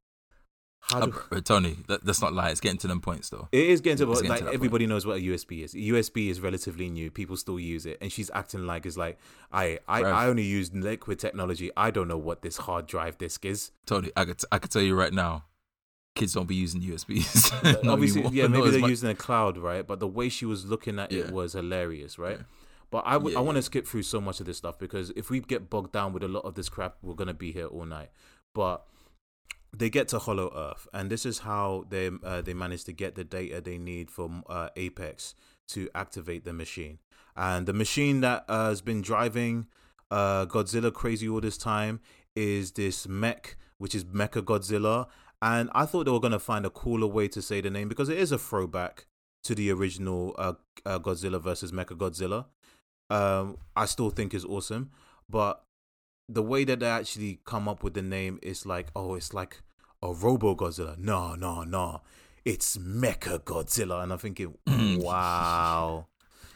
How 0.82 1.06
do- 1.06 1.14
uh, 1.30 1.40
Tony, 1.40 1.76
that, 1.86 2.04
that's 2.04 2.20
not 2.20 2.32
lie. 2.32 2.50
It's 2.50 2.60
getting 2.60 2.78
to 2.78 2.88
them 2.88 3.00
points 3.00 3.30
though. 3.30 3.48
It 3.52 3.68
is 3.68 3.80
getting 3.80 4.04
to, 4.04 4.12
getting 4.12 4.28
like 4.28 4.40
to 4.40 4.52
everybody 4.52 4.84
point. 4.84 4.90
knows 4.90 5.06
what 5.06 5.18
a 5.18 5.20
USB 5.20 5.62
is. 5.62 5.74
USB 5.74 6.28
is 6.28 6.40
relatively 6.40 6.88
new. 6.88 7.10
People 7.10 7.36
still 7.36 7.60
use 7.60 7.86
it, 7.86 7.98
and 8.00 8.10
she's 8.10 8.30
acting 8.34 8.66
like 8.66 8.84
it's 8.84 8.96
like 8.96 9.18
I 9.52 9.78
I, 9.86 10.02
I 10.02 10.26
only 10.26 10.42
use 10.42 10.72
liquid 10.74 11.20
technology. 11.20 11.70
I 11.76 11.92
don't 11.92 12.08
know 12.08 12.18
what 12.18 12.42
this 12.42 12.56
hard 12.56 12.86
drive 12.86 13.16
disk 13.16 13.44
is. 13.44 13.70
Tony, 13.86 14.10
I 14.16 14.24
could 14.24 14.40
I 14.50 14.58
could 14.58 14.72
tell 14.72 14.82
you 14.82 14.96
right 14.96 15.12
now, 15.12 15.44
kids 16.16 16.34
don't 16.34 16.48
be 16.48 16.56
using 16.56 16.80
USBs. 16.82 17.86
Obviously, 17.88 18.26
yeah, 18.28 18.46
maybe 18.48 18.70
they're 18.70 18.88
using 18.88 19.08
a 19.08 19.14
cloud, 19.14 19.58
right? 19.58 19.86
But 19.86 20.00
the 20.00 20.08
way 20.08 20.28
she 20.28 20.46
was 20.46 20.66
looking 20.66 20.98
at 20.98 21.12
yeah. 21.12 21.24
it 21.24 21.30
was 21.30 21.52
hilarious, 21.52 22.18
right? 22.18 22.38
Yeah. 22.38 22.44
But 22.90 23.04
I, 23.06 23.14
w- 23.14 23.32
yeah, 23.32 23.38
I 23.38 23.42
want 23.42 23.56
to 23.56 23.62
skip 23.62 23.86
through 23.86 24.02
so 24.02 24.20
much 24.20 24.40
of 24.40 24.46
this 24.46 24.58
stuff 24.58 24.78
because 24.78 25.10
if 25.16 25.30
we 25.30 25.40
get 25.40 25.70
bogged 25.70 25.92
down 25.92 26.12
with 26.12 26.22
a 26.22 26.28
lot 26.28 26.44
of 26.44 26.54
this 26.54 26.68
crap, 26.68 26.96
we're 27.02 27.14
gonna 27.14 27.32
be 27.32 27.52
here 27.52 27.66
all 27.66 27.86
night. 27.86 28.10
But 28.52 28.84
they 29.76 29.88
get 29.88 30.08
to 30.08 30.18
Hollow 30.18 30.52
Earth, 30.54 30.86
and 30.92 31.10
this 31.10 31.24
is 31.24 31.40
how 31.40 31.84
they 31.88 32.10
uh, 32.22 32.42
they 32.42 32.54
manage 32.54 32.84
to 32.84 32.92
get 32.92 33.14
the 33.14 33.24
data 33.24 33.60
they 33.60 33.78
need 33.78 34.10
from 34.10 34.44
uh, 34.48 34.68
Apex 34.76 35.34
to 35.68 35.88
activate 35.94 36.44
the 36.44 36.52
machine. 36.52 36.98
And 37.36 37.66
the 37.66 37.72
machine 37.72 38.20
that 38.20 38.44
uh, 38.48 38.68
has 38.68 38.82
been 38.82 39.00
driving 39.00 39.66
uh, 40.10 40.44
Godzilla 40.46 40.92
crazy 40.92 41.28
all 41.28 41.40
this 41.40 41.56
time 41.56 42.00
is 42.36 42.72
this 42.72 43.08
mech, 43.08 43.56
which 43.78 43.94
is 43.94 44.04
Mecha 44.04 44.42
Godzilla. 44.42 45.06
And 45.40 45.70
I 45.74 45.86
thought 45.86 46.04
they 46.04 46.10
were 46.10 46.20
gonna 46.20 46.38
find 46.38 46.66
a 46.66 46.70
cooler 46.70 47.06
way 47.06 47.28
to 47.28 47.40
say 47.40 47.60
the 47.60 47.70
name 47.70 47.88
because 47.88 48.08
it 48.10 48.18
is 48.18 48.30
a 48.30 48.38
throwback 48.38 49.06
to 49.44 49.54
the 49.54 49.70
original 49.70 50.34
uh, 50.38 50.52
uh, 50.84 50.98
Godzilla 50.98 51.40
versus 51.40 51.72
Mecha 51.72 51.96
Godzilla. 51.96 52.46
Um, 53.10 53.56
I 53.74 53.86
still 53.86 54.10
think 54.10 54.34
is 54.34 54.44
awesome, 54.44 54.90
but 55.28 55.64
the 56.32 56.42
way 56.42 56.64
that 56.64 56.80
they 56.80 56.86
actually 56.86 57.40
come 57.44 57.68
up 57.68 57.82
with 57.82 57.94
the 57.94 58.02
name 58.02 58.38
is 58.42 58.64
like, 58.64 58.88
oh, 58.96 59.14
it's 59.14 59.34
like 59.34 59.62
a 60.02 60.12
Robo 60.12 60.54
Godzilla. 60.54 60.96
No, 60.98 61.34
no, 61.34 61.62
no. 61.62 62.00
It's 62.44 62.76
Mecha 62.76 63.40
Godzilla. 63.40 64.02
And 64.02 64.12
I'm 64.12 64.18
thinking, 64.18 64.56
mm. 64.66 65.02
wow. 65.02 66.06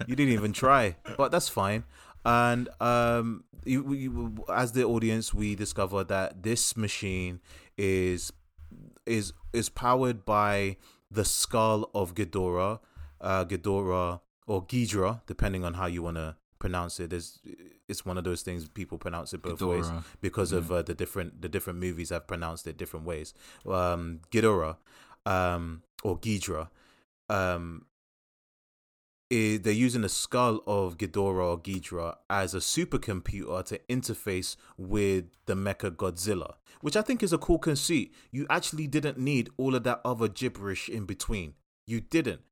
you 0.06 0.16
didn't 0.16 0.32
even 0.32 0.52
try, 0.52 0.96
but 1.16 1.30
that's 1.30 1.48
fine. 1.48 1.84
And 2.24 2.68
um, 2.80 3.44
you, 3.64 3.92
you, 3.92 4.44
as 4.52 4.72
the 4.72 4.84
audience, 4.84 5.32
we 5.32 5.54
discover 5.54 6.02
that 6.04 6.42
this 6.42 6.76
machine 6.76 7.40
is 7.76 8.32
is 9.04 9.32
is 9.52 9.68
powered 9.68 10.24
by 10.24 10.76
the 11.10 11.24
skull 11.24 11.88
of 11.94 12.14
Ghidorah, 12.14 12.80
uh, 13.20 13.44
Ghidorah 13.44 14.20
or 14.46 14.64
Ghidra, 14.66 15.20
depending 15.26 15.64
on 15.64 15.74
how 15.74 15.86
you 15.86 16.02
want 16.02 16.16
to 16.16 16.36
pronounce 16.58 16.98
it. 16.98 17.10
There's, 17.10 17.38
it's 17.88 18.04
one 18.04 18.18
of 18.18 18.24
those 18.24 18.42
things 18.42 18.68
people 18.68 18.98
pronounce 18.98 19.32
it 19.32 19.42
both 19.42 19.60
Ghidorah. 19.60 19.76
ways 19.76 19.90
because 20.20 20.52
yeah. 20.52 20.58
of 20.58 20.72
uh, 20.72 20.82
the 20.82 20.94
different 20.94 21.42
the 21.42 21.48
different 21.48 21.78
movies 21.78 22.10
have 22.10 22.26
pronounced 22.26 22.66
it 22.66 22.76
different 22.76 23.06
ways. 23.06 23.34
Um, 23.66 24.20
Ghidorah 24.30 24.76
um, 25.24 25.82
or 26.02 26.18
Ghidra. 26.18 26.68
Um, 27.28 27.86
is 29.28 29.60
they're 29.62 29.72
using 29.72 30.02
the 30.02 30.08
skull 30.08 30.60
of 30.66 30.98
Ghidorah 30.98 31.50
or 31.50 31.60
Ghidra 31.60 32.16
as 32.30 32.54
a 32.54 32.58
supercomputer 32.58 33.64
to 33.64 33.80
interface 33.88 34.56
with 34.78 35.24
the 35.46 35.54
Mecha 35.54 35.90
Godzilla, 35.90 36.54
which 36.80 36.96
I 36.96 37.02
think 37.02 37.22
is 37.22 37.32
a 37.32 37.38
cool 37.38 37.58
conceit. 37.58 38.14
You 38.30 38.46
actually 38.48 38.86
didn't 38.86 39.18
need 39.18 39.50
all 39.56 39.74
of 39.74 39.82
that 39.82 40.00
other 40.04 40.28
gibberish 40.28 40.88
in 40.88 41.06
between. 41.06 41.54
You 41.86 42.00
didn't. 42.00 42.42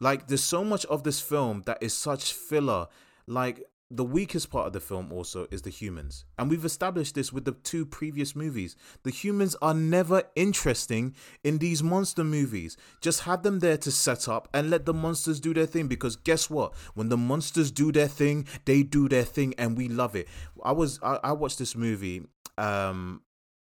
Like, 0.00 0.28
there's 0.28 0.44
so 0.44 0.62
much 0.62 0.84
of 0.86 1.02
this 1.02 1.20
film 1.20 1.62
that 1.66 1.78
is 1.80 1.94
such 1.94 2.32
filler 2.32 2.86
like 3.26 3.64
the 3.90 4.04
weakest 4.04 4.50
part 4.50 4.66
of 4.66 4.72
the 4.72 4.80
film 4.80 5.12
also 5.12 5.46
is 5.50 5.62
the 5.62 5.70
humans. 5.70 6.24
And 6.38 6.50
we've 6.50 6.64
established 6.64 7.14
this 7.14 7.32
with 7.32 7.44
the 7.44 7.52
two 7.52 7.86
previous 7.86 8.34
movies. 8.34 8.74
The 9.04 9.10
humans 9.10 9.54
are 9.62 9.74
never 9.74 10.24
interesting 10.34 11.14
in 11.44 11.58
these 11.58 11.84
monster 11.84 12.24
movies. 12.24 12.76
Just 13.00 13.20
have 13.22 13.44
them 13.44 13.60
there 13.60 13.76
to 13.78 13.92
set 13.92 14.28
up 14.28 14.48
and 14.52 14.70
let 14.70 14.86
the 14.86 14.94
monsters 14.94 15.38
do 15.38 15.54
their 15.54 15.66
thing 15.66 15.86
because 15.86 16.16
guess 16.16 16.50
what? 16.50 16.74
When 16.94 17.10
the 17.10 17.16
monsters 17.16 17.70
do 17.70 17.92
their 17.92 18.08
thing, 18.08 18.46
they 18.64 18.82
do 18.82 19.08
their 19.08 19.24
thing 19.24 19.54
and 19.56 19.76
we 19.76 19.88
love 19.88 20.16
it. 20.16 20.26
I 20.64 20.72
was 20.72 20.98
I, 21.02 21.20
I 21.22 21.32
watched 21.32 21.58
this 21.58 21.76
movie 21.76 22.22
um 22.58 23.22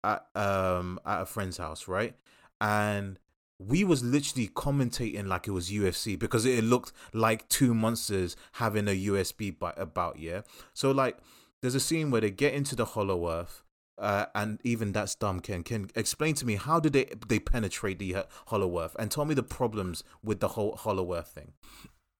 at 0.03 0.25
um 0.33 0.99
at 1.05 1.21
a 1.21 1.25
friend's 1.27 1.57
house, 1.57 1.87
right? 1.87 2.15
And 2.59 3.19
we 3.59 3.83
was 3.83 4.03
literally 4.03 4.47
commentating 4.47 5.27
like 5.27 5.47
it 5.47 5.51
was 5.51 5.69
UFC 5.69 6.17
because 6.17 6.45
it 6.45 6.63
looked 6.63 6.93
like 7.13 7.47
two 7.49 7.73
monsters 7.73 8.37
having 8.53 8.87
a 8.87 9.05
USB 9.07 9.55
about 9.77 10.17
yeah. 10.17 10.41
So 10.73 10.91
like, 10.91 11.17
there's 11.61 11.75
a 11.75 11.79
scene 11.79 12.09
where 12.09 12.21
they 12.21 12.31
get 12.31 12.53
into 12.53 12.75
the 12.75 12.85
Hollow 12.85 13.29
Earth, 13.29 13.63
uh, 13.97 14.27
and 14.33 14.61
even 14.63 14.93
that's 14.93 15.13
dumb. 15.13 15.41
Ken 15.41 15.63
can 15.63 15.91
explain 15.93 16.35
to 16.35 16.45
me 16.45 16.55
how 16.55 16.79
did 16.79 16.93
they 16.93 17.09
they 17.27 17.39
penetrate 17.39 17.99
the 17.99 18.15
uh, 18.15 18.23
Hollow 18.47 18.79
Earth 18.79 18.95
and 18.97 19.11
tell 19.11 19.25
me 19.25 19.35
the 19.35 19.43
problems 19.43 20.03
with 20.23 20.39
the 20.39 20.49
whole 20.49 20.77
Hollow 20.77 21.13
Earth 21.13 21.27
thing. 21.27 21.51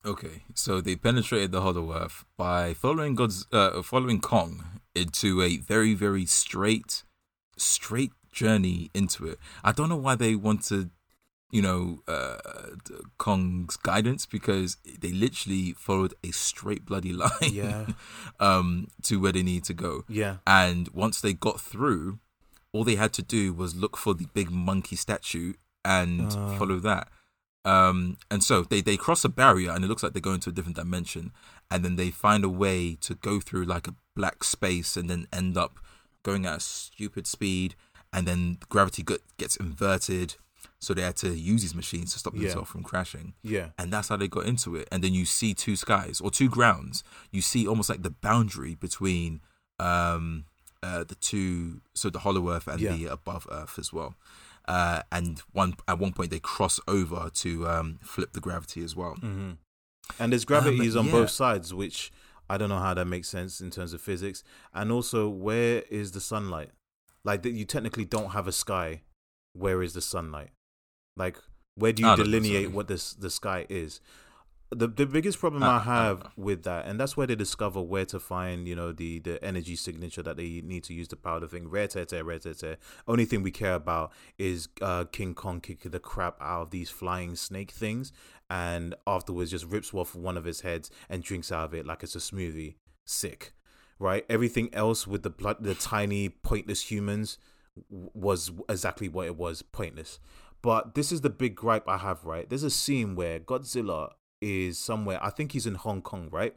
Okay, 0.06 0.44
so 0.53 0.82
they 0.82 0.98
penetrated 0.98 1.52
the 1.52 1.61
Hollow 1.61 1.94
Earth 1.94 2.26
by 2.38 2.74
following 2.74 3.16
God's 3.16 3.48
uh, 3.53 3.82
following 3.82 4.20
Kong 4.20 4.82
into 4.94 5.41
a 5.41 5.57
very 5.57 5.94
very 5.94 6.26
straight 6.26 7.03
straight 7.56 8.11
journey 8.30 8.91
into 8.94 9.26
it. 9.26 9.40
I 9.64 9.72
don't 9.72 9.88
know 9.88 9.95
why 9.95 10.16
they 10.16 10.36
wanted 10.36 10.91
you 11.52 11.62
know, 11.62 12.02
uh, 12.08 12.38
Kong's 13.18 13.76
guidance 13.78 14.26
because 14.26 14.78
they 15.00 15.12
literally 15.12 15.74
followed 15.74 16.14
a 16.24 16.32
straight 16.32 16.86
bloody 16.86 17.14
line 17.24 17.30
yeah. 17.52 17.88
um, 18.40 18.88
to 19.04 19.20
where 19.20 19.32
they 19.32 19.44
need 19.44 19.64
to 19.66 19.74
go. 19.74 20.04
Yeah. 20.08 20.38
And 20.46 20.90
once 20.90 21.22
they 21.22 21.34
got 21.34 21.60
through, 21.60 22.20
all 22.72 22.84
they 22.84 22.96
had 22.96 23.14
to 23.14 23.24
do 23.24 23.54
was 23.54 23.76
look 23.76 23.98
for 23.98 24.14
the 24.14 24.28
big 24.34 24.52
monkey 24.52 24.96
statue 24.96 25.54
and 25.84 26.32
uh. 26.32 26.58
follow 26.58 26.80
that. 26.80 27.08
Um, 27.66 28.18
and 28.32 28.44
so 28.44 28.62
they, 28.62 28.82
they 28.82 28.96
cross 28.96 29.26
a 29.26 29.30
barrier 29.30 29.72
and 29.72 29.84
it 29.84 29.88
looks 29.88 30.04
like 30.04 30.14
they 30.14 30.22
go 30.22 30.34
into 30.34 30.50
a 30.50 30.54
different 30.54 30.78
dimension. 30.78 31.32
And 31.72 31.84
then 31.84 31.96
they 31.96 32.10
find 32.10 32.44
a 32.44 32.50
way 32.50 32.96
to 33.02 33.16
go 33.16 33.40
through 33.40 33.66
like 33.66 33.88
a 33.88 33.96
black 34.16 34.44
space 34.44 34.96
and 34.96 35.10
then 35.10 35.28
end 35.34 35.58
up 35.58 35.80
going 36.24 36.46
at 36.46 36.58
a 36.58 36.60
stupid 36.60 37.26
speed. 37.28 37.76
And 38.14 38.28
then 38.28 38.58
gravity 38.70 39.04
gets 39.38 39.56
inverted 39.56 40.36
so 40.80 40.93
they 40.93 41.01
had 41.01 41.18
to 41.18 41.30
use 41.30 41.61
these 41.61 41.76
machines 41.76 42.14
to 42.14 42.19
stop 42.19 42.34
yeah. 42.34 42.43
themselves 42.43 42.69
from 42.69 42.84
crashing. 42.84 43.34
Yeah. 43.43 43.69
And 43.77 43.91
that's 43.91 44.07
how 44.07 44.15
they 44.15 44.30
got 44.30 44.45
into 44.45 44.76
it. 44.76 44.88
And 44.91 45.03
then 45.03 45.14
you 45.14 45.26
see 45.26 45.53
two 45.53 45.76
skies 45.76 46.22
or 46.22 46.31
two 46.31 46.49
grounds. 46.49 47.03
You 47.31 47.41
see 47.41 47.68
almost 47.68 47.89
like 47.89 48.01
the 48.01 48.10
boundary 48.10 48.76
between 48.76 49.41
um, 49.77 50.45
uh, 50.81 51.03
the 51.03 51.15
two, 51.15 51.81
so 51.93 52.10
the 52.10 52.19
Hollow 52.19 52.49
Earth 52.49 52.68
and 52.68 52.80
yeah. 52.80 52.93
the 52.93 53.06
above 53.07 53.45
Earth 53.51 53.77
as 53.77 53.91
well. 53.91 54.15
Uh, 54.69 55.01
and 55.11 55.41
one 55.51 55.73
at 55.88 55.97
one 55.97 56.14
point 56.14 56.30
they 56.30 56.39
cross 56.39 56.80
over 56.88 57.30
to 57.34 57.68
um, 57.68 57.97
flip 58.01 58.34
the 58.34 58.39
gravity 58.39 58.84
as 58.84 58.95
well. 58.95 59.15
Mm-hmm. 59.15 59.51
And 60.19 60.31
there's 60.31 60.45
gravities 60.45 60.95
um, 60.95 61.01
on 61.01 61.06
yeah. 61.07 61.11
both 61.11 61.30
sides, 61.31 61.73
which 61.73 62.11
I 62.49 62.57
don't 62.57 62.69
know 62.69 62.80
how 62.80 62.93
that 62.93 63.06
makes 63.06 63.27
sense 63.27 63.61
in 63.61 63.72
terms 63.72 63.93
of 63.93 64.01
physics. 64.01 64.43
And 64.73 64.91
also, 64.91 65.27
where 65.27 65.84
is 65.89 66.11
the 66.11 66.22
sunlight? 66.22 66.69
Like 67.23 67.45
you 67.45 67.65
technically 67.65 68.06
don't 68.06 68.30
have 68.30 68.47
a 68.47 68.51
sky. 68.51 69.01
Where 69.53 69.81
is 69.84 69.93
the 69.93 70.01
sunlight? 70.01 70.51
Like, 71.20 71.38
where 71.76 71.94
do 71.94 72.04
you 72.04 72.16
delineate 72.16 72.72
what 72.72 72.88
this 72.88 73.14
the 73.14 73.30
sky 73.30 73.66
is? 73.70 74.02
The 74.72 74.88
the 74.88 75.08
biggest 75.08 75.40
problem 75.40 75.64
uh, 75.64 75.72
I 75.72 75.80
have 75.80 76.22
uh, 76.22 76.30
with 76.38 76.64
that, 76.64 76.86
and 76.86 77.00
that's 77.00 77.18
where 77.18 77.26
they 77.26 77.36
discover 77.36 77.82
where 77.82 78.06
to 78.06 78.20
find, 78.20 78.68
you 78.68 78.76
know, 78.76 78.91
the 78.91 79.18
the 79.20 79.44
energy 79.44 79.76
signature 79.76 80.22
that 80.22 80.38
they 80.38 80.62
need 80.64 80.84
to 80.84 80.94
use 80.94 81.08
to 81.08 81.16
power 81.16 81.40
the 81.40 81.48
thing. 81.48 81.68
Rare 81.68 81.88
tear, 81.88 82.24
rare 82.24 82.38
tear. 82.38 82.78
Only 83.08 83.26
thing 83.26 83.41
we 83.41 83.52
care 83.52 83.74
about 83.74 84.12
is 84.38 84.70
uh, 84.82 85.06
King 85.06 85.34
Kong 85.34 85.60
kicking 85.60 85.91
the 85.91 86.00
crap 86.00 86.38
out 86.40 86.62
of 86.62 86.70
these 86.70 86.91
flying 86.91 87.36
snake 87.36 87.72
things, 87.72 88.14
and 88.50 88.94
afterwards 89.08 89.50
just 89.50 89.66
rips 89.66 89.91
off 89.94 90.14
one 90.14 90.38
of 90.38 90.46
his 90.46 90.62
heads 90.62 90.91
and 91.10 91.24
drinks 91.24 91.52
out 91.52 91.66
of 91.66 91.74
it 91.74 91.88
like 91.88 92.04
it's 92.04 92.16
a 92.16 92.20
smoothie. 92.20 92.76
Sick, 93.06 93.54
right? 93.98 94.24
Everything 94.30 94.70
else 94.72 95.08
with 95.08 95.24
the 95.24 95.32
blood, 95.32 95.58
the 95.62 95.74
tiny 95.74 96.30
pointless 96.30 96.91
humans 96.91 97.40
was 97.90 98.52
exactly 98.68 99.10
what 99.10 99.26
it 99.26 99.36
was, 99.36 99.64
pointless. 99.64 100.20
But 100.61 100.95
this 100.95 101.11
is 101.11 101.22
the 101.22 101.30
big 101.30 101.56
gripe 101.56 101.88
I 101.88 101.98
have, 101.98 102.26
right? 102.26 102.49
There's 102.49 102.64
a 102.64 102.69
scene 102.69 103.15
where 103.15 103.40
Godzilla 103.40 104.11
is 104.41 104.77
somewhere, 104.77 105.19
I 105.23 105.30
think 105.30 105.52
he's 105.52 105.65
in 105.65 105.76
Hong 105.76 106.02
Kong, 106.02 106.30
right? 106.31 106.56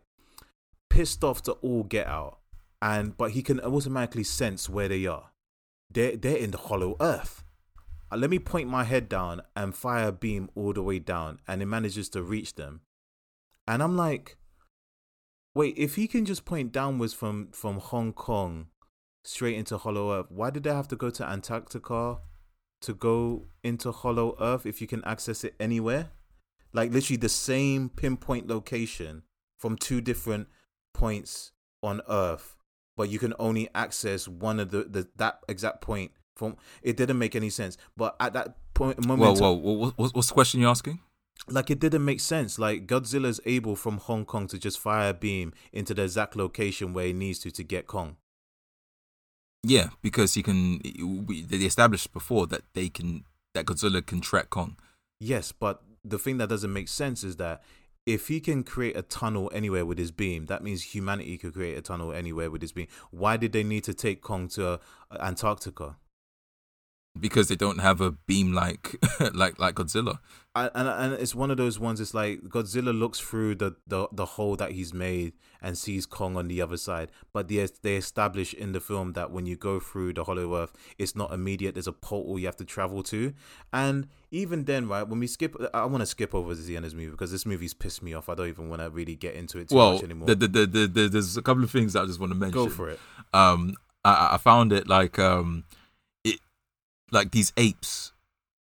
Pissed 0.90 1.22
off 1.24 1.42
to 1.42 1.52
all 1.52 1.84
get 1.84 2.06
out. 2.06 2.38
And 2.80 3.16
but 3.16 3.30
he 3.30 3.42
can 3.42 3.60
automatically 3.60 4.24
sense 4.24 4.68
where 4.68 4.88
they 4.88 5.06
are. 5.06 5.30
They're 5.88 6.16
they're 6.16 6.36
in 6.36 6.50
the 6.50 6.58
hollow 6.58 6.96
earth. 7.00 7.44
Uh, 8.10 8.16
let 8.16 8.28
me 8.28 8.40
point 8.40 8.68
my 8.68 8.82
head 8.82 9.08
down 9.08 9.42
and 9.54 9.74
fire 9.74 10.08
a 10.08 10.12
beam 10.12 10.50
all 10.56 10.72
the 10.72 10.82
way 10.82 10.98
down, 10.98 11.38
and 11.46 11.62
it 11.62 11.66
manages 11.66 12.08
to 12.10 12.22
reach 12.22 12.56
them. 12.56 12.80
And 13.68 13.82
I'm 13.82 13.96
like, 13.96 14.36
wait, 15.54 15.78
if 15.78 15.94
he 15.94 16.08
can 16.08 16.24
just 16.24 16.44
point 16.44 16.72
downwards 16.72 17.14
from 17.14 17.52
from 17.52 17.78
Hong 17.78 18.12
Kong 18.12 18.66
straight 19.22 19.56
into 19.56 19.78
Hollow 19.78 20.12
Earth, 20.12 20.26
why 20.30 20.50
did 20.50 20.64
they 20.64 20.74
have 20.74 20.88
to 20.88 20.96
go 20.96 21.08
to 21.10 21.24
Antarctica 21.24 22.18
to 22.82 22.94
go 22.94 23.46
into 23.62 23.90
Hollow 23.92 24.36
Earth 24.40 24.66
if 24.66 24.80
you 24.80 24.86
can 24.86 25.02
access 25.04 25.44
it 25.44 25.54
anywhere. 25.60 26.10
like 26.74 26.90
literally 26.92 27.18
the 27.18 27.28
same 27.28 27.88
pinpoint 27.90 28.46
location 28.48 29.22
from 29.58 29.76
two 29.76 30.00
different 30.00 30.48
points 30.94 31.52
on 31.82 32.00
Earth, 32.08 32.56
but 32.96 33.08
you 33.10 33.18
can 33.18 33.34
only 33.38 33.68
access 33.74 34.26
one 34.26 34.58
of 34.60 34.70
the, 34.70 34.84
the 34.84 35.08
that 35.16 35.40
exact 35.48 35.80
point 35.82 36.12
from. 36.34 36.56
It 36.82 36.96
didn't 36.96 37.18
make 37.18 37.36
any 37.36 37.50
sense. 37.50 37.76
But 37.96 38.16
at 38.20 38.32
that 38.32 38.56
point, 38.74 39.04
moment, 39.06 39.38
whoa, 39.40 39.52
whoa, 39.52 39.92
what- 39.96 40.14
what's 40.14 40.28
the 40.28 40.34
question 40.34 40.60
you're 40.60 40.70
asking? 40.70 41.00
like 41.48 41.70
it 41.72 41.80
didn't 41.80 42.04
make 42.04 42.20
sense. 42.20 42.58
Like 42.58 42.86
Godzilla's 42.86 43.40
able 43.44 43.74
from 43.74 43.98
Hong 43.98 44.24
Kong 44.24 44.46
to 44.46 44.58
just 44.58 44.78
fire 44.78 45.10
a 45.10 45.14
beam 45.14 45.52
into 45.72 45.92
the 45.92 46.04
exact 46.04 46.36
location 46.36 46.92
where 46.94 47.06
he 47.06 47.12
needs 47.12 47.40
to 47.40 47.50
to 47.50 47.64
get 47.64 47.86
Kong. 47.88 48.16
Yeah, 49.62 49.90
because 50.02 50.34
he 50.34 50.42
can. 50.42 50.80
They 50.80 51.58
established 51.58 52.12
before 52.12 52.46
that 52.48 52.62
they 52.74 52.88
can 52.88 53.24
that 53.54 53.66
Godzilla 53.66 54.04
can 54.04 54.20
track 54.20 54.50
Kong. 54.50 54.76
Yes, 55.20 55.52
but 55.52 55.82
the 56.04 56.18
thing 56.18 56.38
that 56.38 56.48
doesn't 56.48 56.72
make 56.72 56.88
sense 56.88 57.22
is 57.22 57.36
that 57.36 57.62
if 58.04 58.28
he 58.28 58.40
can 58.40 58.64
create 58.64 58.96
a 58.96 59.02
tunnel 59.02 59.50
anywhere 59.54 59.86
with 59.86 59.98
his 59.98 60.10
beam, 60.10 60.46
that 60.46 60.64
means 60.64 60.82
humanity 60.82 61.38
could 61.38 61.54
create 61.54 61.78
a 61.78 61.82
tunnel 61.82 62.12
anywhere 62.12 62.50
with 62.50 62.60
his 62.60 62.72
beam. 62.72 62.88
Why 63.10 63.36
did 63.36 63.52
they 63.52 63.62
need 63.62 63.84
to 63.84 63.94
take 63.94 64.20
Kong 64.20 64.48
to 64.48 64.66
uh, 64.68 64.78
Antarctica? 65.20 65.96
Because 67.18 67.48
they 67.48 67.56
don't 67.56 67.80
have 67.80 68.00
a 68.00 68.12
beam 68.12 68.52
like 68.52 68.96
like 69.34 69.58
like 69.58 69.74
Godzilla. 69.74 70.18
I, 70.54 70.70
and 70.74 70.88
and 70.88 71.12
it's 71.14 71.34
one 71.34 71.50
of 71.50 71.56
those 71.56 71.78
ones. 71.78 72.00
It's 72.00 72.14
like 72.14 72.42
Godzilla 72.42 72.96
looks 72.96 73.18
through 73.18 73.54
the, 73.54 73.76
the, 73.86 74.08
the 74.12 74.26
hole 74.26 74.54
that 74.56 74.72
he's 74.72 74.92
made 74.92 75.32
and 75.62 75.78
sees 75.78 76.04
Kong 76.04 76.36
on 76.36 76.48
the 76.48 76.60
other 76.60 76.76
side. 76.76 77.10
But 77.32 77.48
they 77.48 77.66
they 77.82 77.96
establish 77.96 78.52
in 78.52 78.72
the 78.72 78.80
film 78.80 79.12
that 79.14 79.30
when 79.30 79.46
you 79.46 79.56
go 79.56 79.80
through 79.80 80.14
the 80.14 80.24
Hollow 80.24 80.54
Earth, 80.56 80.72
it's 80.98 81.16
not 81.16 81.32
immediate. 81.32 81.74
There's 81.74 81.86
a 81.86 81.92
portal 81.92 82.38
you 82.38 82.46
have 82.46 82.56
to 82.56 82.64
travel 82.64 83.02
to. 83.04 83.32
And 83.72 84.08
even 84.30 84.64
then, 84.64 84.88
right 84.88 85.06
when 85.06 85.20
we 85.20 85.26
skip, 85.26 85.56
I 85.72 85.84
want 85.86 86.00
to 86.02 86.06
skip 86.06 86.34
over 86.34 86.54
to 86.54 86.60
the 86.60 86.76
end 86.76 86.84
of 86.84 86.90
this 86.90 86.96
movie 86.96 87.10
because 87.10 87.30
this 87.30 87.46
movie's 87.46 87.74
pissed 87.74 88.02
me 88.02 88.12
off. 88.12 88.28
I 88.28 88.34
don't 88.34 88.48
even 88.48 88.68
want 88.68 88.82
to 88.82 88.90
really 88.90 89.16
get 89.16 89.34
into 89.34 89.58
it 89.58 89.70
too 89.70 89.76
well, 89.76 89.94
much 89.94 90.02
anymore. 90.02 90.26
the, 90.26 90.34
the, 90.34 90.48
the, 90.48 90.66
the, 90.66 90.86
the, 90.86 91.08
there's 91.08 91.36
a 91.36 91.42
couple 91.42 91.64
of 91.64 91.70
things 91.70 91.94
that 91.94 92.02
I 92.02 92.06
just 92.06 92.20
want 92.20 92.32
to 92.32 92.38
mention. 92.38 92.64
go 92.64 92.68
for 92.68 92.90
it. 92.90 93.00
Um, 93.32 93.76
I, 94.04 94.30
I 94.32 94.36
found 94.38 94.72
it 94.72 94.88
like 94.88 95.18
um, 95.18 95.64
like 97.12 97.30
these 97.30 97.52
apes 97.56 98.12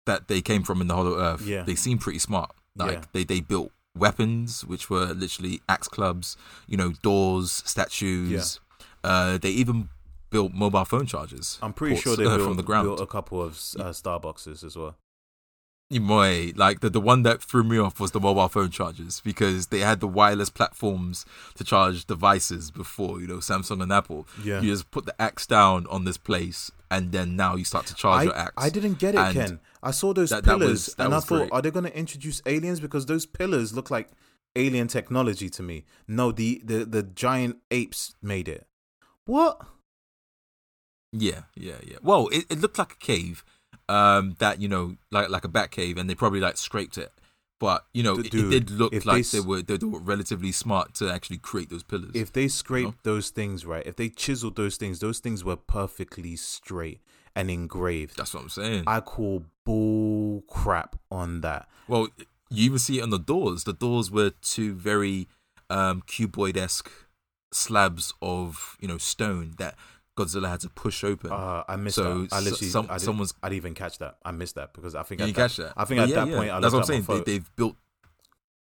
that 0.05 0.27
they 0.29 0.41
came 0.41 0.63
from 0.63 0.79
in 0.79 0.87
the 0.87 0.95
Hollow 0.95 1.17
Earth. 1.19 1.41
Yeah. 1.45 1.63
they 1.63 1.75
seem 1.75 1.97
pretty 1.97 2.19
smart. 2.19 2.51
Like 2.77 2.91
Yeah. 2.93 3.01
they 3.11 3.23
they 3.25 3.39
built 3.41 3.71
weapons 3.97 4.63
which 4.63 4.89
were 4.89 5.07
literally 5.07 5.59
axe 5.67 5.87
clubs, 5.87 6.37
you 6.67 6.77
know, 6.77 6.93
doors, 7.01 7.63
statues. 7.65 8.59
Uh, 9.03 9.37
they 9.37 9.49
even 9.49 9.89
built 10.29 10.53
mobile 10.53 10.85
phone 10.85 11.05
chargers. 11.05 11.57
I'm 11.61 11.73
pretty 11.73 11.95
ports, 11.95 12.03
sure 12.03 12.15
they 12.15 12.25
uh, 12.25 12.37
built, 12.37 12.47
from 12.47 12.57
the 12.57 12.63
ground. 12.63 12.87
built 12.87 13.01
a 13.01 13.05
couple 13.07 13.41
of 13.41 13.51
uh, 13.79 13.89
Starbucks 13.91 14.63
as 14.63 14.75
well. 14.77 14.95
Boy, 15.89 16.51
like 16.57 16.81
the, 16.81 16.89
the 16.89 16.99
one 16.99 17.23
that 17.23 17.41
threw 17.41 17.63
me 17.63 17.77
off 17.77 17.97
was 17.99 18.11
the 18.11 18.19
mobile 18.19 18.49
phone 18.49 18.71
chargers 18.71 19.21
because 19.21 19.67
they 19.67 19.79
had 19.79 20.01
the 20.01 20.07
wireless 20.07 20.49
platforms 20.49 21.25
to 21.55 21.63
charge 21.63 22.05
devices 22.05 22.71
before, 22.71 23.21
you 23.21 23.27
know, 23.27 23.37
Samsung 23.37 23.81
and 23.81 23.93
Apple. 23.93 24.27
Yeah. 24.43 24.59
You 24.59 24.71
just 24.73 24.91
put 24.91 25.05
the 25.05 25.19
axe 25.21 25.47
down 25.47 25.87
on 25.89 26.03
this 26.03 26.17
place 26.17 26.69
and 26.91 27.13
then 27.13 27.37
now 27.37 27.55
you 27.55 27.63
start 27.63 27.85
to 27.85 27.95
charge 27.95 28.19
I, 28.21 28.23
your 28.25 28.35
axe. 28.37 28.53
I 28.57 28.69
didn't 28.69 28.99
get 28.99 29.15
it, 29.15 29.19
And 29.19 29.33
Ken. 29.33 29.59
I 29.81 29.91
saw 29.91 30.13
those 30.13 30.29
that- 30.31 30.43
that 30.43 30.57
pillars 30.59 30.69
was- 30.87 30.95
that 30.95 31.05
and 31.05 31.15
I 31.15 31.19
thought, 31.21 31.37
great. 31.39 31.51
are 31.53 31.61
they 31.61 31.71
going 31.71 31.85
to 31.85 31.97
introduce 31.97 32.41
aliens? 32.45 32.81
Because 32.81 33.05
those 33.05 33.25
pillars 33.25 33.73
look 33.73 33.89
like 33.89 34.09
alien 34.57 34.89
technology 34.89 35.49
to 35.51 35.63
me. 35.63 35.85
No, 36.05 36.33
the, 36.33 36.61
the, 36.65 36.83
the 36.83 37.03
giant 37.03 37.59
apes 37.71 38.13
made 38.21 38.49
it. 38.49 38.67
What? 39.25 39.61
Yeah, 41.13 41.43
yeah, 41.55 41.75
yeah. 41.85 41.97
Well, 42.01 42.27
it, 42.33 42.45
it 42.49 42.59
looked 42.59 42.77
like 42.77 42.91
a 42.93 42.97
cave, 42.97 43.45
um, 43.89 44.35
that 44.39 44.61
you 44.61 44.67
know, 44.67 44.97
like 45.11 45.29
like 45.29 45.45
a 45.45 45.49
bat 45.49 45.71
cave, 45.71 45.97
and 45.97 46.09
they 46.09 46.15
probably 46.15 46.39
like 46.39 46.57
scraped 46.57 46.97
it. 46.97 47.11
But 47.59 47.85
you 47.93 48.03
know, 48.03 48.17
D- 48.21 48.27
it, 48.27 48.33
it 48.33 48.49
did 48.49 48.69
look 48.71 48.93
like 49.05 49.25
they 49.29 49.39
they, 49.39 49.45
were 49.45 49.61
they 49.61 49.77
were 49.77 49.99
relatively 49.99 50.51
smart 50.51 50.93
to 50.95 51.11
actually 51.11 51.37
create 51.37 51.69
those 51.69 51.83
pillars. 51.83 52.11
If 52.13 52.31
they 52.31 52.47
scraped 52.47 53.05
No. 53.05 53.13
those 53.13 53.29
things 53.29 53.65
right, 53.65 53.85
if 53.85 53.95
they 53.95 54.09
chiseled 54.09 54.55
those 54.55 54.77
things, 54.77 54.99
those 54.99 55.19
things 55.19 55.43
were 55.43 55.55
perfectly 55.55 56.35
straight 56.35 57.01
and 57.35 57.49
engraved. 57.49 58.17
That's 58.17 58.33
what 58.33 58.43
I'm 58.43 58.49
saying. 58.49 58.83
I 58.85 58.99
call 58.99 59.45
bull 59.65 60.43
crap 60.47 60.97
on 61.09 61.41
that. 61.41 61.67
Well, 61.87 62.09
you 62.49 62.65
even 62.65 62.79
see 62.79 62.99
it 62.99 63.01
on 63.01 63.09
the 63.09 63.19
doors. 63.19 63.63
The 63.63 63.73
doors 63.73 64.11
were 64.11 64.29
two 64.29 64.73
very 64.73 65.27
um, 65.69 66.03
cuboid 66.03 66.57
esque 66.57 66.91
slabs 67.51 68.13
of 68.21 68.77
you 68.79 68.87
know 68.87 68.97
stone 68.97 69.55
that 69.57 69.75
Godzilla 70.17 70.49
had 70.49 70.59
to 70.61 70.69
push 70.69 71.03
open. 71.03 71.31
Uh, 71.31 71.63
I 71.67 71.75
missed 71.75 71.95
So, 71.95 72.21
that. 72.23 72.33
I 72.33 72.39
literally, 72.39 72.67
some- 72.69 72.87
I 72.89 72.97
someone's- 72.97 73.33
I 73.43 73.49
didn't 73.49 73.57
even 73.57 73.73
catch 73.75 73.99
that. 73.99 74.17
I 74.25 74.31
missed 74.31 74.55
that 74.55 74.73
because 74.73 74.95
I 74.95 75.03
think 75.03 75.21
you 75.21 75.27
that, 75.27 75.35
catch 75.35 75.57
that? 75.57 75.73
I 75.77 75.85
think 75.85 75.99
But 75.99 76.03
at 76.03 76.09
yeah, 76.09 76.15
that 76.15 76.27
yeah. 76.31 76.37
point 76.37 76.51
I 76.51 76.59
that's 76.59 76.73
what 76.73 76.89
I'm 76.89 76.95
looked 76.97 77.09
at 77.09 77.09
my 77.09 77.13
saying. 77.15 77.23
They, 77.25 77.31
they've 77.33 77.55
built, 77.55 77.75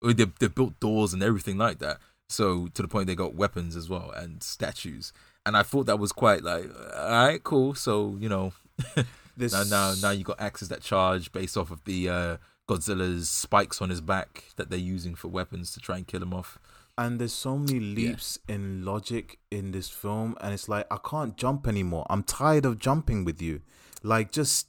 they've, 0.02 0.38
they've 0.38 0.54
built 0.54 0.80
doors 0.80 1.12
and 1.12 1.22
everything 1.22 1.58
like 1.58 1.78
that. 1.78 1.98
So 2.28 2.68
to 2.68 2.82
the 2.82 2.88
point 2.88 3.06
they 3.06 3.14
got 3.14 3.34
weapons 3.34 3.76
as 3.76 3.88
well 3.90 4.10
and 4.16 4.42
statues. 4.42 5.12
And 5.44 5.56
I 5.56 5.62
thought 5.62 5.86
that 5.86 5.98
was 5.98 6.12
quite 6.12 6.42
like, 6.42 6.70
all 6.96 7.10
right, 7.10 7.42
cool. 7.44 7.74
So 7.74 8.16
you 8.18 8.28
know, 8.28 8.52
This- 9.36 9.52
now 9.52 9.64
now 9.64 9.94
now 10.00 10.10
you 10.10 10.24
got 10.24 10.40
axes 10.40 10.68
that 10.68 10.80
charge 10.82 11.32
based 11.32 11.56
off 11.56 11.70
of 11.70 11.84
the 11.84 12.08
uh, 12.08 12.36
Godzilla's 12.68 13.28
spikes 13.28 13.82
on 13.82 13.90
his 13.90 14.00
back 14.00 14.44
that 14.56 14.70
they're 14.70 14.78
using 14.78 15.14
for 15.14 15.28
weapons 15.28 15.72
to 15.72 15.80
try 15.80 15.96
and 15.98 16.06
kill 16.06 16.22
him 16.22 16.32
off. 16.32 16.58
And 16.98 17.18
there's 17.18 17.32
so 17.32 17.56
many 17.56 17.80
leaps 17.80 18.38
in 18.48 18.84
logic 18.84 19.38
in 19.50 19.72
this 19.72 19.88
film 19.88 20.36
and 20.40 20.52
it's 20.52 20.68
like 20.68 20.86
i 20.90 20.98
can't 21.08 21.36
jump 21.36 21.66
anymore. 21.66 22.06
I'm 22.10 22.22
tired 22.22 22.64
of 22.64 22.78
jumping 22.78 23.24
with 23.24 23.40
you. 23.40 23.62
Like 24.02 24.30
just 24.32 24.68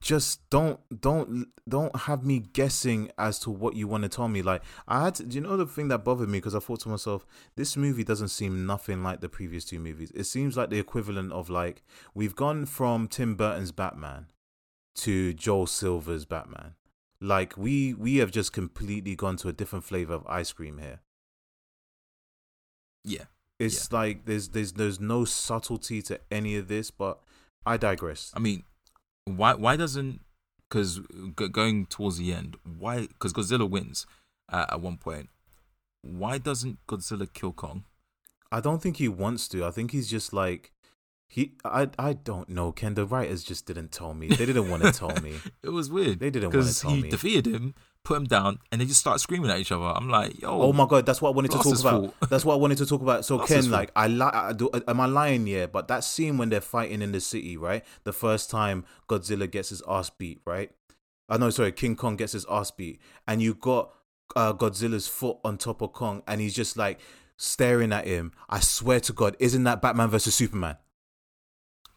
just 0.00 0.48
don't 0.50 0.80
don't 1.00 1.46
don't 1.68 1.94
have 1.94 2.24
me 2.24 2.40
guessing 2.40 3.10
as 3.16 3.38
to 3.38 3.50
what 3.50 3.76
you 3.76 3.86
want 3.86 4.02
to 4.02 4.08
tell 4.08 4.26
me. 4.26 4.42
Like 4.42 4.62
i 4.88 5.04
had 5.04 5.14
to, 5.16 5.24
do 5.24 5.36
you 5.36 5.40
know 5.40 5.56
the 5.56 5.66
thing 5.66 5.88
that 5.88 6.04
bothered 6.04 6.28
me? 6.28 6.38
Because 6.38 6.56
i 6.56 6.58
thought 6.58 6.80
to 6.80 6.88
myself 6.88 7.24
this 7.54 7.76
movie 7.76 8.04
doesn't 8.04 8.28
seem 8.28 8.66
nothing 8.66 9.02
like 9.04 9.20
the 9.20 9.28
previous 9.28 9.64
two 9.64 9.78
movies. 9.78 10.10
It 10.14 10.24
seems 10.24 10.56
like 10.56 10.70
the 10.70 10.80
equivalent 10.80 11.32
of 11.32 11.48
like 11.48 11.82
we've 12.14 12.34
gone 12.34 12.66
from 12.66 13.06
tim 13.06 13.36
burton's 13.36 13.72
batman 13.72 14.26
to 14.96 15.32
joel 15.32 15.68
silver's 15.68 16.24
batman. 16.24 16.74
Like 17.20 17.56
we 17.56 17.94
we 17.94 18.16
have 18.16 18.32
just 18.32 18.52
completely 18.52 19.14
gone 19.14 19.36
to 19.36 19.48
a 19.48 19.52
different 19.52 19.84
flavor 19.84 20.14
of 20.14 20.26
ice 20.26 20.52
cream 20.52 20.78
here 20.78 21.00
Yeah, 23.04 23.24
it's 23.58 23.92
like 23.92 24.24
there's 24.26 24.48
there's 24.50 24.72
there's 24.72 25.00
no 25.00 25.24
subtlety 25.24 26.02
to 26.02 26.20
any 26.30 26.56
of 26.56 26.68
this, 26.68 26.90
but 26.90 27.20
I 27.66 27.76
digress. 27.76 28.32
I 28.34 28.38
mean, 28.38 28.64
why 29.24 29.54
why 29.54 29.76
doesn't 29.76 30.20
because 30.68 31.00
g- 31.38 31.48
going 31.48 31.86
towards 31.86 32.18
the 32.18 32.32
end, 32.32 32.56
why 32.78 33.02
because 33.08 33.32
Godzilla 33.32 33.68
wins 33.68 34.06
uh, 34.52 34.66
at 34.70 34.80
one 34.80 34.96
point. 34.96 35.28
Why 36.02 36.38
doesn't 36.38 36.78
Godzilla 36.88 37.32
kill 37.32 37.52
Kong? 37.52 37.84
I 38.50 38.60
don't 38.60 38.82
think 38.82 38.96
he 38.96 39.08
wants 39.08 39.46
to. 39.48 39.64
I 39.64 39.70
think 39.70 39.92
he's 39.92 40.10
just 40.10 40.32
like 40.32 40.72
he. 41.28 41.52
I 41.64 41.88
I 41.98 42.12
don't 42.14 42.48
know. 42.48 42.72
Ken, 42.72 42.94
the 42.94 43.06
writers 43.06 43.44
just 43.44 43.66
didn't 43.66 43.92
tell 43.92 44.12
me. 44.14 44.28
They 44.28 44.44
didn't 44.46 44.68
want 44.68 44.82
to 44.82 44.92
tell 44.92 45.14
me. 45.22 45.34
It 45.62 45.70
was 45.70 45.90
weird. 45.90 46.18
They 46.18 46.30
didn't 46.30 46.50
wanna 46.50 46.58
because 46.58 46.80
tell 46.80 46.90
he 46.90 47.02
me. 47.02 47.08
defeated 47.10 47.46
him, 47.46 47.74
put 48.04 48.16
him 48.16 48.24
down, 48.24 48.58
and 48.70 48.80
they 48.80 48.84
just 48.84 49.00
start 49.00 49.20
screaming 49.20 49.50
at 49.50 49.58
each 49.60 49.70
other. 49.72 49.84
I'm 49.84 50.08
like, 50.08 50.40
yo, 50.42 50.60
Oh 50.60 50.72
my 50.72 50.86
god, 50.86 51.06
that's 51.06 51.22
what 51.22 51.28
I 51.30 51.32
wanted 51.32 51.52
to 51.52 51.58
talk 51.58 51.78
about. 51.78 52.00
fault. 52.00 52.14
That's 52.30 52.44
what 52.44 52.54
I 52.54 52.56
wanted 52.56 52.78
to 52.78 52.86
talk 52.86 53.00
about. 53.00 53.24
So 53.24 53.38
Ken, 53.38 53.70
like, 53.70 53.90
I 53.94 54.08
li- 54.08 54.20
I 54.22 54.52
do. 54.52 54.70
Am 54.88 55.00
I 55.00 55.06
lying? 55.06 55.46
Yeah, 55.46 55.66
but 55.66 55.88
that 55.88 56.02
scene 56.04 56.36
when 56.38 56.48
they're 56.48 56.60
fighting 56.60 57.00
in 57.02 57.12
the 57.12 57.20
city, 57.20 57.56
right? 57.56 57.84
The 58.04 58.12
first 58.12 58.50
time 58.50 58.84
Godzilla 59.08 59.50
gets 59.50 59.68
his 59.68 59.82
ass 59.88 60.10
beat, 60.10 60.40
right? 60.44 60.70
I 61.28 61.38
know, 61.38 61.50
sorry, 61.50 61.72
King 61.72 61.96
Kong 61.96 62.16
gets 62.16 62.32
his 62.32 62.44
ass 62.50 62.70
beat, 62.70 63.00
and 63.26 63.40
you 63.40 63.54
got 63.54 63.92
uh, 64.36 64.52
Godzilla's 64.52 65.06
foot 65.08 65.38
on 65.44 65.56
top 65.56 65.80
of 65.80 65.92
Kong, 65.92 66.22
and 66.26 66.40
he's 66.40 66.54
just 66.54 66.76
like 66.76 66.98
staring 67.36 67.92
at 67.92 68.06
him. 68.06 68.32
I 68.50 68.60
swear 68.60 69.00
to 69.00 69.12
God, 69.12 69.36
isn't 69.38 69.64
that 69.64 69.80
Batman 69.80 70.08
versus 70.10 70.34
Superman? 70.34 70.76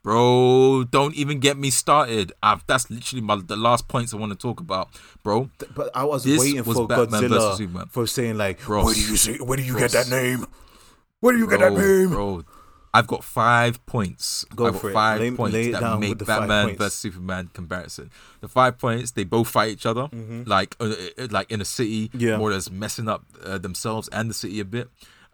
Bro, 0.05 0.83
don't 0.89 1.15
even 1.15 1.39
get 1.39 1.57
me 1.57 1.69
started. 1.71 2.31
I've, 2.43 2.65
that's 2.67 2.89
literally 2.91 3.21
my 3.21 3.41
the 3.45 3.55
last 3.57 3.87
points 3.87 4.13
I 4.13 4.17
want 4.17 4.31
to 4.31 4.37
talk 4.37 4.59
about, 4.59 4.89
bro. 5.23 5.49
But 5.75 5.89
I 5.95 6.03
was 6.05 6.23
This 6.23 6.39
waiting 6.39 6.63
was 6.63 6.77
for 6.77 6.87
Batman 6.87 7.23
Godzilla 7.23 7.57
Superman. 7.57 7.87
for 7.89 8.05
saying 8.07 8.37
like, 8.37 8.61
Bro. 8.61 8.85
where 8.85 8.93
do 8.93 9.01
you 9.01 9.17
say? 9.17 9.37
Where 9.37 9.57
do 9.57 9.63
you 9.63 9.73
Bro. 9.73 9.81
get 9.81 9.91
that 9.91 10.09
name? 10.09 10.45
Where 11.19 11.33
do 11.33 11.39
you 11.39 11.49
get 11.49 11.59
that 11.59 11.73
name? 11.73 12.09
bro. 12.09 12.43
I've 12.93 13.07
got 13.07 13.23
five 13.25 13.85
points. 13.87 14.45
Go 14.55 14.67
I've 14.67 14.73
got 14.73 14.81
for 14.81 14.91
five 14.93 15.19
Lay- 15.19 15.31
points 15.31 15.53
lay 15.53 15.71
that 15.71 15.99
make 15.99 16.17
the 16.17 16.23
Batman 16.25 16.77
versus 16.77 16.93
Superman 16.93 17.49
comparison. 17.51 18.09
The 18.39 18.47
five 18.47 18.77
points, 18.77 19.11
they 19.11 19.25
both 19.25 19.49
fight 19.49 19.71
each 19.71 19.85
other, 19.85 20.07
like 20.45 20.77
uh, 20.79 20.93
uh, 21.17 21.27
like 21.31 21.51
in 21.51 21.59
a 21.61 21.65
city, 21.65 22.07
Mm-hmm. 22.09 22.19
Yeah. 22.19 22.37
more 22.37 22.51
or 22.51 22.53
less 22.53 22.69
messing 22.71 23.09
up 23.09 23.25
uh, 23.43 23.57
themselves 23.57 24.07
and 24.13 24.29
the 24.29 24.33
city 24.33 24.59
a 24.61 24.65
bit. 24.65 24.87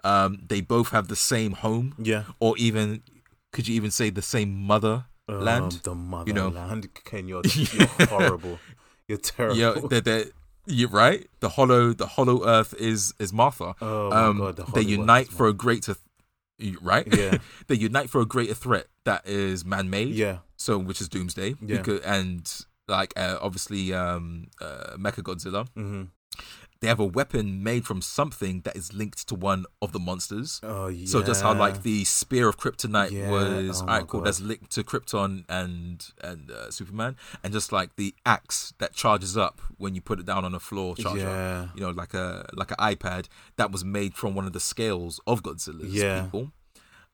Um, 0.04 0.40
they 0.48 0.62
both 0.62 0.90
have 0.90 1.08
the 1.10 1.16
same 1.16 1.52
home, 1.52 1.94
Yeah. 2.00 2.24
or 2.40 2.58
even 2.58 3.04
could 3.52 3.68
you 3.68 3.76
even 3.76 3.92
say 3.92 4.10
the 4.10 4.22
same 4.22 4.54
mother 4.54 5.06
land? 5.28 5.74
Um, 5.74 5.80
the 5.84 5.96
motherland. 5.96 6.84
you 6.84 6.90
know. 6.90 7.02
Ken, 7.06 7.28
you're, 7.28 7.42
you're 7.56 8.08
horrible. 8.08 8.60
You're 9.08 9.18
terrible. 9.18 9.58
Yeah, 9.58 9.76
they're, 9.90 10.02
they're, 10.02 10.26
you're 10.66 10.90
right. 10.90 11.28
The 11.40 11.50
hollow, 11.50 11.94
the 11.94 12.08
hollow 12.08 12.46
Earth 12.46 12.74
is 12.76 13.14
is 13.20 13.34
Martha. 13.34 13.76
Oh 13.82 14.10
my 14.10 14.16
um, 14.16 14.38
God, 14.38 14.56
the 14.56 14.64
they 14.64 14.84
Hollow 14.84 15.02
unite 15.02 15.28
for 15.28 15.48
a 15.48 15.54
greater, 15.54 15.96
right? 16.82 17.08
Yeah. 17.14 17.38
they 17.68 17.76
unite 17.76 18.10
for 18.10 18.22
a 18.22 18.26
greater 18.26 18.54
threat 18.54 18.88
that 19.06 19.28
is 19.28 19.66
man-made. 19.66 20.10
yeah. 20.10 20.40
So, 20.58 20.78
which 20.78 21.02
is 21.02 21.10
Doomsday. 21.10 21.56
Yeah. 21.60 21.78
Because, 21.78 22.02
and 22.02 22.66
like 22.88 23.14
uh, 23.18 23.40
obviously, 23.42 23.94
um, 23.94 24.48
uh, 24.62 24.96
Mecha 24.98 25.24
Godzilla, 25.24 25.68
hmm 25.70 26.04
they 26.82 26.88
have 26.88 27.00
a 27.00 27.06
weapon 27.06 27.64
made 27.64 27.86
from 27.86 28.02
something 28.02 28.62
that 28.62 28.76
is 28.76 28.92
linked 28.92 29.28
to 29.30 29.36
one 29.36 29.66
of 29.84 29.92
the 29.92 30.00
monsters. 30.00 30.60
Oh 30.64 30.88
yeah. 30.88 31.06
So 31.06 31.22
just 31.22 31.42
how 31.44 31.54
like 31.54 31.84
the 31.84 32.04
spear 32.06 32.48
of 32.50 32.58
kryptonite 32.58 33.12
Yeah, 33.12 33.30
was 33.30 33.82
oh 33.82 33.86
alright, 33.86 34.08
cool, 34.08 34.22
God. 34.22 34.28
that's 34.28 34.42
linked 34.42 34.72
to 34.72 34.84
Krypton 34.84 35.46
and 35.48 36.04
and 36.24 36.50
uh, 36.52 36.72
Superman, 36.72 37.16
and 37.44 37.54
just 37.54 37.72
like 37.72 37.96
the 37.98 38.16
axe 38.26 38.74
that 38.80 38.94
charges 38.94 39.38
up 39.38 39.62
when 39.78 39.94
you 39.96 40.02
put 40.02 40.20
it 40.20 40.26
down 40.26 40.44
on 40.44 40.52
the 40.54 40.60
floor, 40.60 40.96
charger, 40.96 41.20
Yeah. 41.20 41.68
you 41.76 41.82
know, 41.82 41.92
like 41.92 42.14
a 42.14 42.50
like 42.54 42.72
an 42.72 42.78
iPad 42.78 43.28
that 43.58 43.72
was 43.72 43.86
made 43.86 44.16
from 44.16 44.34
one 44.36 44.46
of 44.48 44.54
the 44.54 44.60
scales 44.60 45.20
of 45.28 45.44
Godzilla's 45.44 45.94
Yeah. 45.94 46.24
people. 46.24 46.52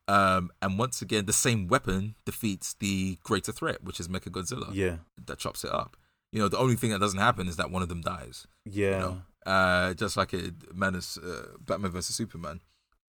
Um, 0.06 0.50
and 0.62 0.78
once 0.78 1.02
again, 1.02 1.26
the 1.26 1.34
same 1.34 1.68
weapon 1.68 2.14
defeats 2.24 2.74
the 2.80 3.18
greater 3.22 3.52
threat, 3.52 3.84
which 3.84 4.00
is 4.00 4.08
Mechagodzilla, 4.08 4.70
yeah. 4.72 4.96
that 5.26 5.38
chops 5.38 5.64
it 5.64 5.70
up. 5.70 5.98
You 6.32 6.40
know, 6.40 6.48
the 6.48 6.56
only 6.58 6.76
thing 6.76 6.90
that 6.90 7.00
doesn't 7.00 7.18
happen 7.18 7.46
is 7.46 7.56
that 7.56 7.70
one 7.70 7.82
of 7.82 7.90
them 7.90 8.00
dies. 8.00 8.46
Yeah. 8.64 8.86
You 8.90 8.98
know, 8.98 9.22
uh, 9.48 9.94
just 9.94 10.16
like 10.16 10.32
a 10.34 10.52
Menace, 10.74 11.18
uh, 11.18 11.48
Batman 11.60 11.90
versus 11.90 12.14
Superman. 12.14 12.60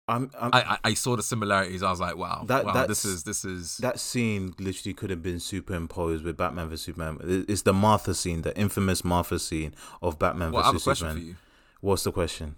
I'm, 0.08 0.30
I'm 0.40 0.50
I, 0.52 0.78
I 0.84 0.94
saw 0.94 1.16
the 1.16 1.22
similarities. 1.22 1.82
I 1.82 1.90
was 1.90 1.98
like, 1.98 2.16
wow, 2.16 2.44
That- 2.46 2.64
wow, 2.64 2.86
this 2.86 3.04
is 3.04 3.24
this 3.24 3.44
is 3.44 3.78
that 3.78 3.98
scene 3.98 4.54
literally 4.58 4.94
could 4.94 5.10
have 5.10 5.22
been 5.22 5.40
superimposed 5.40 6.22
with 6.24 6.36
Batman 6.36 6.68
vs 6.68 6.82
Superman. 6.82 7.44
It's 7.48 7.62
the 7.62 7.72
Martha 7.72 8.14
scene, 8.14 8.42
the 8.42 8.56
infamous 8.56 9.04
Martha 9.04 9.38
scene 9.40 9.74
of 10.00 10.18
Batman 10.18 10.52
Well, 10.52 10.62
vs 10.72 10.84
question 10.84 11.08
Superman. 11.08 11.36
What's 11.80 12.04
the 12.04 12.12
question? 12.12 12.54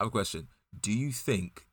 I 0.00 0.04
have 0.04 0.08
a 0.08 0.10
question. 0.10 0.48
Do 0.78 0.92
you 0.92 1.12
think 1.12 1.66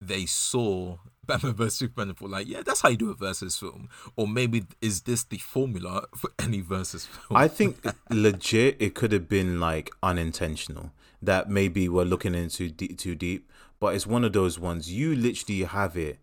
they 0.00 0.26
saw 0.26 0.98
Batman 1.26 1.54
vs 1.54 1.74
Superman 1.74 2.10
and 2.10 2.18
thought 2.18 2.30
like, 2.30 2.46
yeah, 2.46 2.62
that's 2.64 2.80
how 2.80 2.88
you 2.88 2.96
do 2.96 3.10
a 3.10 3.14
versus 3.14 3.56
film, 3.56 3.88
or 4.16 4.28
maybe 4.28 4.64
is 4.80 5.02
this 5.02 5.24
the 5.24 5.38
formula 5.38 6.06
for 6.14 6.30
any 6.38 6.60
versus 6.60 7.06
film? 7.06 7.36
I 7.36 7.48
think 7.48 7.84
legit 8.10 8.76
it 8.80 8.94
could 8.94 9.12
have 9.12 9.28
been 9.28 9.60
like 9.60 9.90
unintentional 10.02 10.92
that 11.22 11.48
maybe 11.48 11.88
we're 11.88 12.04
looking 12.04 12.34
into 12.34 12.68
deep, 12.70 12.98
too 12.98 13.14
deep, 13.14 13.50
but 13.80 13.94
it's 13.94 14.06
one 14.06 14.24
of 14.24 14.32
those 14.32 14.58
ones 14.58 14.92
you 14.92 15.14
literally 15.14 15.64
have 15.64 15.96
it. 15.96 16.18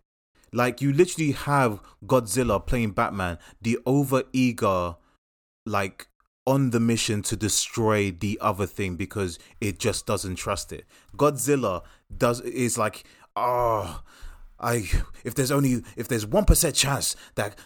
Like 0.51 0.81
you 0.81 0.93
literally 0.93 1.31
have 1.31 1.79
Godzilla 2.05 2.63
playing 2.65 2.91
Batman, 2.91 3.39
the 3.61 3.79
over 3.85 4.23
eager, 4.33 4.95
like 5.65 6.07
on 6.45 6.71
the 6.71 6.79
mission 6.79 7.21
to 7.23 7.35
destroy 7.35 8.11
the 8.11 8.37
other 8.41 8.65
thing 8.65 8.95
because 8.95 9.39
it 9.61 9.79
just 9.79 10.05
doesn't 10.05 10.35
trust 10.35 10.71
it. 10.71 10.85
Godzilla 11.15 11.83
does 12.15 12.41
is 12.41 12.77
like, 12.77 13.03
oh, 13.35 14.01
I 14.59 14.89
if 15.23 15.35
there's 15.35 15.51
only 15.51 15.83
if 15.95 16.07
there's 16.07 16.25
one 16.25 16.45
percent 16.45 16.75
chance 16.75 17.15
that 17.35 17.57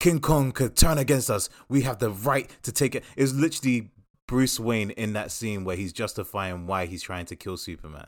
King 0.00 0.20
Kong 0.20 0.52
could 0.52 0.76
turn 0.76 0.98
against 0.98 1.30
us, 1.30 1.48
we 1.68 1.82
have 1.82 1.98
the 1.98 2.10
right 2.10 2.50
to 2.62 2.72
take 2.72 2.94
it. 2.94 3.04
It's 3.16 3.32
literally 3.32 3.90
Bruce 4.26 4.58
Wayne 4.58 4.90
in 4.90 5.12
that 5.12 5.30
scene 5.30 5.64
where 5.64 5.76
he's 5.76 5.92
justifying 5.92 6.66
why 6.66 6.86
he's 6.86 7.02
trying 7.02 7.26
to 7.26 7.36
kill 7.36 7.56
Superman. 7.56 8.06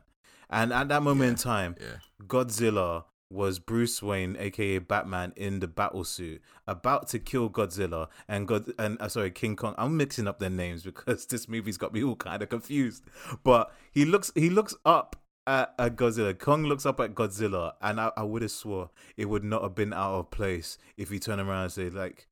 And 0.51 0.73
at 0.73 0.89
that 0.89 1.03
moment 1.03 1.31
in 1.31 1.37
time, 1.37 1.77
yeah. 1.81 1.99
Godzilla 2.27 3.05
was 3.31 3.59
Bruce 3.59 4.03
Wayne, 4.03 4.37
aka 4.39 4.79
Batman, 4.79 5.33
in 5.37 5.61
the 5.61 5.67
battle 5.67 6.05
suit, 6.05 6.41
about 6.67 7.09
to 7.09 7.19
kill 7.19 7.51
Godzilla 7.51 8.09
and 8.29 8.47
God 8.47 8.73
and 8.79 9.01
uh, 9.01 9.09
sorry 9.09 9.31
King 9.31 9.57
Kong. 9.57 9.75
I'm 9.77 9.97
mixing 9.97 10.29
up 10.29 10.39
their 10.39 10.51
names 10.51 10.83
because 10.83 11.27
this 11.31 11.49
movie's 11.49 11.79
got 11.79 11.93
me 11.93 12.03
all 12.03 12.17
kind 12.17 12.43
of 12.43 12.49
confused. 12.49 13.05
But 13.43 13.73
he 13.93 14.05
looks 14.05 14.31
he 14.35 14.51
looks 14.51 14.75
up 14.85 15.17
at, 15.47 15.75
at 15.79 15.97
Godzilla. 15.97 16.39
Kong 16.39 16.65
looks 16.65 16.87
up 16.87 17.01
at 17.01 17.15
Godzilla, 17.15 17.75
and 17.81 18.01
I, 18.01 18.11
I 18.17 18.23
would 18.23 18.43
have 18.43 18.51
swore 18.51 18.91
it 19.17 19.27
would 19.27 19.45
not 19.45 19.63
have 19.63 19.75
been 19.75 19.93
out 19.93 20.15
of 20.19 20.31
place 20.31 20.79
if 20.97 21.11
he 21.11 21.19
turned 21.19 21.41
around 21.41 21.65
and 21.65 21.73
said 21.73 21.95
like, 21.95 22.27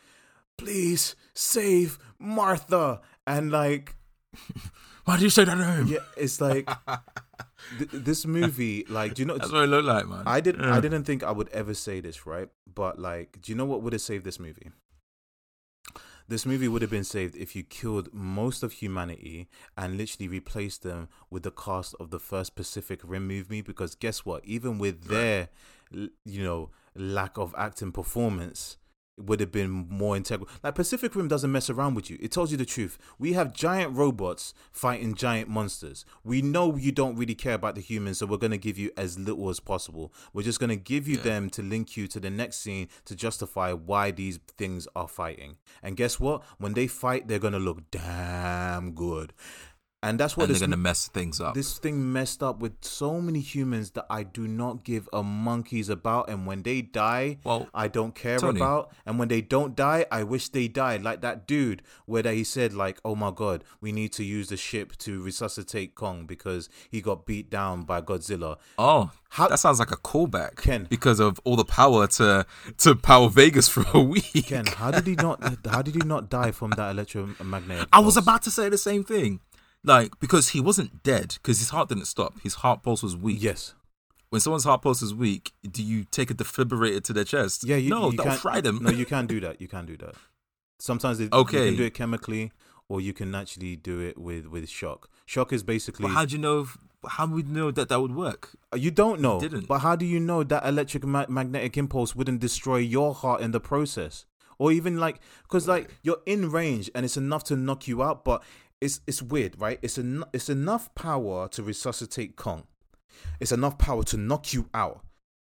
"Please 0.57 1.17
save 1.35 1.99
Martha," 2.19 3.01
and 3.27 3.51
like 3.51 3.97
Why 5.05 5.17
do 5.17 5.25
you 5.25 5.31
say 5.31 5.45
that 5.45 5.59
name? 5.59 5.87
yeah, 5.89 5.99
it's 6.17 6.41
like 6.41 6.69
th- 7.79 7.91
this 7.93 8.25
movie. 8.25 8.85
Like, 8.89 9.15
do 9.15 9.23
you 9.23 9.27
know? 9.27 9.37
That's 9.39 9.53
what 9.53 9.65
it 9.65 9.67
looked 9.67 9.87
like, 9.87 10.07
man. 10.09 10.23
I 10.27 10.41
did. 10.41 10.57
Yeah. 10.59 10.75
I 10.75 10.81
didn't 10.81 11.05
think 11.05 11.23
I 11.23 11.33
would 11.33 11.49
ever 11.49 11.75
say 11.75 12.01
this, 12.01 12.27
right? 12.27 12.49
But 12.73 12.99
like, 12.99 13.39
do 13.43 13.53
you 13.53 13.57
know 13.57 13.65
what 13.65 13.83
would 13.83 13.93
have 13.93 14.03
saved 14.03 14.25
this 14.25 14.39
movie? 14.39 14.71
This 16.33 16.47
movie 16.47 16.67
would 16.67 16.81
have 16.81 16.91
been 16.91 17.05
saved 17.05 17.37
if 17.37 17.55
you 17.55 17.63
killed 17.63 18.09
most 18.11 18.63
of 18.63 18.73
humanity 18.73 19.51
and 19.77 19.99
literally 19.99 20.29
replaced 20.29 20.83
them 20.83 21.09
with 21.29 21.43
the 21.43 21.51
cast 21.51 21.95
of 22.01 22.09
the 22.09 22.19
first 22.19 22.55
Pacific 22.55 23.01
Rim 23.05 23.29
movie. 23.29 23.61
Because 23.61 23.95
guess 23.95 24.25
what? 24.25 24.43
Even 24.47 24.79
with 24.79 25.09
their, 25.09 25.51
you 25.91 26.43
know, 26.43 26.71
lack 26.97 27.37
of 27.37 27.55
acting 27.59 27.93
performance, 27.93 28.79
would 29.19 29.41
have 29.41 29.53
been 29.53 29.87
more 29.89 30.17
integral. 30.17 30.49
Like 30.63 30.75
Pacific 30.75 31.15
Rim 31.15 31.29
doesn't 31.29 31.53
mess 31.53 31.69
around 31.69 31.95
with 31.95 32.11
you. 32.11 32.19
It 32.21 32.33
tells 32.33 32.51
you 32.51 32.57
the 32.57 32.65
truth. 32.65 32.99
We 33.19 33.35
have 33.35 33.53
giant 33.53 33.95
robots 33.95 34.55
fighting 34.73 35.15
giant 35.15 35.49
monsters. 35.49 36.05
We 36.25 36.41
know 36.41 36.77
you 36.77 36.93
don't 36.93 37.17
really 37.17 37.35
care 37.35 37.55
about 37.55 37.75
the 37.75 37.81
humans, 37.83 38.19
so 38.19 38.27
we're 38.27 38.39
gonna 38.39 38.57
give 38.57 38.79
you 38.79 38.91
as 38.97 39.19
little 39.19 39.51
as 39.51 39.61
possible. 39.61 40.13
We're 40.33 40.43
just 40.43 40.61
gonna 40.61 40.77
give 40.77 41.07
you 41.07 41.17
Yeah. 41.19 41.25
them 41.25 41.51
to 41.51 41.63
link 41.63 41.97
you 41.97 42.09
to 42.09 42.21
the 42.21 42.31
next 42.31 42.61
scene 42.61 42.89
to 43.05 43.15
justify 43.15 43.73
why 43.73 44.11
these 44.13 44.39
things 44.57 44.89
are 44.97 45.09
fighting. 45.09 45.57
And 45.83 45.97
guess 45.97 46.19
what? 46.19 46.43
When 46.59 46.73
they 46.75 46.87
fight, 46.87 47.29
they're 47.29 47.39
gonna 47.39 47.59
look 47.59 47.91
damn 47.91 48.93
good. 48.93 49.33
And 50.05 50.19
that's 50.19 50.37
what 50.37 50.49
and 50.49 50.55
they're 50.55 50.67
gonna 50.67 50.77
mess 50.77 51.07
things 51.09 51.41
up. 51.41 51.55
this 51.55 51.79
thing 51.79 52.13
messed 52.13 52.43
up 52.43 52.59
with 52.59 52.73
so 52.81 53.21
many 53.21 53.39
humans 53.41 53.93
that 53.93 54.07
I 54.11 54.25
do 54.25 54.49
not 54.49 54.83
give 54.83 55.09
a 55.13 55.23
monkey's 55.23 55.89
about. 55.89 56.29
And 56.29 56.45
when 56.47 56.63
they 56.65 56.83
die, 56.83 57.39
Well, 57.45 57.69
I 57.73 57.87
don't 57.89 58.13
care 58.15 58.39
Tony. 58.39 58.59
about. 58.59 58.91
And 59.07 59.19
when 59.19 59.29
they 59.29 59.41
don't 59.41 59.77
die, 59.77 60.07
I 60.11 60.25
wish 60.25 60.49
they 60.49 60.67
died. 60.67 61.03
Like 61.05 61.21
that 61.21 61.47
dude 61.47 61.83
where 62.07 62.23
he 62.25 62.43
said, 62.43 62.73
like, 62.75 62.99
oh 63.05 63.15
my 63.15 63.31
god, 63.31 63.63
we 63.81 63.93
need 63.93 64.13
to 64.15 64.25
use 64.25 64.49
the 64.49 64.57
ship 64.57 64.97
to 64.99 65.23
resuscitate 65.23 65.95
Kong 65.95 66.27
because 66.27 66.69
he 66.91 67.01
got 67.01 67.25
beat 67.25 67.49
down 67.49 67.83
by 67.83 68.01
Godzilla. 68.01 68.57
oh, 68.79 69.11
How- 69.31 69.49
that 69.49 69.59
sounds 69.61 69.79
like 69.79 69.93
a 69.93 69.97
callback. 69.97 70.57
Ken. 70.57 70.87
because 70.91 71.21
of 71.21 71.39
all 71.45 71.57
the 71.57 71.65
power 71.65 72.07
to 72.07 72.45
to 72.79 72.97
power 72.97 73.29
Vegas 73.29 73.69
for 73.69 73.85
a 73.95 74.01
week. 74.01 74.47
Ken, 74.47 74.67
how 74.67 74.91
did 74.91 75.07
he 75.07 75.15
not? 75.15 75.41
How 75.67 75.81
did 75.83 75.95
he 75.95 76.01
not 76.05 76.29
die 76.29 76.51
from 76.51 76.71
that 76.73 76.91
electromagnetic? 76.91 77.89
I 77.93 78.01
was 78.01 78.17
about 78.17 78.43
to 78.43 78.51
say 78.51 78.69
the 78.69 78.77
same 78.79 79.05
thing. 79.05 79.41
Like, 79.85 80.19
because 80.21 80.51
he 80.51 80.61
wasn't 80.61 81.03
dead, 81.03 81.35
because 81.43 81.59
his 81.59 81.71
heart 81.71 81.89
didn't 81.89 82.07
stop. 82.07 82.41
His 82.43 82.55
heart 82.55 82.83
pulse 82.83 83.03
was 83.03 83.17
weak. 83.17 83.39
Yes. 83.41 83.75
When 84.31 84.41
someone's 84.41 84.65
heart 84.65 84.83
pulse 84.83 85.03
is 85.03 85.15
weak, 85.15 85.53
do 85.69 85.83
you 85.83 86.05
take 86.05 86.31
a 86.31 86.35
defibrillator 86.35 87.03
to 87.05 87.13
their 87.13 87.25
chest? 87.25 87.65
Yeah. 87.65 87.77
You, 87.77 87.91
no, 87.91 88.11
you 88.11 88.17
that'll 88.17 88.31
can't, 88.31 88.41
fry 88.41 88.61
them. 88.61 88.79
No, 88.81 88.91
you 88.91 89.05
can't 89.15 89.29
do 89.29 89.41
that. 89.41 89.61
You 89.61 89.69
can't 89.69 89.87
do 89.87 89.97
that. 89.99 90.15
Sometimes 90.79 91.21
it, 91.21 91.35
you 91.35 91.45
can 91.45 91.77
do 91.77 91.85
it 91.85 91.95
chemically, 91.95 92.53
or 92.89 93.01
you 93.01 93.13
can 93.13 93.35
actually 93.35 93.77
do 93.77 94.01
it 94.01 94.19
with 94.19 94.47
with 94.47 94.69
shock. 94.69 95.09
Shock 95.27 95.53
is 95.53 95.63
basically 95.63 96.05
But 96.05 96.13
how 96.13 96.25
do 96.25 96.33
you 96.33 96.39
know? 96.39 96.61
If, 96.61 96.77
how 97.07 97.27
would 97.27 97.47
you 97.49 97.55
know 97.55 97.71
that 97.71 97.89
that 97.89 98.01
would 98.01 98.15
work? 98.15 98.51
Uh, 98.73 98.77
you 98.77 98.91
don't 98.91 99.21
know. 99.21 99.39
It 99.39 99.43
didn't. 99.43 99.69
But 99.69 99.81
how 99.81 99.97
do 99.97 100.07
you 100.07 100.19
know 100.19 100.43
that 100.45 100.65
electric 100.67 101.05
ma- 101.05 101.27
magnetic 101.29 101.77
impulse 101.77 102.15
wouldn't 102.15 102.41
destroy 102.41 102.79
your 102.79 103.15
heart 103.15 103.41
in 103.41 103.51
the 103.51 103.61
process? 103.61 104.25
Or 104.59 104.71
even 104.71 104.99
like, 104.99 105.21
because 105.43 105.67
like 105.67 105.91
you're 106.03 106.21
in 106.27 106.51
range 106.51 106.91
and 106.95 107.05
it's 107.05 107.17
enough 107.17 107.43
to 107.45 107.57
knock 107.57 107.89
you 107.89 108.03
out, 108.03 108.25
but 108.25 108.45
it's 108.83 109.01
it's 109.07 109.23
weird, 109.23 109.59
right? 109.61 109.79
It's 109.81 109.97
en- 109.97 110.25
it's 110.33 110.49
enough 110.49 110.95
power 110.95 111.49
to 111.49 111.63
resuscitate 111.63 112.37
Kong. 112.37 112.65
It's 113.41 113.53
enough 113.53 113.79
power 113.79 114.03
to 114.05 114.17
knock 114.17 114.53
you 114.53 114.69
out. 114.75 115.05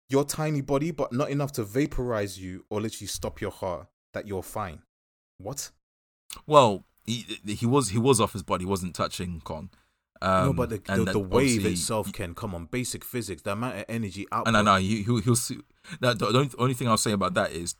Your 0.10 0.26
tiny 0.26 0.60
body, 0.60 0.92
but 0.92 1.14
not 1.14 1.30
enough 1.30 1.54
to 1.54 1.64
vaporize 1.64 2.38
you 2.38 2.66
or 2.70 2.82
literally 2.82 3.08
stop 3.08 3.40
your 3.40 3.52
heart. 3.52 3.88
That 4.14 4.28
you're 4.28 4.44
fine. 4.44 4.82
What? 5.38 5.72
Well, 6.46 6.84
he 7.06 7.40
he 7.46 7.66
was 7.66 7.90
he 7.90 7.98
was 7.98 8.20
off 8.20 8.34
his 8.34 8.44
body. 8.44 8.66
He 8.66 8.70
wasn't 8.70 8.94
touching 8.94 9.42
Kong. 9.42 9.70
Um, 10.22 10.48
no, 10.48 10.54
but 10.54 10.70
the 10.70 10.82
and 10.90 11.08
the, 11.08 11.14
the 11.14 11.20
wave 11.20 11.66
itself 11.66 12.12
can 12.12 12.36
come 12.36 12.54
on 12.54 12.66
basic 12.66 13.04
physics. 13.06 13.42
The 13.42 13.54
amount 13.54 13.78
of 13.78 13.86
energy 13.88 14.28
output. 14.32 14.50
And 14.50 14.58
I 14.58 14.62
know 14.62 14.80
he, 14.80 15.02
he'll, 15.04 15.18
he'll 15.18 15.36
see. 15.36 15.60
That, 16.00 16.20
the 16.20 16.28
only, 16.28 16.52
only 16.60 16.74
thing 16.76 16.88
I'll 16.88 16.98
say 16.98 17.12
about 17.12 17.34
that 17.34 17.54
is 17.54 17.76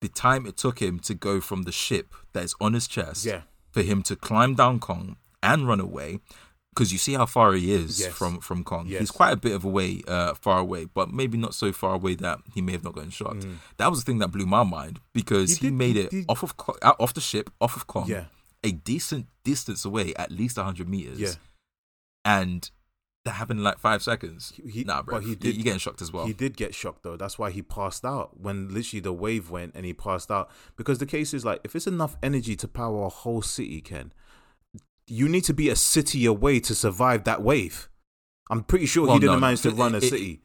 the 0.00 0.08
time 0.08 0.44
it 0.44 0.56
took 0.56 0.80
him 0.80 0.98
to 1.00 1.14
go 1.14 1.40
from 1.40 1.62
the 1.62 1.70
ship 1.70 2.12
that 2.32 2.42
is 2.42 2.54
on 2.60 2.72
his 2.72 2.88
chest 2.88 3.24
Yeah. 3.24 3.42
For 3.74 3.82
him 3.82 4.02
to 4.08 4.14
climb 4.16 4.54
down 4.54 4.78
Kong 4.78 5.16
and 5.42 5.66
run 5.68 5.80
away. 5.80 6.20
Because 6.72 6.90
you 6.92 6.98
see 6.98 7.14
how 7.14 7.26
far 7.26 7.52
he 7.52 7.70
is 7.80 8.00
Yes. 8.00 8.12
from 8.18 8.40
from 8.40 8.64
Kong. 8.64 8.86
Yes. 8.88 8.98
He's 9.00 9.10
quite 9.20 9.32
a 9.32 9.36
bit 9.36 9.52
of 9.58 9.62
a 9.64 9.68
way, 9.68 10.02
uh, 10.08 10.34
far 10.34 10.58
away, 10.58 10.82
but 10.86 11.06
maybe 11.12 11.36
not 11.38 11.54
so 11.54 11.72
far 11.72 11.94
away 11.94 12.14
that 12.16 12.38
he 12.54 12.60
may 12.66 12.72
have 12.72 12.82
not 12.82 12.94
gotten 12.96 13.10
shot. 13.10 13.36
Mm. 13.36 13.56
That 13.76 13.90
was 13.92 13.98
the 14.00 14.06
thing 14.08 14.18
that 14.18 14.32
blew 14.32 14.46
my 14.46 14.64
mind 14.64 14.98
because 15.12 15.50
He 15.50 15.54
he, 15.56 15.66
did- 15.70 15.74
made 15.84 15.96
it 15.96 16.10
off 16.28 16.42
of 16.42 16.56
Ko- 16.56 16.76
out 16.82 16.96
off 16.98 17.14
the 17.14 17.20
ship, 17.20 17.46
off 17.60 17.76
of 17.76 17.86
Kong, 17.86 18.06
Yeah. 18.08 18.24
a 18.64 18.72
decent 18.72 19.26
distance 19.44 19.84
away, 19.84 20.14
at 20.16 20.32
least 20.32 20.56
hundred 20.56 20.88
meters. 20.88 21.20
Yeah. 21.20 21.34
and 22.24 22.70
that 23.24 23.32
happened 23.32 23.60
in 23.60 23.64
like 23.64 23.78
five 23.78 24.02
seconds. 24.02 24.52
He- 24.68 24.84
nah, 24.84 25.02
bro, 25.02 25.16
but 25.16 25.24
he 25.24 25.34
did- 25.34 25.54
you're 25.56 25.64
getting 25.64 25.78
shocked 25.78 26.02
as 26.02 26.12
well. 26.12 26.26
He 26.26 26.32
did 26.34 26.56
get 26.56 26.74
shocked 26.74 27.02
though. 27.02 27.16
That's 27.16 27.38
why 27.38 27.50
he 27.50 27.62
passed 27.62 28.04
out 28.04 28.38
when 28.38 28.72
literally 28.72 29.00
the 29.00 29.12
wave 29.12 29.50
went 29.50 29.72
and 29.74 29.86
he 29.86 29.94
passed 29.94 30.30
out. 30.30 30.50
Because 30.76 30.98
the 30.98 31.06
case 31.06 31.32
is 31.32 31.44
like, 31.44 31.60
if 31.64 31.74
it's 31.74 31.86
enough 31.86 32.16
energy 32.22 32.54
to 32.56 32.68
power 32.68 33.04
a 33.04 33.08
whole 33.08 33.40
city, 33.42 33.80
Ken, 33.80 34.12
you 35.06 35.28
need 35.28 35.44
to 35.44 35.54
be 35.54 35.68
a 35.70 35.76
city 35.76 36.26
away 36.26 36.60
to 36.60 36.74
survive 36.74 37.24
that 37.24 37.42
wave. 37.42 37.88
I'm 38.50 38.62
pretty 38.62 38.86
sure 38.86 39.06
Well, 39.06 39.14
he 39.14 39.20
didn't 39.20 39.36
no, 39.36 39.40
manage 39.40 39.62
to 39.62 39.68
it- 39.68 39.74
run 39.76 39.94
a 39.94 39.98
it- 39.98 40.02
city. 40.10 40.42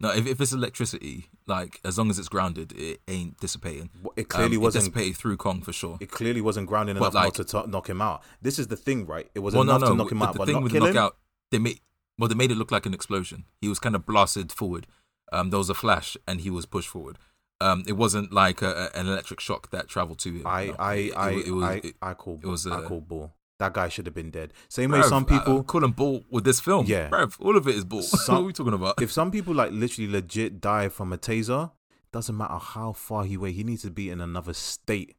No, 0.00 0.12
if, 0.12 0.28
if 0.28 0.40
it's 0.40 0.52
electricity, 0.52 1.26
like 1.48 1.80
as 1.84 1.98
long 1.98 2.08
as 2.08 2.20
it's 2.20 2.28
grounded, 2.28 2.70
it 2.72 3.00
ain't 3.08 3.36
dissipating. 3.40 3.90
It 4.16 4.28
clearly 4.28 4.54
Um, 4.56 4.62
wasn't. 4.62 4.82
it 4.84 4.90
dissipated 4.90 5.16
through 5.16 5.36
Kong 5.38 5.60
for 5.60 5.72
sure. 5.72 5.96
It 6.00 6.08
clearly 6.10 6.40
wasn't 6.40 6.68
grounding 6.68 6.96
enough 6.96 7.14
like- 7.14 7.34
to 7.34 7.44
t- 7.44 7.62
knock 7.66 7.88
him 7.88 8.00
out. 8.00 8.22
This 8.40 8.60
is 8.60 8.68
the 8.68 8.76
thing, 8.76 9.06
right? 9.06 9.28
It 9.34 9.40
was 9.40 9.54
well, 9.54 9.64
enough 9.64 9.80
no. 9.80 9.88
to 9.90 9.94
knock 9.96 10.12
him 10.12 10.18
but 10.20 10.28
out, 10.28 10.32
the 10.34 10.38
but 10.38 10.46
thing 10.46 10.54
not 10.54 10.62
with 10.62 10.72
kill 10.72 10.82
the 10.82 10.88
him. 10.88 11.10
They 11.50 11.58
made 11.58 11.80
well, 12.18 12.28
they 12.28 12.34
made 12.34 12.50
it 12.50 12.56
look 12.56 12.70
like 12.72 12.84
an 12.86 12.94
explosion. 12.94 13.44
He 13.60 13.68
was 13.68 13.78
kind 13.78 13.94
of 13.94 14.04
blasted 14.04 14.50
forward. 14.52 14.86
Um, 15.32 15.50
there 15.50 15.58
was 15.58 15.70
a 15.70 15.74
flash, 15.74 16.16
and 16.26 16.40
he 16.40 16.50
was 16.50 16.66
pushed 16.66 16.88
forward. 16.88 17.18
Um, 17.60 17.84
it 17.86 17.92
wasn't 17.92 18.32
like 18.32 18.60
a, 18.62 18.90
a- 18.94 18.98
an 18.98 19.06
electric 19.06 19.40
shock 19.40 19.70
that 19.70 19.88
traveled 19.88 20.18
to 20.20 20.30
him. 20.32 20.46
I, 20.46 20.66
No, 20.66 20.74
I, 20.78 20.94
it, 20.94 21.12
I, 21.16 21.30
it, 21.30 21.46
it 21.46 21.50
was, 21.52 21.64
I, 21.64 21.74
it, 21.74 21.94
I 22.02 22.14
call, 22.14 22.40
it 22.42 22.46
was, 22.46 22.66
I 22.66 22.70
uh, 22.76 22.82
call 22.88 23.00
bull. 23.00 23.34
That 23.58 23.72
guy 23.74 23.88
should 23.88 24.06
have 24.06 24.14
been 24.14 24.30
dead. 24.30 24.52
Same 24.68 24.90
way 24.92 25.00
bruv, 25.00 25.04
some 25.08 25.26
I- 25.28 25.32
I'm 25.34 25.38
people, 25.40 25.62
calling 25.64 25.90
bull 25.92 26.24
with 26.30 26.44
this 26.44 26.60
film. 26.60 26.86
Yeah. 26.86 27.08
bruv, 27.08 27.36
all 27.40 27.56
of 27.56 27.66
it 27.68 27.74
is 27.74 27.84
bull. 27.84 28.02
Some- 28.02 28.34
what 28.36 28.40
are 28.42 28.46
we 28.46 28.52
talking 28.52 28.72
about? 28.74 29.00
if 29.02 29.10
some 29.12 29.30
people 29.30 29.54
like 29.54 29.70
literally 29.72 30.10
legit 30.10 30.60
die 30.60 30.88
from 30.88 31.12
a 31.12 31.18
taser, 31.18 31.70
doesn't 32.12 32.36
matter 32.36 32.58
how 32.58 32.92
far 32.92 33.24
he 33.24 33.34
away, 33.34 33.52
he 33.52 33.64
needs 33.64 33.82
to 33.82 33.90
be 33.90 34.08
in 34.10 34.20
another 34.20 34.54
state 34.54 35.14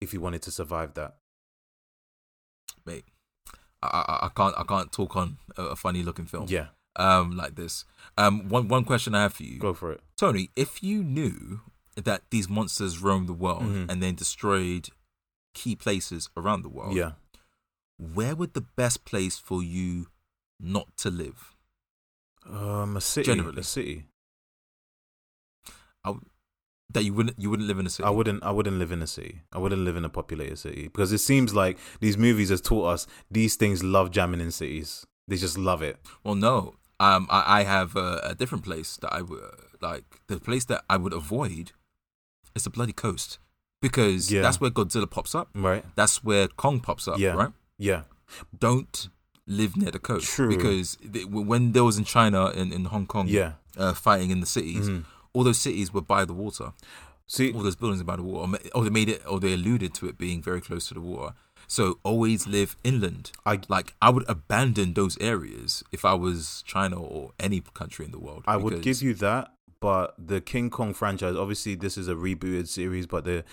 if 0.00 0.12
he 0.12 0.18
wanted 0.18 0.42
to 0.42 0.50
survive 0.50 0.94
that. 0.94 1.16
Mate, 2.84 3.04
I, 3.92 4.00
I, 4.08 4.26
I 4.26 4.28
can't, 4.34 4.54
I 4.58 4.62
can't 4.64 4.90
talk 4.92 5.16
on 5.16 5.38
a, 5.56 5.76
funny 5.76 6.02
looking 6.02 6.26
film. 6.26 6.46
Yeah, 6.48 6.66
Um, 6.96 7.36
like 7.36 7.54
this. 7.56 7.84
Um, 8.18 8.48
one, 8.48 8.68
one 8.68 8.84
question 8.84 9.14
I 9.14 9.22
have 9.22 9.34
for 9.34 9.42
you, 9.44 9.58
go 9.58 9.74
for 9.74 9.92
it. 9.92 10.00
Tony. 10.16 10.50
If 10.56 10.82
you 10.82 11.02
knew 11.04 11.60
that 11.96 12.22
these 12.30 12.48
monsters 12.48 13.00
roamed 13.02 13.28
the 13.28 13.32
world 13.32 13.62
Mhm. 13.64 13.90
and 13.90 14.02
then 14.02 14.14
destroyed 14.14 14.90
key 15.54 15.74
places 15.76 16.28
around 16.36 16.62
the 16.62 16.68
world, 16.68 16.94
Yeah. 16.94 17.12
where 17.98 18.34
would 18.36 18.52
the 18.54 18.60
best 18.60 19.04
place 19.04 19.38
for 19.38 19.62
you 19.62 20.08
not 20.60 20.94
to 20.98 21.10
live? 21.10 21.54
Um, 22.48 22.96
a 22.96 23.00
city. 23.00 23.26
Generally. 23.26 23.60
a 23.60 23.64
city. 23.64 24.06
That 26.90 27.02
you 27.04 27.12
wouldn't 27.14 27.38
you 27.38 27.50
wouldn't 27.50 27.66
live 27.68 27.78
in 27.78 27.86
a 27.86 27.90
city. 27.90 28.06
I 28.06 28.10
wouldn't. 28.10 28.42
I 28.44 28.50
wouldn't 28.52 28.78
live 28.78 28.92
in 28.92 29.02
a 29.02 29.06
city. 29.06 29.42
I 29.52 29.58
wouldn't 29.58 29.82
live 29.82 29.96
in 29.96 30.04
a 30.04 30.08
populated 30.08 30.56
city 30.58 30.84
because 30.84 31.12
it 31.12 31.18
seems 31.18 31.54
like 31.54 31.78
these 32.00 32.16
movies 32.16 32.48
has 32.50 32.60
taught 32.60 32.84
us 32.86 33.06
these 33.30 33.56
things 33.56 33.82
love 33.82 34.10
jamming 34.12 34.40
in 34.40 34.50
cities. 34.52 35.04
They 35.28 35.36
just 35.36 35.58
love 35.58 35.82
it. 35.82 35.96
Well, 36.22 36.36
no. 36.36 36.74
Um, 37.00 37.26
I, 37.28 37.60
I 37.60 37.64
have 37.64 37.96
a, 37.96 38.20
a 38.24 38.34
different 38.34 38.64
place 38.64 38.96
that 38.98 39.12
I 39.12 39.20
would 39.20 39.40
like. 39.82 40.04
The 40.28 40.38
place 40.38 40.64
that 40.66 40.84
I 40.88 40.96
would 40.96 41.12
avoid 41.12 41.72
is 42.54 42.62
the 42.64 42.70
bloody 42.70 42.92
coast 42.92 43.38
because 43.82 44.32
Yeah. 44.32 44.42
that's 44.42 44.60
where 44.60 44.70
Godzilla 44.70 45.10
pops 45.10 45.34
up. 45.34 45.48
Right. 45.54 45.84
That's 45.96 46.22
where 46.24 46.46
Kong 46.48 46.80
pops 46.80 47.06
up. 47.08 47.18
Yeah. 47.18 47.34
Right. 47.34 47.52
Yeah. 47.78 48.02
Don't 48.58 49.08
live 49.46 49.76
near 49.76 49.90
the 49.90 49.98
coast. 49.98 50.26
True. 50.26 50.48
Because 50.48 50.96
they, 51.04 51.24
when 51.24 51.72
there 51.72 51.84
was 51.84 51.98
in 51.98 52.04
China 52.04 52.46
and 52.46 52.72
in 52.72 52.86
Hong 52.86 53.06
Kong, 53.06 53.26
Yeah. 53.28 53.54
uh, 53.76 53.92
fighting 53.92 54.30
in 54.30 54.40
the 54.40 54.46
cities, 54.46 54.88
Mhm. 54.88 55.04
All 55.36 55.44
those 55.44 55.58
cities 55.58 55.92
were 55.92 56.00
by 56.00 56.24
the 56.24 56.32
water. 56.32 56.72
See. 57.26 57.52
all 57.52 57.62
those 57.62 57.76
buildings 57.76 58.00
are 58.00 58.04
by 58.04 58.16
the 58.16 58.22
water, 58.22 58.58
or, 58.74 58.84
they 58.84 58.90
made 58.90 59.08
it, 59.08 59.20
or 59.28 59.38
they 59.38 59.52
alluded 59.52 59.92
to 59.94 60.06
it 60.06 60.16
being 60.16 60.40
very 60.40 60.60
close 60.60 60.88
to 60.88 60.94
the 60.94 61.00
water. 61.00 61.34
So 61.66 61.98
always 62.04 62.46
live 62.46 62.76
inland. 62.84 63.32
I 63.44 63.60
Like 63.68 63.94
I 64.00 64.10
would 64.10 64.24
abandon 64.28 64.94
those 64.94 65.18
areas 65.18 65.82
if 65.92 66.04
I 66.04 66.14
was 66.14 66.62
China 66.66 67.02
or 67.02 67.32
any 67.38 67.60
country 67.60 68.04
in 68.04 68.12
the 68.12 68.20
world. 68.20 68.44
I 68.46 68.56
would 68.56 68.80
give 68.82 69.02
you 69.02 69.12
that, 69.14 69.52
but 69.80 70.14
the 70.16 70.40
King 70.40 70.70
Kong 70.70 70.94
franchise, 70.94 71.34
obviously, 71.36 71.74
this 71.74 71.98
is 71.98 72.08
a 72.08 72.14
rebooted 72.14 72.68
series, 72.68 73.06
but 73.06 73.24
the 73.24 73.44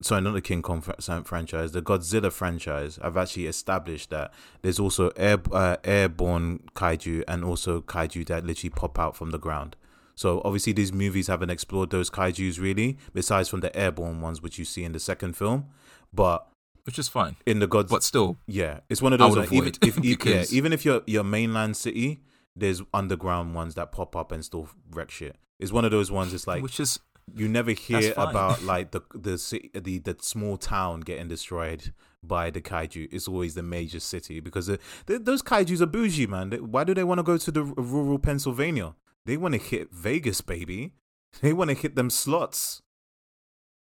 sorry, 0.00 0.22
not 0.22 0.32
the 0.32 0.40
King 0.40 0.62
Kong 0.62 0.80
fr- 0.80 0.92
franchise, 1.24 1.72
the 1.72 1.82
Godzilla 1.82 2.32
franchise. 2.32 2.98
I've 3.02 3.16
actually 3.16 3.46
established 3.46 4.10
that 4.10 4.32
there's 4.62 4.80
also 4.80 5.10
air 5.10 5.38
uh, 5.52 5.76
airborne 5.84 6.70
kaiju 6.74 7.24
and 7.28 7.44
also 7.44 7.82
kaiju 7.82 8.26
that 8.28 8.46
literally 8.46 8.70
pop 8.70 8.98
out 8.98 9.14
from 9.14 9.30
the 9.30 9.38
ground. 9.38 9.76
So 10.22 10.42
obviously, 10.44 10.72
these 10.72 10.92
movies 10.92 11.28
haven't 11.28 11.50
explored 11.50 11.90
those 11.90 12.10
kaiju's 12.10 12.58
really, 12.58 12.98
besides 13.14 13.48
from 13.48 13.60
the 13.60 13.70
airborne 13.76 14.20
ones 14.20 14.42
which 14.42 14.58
you 14.58 14.64
see 14.64 14.82
in 14.82 14.90
the 14.90 14.98
second 14.98 15.36
film. 15.36 15.66
But 16.12 16.44
which 16.82 16.98
is 16.98 17.06
fine, 17.06 17.36
in 17.46 17.60
the 17.60 17.68
Godzilla 17.68 17.90
but 17.90 18.02
still, 18.02 18.36
yeah, 18.48 18.80
it's 18.90 19.00
one 19.00 19.12
of 19.12 19.20
those. 19.20 19.36
like, 19.36 19.52
even 19.52 19.72
if 19.80 20.04
e- 20.04 20.16
yeah, 20.24 20.44
even 20.50 20.72
if 20.72 20.84
you're 20.84 21.02
your 21.06 21.22
mainland 21.22 21.76
city, 21.76 22.20
there's 22.56 22.82
underground 22.92 23.54
ones 23.54 23.76
that 23.76 23.92
pop 23.92 24.16
up 24.16 24.32
and 24.32 24.44
still 24.44 24.68
wreck 24.90 25.10
shit. 25.12 25.36
It's 25.60 25.70
one 25.70 25.84
of 25.84 25.92
those 25.92 26.10
ones. 26.10 26.34
It's 26.34 26.46
like 26.48 26.62
which 26.64 26.80
is 26.80 26.98
you 27.36 27.46
never 27.46 27.70
hear 27.72 27.98
about 28.30 28.62
like 28.74 28.90
the 28.90 29.02
the 29.14 29.38
city, 29.38 29.70
the 29.72 29.98
the 29.98 30.16
small 30.20 30.56
town 30.56 31.00
getting 31.02 31.28
destroyed 31.28 31.92
by 32.24 32.50
the 32.50 32.60
kaiju. 32.60 33.08
It's 33.12 33.28
always 33.28 33.54
the 33.54 33.62
major 33.62 34.00
city 34.00 34.40
because 34.40 34.68
uh, 34.68 34.78
the, 35.06 35.12
the, 35.14 35.18
those 35.20 35.42
kaiju's 35.42 35.80
are 35.80 35.86
bougie, 35.86 36.26
man. 36.26 36.50
They- 36.50 36.58
Why 36.74 36.82
do 36.82 36.92
they 36.94 37.04
want 37.04 37.18
to 37.20 37.22
go 37.22 37.36
to 37.36 37.50
the 37.52 37.62
rural 37.62 38.18
Pennsylvania? 38.18 38.94
They 39.28 39.36
want 39.36 39.52
to 39.52 39.60
hit 39.60 39.92
Vegas, 39.92 40.40
baby. 40.40 40.94
They 41.42 41.52
want 41.52 41.68
to 41.68 41.76
hit 41.76 41.96
them 41.96 42.08
slots. 42.08 42.80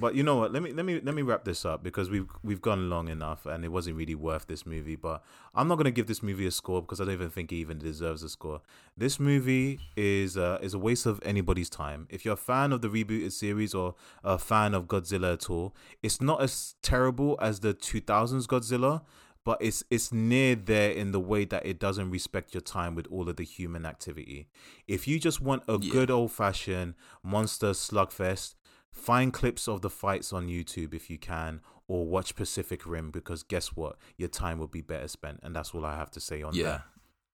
But 0.00 0.14
you 0.14 0.22
know 0.22 0.36
what? 0.36 0.52
Let 0.52 0.62
me 0.62 0.72
let 0.72 0.86
me 0.86 1.00
let 1.00 1.14
me 1.14 1.20
wrap 1.20 1.44
this 1.44 1.66
up 1.66 1.82
because 1.82 2.08
we've 2.08 2.28
we've 2.42 2.62
gone 2.62 2.88
long 2.88 3.08
enough 3.08 3.44
and 3.44 3.64
it 3.64 3.68
wasn't 3.68 3.96
really 3.96 4.14
worth 4.14 4.46
this 4.46 4.64
movie. 4.64 4.96
But 4.96 5.22
I'm 5.54 5.68
not 5.68 5.76
gonna 5.76 5.90
give 5.90 6.06
this 6.06 6.22
movie 6.22 6.46
a 6.46 6.50
score 6.50 6.80
because 6.80 7.00
I 7.00 7.04
don't 7.04 7.14
even 7.14 7.30
think 7.30 7.52
it 7.52 7.56
even 7.56 7.78
deserves 7.78 8.22
a 8.22 8.30
score. 8.30 8.62
This 8.96 9.20
movie 9.20 9.78
is 9.94 10.38
uh, 10.38 10.58
is 10.62 10.72
a 10.72 10.78
waste 10.78 11.04
of 11.04 11.20
anybody's 11.22 11.68
time. 11.68 12.06
If 12.08 12.24
you're 12.24 12.34
a 12.34 12.38
fan 12.38 12.72
of 12.72 12.80
the 12.80 12.88
rebooted 12.88 13.32
series 13.32 13.74
or 13.74 13.94
a 14.24 14.38
fan 14.38 14.72
of 14.72 14.86
Godzilla 14.86 15.34
at 15.34 15.50
all, 15.50 15.76
it's 16.02 16.20
not 16.20 16.40
as 16.40 16.76
terrible 16.82 17.36
as 17.40 17.60
the 17.60 17.74
2000s 17.74 18.46
Godzilla. 18.46 19.02
But 19.48 19.62
it's 19.62 19.82
it's 19.88 20.12
near 20.12 20.54
there 20.56 20.90
in 20.90 21.12
the 21.12 21.18
way 21.32 21.46
that 21.46 21.64
it 21.64 21.78
doesn't 21.78 22.10
respect 22.10 22.52
your 22.52 22.60
time 22.60 22.94
with 22.94 23.06
all 23.10 23.30
of 23.30 23.36
the 23.36 23.44
human 23.44 23.86
activity. 23.86 24.46
If 24.86 25.08
you 25.08 25.18
just 25.18 25.40
want 25.40 25.62
a 25.66 25.78
Yeah. 25.80 25.90
good 25.90 26.10
old 26.10 26.32
fashioned 26.32 26.92
monster 27.22 27.70
slugfest, 27.70 28.56
find 28.92 29.32
clips 29.32 29.66
of 29.66 29.80
the 29.80 29.88
fights 29.88 30.34
on 30.34 30.48
YouTube 30.48 30.92
if 30.92 31.08
you 31.08 31.16
can, 31.16 31.62
or 31.86 32.04
watch 32.06 32.34
Pacific 32.34 32.84
Rim 32.84 33.10
because 33.10 33.42
guess 33.42 33.68
what? 33.68 33.96
Your 34.18 34.28
time 34.28 34.58
will 34.58 34.66
be 34.68 34.82
better 34.82 35.08
spent, 35.08 35.40
and 35.42 35.56
that's 35.56 35.72
all 35.74 35.86
I 35.86 35.96
have 35.96 36.10
to 36.10 36.20
say 36.20 36.42
on 36.42 36.54
yeah. 36.54 36.64
that. 36.64 36.82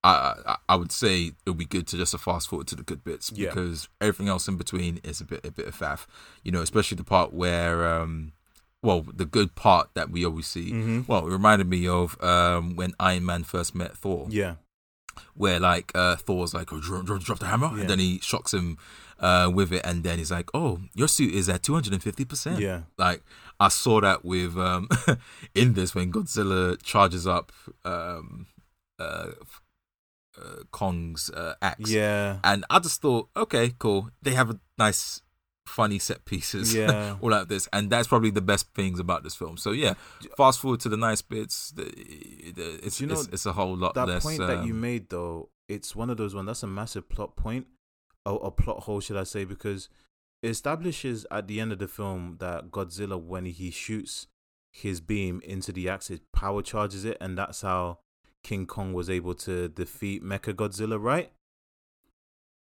I, 0.05 0.35
I 0.45 0.57
I 0.69 0.75
would 0.77 0.93
say 0.93 1.33
it 1.45 1.49
would 1.49 1.57
be 1.57 1.65
good 1.65 1.85
to 1.87 1.97
just 1.97 2.11
to 2.13 2.17
fast 2.17 2.47
forward 2.47 2.67
to 2.67 2.75
the 2.77 2.83
good 2.83 3.03
bits 3.03 3.29
Yeah. 3.35 3.49
because 3.49 3.89
everything 3.99 4.29
else 4.29 4.47
in 4.47 4.55
between 4.55 5.01
is 5.03 5.19
a 5.19 5.25
bit 5.25 5.45
a 5.45 5.51
bit 5.51 5.67
of 5.67 5.75
faff. 5.77 6.05
You 6.43 6.53
know, 6.53 6.61
especially 6.61 6.95
the 6.95 7.03
part 7.03 7.33
where 7.33 7.85
um 7.85 8.31
well, 8.85 9.01
the 9.21 9.25
good 9.25 9.55
part 9.55 9.89
that 9.95 10.09
we 10.09 10.25
always 10.25 10.47
see. 10.47 10.71
Mhm. 10.71 11.07
Well, 11.07 11.27
it 11.27 11.31
reminded 11.31 11.67
me 11.67 11.87
of 11.87 12.15
um 12.23 12.75
when 12.75 12.93
Iron 12.99 13.25
Man 13.25 13.43
first 13.43 13.75
met 13.75 13.97
Thor. 13.97 14.27
Yeah, 14.29 14.55
where 15.33 15.59
like 15.59 15.91
uh, 15.95 16.15
Thor's 16.17 16.53
like, 16.53 16.71
oh, 16.73 16.79
drop, 16.79 17.05
drop, 17.05 17.21
drop 17.23 17.39
the 17.39 17.47
hammer, 17.47 17.71
Yeah. 17.73 17.81
and 17.81 17.89
then 17.89 17.99
he 17.99 18.19
shocks 18.21 18.53
him 18.53 18.77
uh, 19.19 19.49
with 19.53 19.71
it, 19.71 19.81
and 19.85 20.03
then 20.03 20.17
he's 20.19 20.31
like, 20.31 20.49
oh, 20.53 20.79
your 20.93 21.07
suit 21.07 21.33
is 21.33 21.47
at 21.49 21.63
two 21.63 21.73
hundred 21.73 21.93
and 21.93 22.03
fifty 22.03 22.25
percent. 22.25 22.59
yeah, 22.59 22.81
Like 22.97 23.21
I 23.59 23.69
saw 23.69 24.01
that 24.01 24.23
with 24.25 24.57
um 24.57 24.89
in 25.55 25.73
this 25.73 25.95
when 25.95 26.11
Godzilla 26.11 26.81
charges 26.83 27.25
up 27.25 27.51
um 27.85 28.47
uh, 28.99 29.31
uh 30.37 30.63
Kong's 30.71 31.29
uh, 31.29 31.55
axe, 31.61 31.89
yeah, 31.89 32.39
and 32.43 32.65
I 32.69 32.79
just 32.79 33.01
thought, 33.01 33.29
okay, 33.35 33.73
cool. 33.79 34.09
They 34.21 34.33
have 34.33 34.49
a 34.49 34.59
nice. 34.77 35.21
Funny 35.67 35.99
set 35.99 36.25
pieces, 36.25 36.73
Yeah. 36.75 37.17
all 37.21 37.31
like 37.31 37.47
this, 37.47 37.67
and 37.73 37.89
that's 37.89 38.07
probably 38.07 38.29
the 38.29 38.41
best 38.41 38.73
things 38.73 38.99
about 38.99 39.23
this 39.23 39.35
film. 39.35 39.57
So 39.57 39.71
yeah, 39.71 39.95
fast 40.37 40.59
forward 40.59 40.79
to 40.81 40.89
the 40.89 40.97
nice 40.97 41.21
bits. 41.21 41.71
The, 41.71 41.83
the, 41.83 42.79
it's, 42.83 43.01
you 43.01 43.07
know 43.07 43.15
it's 43.15 43.27
it's 43.29 43.45
a 43.45 43.53
whole 43.53 43.75
lot 43.75 43.95
that 43.95 44.07
less. 44.07 44.23
point 44.23 44.39
that 44.39 44.63
you 44.65 44.73
um, 44.73 44.81
made 44.81 45.09
though, 45.09 45.49
it's 45.67 45.95
one 45.95 46.09
of 46.09 46.17
those 46.17 46.35
ones. 46.35 46.47
That's 46.47 46.63
a 46.63 46.67
massive 46.67 47.09
plot 47.09 47.35
point, 47.35 47.65
or 48.25 48.39
a 48.43 48.51
plot 48.51 48.83
hole, 48.83 48.99
should 48.99 49.17
I 49.17 49.23
say? 49.23 49.43
Because 49.43 49.89
it 50.43 50.49
establishes 50.49 51.25
at 51.31 51.47
the 51.47 51.59
end 51.59 51.71
of 51.71 51.79
the 51.79 51.87
film 51.87 52.37
that 52.39 52.69
Godzilla, 52.69 53.19
when 53.19 53.45
he 53.45 53.71
shoots 53.71 54.27
his 54.71 55.01
beam 55.01 55.41
into 55.43 55.71
the 55.71 55.89
axe, 55.89 56.11
it 56.11 56.21
power 56.31 56.61
charges 56.61 57.05
it, 57.05 57.17
and 57.19 57.37
that's 57.37 57.61
how 57.61 57.99
King 58.43 58.67
Kong 58.67 58.93
was 58.93 59.09
able 59.09 59.33
to 59.33 59.67
defeat 59.69 60.23
Mecha 60.23 60.53
Godzilla, 60.53 61.01
right? 61.01 61.31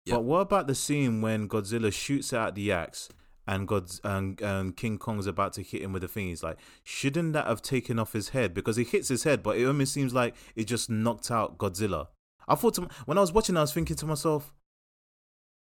Yeah. 0.05 0.15
But 0.15 0.23
what 0.23 0.39
about 0.39 0.67
the 0.67 0.75
scene 0.75 1.21
when 1.21 1.47
Godzilla 1.47 1.91
shoots 1.93 2.33
out 2.33 2.55
the 2.55 2.71
axe 2.71 3.09
and 3.47 3.67
God's 3.67 3.99
and, 4.03 4.39
and 4.41 4.75
King 4.75 4.97
Kong's 4.97 5.27
about 5.27 5.53
to 5.53 5.61
hit 5.61 5.81
him 5.81 5.93
with 5.93 6.01
the 6.01 6.07
thing? 6.07 6.27
He's 6.27 6.43
like, 6.43 6.57
shouldn't 6.83 7.33
that 7.33 7.47
have 7.47 7.61
taken 7.61 7.99
off 7.99 8.13
his 8.13 8.29
head? 8.29 8.53
Because 8.53 8.77
it 8.77 8.87
hits 8.89 9.07
his 9.09 9.23
head, 9.23 9.43
but 9.43 9.57
it 9.57 9.65
almost 9.65 9.93
seems 9.93 10.13
like 10.13 10.35
it 10.55 10.65
just 10.65 10.89
knocked 10.89 11.29
out 11.29 11.57
Godzilla. 11.57 12.07
I 12.47 12.55
thought 12.55 12.73
to, 12.75 12.87
when 13.05 13.17
I 13.17 13.21
was 13.21 13.31
watching, 13.33 13.55
I 13.57 13.61
was 13.61 13.73
thinking 13.73 13.95
to 13.97 14.05
myself, 14.07 14.51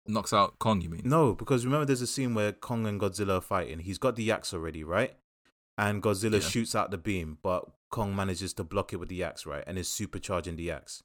knocks 0.06 0.32
out 0.32 0.59
Kong. 0.59 0.80
You 0.80 0.90
mean? 0.90 1.02
no, 1.04 1.34
because 1.34 1.64
remember, 1.64 1.84
there's 1.86 2.02
a 2.02 2.06
scene 2.06 2.34
where 2.34 2.52
Kong 2.52 2.86
and 2.86 3.00
Godzilla 3.00 3.38
are 3.38 3.40
fighting. 3.40 3.80
He's 3.80 3.98
got 3.98 4.16
the 4.16 4.30
axe 4.32 4.52
already, 4.52 4.82
right? 4.82 5.14
And 5.78 6.02
Godzilla 6.02 6.40
Yeah. 6.42 6.48
shoots 6.48 6.74
out 6.74 6.90
the 6.90 6.98
beam, 6.98 7.38
but 7.42 7.64
Kong 7.90 8.14
manages 8.16 8.52
to 8.54 8.64
block 8.64 8.92
it 8.92 8.96
with 8.96 9.09
the 9.09 9.22
axe, 9.22 9.46
right? 9.46 9.62
And 9.66 9.78
is 9.78 9.88
supercharging 9.88 10.56
the 10.56 10.70
axe. 10.70 11.02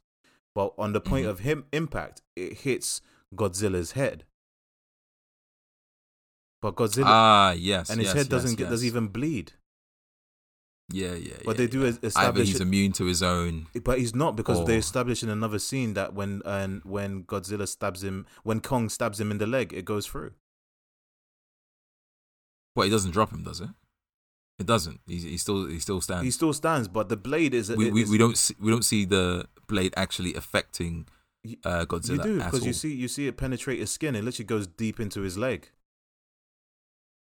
But 0.55 0.73
on 0.77 0.93
the 0.93 1.01
point 1.01 1.27
Mhm. 1.27 1.29
of 1.29 1.39
him 1.39 1.65
impact, 1.71 2.21
it 2.35 2.59
hits 2.61 3.01
Godzilla's 3.35 3.91
head. 3.93 4.23
But 6.61 6.75
Godzilla 6.75 7.03
Ah, 7.05 7.51
yes. 7.51 7.89
and 7.89 7.99
his 7.99 8.07
yes, 8.07 8.15
head 8.15 8.29
doesn't 8.29 8.51
yes, 8.51 8.57
get 8.57 8.69
doesn't 8.69 8.87
even 8.87 9.07
bleed. 9.09 9.53
Yeah, 10.89 11.15
yeah. 11.15 11.33
But 11.43 11.51
yeah, 11.51 11.57
they 11.57 11.67
do 11.67 11.81
yeah. 11.81 11.87
es- 11.89 11.95
Either 11.97 12.07
establish. 12.07 12.47
he's 12.47 12.61
immune 12.61 12.93
to 12.93 13.05
his 13.05 13.21
own. 13.21 13.67
but 13.83 13.99
he's 13.99 14.15
not 14.15 14.35
because 14.35 14.65
they 14.65 14.77
establish 14.77 15.21
in 15.21 15.29
another 15.29 15.59
scene 15.59 15.93
that 15.95 16.13
when 16.13 16.41
and 16.45 16.81
when 16.85 17.23
Godzilla 17.25 17.67
stabs 17.67 18.03
him, 18.03 18.25
when 18.43 18.61
Kong 18.61 18.89
stabs 18.89 19.19
him 19.19 19.29
in 19.29 19.37
the 19.37 19.45
leg, 19.47 19.73
it 19.73 19.83
goes 19.85 20.07
through. 20.07 20.31
Well, 22.75 22.85
he 22.85 22.89
doesn't 22.91 23.11
drop 23.11 23.31
him, 23.31 23.43
does 23.43 23.59
it? 23.59 23.69
It 24.59 24.65
doesn't. 24.65 25.01
He, 25.05 25.17
he 25.17 25.37
still 25.37 25.67
he 25.67 25.79
still 25.79 25.99
stands. 26.01 26.23
He 26.23 26.31
still 26.31 26.53
stands, 26.53 26.87
but 26.87 27.09
the 27.09 27.17
blade 27.17 27.53
is. 27.53 27.69
we, 27.69 27.91
we, 27.91 28.03
is- 28.03 28.09
we 28.09 28.17
don't 28.17 28.37
see, 28.37 28.55
we 28.59 28.71
don't 28.71 28.85
see 28.85 29.05
the 29.05 29.45
blade 29.67 29.93
actually 29.97 30.33
affecting 30.35 31.07
You- 31.47 31.57
uh, 31.65 31.79
You 31.81 31.85
Godzilla 31.87 32.23
do 32.23 32.37
because 32.37 32.65
you 32.65 32.73
see 32.73 32.93
you 32.93 33.07
see 33.07 33.27
it 33.27 33.37
penetrate 33.37 33.79
his 33.79 33.91
skin. 33.91 34.15
It 34.15 34.23
literally 34.23 34.45
goes 34.47 34.67
deep 34.67 34.99
into 34.99 35.21
his 35.21 35.37
leg. 35.37 35.69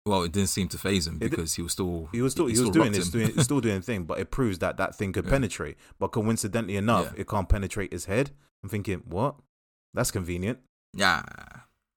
Well, 0.05 0.23
it 0.23 0.31
didn't 0.31 0.49
seem 0.49 0.67
to 0.69 0.79
phase 0.79 1.05
him 1.05 1.19
because 1.19 1.53
he 1.53 1.61
was 1.61 1.73
still 1.73 2.09
He 2.11 2.21
was 2.23 2.31
still 2.31 2.47
he 2.47 2.55
he, 2.55 2.59
was 2.61 2.71
doing 2.71 2.85
rocked 2.87 2.95
his 2.95 3.09
doing 3.11 3.39
still 3.43 3.61
doing 3.61 3.81
thing, 3.81 4.05
but 4.05 4.19
it 4.19 4.31
proves 4.31 4.57
that 4.59 4.77
that 4.77 4.95
thing 4.95 5.13
could 5.13 5.25
Yeah. 5.25 5.31
penetrate. 5.31 5.77
But 5.99 6.07
coincidentally 6.07 6.75
enough, 6.75 7.11
Yeah. 7.13 7.21
it 7.21 7.27
can't 7.27 7.47
penetrate 7.47 7.93
his 7.93 8.05
head. 8.05 8.31
I'm 8.63 8.69
thinking, 8.69 9.03
what? 9.05 9.35
That's 9.93 10.11
convenient. 10.11 10.59
yeah. 10.93 11.23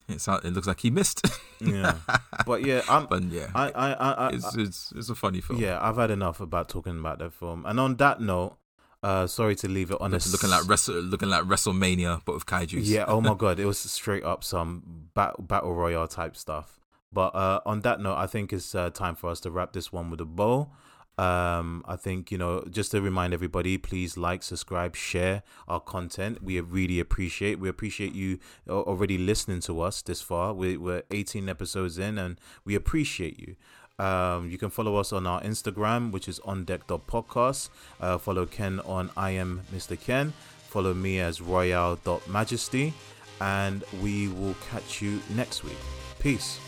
It's 0.06 0.28
it 0.28 0.44
looks 0.52 0.66
like 0.66 0.80
he 0.80 0.90
missed. 0.90 1.22
Yeah. 1.60 1.96
But 2.46 2.62
yeah, 2.66 2.82
I'm. 2.90 3.06
but 3.06 3.22
yeah, 3.22 3.48
I 3.54 3.70
I 3.70 3.92
I, 3.94 4.10
I, 4.12 4.28
it's, 4.34 4.54
it's 4.56 4.92
it's 4.94 5.08
a 5.08 5.14
funny 5.14 5.40
film. 5.40 5.58
yeah. 5.58 5.78
I've 5.80 5.96
had 5.96 6.10
enough 6.10 6.40
about 6.42 6.68
talking 6.68 6.98
about 6.98 7.20
that 7.20 7.32
film. 7.32 7.64
And 7.64 7.80
on 7.80 7.96
that 7.96 8.20
note, 8.20 8.58
uh, 9.04 9.26
sorry 9.26 9.54
to 9.54 9.68
leave 9.68 9.90
it 9.90 10.00
on 10.00 10.14
a 10.14 10.18
looking 10.32 10.48
like 10.48 10.66
Wrestle, 10.66 10.94
looking 10.94 11.28
like 11.28 11.42
WrestleMania, 11.42 12.22
but 12.24 12.34
with 12.34 12.46
kaiju's. 12.46 12.90
Yeah. 12.90 13.04
Oh 13.06 13.20
my 13.20 13.34
god, 13.38 13.60
it 13.60 13.66
was 13.66 13.78
straight 13.78 14.24
up 14.24 14.42
some 14.42 15.10
bat- 15.12 15.46
battle 15.46 15.74
royale 15.74 16.08
type 16.08 16.36
stuff. 16.36 16.80
But 17.12 17.34
uh, 17.34 17.60
on 17.66 17.80
that 17.80 18.00
note, 18.00 18.16
I 18.16 18.26
think 18.26 18.52
it's 18.52 18.74
uh, 18.74 18.88
time 18.88 19.14
for 19.14 19.28
us 19.28 19.40
to 19.40 19.50
wrap 19.50 19.74
this 19.74 19.92
one 19.92 20.10
with 20.10 20.22
a 20.22 20.24
bow. 20.24 20.70
Um, 21.16 21.84
I 21.86 21.96
think 21.96 22.32
you 22.32 22.38
know, 22.38 22.64
just 22.68 22.90
to 22.92 23.00
remind 23.02 23.34
everybody, 23.34 23.76
please 23.76 24.16
like, 24.16 24.42
subscribe, 24.42 24.96
share 24.96 25.42
our 25.68 25.80
content. 25.80 26.42
We 26.42 26.58
really 26.60 26.98
appreciate. 26.98 27.60
We 27.60 27.68
appreciate 27.68 28.14
you 28.14 28.38
already 28.68 29.18
listening 29.18 29.60
to 29.60 29.82
us 29.82 30.00
this 30.00 30.22
far. 30.22 30.54
We, 30.54 30.78
we're 30.78 31.02
18 31.10 31.48
episodes 31.48 31.98
in, 31.98 32.18
and 32.18 32.40
we 32.64 32.74
appreciate 32.74 33.38
you. 33.38 33.54
Um, 33.98 34.50
you 34.50 34.58
can 34.58 34.70
follow 34.70 34.96
us 34.96 35.12
on 35.12 35.26
our 35.26 35.40
Instagram, 35.42 36.10
which 36.10 36.28
is 36.28 36.40
on 36.40 36.64
deck.podcast. 36.64 37.68
Uh, 38.00 38.18
follow 38.18 38.46
Ken 38.46 38.80
on 38.80 39.10
I 39.16 39.30
am 39.30 39.62
Mr. 39.74 40.00
Ken. 40.00 40.32
Follow 40.68 40.94
me 40.94 41.20
as 41.20 41.40
royale.majesty. 41.40 42.92
And 43.40 43.84
we 44.02 44.28
will 44.28 44.54
catch 44.70 45.02
you 45.02 45.20
next 45.34 45.64
week. 45.64 45.78
Peace. 46.18 46.58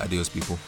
Adios, 0.00 0.28
people. 0.28 0.58